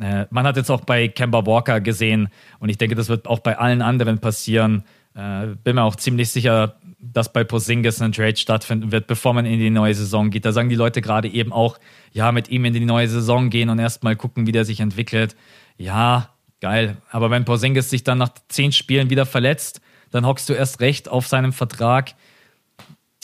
Äh, 0.00 0.26
man 0.30 0.46
hat 0.46 0.56
jetzt 0.56 0.70
auch 0.70 0.80
bei 0.80 1.06
Kemba 1.06 1.46
Walker 1.46 1.80
gesehen 1.80 2.28
und 2.58 2.70
ich 2.70 2.78
denke, 2.78 2.96
das 2.96 3.08
wird 3.08 3.28
auch 3.28 3.38
bei 3.38 3.56
allen 3.56 3.82
anderen 3.82 4.18
passieren. 4.18 4.82
Äh, 5.14 5.48
bin 5.62 5.76
mir 5.76 5.82
auch 5.82 5.96
ziemlich 5.96 6.30
sicher, 6.30 6.76
dass 6.98 7.32
bei 7.32 7.44
Posingis 7.44 8.00
ein 8.00 8.12
Trade 8.12 8.36
stattfinden 8.36 8.92
wird, 8.92 9.06
bevor 9.06 9.34
man 9.34 9.44
in 9.44 9.58
die 9.58 9.70
neue 9.70 9.94
Saison 9.94 10.30
geht. 10.30 10.44
Da 10.44 10.52
sagen 10.52 10.68
die 10.68 10.76
Leute 10.76 11.02
gerade 11.02 11.28
eben 11.28 11.52
auch, 11.52 11.78
ja, 12.12 12.32
mit 12.32 12.48
ihm 12.48 12.64
in 12.64 12.72
die 12.72 12.84
neue 12.84 13.08
Saison 13.08 13.50
gehen 13.50 13.68
und 13.68 13.78
erstmal 13.78 14.16
gucken, 14.16 14.46
wie 14.46 14.52
der 14.52 14.64
sich 14.64 14.80
entwickelt. 14.80 15.36
Ja, 15.76 16.30
geil. 16.60 16.96
Aber 17.10 17.30
wenn 17.30 17.44
Porzingis 17.44 17.90
sich 17.90 18.04
dann 18.04 18.18
nach 18.18 18.30
zehn 18.48 18.72
Spielen 18.72 19.10
wieder 19.10 19.26
verletzt, 19.26 19.80
dann 20.10 20.26
hockst 20.26 20.48
du 20.48 20.52
erst 20.52 20.80
recht 20.80 21.08
auf 21.08 21.26
seinem 21.26 21.52
Vertrag. 21.52 22.14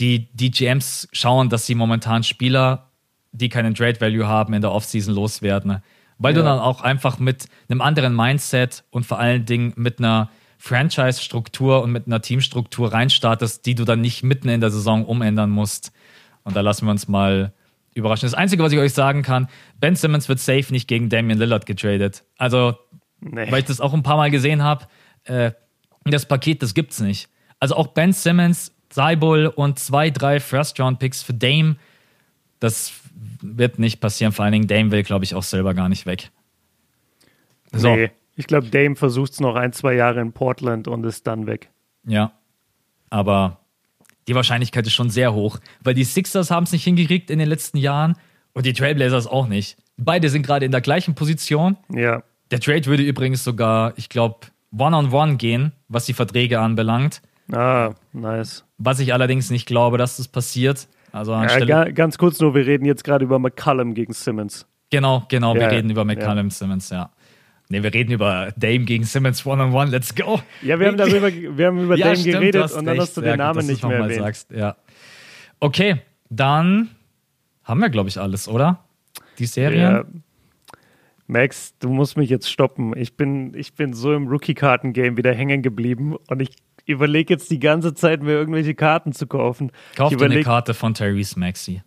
Die, 0.00 0.28
die 0.32 0.50
GMs 0.50 1.08
schauen, 1.12 1.48
dass 1.48 1.66
sie 1.66 1.74
momentan 1.74 2.22
Spieler, 2.22 2.90
die 3.32 3.48
keinen 3.48 3.74
Trade 3.74 4.00
Value 4.00 4.26
haben, 4.26 4.54
in 4.54 4.60
der 4.60 4.72
Offseason 4.72 5.14
loswerden. 5.14 5.82
Weil 6.18 6.34
ja. 6.34 6.40
du 6.40 6.44
dann 6.44 6.58
auch 6.58 6.80
einfach 6.80 7.18
mit 7.18 7.46
einem 7.68 7.80
anderen 7.80 8.14
Mindset 8.14 8.84
und 8.90 9.06
vor 9.06 9.18
allen 9.18 9.44
Dingen 9.44 9.72
mit 9.76 9.98
einer 9.98 10.30
Franchise-Struktur 10.58 11.82
und 11.82 11.92
mit 11.92 12.06
einer 12.06 12.20
Teamstruktur 12.20 12.92
reinstartest, 12.92 13.64
die 13.64 13.74
du 13.74 13.84
dann 13.84 14.00
nicht 14.00 14.22
mitten 14.22 14.48
in 14.48 14.60
der 14.60 14.70
Saison 14.70 15.04
umändern 15.04 15.50
musst. 15.50 15.92
Und 16.42 16.56
da 16.56 16.60
lassen 16.60 16.86
wir 16.86 16.90
uns 16.90 17.08
mal 17.08 17.52
überraschen. 17.94 18.26
Das 18.26 18.34
Einzige, 18.34 18.62
was 18.62 18.72
ich 18.72 18.78
euch 18.78 18.92
sagen 18.92 19.22
kann, 19.22 19.48
Ben 19.80 19.96
Simmons 19.96 20.28
wird 20.28 20.40
safe 20.40 20.72
nicht 20.72 20.88
gegen 20.88 21.08
Damian 21.08 21.38
Lillard 21.38 21.64
getradet. 21.64 22.24
Also, 22.36 22.76
nee. 23.20 23.50
weil 23.50 23.60
ich 23.60 23.66
das 23.66 23.80
auch 23.80 23.94
ein 23.94 24.02
paar 24.02 24.16
Mal 24.16 24.30
gesehen 24.30 24.62
habe, 24.62 24.86
äh, 25.24 25.52
das 26.04 26.26
Paket, 26.26 26.62
das 26.62 26.74
gibt's 26.74 27.00
nicht. 27.00 27.28
Also 27.60 27.76
auch 27.76 27.88
Ben 27.88 28.12
Simmons, 28.12 28.72
Seibul 28.90 29.46
und 29.46 29.78
zwei, 29.78 30.10
drei 30.10 30.40
First-Round-Picks 30.40 31.22
für 31.22 31.34
Dame, 31.34 31.76
das 32.60 32.92
wird 33.40 33.78
nicht 33.78 34.00
passieren. 34.00 34.32
Vor 34.32 34.44
allen 34.44 34.52
Dingen 34.52 34.66
Dame 34.66 34.90
will, 34.90 35.02
glaube 35.02 35.24
ich, 35.24 35.34
auch 35.34 35.42
selber 35.42 35.74
gar 35.74 35.88
nicht 35.88 36.06
weg. 36.06 36.30
So. 37.72 37.94
Nee. 37.94 38.10
Ich 38.38 38.46
glaube, 38.46 38.68
Dame 38.68 38.94
versucht 38.94 39.32
es 39.32 39.40
noch 39.40 39.56
ein, 39.56 39.72
zwei 39.72 39.94
Jahre 39.94 40.20
in 40.20 40.32
Portland 40.32 40.86
und 40.86 41.04
ist 41.04 41.26
dann 41.26 41.48
weg. 41.48 41.70
Ja. 42.06 42.30
Aber 43.10 43.58
die 44.28 44.34
Wahrscheinlichkeit 44.36 44.86
ist 44.86 44.92
schon 44.92 45.10
sehr 45.10 45.34
hoch, 45.34 45.58
weil 45.82 45.94
die 45.94 46.04
Sixers 46.04 46.48
haben 46.48 46.62
es 46.62 46.70
nicht 46.70 46.84
hingekriegt 46.84 47.30
in 47.30 47.40
den 47.40 47.48
letzten 47.48 47.78
Jahren 47.78 48.14
und 48.52 48.64
die 48.64 48.74
Trailblazers 48.74 49.26
auch 49.26 49.48
nicht. 49.48 49.76
Beide 49.96 50.28
sind 50.28 50.46
gerade 50.46 50.64
in 50.64 50.70
der 50.70 50.80
gleichen 50.80 51.16
Position. 51.16 51.78
Ja. 51.92 52.22
Der 52.52 52.60
Trade 52.60 52.86
würde 52.86 53.02
übrigens 53.02 53.42
sogar, 53.42 53.92
ich 53.96 54.08
glaube, 54.08 54.46
One-on-One 54.70 55.36
gehen, 55.36 55.72
was 55.88 56.06
die 56.06 56.14
Verträge 56.14 56.60
anbelangt. 56.60 57.20
Ah, 57.50 57.90
nice. 58.12 58.64
Was 58.76 59.00
ich 59.00 59.12
allerdings 59.12 59.50
nicht 59.50 59.66
glaube, 59.66 59.98
dass 59.98 60.16
das 60.16 60.28
passiert. 60.28 60.86
Also 61.10 61.32
ja, 61.32 61.58
ga, 61.64 61.90
ganz 61.90 62.18
kurz 62.18 62.38
nur, 62.38 62.54
wir 62.54 62.66
reden 62.66 62.84
jetzt 62.84 63.02
gerade 63.02 63.24
über 63.24 63.40
McCallum 63.40 63.94
gegen 63.94 64.12
Simmons. 64.12 64.64
Genau, 64.90 65.24
genau, 65.28 65.54
ja, 65.54 65.62
wir 65.62 65.70
reden 65.72 65.90
über 65.90 66.04
McCallum 66.04 66.46
ja. 66.46 66.50
Simmons, 66.50 66.90
ja. 66.90 67.10
Ne, 67.70 67.82
wir 67.82 67.92
reden 67.92 68.12
über 68.12 68.52
Dame 68.56 68.80
gegen 68.80 69.04
Simmons 69.04 69.44
One-on-One, 69.44 69.90
let's 69.90 70.14
go. 70.14 70.40
Ja, 70.62 70.80
wir 70.80 70.86
haben 70.86 70.96
darüber, 70.96 71.30
wir 71.30 71.66
haben 71.66 71.84
über 71.84 71.96
Dame 71.96 72.16
stimmt, 72.16 72.34
geredet 72.34 72.72
und 72.72 72.86
dann 72.86 72.88
recht. 72.88 73.00
hast 73.00 73.16
du 73.16 73.20
den 73.20 73.36
Namen 73.36 73.66
nicht 73.66 73.84
mehr 73.84 73.98
erwähnt. 73.98 74.22
Sagst. 74.22 74.50
Ja. 74.50 74.76
Okay, 75.60 76.00
dann 76.30 76.90
haben 77.64 77.80
wir, 77.80 77.90
glaube 77.90 78.08
ich, 78.08 78.18
alles, 78.18 78.48
oder? 78.48 78.84
Die 79.38 79.46
Serien? 79.46 80.22
Max, 81.26 81.74
du 81.78 81.90
musst 81.90 82.16
mich 82.16 82.30
jetzt 82.30 82.50
stoppen. 82.50 82.96
Ich 82.96 83.16
bin, 83.16 83.52
ich 83.54 83.74
bin 83.74 83.92
so 83.92 84.14
im 84.14 84.28
Rookie-Karten-Game 84.28 85.18
wieder 85.18 85.34
hängen 85.34 85.60
geblieben 85.60 86.16
und 86.28 86.40
ich 86.40 86.50
überlege 86.86 87.34
jetzt 87.34 87.50
die 87.50 87.58
ganze 87.58 87.92
Zeit, 87.92 88.22
mir 88.22 88.32
irgendwelche 88.32 88.74
Karten 88.74 89.12
zu 89.12 89.26
kaufen. 89.26 89.70
Kauf 89.94 90.08
dir 90.08 90.24
eine 90.24 90.42
Karte 90.42 90.72
von 90.72 90.94
Tyrese 90.94 91.38
Maxi. 91.38 91.82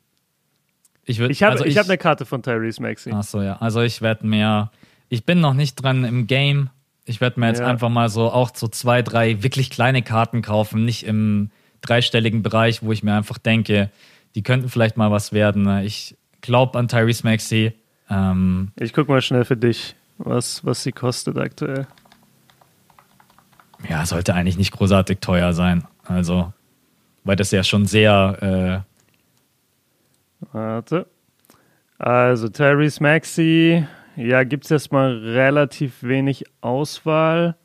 Ich, 1.05 1.19
ich 1.19 1.41
habe 1.41 1.53
also 1.53 1.65
ich, 1.65 1.77
hab 1.79 1.87
eine 1.87 1.97
Karte 1.97 2.25
von 2.25 2.43
Tyrese 2.43 2.83
Maxi. 2.83 3.11
Achso, 3.11 3.41
ja. 3.41 3.57
Also 3.57 3.81
ich 3.81 4.03
werde 4.03 4.27
mir, 4.27 4.69
ich 5.11 5.25
bin 5.25 5.41
noch 5.41 5.53
nicht 5.53 5.75
dran 5.75 6.05
im 6.05 6.25
Game. 6.25 6.69
Ich 7.03 7.19
werde 7.19 7.39
mir 7.39 7.47
jetzt 7.47 7.59
ja. 7.59 7.67
einfach 7.67 7.89
mal 7.89 8.07
so 8.07 8.31
auch 8.31 8.51
so 8.55 8.69
zwei, 8.69 9.01
drei 9.01 9.43
wirklich 9.43 9.69
kleine 9.69 10.03
Karten 10.03 10.41
kaufen, 10.41 10.85
nicht 10.85 11.05
im 11.05 11.51
dreistelligen 11.81 12.41
Bereich, 12.41 12.81
wo 12.81 12.93
ich 12.93 13.03
mir 13.03 13.15
einfach 13.15 13.37
denke, 13.37 13.89
die 14.35 14.41
könnten 14.41 14.69
vielleicht 14.69 14.95
mal 14.95 15.11
was 15.11 15.33
werden. 15.33 15.67
Ich 15.79 16.15
glaube 16.39 16.79
an 16.79 16.87
Tyrese 16.87 17.25
Maxi. 17.25 17.73
Ähm, 18.09 18.71
ich 18.79 18.93
gucke 18.93 19.11
mal 19.11 19.21
schnell 19.21 19.43
für 19.43 19.57
dich, 19.57 19.95
was, 20.17 20.63
was 20.63 20.83
sie 20.83 20.93
kostet 20.93 21.37
aktuell. 21.37 21.87
Ja, 23.89 24.05
sollte 24.05 24.33
eigentlich 24.33 24.57
nicht 24.57 24.71
großartig 24.71 25.19
teuer 25.19 25.51
sein. 25.51 25.83
Also, 26.05 26.53
weil 27.25 27.35
das 27.35 27.51
ja 27.51 27.65
schon 27.65 27.85
sehr. 27.85 28.85
Äh 30.45 30.53
Warte. 30.53 31.05
Also, 31.97 32.47
Tyrese 32.47 33.03
Maxi. 33.03 33.85
Ja, 34.21 34.43
gibt 34.43 34.65
es 34.65 34.71
erstmal 34.71 35.17
relativ 35.17 36.03
wenig 36.03 36.43
Auswahl. 36.61 37.55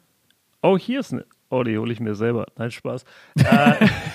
Oh, 0.63 0.79
hier 0.79 1.01
ist 1.01 1.13
eine. 1.13 1.25
Oh, 1.49 1.63
die 1.63 1.79
hole 1.79 1.93
ich 1.93 2.01
mir 2.01 2.15
selber. 2.15 2.47
Nein, 2.57 2.71
Spaß. 2.71 3.05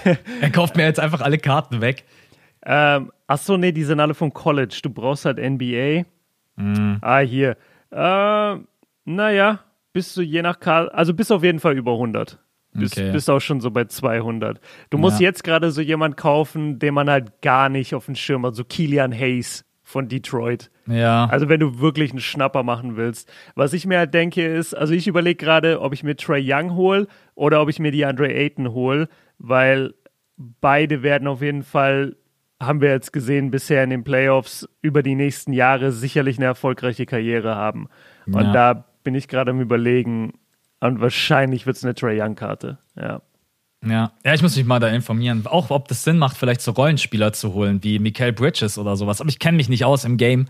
Äh, 0.03 0.15
er 0.41 0.49
kauft 0.49 0.75
mir 0.75 0.83
jetzt 0.83 0.99
einfach 0.99 1.21
alle 1.21 1.37
Karten 1.37 1.79
weg. 1.79 2.05
Ähm, 2.65 3.11
achso, 3.27 3.55
nee, 3.55 3.71
die 3.71 3.83
sind 3.83 3.99
alle 3.99 4.15
vom 4.15 4.33
College. 4.33 4.79
Du 4.81 4.89
brauchst 4.89 5.25
halt 5.25 5.37
NBA. 5.37 6.05
Mhm. 6.55 6.97
Ah, 7.01 7.19
hier. 7.19 7.55
Äh, 7.91 8.55
naja, 9.05 9.59
bist 9.93 10.17
du 10.17 10.21
je 10.21 10.41
nach 10.41 10.59
Karte, 10.59 10.93
also 10.93 11.13
bist 11.13 11.31
auf 11.31 11.43
jeden 11.43 11.59
Fall 11.59 11.77
über 11.77 11.93
100. 11.93 12.39
Bist, 12.73 12.97
okay. 12.97 13.11
bist 13.11 13.29
auch 13.29 13.41
schon 13.41 13.59
so 13.59 13.69
bei 13.69 13.85
200. 13.85 14.61
Du 14.89 14.97
musst 14.97 15.19
ja. 15.19 15.27
jetzt 15.27 15.43
gerade 15.43 15.71
so 15.71 15.81
jemand 15.81 16.15
kaufen, 16.15 16.79
den 16.79 16.93
man 16.93 17.09
halt 17.09 17.41
gar 17.41 17.67
nicht 17.67 17.93
auf 17.93 18.05
dem 18.05 18.15
Schirm 18.15 18.45
hat, 18.45 18.55
so 18.55 18.63
Kilian 18.63 19.11
Hayes 19.11 19.65
von 19.91 20.07
Detroit. 20.07 20.71
Ja. 20.87 21.25
Also 21.25 21.49
wenn 21.49 21.59
du 21.59 21.79
wirklich 21.79 22.11
einen 22.11 22.19
Schnapper 22.19 22.63
machen 22.63 22.97
willst. 22.97 23.31
Was 23.55 23.73
ich 23.73 23.85
mir 23.85 23.99
halt 23.99 24.13
denke 24.13 24.45
ist, 24.45 24.73
also 24.73 24.93
ich 24.93 25.07
überlege 25.07 25.43
gerade, 25.43 25.81
ob 25.81 25.93
ich 25.93 26.03
mir 26.03 26.15
Trey 26.15 26.41
Young 26.43 26.75
hole 26.75 27.07
oder 27.35 27.61
ob 27.61 27.69
ich 27.69 27.79
mir 27.79 27.91
die 27.91 28.05
Andre 28.05 28.33
Ayton 28.33 28.73
hole, 28.73 29.07
weil 29.37 29.93
beide 30.37 31.03
werden 31.03 31.27
auf 31.27 31.41
jeden 31.41 31.63
Fall 31.63 32.15
haben 32.61 32.79
wir 32.81 32.89
jetzt 32.89 33.11
gesehen 33.11 33.51
bisher 33.51 33.83
in 33.83 33.89
den 33.89 34.03
Playoffs 34.03 34.69
über 34.81 35.03
die 35.03 35.15
nächsten 35.15 35.51
Jahre 35.51 35.91
sicherlich 35.91 36.37
eine 36.37 36.45
erfolgreiche 36.45 37.05
Karriere 37.05 37.55
haben. 37.55 37.87
Und 38.27 38.45
ja. 38.45 38.53
da 38.53 38.85
bin 39.03 39.15
ich 39.15 39.27
gerade 39.27 39.51
am 39.51 39.61
überlegen 39.61 40.33
und 40.79 41.01
wahrscheinlich 41.01 41.65
wird 41.65 41.77
es 41.77 41.83
eine 41.83 41.95
Trey 41.95 42.21
Young-Karte. 42.21 42.77
Ja. 42.95 43.21
Ja. 43.85 44.11
ja, 44.23 44.33
ich 44.33 44.41
muss 44.41 44.55
mich 44.55 44.65
mal 44.65 44.79
da 44.79 44.89
informieren. 44.89 45.45
Auch 45.47 45.71
ob 45.71 45.87
das 45.87 46.03
Sinn 46.03 46.17
macht, 46.17 46.37
vielleicht 46.37 46.61
so 46.61 46.71
Rollenspieler 46.71 47.33
zu 47.33 47.53
holen, 47.53 47.83
wie 47.83 47.99
Mikael 47.99 48.31
Bridges 48.31 48.77
oder 48.77 48.95
sowas. 48.95 49.21
Aber 49.21 49.29
ich 49.29 49.39
kenne 49.39 49.57
mich 49.57 49.69
nicht 49.69 49.85
aus 49.85 50.05
im 50.05 50.17
Game. 50.17 50.47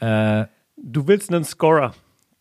Äh, 0.00 0.46
du 0.76 1.08
willst 1.08 1.32
einen 1.32 1.44
Scorer. 1.44 1.94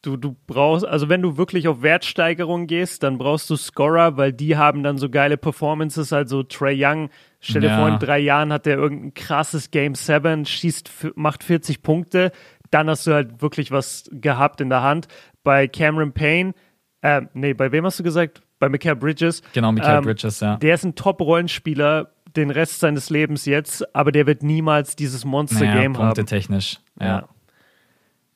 Du, 0.03 0.15
du 0.15 0.35
brauchst, 0.45 0.85
also 0.85 1.09
wenn 1.09 1.23
du 1.23 1.37
wirklich 1.37 1.67
auf 1.67 1.81
Wertsteigerung 1.81 2.67
gehst, 2.67 3.01
dann 3.01 3.17
brauchst 3.17 3.49
du 3.49 3.55
Scorer, 3.55 4.15
weil 4.15 4.31
die 4.31 4.55
haben 4.55 4.83
dann 4.83 4.99
so 4.99 5.09
geile 5.09 5.37
Performances. 5.37 6.13
Also 6.13 6.43
Trey 6.43 6.77
Young 6.77 7.09
Stell 7.39 7.61
dir 7.61 7.67
ja. 7.67 7.77
vor, 7.77 7.87
in 7.87 7.99
drei 7.99 8.19
Jahren 8.19 8.51
hat 8.51 8.65
er 8.65 8.77
irgendein 8.77 9.13
krasses 9.13 9.69
Game 9.71 9.95
7, 9.95 10.45
schießt, 10.45 10.89
macht 11.15 11.43
40 11.43 11.81
Punkte. 11.81 12.31
Dann 12.71 12.89
hast 12.89 13.05
du 13.07 13.13
halt 13.13 13.41
wirklich 13.41 13.71
was 13.71 14.09
gehabt 14.11 14.59
in 14.59 14.69
der 14.69 14.81
Hand. 14.81 15.07
Bei 15.43 15.67
Cameron 15.67 16.13
Payne, 16.13 16.53
äh, 17.01 17.21
nee, 17.33 17.53
bei 17.53 17.71
wem 17.71 17.85
hast 17.85 17.99
du 17.99 18.03
gesagt? 18.03 18.41
Bei 18.59 18.69
Mikael 18.69 18.95
Bridges. 18.95 19.41
Genau, 19.53 19.71
Mikael 19.71 19.99
ähm, 19.99 20.03
Bridges, 20.03 20.39
ja. 20.39 20.57
Der 20.57 20.73
ist 20.75 20.83
ein 20.83 20.95
Top-Rollenspieler 20.95 22.11
den 22.35 22.51
Rest 22.51 22.79
seines 22.79 23.09
Lebens 23.09 23.45
jetzt, 23.45 23.95
aber 23.95 24.11
der 24.11 24.27
wird 24.27 24.43
niemals 24.43 24.95
dieses 24.95 25.25
Monster-Game 25.25 25.93
naja, 25.93 26.05
haben. 26.05 26.25
technisch, 26.25 26.79
ja. 26.99 27.05
Ja, 27.05 27.27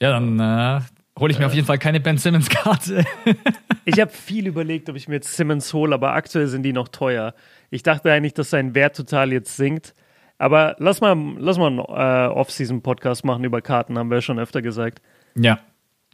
ja 0.01 0.11
dann 0.11 0.39
äh, 0.39 0.81
hole 1.19 1.31
ich 1.31 1.37
mir 1.37 1.45
äh. 1.45 1.47
auf 1.47 1.53
jeden 1.53 1.67
Fall 1.67 1.77
keine 1.77 1.99
Ben 1.99 2.17
Simmons-Karte. 2.17 3.05
ich 3.85 3.99
habe 3.99 4.11
viel 4.11 4.47
überlegt, 4.47 4.89
ob 4.89 4.95
ich 4.95 5.07
mir 5.07 5.15
jetzt 5.15 5.35
Simmons 5.35 5.73
hole, 5.73 5.93
aber 5.93 6.13
aktuell 6.13 6.47
sind 6.47 6.63
die 6.63 6.73
noch 6.73 6.87
teuer. 6.87 7.33
Ich 7.69 7.83
dachte 7.83 8.11
eigentlich, 8.11 8.33
dass 8.33 8.49
sein 8.49 8.75
Wert 8.75 8.95
total 8.95 9.31
jetzt 9.31 9.55
sinkt. 9.55 9.93
Aber 10.37 10.75
lass 10.79 11.01
mal, 11.01 11.15
lass 11.37 11.59
mal 11.59 11.67
einen 11.67 11.79
äh, 11.79 12.33
Off-Season-Podcast 12.33 13.23
machen 13.23 13.43
über 13.43 13.61
Karten, 13.61 13.99
haben 13.99 14.09
wir 14.09 14.21
schon 14.21 14.39
öfter 14.39 14.63
gesagt. 14.63 15.01
Ja. 15.35 15.59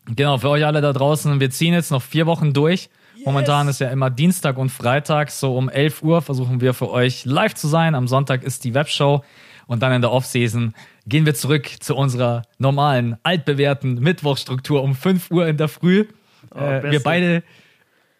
Genau, 0.05 0.38
für 0.38 0.49
euch 0.49 0.66
alle 0.66 0.82
da 0.82 0.93
draußen, 0.93 1.39
wir 1.39 1.49
ziehen 1.49 1.74
jetzt 1.74 1.91
noch 1.91 2.01
vier 2.01 2.26
Wochen 2.26 2.53
durch. 2.53 2.89
Yes. 3.18 3.26
Momentan 3.26 3.68
ist 3.68 3.80
ja 3.80 3.89
immer 3.89 4.11
Dienstag 4.11 4.59
und 4.59 4.70
Freitag, 4.70 5.32
so 5.32 5.57
um 5.57 5.70
11 5.70 6.03
Uhr 6.03 6.22
versuchen 6.22 6.61
wir 6.61 6.76
für 6.76 6.91
euch 6.91 7.26
live 7.26 7.55
zu 7.55 7.68
sein. 7.68 7.95
Am 7.95 8.07
Sonntag 8.07 8.43
ist 8.43 8.63
die 8.63 8.76
Webshow 8.76 9.24
und 9.65 9.82
dann 9.82 9.91
in 9.91 10.01
der 10.01 10.11
Off-Season 10.11 10.76
gehen 11.07 11.26
wir 11.26 11.34
zurück 11.34 11.68
zu 11.80 11.95
unserer 11.95 12.43
normalen, 12.59 13.18
altbewährten 13.24 13.95
Mittwochstruktur 13.95 14.84
um 14.84 14.93
5 14.93 15.32
Uhr 15.32 15.47
in 15.47 15.57
der 15.57 15.68
Früh. 15.68 16.05
Oh, 16.53 16.59
äh, 16.59 16.91
wir 16.91 17.01
beide 17.01 17.41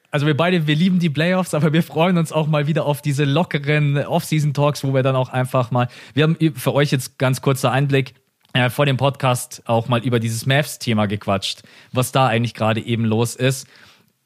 also 0.10 0.26
wir 0.26 0.36
beide, 0.36 0.66
wir 0.66 0.76
lieben 0.76 0.98
die 0.98 1.12
Playoffs, 1.12 1.54
aber 1.54 1.74
wir 1.74 1.84
freuen 1.84 2.18
uns 2.18 2.32
auch 2.32 2.48
mal 2.48 2.66
wieder 2.66 2.86
auf 2.86 3.04
diese 3.04 3.24
lockeren 3.24 3.98
Off-Season-Talks, 3.98 4.84
wo 4.84 4.96
wir 4.96 5.04
dann 5.04 5.16
auch 5.16 5.30
einfach 5.30 5.70
mal, 5.70 5.90
wir 6.16 6.24
haben 6.24 6.38
für 6.56 6.74
euch 6.74 6.92
jetzt 6.92 7.20
ganz 7.20 7.42
kurzer 7.42 7.72
Einblick, 7.72 8.16
äh, 8.54 8.72
vor 8.72 8.88
dem 8.88 8.98
Podcast 8.98 9.62
auch 9.66 9.90
mal 9.90 10.04
über 10.04 10.20
dieses 10.20 10.48
Mavs-Thema 10.48 11.06
gequatscht, 11.06 11.62
was 11.92 12.12
da 12.14 12.26
eigentlich 12.26 12.56
gerade 12.56 12.82
eben 12.82 13.06
los 13.06 13.36
ist 13.36 13.68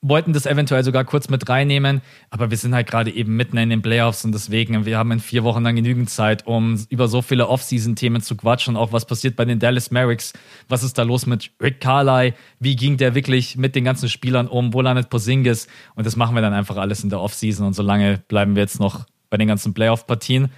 wollten 0.02 0.34
das 0.34 0.48
eventuell 0.48 0.84
sogar 0.84 1.06
kurz 1.06 1.30
mit 1.30 1.48
reinnehmen, 1.48 2.02
aber 2.32 2.50
wir 2.50 2.58
sind 2.58 2.74
halt 2.74 2.88
gerade 2.88 3.12
eben 3.12 3.36
mitten 3.36 3.58
in 3.58 3.70
den 3.70 3.84
Playoffs 3.84 4.26
und 4.26 4.32
deswegen, 4.32 4.86
wir 4.86 4.98
haben 4.98 5.12
in 5.12 5.20
vier 5.20 5.44
Wochen 5.44 5.64
dann 5.64 5.76
genügend 5.76 6.10
Zeit, 6.10 6.48
um 6.48 6.84
über 6.90 7.08
so 7.08 7.22
viele 7.22 7.48
Off-Season-Themen 7.48 8.22
zu 8.22 8.36
quatschen, 8.36 8.76
auch 8.76 8.92
was 8.94 9.06
passiert 9.06 9.36
bei 9.36 9.46
den 9.46 9.60
Dallas 9.60 9.92
Mavericks, 9.92 10.34
was 10.68 10.82
ist 10.82 10.98
da 10.98 11.04
los 11.04 11.28
mit 11.28 11.52
Rick 11.62 11.82
Carly, 11.82 12.34
wie 12.60 12.76
ging 12.76 12.98
der 12.98 13.14
wirklich 13.14 13.58
mit 13.58 13.76
den 13.76 13.84
ganzen 13.84 14.10
Spielern 14.10 14.48
um, 14.48 14.74
wo 14.74 14.82
landet 14.82 15.10
Posingis 15.10 15.68
und 15.94 16.08
das 16.08 16.16
machen 16.16 16.34
wir 16.34 16.42
dann 16.42 16.54
einfach 16.54 16.78
alles 16.78 17.04
in 17.04 17.10
der 17.10 17.20
Off-Season 17.20 17.68
und 17.68 17.74
solange 17.74 18.20
bleiben 18.28 18.56
wir 18.56 18.64
jetzt 18.64 18.80
noch 18.80 19.06
bei 19.30 19.38
den 19.38 19.48
ganzen 19.48 19.76
Playoff-Partien. 19.76 20.50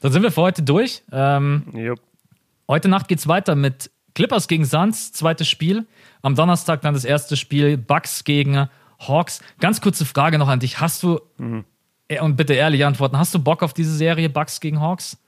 Dann 0.00 0.12
sind 0.12 0.22
wir 0.22 0.30
für 0.30 0.42
heute 0.42 0.62
durch. 0.62 1.02
Ähm, 1.12 1.64
yep. 1.74 1.98
Heute 2.68 2.88
Nacht 2.88 3.08
geht's 3.08 3.26
weiter 3.26 3.56
mit 3.56 3.90
Clippers 4.14 4.46
gegen 4.46 4.64
Suns, 4.64 5.12
zweites 5.12 5.48
Spiel. 5.48 5.86
Am 6.22 6.34
Donnerstag 6.34 6.82
dann 6.82 6.94
das 6.94 7.04
erste 7.04 7.36
Spiel, 7.36 7.76
Bucks 7.76 8.24
gegen 8.24 8.68
Hawks. 9.08 9.40
Ganz 9.60 9.80
kurze 9.80 10.04
Frage 10.04 10.38
noch 10.38 10.48
an 10.48 10.60
dich. 10.60 10.80
Hast 10.80 11.02
du, 11.02 11.20
mhm. 11.38 11.64
und 12.20 12.36
bitte 12.36 12.54
ehrlich 12.54 12.84
antworten, 12.84 13.18
hast 13.18 13.34
du 13.34 13.38
Bock 13.38 13.62
auf 13.62 13.72
diese 13.72 13.94
Serie 13.94 14.28
Bucks 14.28 14.60
gegen 14.60 14.80
Hawks? 14.80 15.18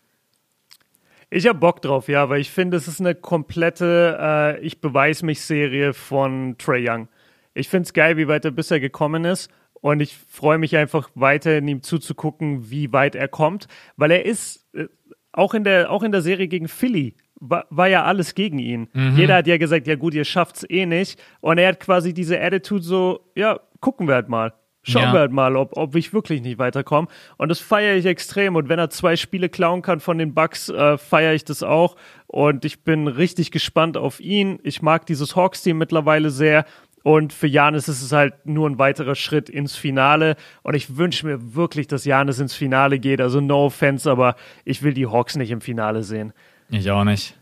Ich 1.30 1.48
habe 1.48 1.58
Bock 1.58 1.82
drauf, 1.82 2.08
ja, 2.08 2.28
weil 2.28 2.40
ich 2.40 2.50
finde, 2.50 2.76
es 2.76 2.86
ist 2.86 3.00
eine 3.00 3.14
komplette 3.14 4.18
äh, 4.20 4.60
Ich 4.60 4.80
beweise 4.80 5.26
mich 5.26 5.40
Serie 5.40 5.92
von 5.92 6.56
Trey 6.58 6.88
Young. 6.88 7.08
Ich 7.54 7.68
finde 7.68 7.86
es 7.86 7.92
geil, 7.92 8.16
wie 8.16 8.28
weit 8.28 8.44
er 8.44 8.50
bisher 8.50 8.80
gekommen 8.80 9.24
ist. 9.24 9.50
Und 9.84 10.00
ich 10.00 10.16
freue 10.16 10.58
mich 10.58 10.76
einfach 10.76 11.10
weiter 11.14 11.58
in 11.58 11.68
ihm 11.68 11.82
zuzugucken, 11.82 12.70
wie 12.70 12.92
weit 12.92 13.14
er 13.14 13.28
kommt, 13.28 13.68
weil 13.96 14.12
er 14.12 14.24
ist 14.24 14.64
äh, 14.74 14.86
auch 15.32 15.52
in 15.52 15.64
der 15.64 15.90
auch 15.90 16.02
in 16.02 16.12
der 16.12 16.22
Serie 16.22 16.48
gegen 16.48 16.68
Philly 16.68 17.16
war, 17.48 17.66
war 17.70 17.88
ja 17.88 18.04
alles 18.04 18.34
gegen 18.34 18.58
ihn. 18.58 18.88
Mhm. 18.92 19.16
Jeder 19.16 19.36
hat 19.36 19.46
ja 19.46 19.56
gesagt, 19.56 19.86
ja 19.86 19.96
gut, 19.96 20.14
ihr 20.14 20.24
schafft's 20.24 20.64
eh 20.68 20.86
nicht. 20.86 21.20
Und 21.40 21.58
er 21.58 21.68
hat 21.68 21.80
quasi 21.80 22.14
diese 22.14 22.40
Attitude 22.40 22.82
so, 22.82 23.20
ja, 23.34 23.60
gucken 23.80 24.08
wir 24.08 24.14
halt 24.14 24.28
mal. 24.28 24.54
Schauen 24.86 25.04
ja. 25.04 25.12
wir 25.14 25.20
halt 25.20 25.32
mal, 25.32 25.56
ob, 25.56 25.78
ob 25.78 25.96
ich 25.96 26.12
wirklich 26.12 26.42
nicht 26.42 26.58
weiterkomme. 26.58 27.08
Und 27.38 27.48
das 27.48 27.58
feiere 27.58 27.96
ich 27.96 28.04
extrem. 28.04 28.54
Und 28.54 28.68
wenn 28.68 28.78
er 28.78 28.90
zwei 28.90 29.16
Spiele 29.16 29.48
klauen 29.48 29.80
kann 29.80 29.98
von 30.00 30.18
den 30.18 30.34
Bucks, 30.34 30.68
äh, 30.68 30.98
feiere 30.98 31.32
ich 31.32 31.44
das 31.44 31.62
auch. 31.62 31.96
Und 32.26 32.66
ich 32.66 32.84
bin 32.84 33.08
richtig 33.08 33.50
gespannt 33.50 33.96
auf 33.96 34.20
ihn. 34.20 34.58
Ich 34.62 34.82
mag 34.82 35.06
dieses 35.06 35.36
Hawks-Team 35.36 35.78
mittlerweile 35.78 36.28
sehr. 36.28 36.66
Und 37.02 37.32
für 37.32 37.46
Janis 37.46 37.88
ist 37.88 38.02
es 38.02 38.12
halt 38.12 38.46
nur 38.46 38.68
ein 38.68 38.78
weiterer 38.78 39.14
Schritt 39.14 39.48
ins 39.48 39.74
Finale. 39.74 40.36
Und 40.62 40.74
ich 40.74 40.98
wünsche 40.98 41.26
mir 41.26 41.54
wirklich, 41.54 41.86
dass 41.86 42.04
Janis 42.04 42.38
ins 42.38 42.54
Finale 42.54 42.98
geht. 42.98 43.22
Also 43.22 43.40
no 43.40 43.66
offense, 43.66 44.10
aber 44.10 44.36
ich 44.66 44.82
will 44.82 44.92
die 44.92 45.06
Hawks 45.06 45.36
nicht 45.36 45.50
im 45.50 45.62
Finale 45.62 46.02
sehen. 46.02 46.34
Ich 46.70 46.90
auch 46.90 47.04
nicht. 47.04 47.34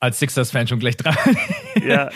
Als 0.00 0.18
Sixers-Fan 0.18 0.66
schon 0.66 0.78
gleich 0.78 0.96
dran. 0.96 1.16
Ja. 1.84 2.10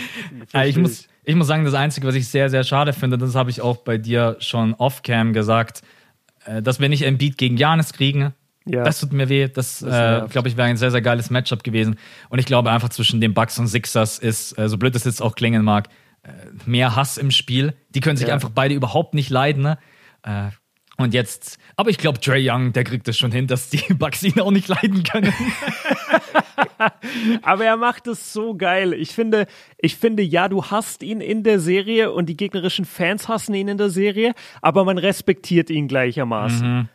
ich, 0.65 0.77
muss, 0.77 1.09
Ich 1.25 1.35
muss 1.35 1.49
sagen, 1.49 1.65
das 1.65 1.75
Einzige, 1.75 2.07
was 2.07 2.15
ich 2.15 2.29
sehr, 2.29 2.51
sehr 2.51 2.63
schade 2.63 2.93
finde, 2.93 3.19
das 3.19 3.35
habe 3.35 3.51
ich 3.51 3.61
auch 3.61 3.79
bei 3.79 3.99
dir 3.99 4.37
schon 4.39 4.75
off-cam 4.75 5.33
gesagt, 5.33 5.83
äh, 6.45 6.63
dass 6.63 6.79
wir 6.79 6.89
nicht 6.89 7.05
ein 7.05 7.19
Beat 7.19 7.37
gegen 7.37 7.57
Janis 7.57 7.93
kriegen. 7.93 8.33
Ja. 8.65 8.85
Das 8.85 9.01
tut 9.01 9.13
mir 9.13 9.29
weh. 9.29 9.49
Das, 9.49 9.81
das 9.81 10.25
äh, 10.25 10.29
glaube 10.29 10.49
ich, 10.49 10.57
wäre 10.57 10.69
ein 10.69 10.77
sehr, 10.77 10.93
sehr 10.93 11.03
geiles 11.03 11.31
Matchup 11.31 11.65
gewesen. 11.65 11.99
Und 12.29 12.39
ich 12.39 12.47
glaube 12.47 12.71
einfach 12.71 12.91
zwischen 12.91 13.21
den 13.21 13.35
Bucks 13.35 13.59
und 13.59 13.67
Sixers 13.67 14.19
ist, 14.19 14.57
äh, 14.59 14.69
so 14.69 14.79
blöd 14.79 14.95
es 14.95 15.05
jetzt 15.05 15.23
auch 15.23 15.35
klingen 15.35 15.65
mag, 15.65 15.89
äh, 16.23 16.31
mehr 16.65 16.95
Hass 16.97 17.17
im 17.17 17.31
Spiel. 17.31 17.75
Die 17.91 18.01
können 18.01 18.17
sich 18.17 18.29
ja. 18.29 18.35
einfach 18.35 18.51
beide 18.51 18.75
überhaupt 18.75 19.15
nicht 19.15 19.31
leiden. 19.31 19.63
Ne? 19.63 19.79
Und 20.99 21.13
jetzt, 21.13 21.59
aber 21.77 21.91
ich 21.91 21.99
glaube, 21.99 22.21
Trey 22.21 22.49
Young, 22.49 22.73
der 22.73 22.85
kriegt 22.85 23.07
es 23.07 23.19
schon 23.19 23.31
hin, 23.31 23.47
dass 23.47 23.69
die 23.69 23.83
Bucks 23.95 24.23
ihn 24.23 24.41
auch 24.41 24.51
nicht 24.51 24.69
leiden 24.69 25.03
können. 25.03 25.33
aber 27.43 27.65
er 27.67 27.77
macht 27.77 28.07
es 28.07 28.33
so 28.33 28.55
geil. 28.55 28.95
Ich 28.95 29.11
finde, 29.11 29.47
ich 29.79 29.97
finde, 29.97 30.23
ja, 30.23 30.49
du 30.49 30.65
hast 30.65 31.03
ihn 31.03 31.21
in 31.21 31.43
der 31.43 31.61
Serie 31.61 32.13
und 32.13 32.27
die 32.27 32.37
gegnerischen 32.37 32.87
Fans 32.87 33.29
hassen 33.29 33.55
ihn 33.55 33.69
in 33.69 33.79
der 33.79 33.91
Serie, 33.91 34.33
aber 34.63 34.85
man 34.85 34.97
respektiert 34.97 35.69
ihn 35.69 35.87
gleichermaßen. 35.87 36.79
Mhm. 36.79 36.89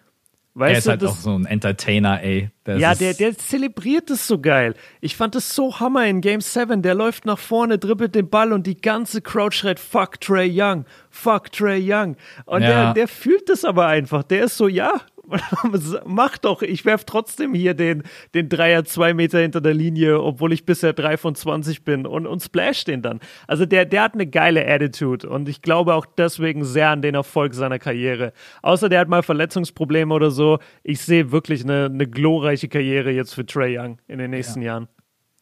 Weißt 0.54 0.72
er 0.72 0.78
ist 0.78 0.86
du, 0.86 0.90
halt 0.92 1.02
das, 1.02 1.12
auch 1.12 1.16
so 1.16 1.36
ein 1.36 1.46
Entertainer, 1.46 2.22
ey. 2.22 2.50
Das 2.66 2.80
ja, 2.80 2.94
der, 2.94 3.14
der 3.14 3.38
zelebriert 3.38 4.10
es 4.10 4.28
so 4.28 4.40
geil. 4.40 4.76
Ich 5.00 5.16
fand 5.16 5.36
es 5.36 5.56
so 5.56 5.80
Hammer 5.80 6.06
in 6.06 6.20
Game 6.20 6.42
7. 6.42 6.82
Der 6.82 6.94
läuft 6.94 7.26
nach 7.26 7.40
vorne, 7.40 7.78
dribbelt 7.78 8.16
den 8.16 8.30
Ball 8.30 8.52
und 8.52 8.68
die 8.68 8.76
ganze 8.76 9.22
Crowd 9.22 9.56
schreit, 9.56 9.80
fuck 9.80 10.20
Trey 10.20 10.52
Young, 10.54 10.86
fuck 11.10 11.52
Trey 11.54 11.82
Young. 11.82 12.18
Und 12.46 12.64
ja. 12.64 12.68
der, 12.68 12.94
der 12.94 13.08
fühlt 13.08 13.50
es 13.50 13.64
aber 13.64 13.88
einfach. 13.88 14.24
Der 14.24 14.44
ist 14.44 14.58
so, 14.58 14.68
ja, 14.68 15.02
mach 16.06 16.38
doch, 16.38 16.62
ich 16.62 16.86
werf 16.86 17.06
trotzdem 17.06 17.54
hier 17.54 17.74
den, 17.74 18.04
den 18.34 18.50
Dreier 18.50 18.86
zwei 18.86 19.14
Meter 19.14 19.40
hinter 19.40 19.62
der 19.62 19.74
Linie, 19.74 20.22
obwohl 20.22 20.54
ich 20.54 20.66
bisher 20.66 20.94
drei 20.94 21.18
von 21.18 21.36
20 21.36 21.84
bin 21.84 22.06
und, 22.06 22.28
und 22.28 22.42
splash 22.42 22.84
den 22.84 23.02
dann. 23.02 23.20
Also 23.48 23.66
der, 23.66 23.86
der 23.86 24.04
hat 24.04 24.14
eine 24.14 24.28
geile 24.28 24.68
Attitude 24.68 25.30
und 25.30 25.50
ich 25.50 25.62
glaube 25.62 25.96
auch 25.96 26.06
deswegen 26.06 26.64
sehr 26.64 26.90
an 26.90 27.02
den 27.02 27.16
Erfolg 27.16 27.54
seiner 27.54 27.80
Karriere. 27.80 28.34
Außer 28.62 28.90
der 28.90 29.00
hat 29.00 29.08
mal 29.08 29.24
Verletzungsprobleme 29.24 30.14
oder 30.14 30.32
so. 30.32 30.60
Ich 30.84 31.02
sehe 31.02 31.32
wirklich 31.32 31.64
eine, 31.64 31.86
eine 31.86 32.08
glorreiche 32.08 32.68
Karriere 32.68 33.12
jetzt 33.12 33.34
für 33.34 33.46
Trey 33.46 33.78
Young 33.78 34.00
in 34.08 34.20
den 34.20 34.32
nächsten 34.32 34.62
ja. 34.62 34.74
Jahren. 34.74 34.88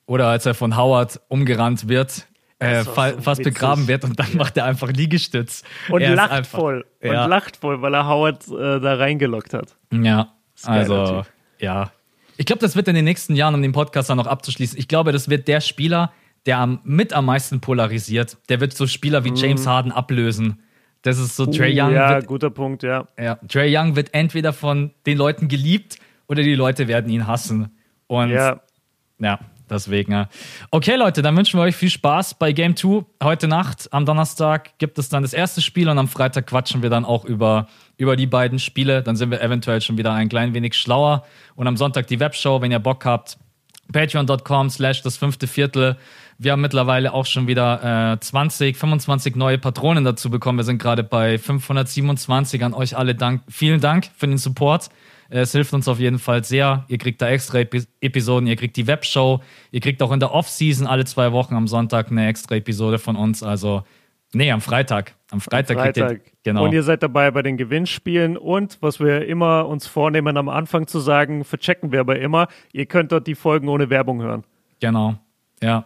Oder 0.06 0.28
als 0.28 0.46
er 0.46 0.56
von 0.56 0.76
Howard 0.76 1.22
umgerannt 1.28 1.88
wird 1.88 2.28
äh, 2.60 2.84
so 2.84 2.92
fast 2.92 3.40
witzig. 3.40 3.54
begraben 3.54 3.88
wird 3.88 4.04
und 4.04 4.20
dann 4.20 4.36
macht 4.36 4.58
er 4.58 4.66
einfach 4.66 4.92
Liegestütz. 4.92 5.64
Und 5.90 6.02
er 6.02 6.16
lacht 6.16 6.32
einfach, 6.32 6.60
voll. 6.60 6.86
Ja. 7.02 7.24
Und 7.24 7.30
lacht 7.30 7.58
voll, 7.58 7.82
weil 7.82 7.94
er 7.94 8.08
Howard 8.08 8.48
äh, 8.48 8.80
da 8.80 8.96
reingelockt 8.96 9.54
hat. 9.54 9.78
Ja, 9.92 10.34
also, 10.64 11.24
ja. 11.60 11.92
Ich 12.38 12.46
glaube, 12.46 12.60
das 12.62 12.76
wird 12.76 12.88
in 12.88 12.96
den 12.96 13.06
nächsten 13.06 13.36
Jahren, 13.36 13.56
um 13.56 13.62
den 13.62 13.72
Podcast 13.72 14.10
dann 14.10 14.18
noch 14.18 14.28
abzuschließen, 14.28 14.78
ich 14.78 14.88
glaube, 14.88 15.12
das 15.12 15.30
wird 15.30 15.48
der 15.48 15.62
Spieler, 15.62 16.12
der 16.46 16.60
am, 16.60 16.80
mit 16.84 17.14
am 17.14 17.26
meisten 17.26 17.60
polarisiert. 17.62 18.38
Der 18.50 18.60
wird 18.60 18.74
so 18.74 18.88
Spieler 18.88 19.24
wie 19.24 19.32
mhm. 19.32 19.36
James 19.36 19.68
Harden 19.68 19.92
ablösen. 19.92 20.62
Das 21.02 21.18
ist 21.18 21.38
so, 21.38 21.44
uh, 21.44 21.52
Trey 21.52 21.72
Young. 21.80 21.94
Ja, 21.94 22.16
wird, 22.16 22.28
guter 22.28 22.50
Punkt, 22.50 22.84
ja. 22.84 23.08
ja. 23.18 23.36
Trey 23.48 23.76
Young 23.76 23.96
wird 23.96 24.14
entweder 24.14 24.52
von 24.52 24.92
den 25.06 25.18
Leuten 25.18 25.48
geliebt 25.48 25.98
oder 26.28 26.44
die 26.44 26.56
Leute 26.56 26.90
werden 26.90 27.10
ihn 27.10 27.26
hassen. 27.26 27.78
Und 28.08 28.32
ja, 28.32 28.62
ja 29.20 29.40
Deswegen. 29.70 30.28
Okay, 30.72 30.96
Leute, 30.96 31.22
dann 31.22 31.36
wünschen 31.38 31.60
wir 31.60 31.64
euch 31.64 31.76
viel 31.76 31.90
Spaß 31.90 32.36
bei 32.36 32.52
Game 32.52 32.76
2. 32.76 33.06
Heute 33.24 33.48
Nacht, 33.48 33.88
am 33.92 34.06
Donnerstag, 34.06 34.78
gibt 34.78 34.98
es 34.98 35.10
dann 35.10 35.24
das 35.24 35.34
erste 35.34 35.62
Spiel 35.62 35.90
und 35.90 35.98
am 35.98 36.08
Freitag 36.08 36.48
quatschen 36.48 36.82
wir 36.82 36.90
dann 36.90 37.06
auch 37.06 37.26
über, 37.26 37.68
über 37.98 38.16
die 38.16 38.28
beiden 38.28 38.60
Spiele. 38.60 39.04
Dann 39.04 39.16
sind 39.16 39.32
wir 39.32 39.42
eventuell 39.42 39.82
schon 39.82 39.98
wieder 39.98 40.14
ein 40.14 40.30
klein 40.30 40.54
wenig 40.54 40.76
schlauer. 40.76 41.24
Und 41.56 41.68
am 41.68 41.78
Sonntag 41.78 42.08
die 42.08 42.20
Webshow, 42.20 42.62
wenn 42.62 42.72
ihr 42.72 42.80
Bock 42.80 43.06
habt. 43.06 43.38
Patreon.com 43.92 44.70
slash 44.70 45.02
das 45.02 45.18
fünfte 45.18 45.48
Viertel. 45.48 45.98
Wir 46.38 46.54
haben 46.54 46.62
mittlerweile 46.62 47.14
auch 47.14 47.26
schon 47.26 47.48
wieder 47.48 48.14
äh, 48.14 48.20
20, 48.20 48.78
25 48.78 49.36
neue 49.36 49.58
Patronen 49.58 50.06
dazu 50.06 50.30
bekommen. 50.30 50.60
Wir 50.60 50.64
sind 50.64 50.82
gerade 50.82 51.04
bei 51.04 51.38
527. 51.38 52.64
An 52.64 52.74
euch 52.74 52.96
alle 52.96 53.16
Dank. 53.16 53.42
Vielen 53.50 53.82
Dank 53.82 54.10
für 54.16 54.28
den 54.28 54.38
Support. 54.38 54.90
Es 55.30 55.52
hilft 55.52 55.74
uns 55.74 55.88
auf 55.88 56.00
jeden 56.00 56.20
Fall 56.20 56.44
sehr. 56.44 56.86
Ihr 56.88 56.98
kriegt 56.98 57.22
da 57.22 57.30
extra 57.30 57.60
Episoden, 57.60 58.48
ihr 58.48 58.56
kriegt 58.56 58.76
die 58.78 58.88
Webshow, 58.88 59.42
ihr 59.72 59.80
kriegt 59.80 60.02
auch 60.02 60.12
in 60.12 60.20
der 60.20 60.34
Off-Season 60.34 60.88
alle 60.88 61.06
zwei 61.06 61.32
Wochen 61.32 61.56
am 61.56 61.68
Sonntag 61.68 62.10
eine 62.10 62.28
extra 62.28 62.56
Episode 62.56 62.98
von 62.98 63.16
uns. 63.16 63.44
Also, 63.44 63.84
nee, 64.34 64.52
am 64.52 64.62
Freitag. 64.62 65.14
Am 65.30 65.40
Freitag, 65.40 65.78
am 65.78 65.84
Freitag. 65.84 66.12
Ihr, 66.12 66.32
genau. 66.44 66.66
Und 66.66 66.74
ihr 66.74 66.82
seid 66.82 67.04
dabei 67.04 67.30
bei 67.30 67.44
den 67.44 67.58
Gewinnspielen 67.58 68.38
und 68.38 68.80
was 68.82 69.00
wir 69.00 69.28
immer 69.28 69.68
uns 69.68 69.86
vornehmen, 69.86 70.36
am 70.38 70.50
Anfang 70.50 70.88
zu 70.88 71.00
sagen, 71.00 71.44
verchecken 71.44 71.92
wir 71.92 72.00
aber 72.00 72.20
immer, 72.20 72.48
ihr 72.74 72.88
könnt 72.88 73.12
dort 73.12 73.28
die 73.28 73.36
Folgen 73.36 73.70
ohne 73.70 73.92
Werbung 73.92 74.24
hören. 74.24 74.44
Genau. 74.80 75.16
Ja. 75.62 75.86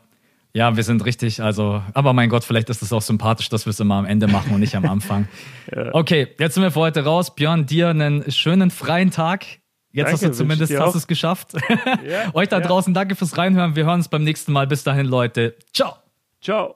Ja, 0.55 0.75
wir 0.75 0.83
sind 0.83 1.03
richtig, 1.03 1.41
also, 1.41 1.81
aber 1.95 2.13
mein 2.13 2.29
Gott, 2.29 2.43
vielleicht 2.43 2.69
ist 2.69 2.83
es 2.83 2.93
auch 2.93 3.01
sympathisch, 3.01 3.49
dass 3.49 3.65
wir 3.65 3.71
es 3.71 3.79
immer 3.79 3.95
am 3.95 4.05
Ende 4.05 4.27
machen 4.27 4.53
und 4.53 4.59
nicht 4.59 4.75
am 4.75 4.85
Anfang. 4.85 5.27
ja. 5.75 5.89
Okay, 5.93 6.27
jetzt 6.37 6.53
sind 6.53 6.61
wir 6.61 6.69
für 6.69 6.79
heute 6.79 7.03
raus. 7.03 7.33
Björn, 7.33 7.65
dir 7.65 7.89
einen 7.89 8.31
schönen 8.31 8.69
freien 8.69 9.09
Tag. 9.09 9.45
Jetzt 9.91 10.11
danke, 10.11 10.11
hast 10.13 10.23
du 10.23 10.31
zumindest 10.31 10.75
hast 10.77 10.95
es 10.95 11.07
geschafft. 11.07 11.53
Ja, 12.07 12.29
Euch 12.33 12.49
da 12.49 12.59
ja. 12.59 12.67
draußen 12.67 12.93
danke 12.93 13.15
fürs 13.15 13.37
Reinhören. 13.37 13.75
Wir 13.75 13.85
hören 13.85 13.99
uns 13.99 14.09
beim 14.09 14.23
nächsten 14.23 14.51
Mal. 14.51 14.67
Bis 14.67 14.83
dahin, 14.83 15.07
Leute. 15.07 15.55
Ciao. 15.71 15.95
Ciao. 16.41 16.75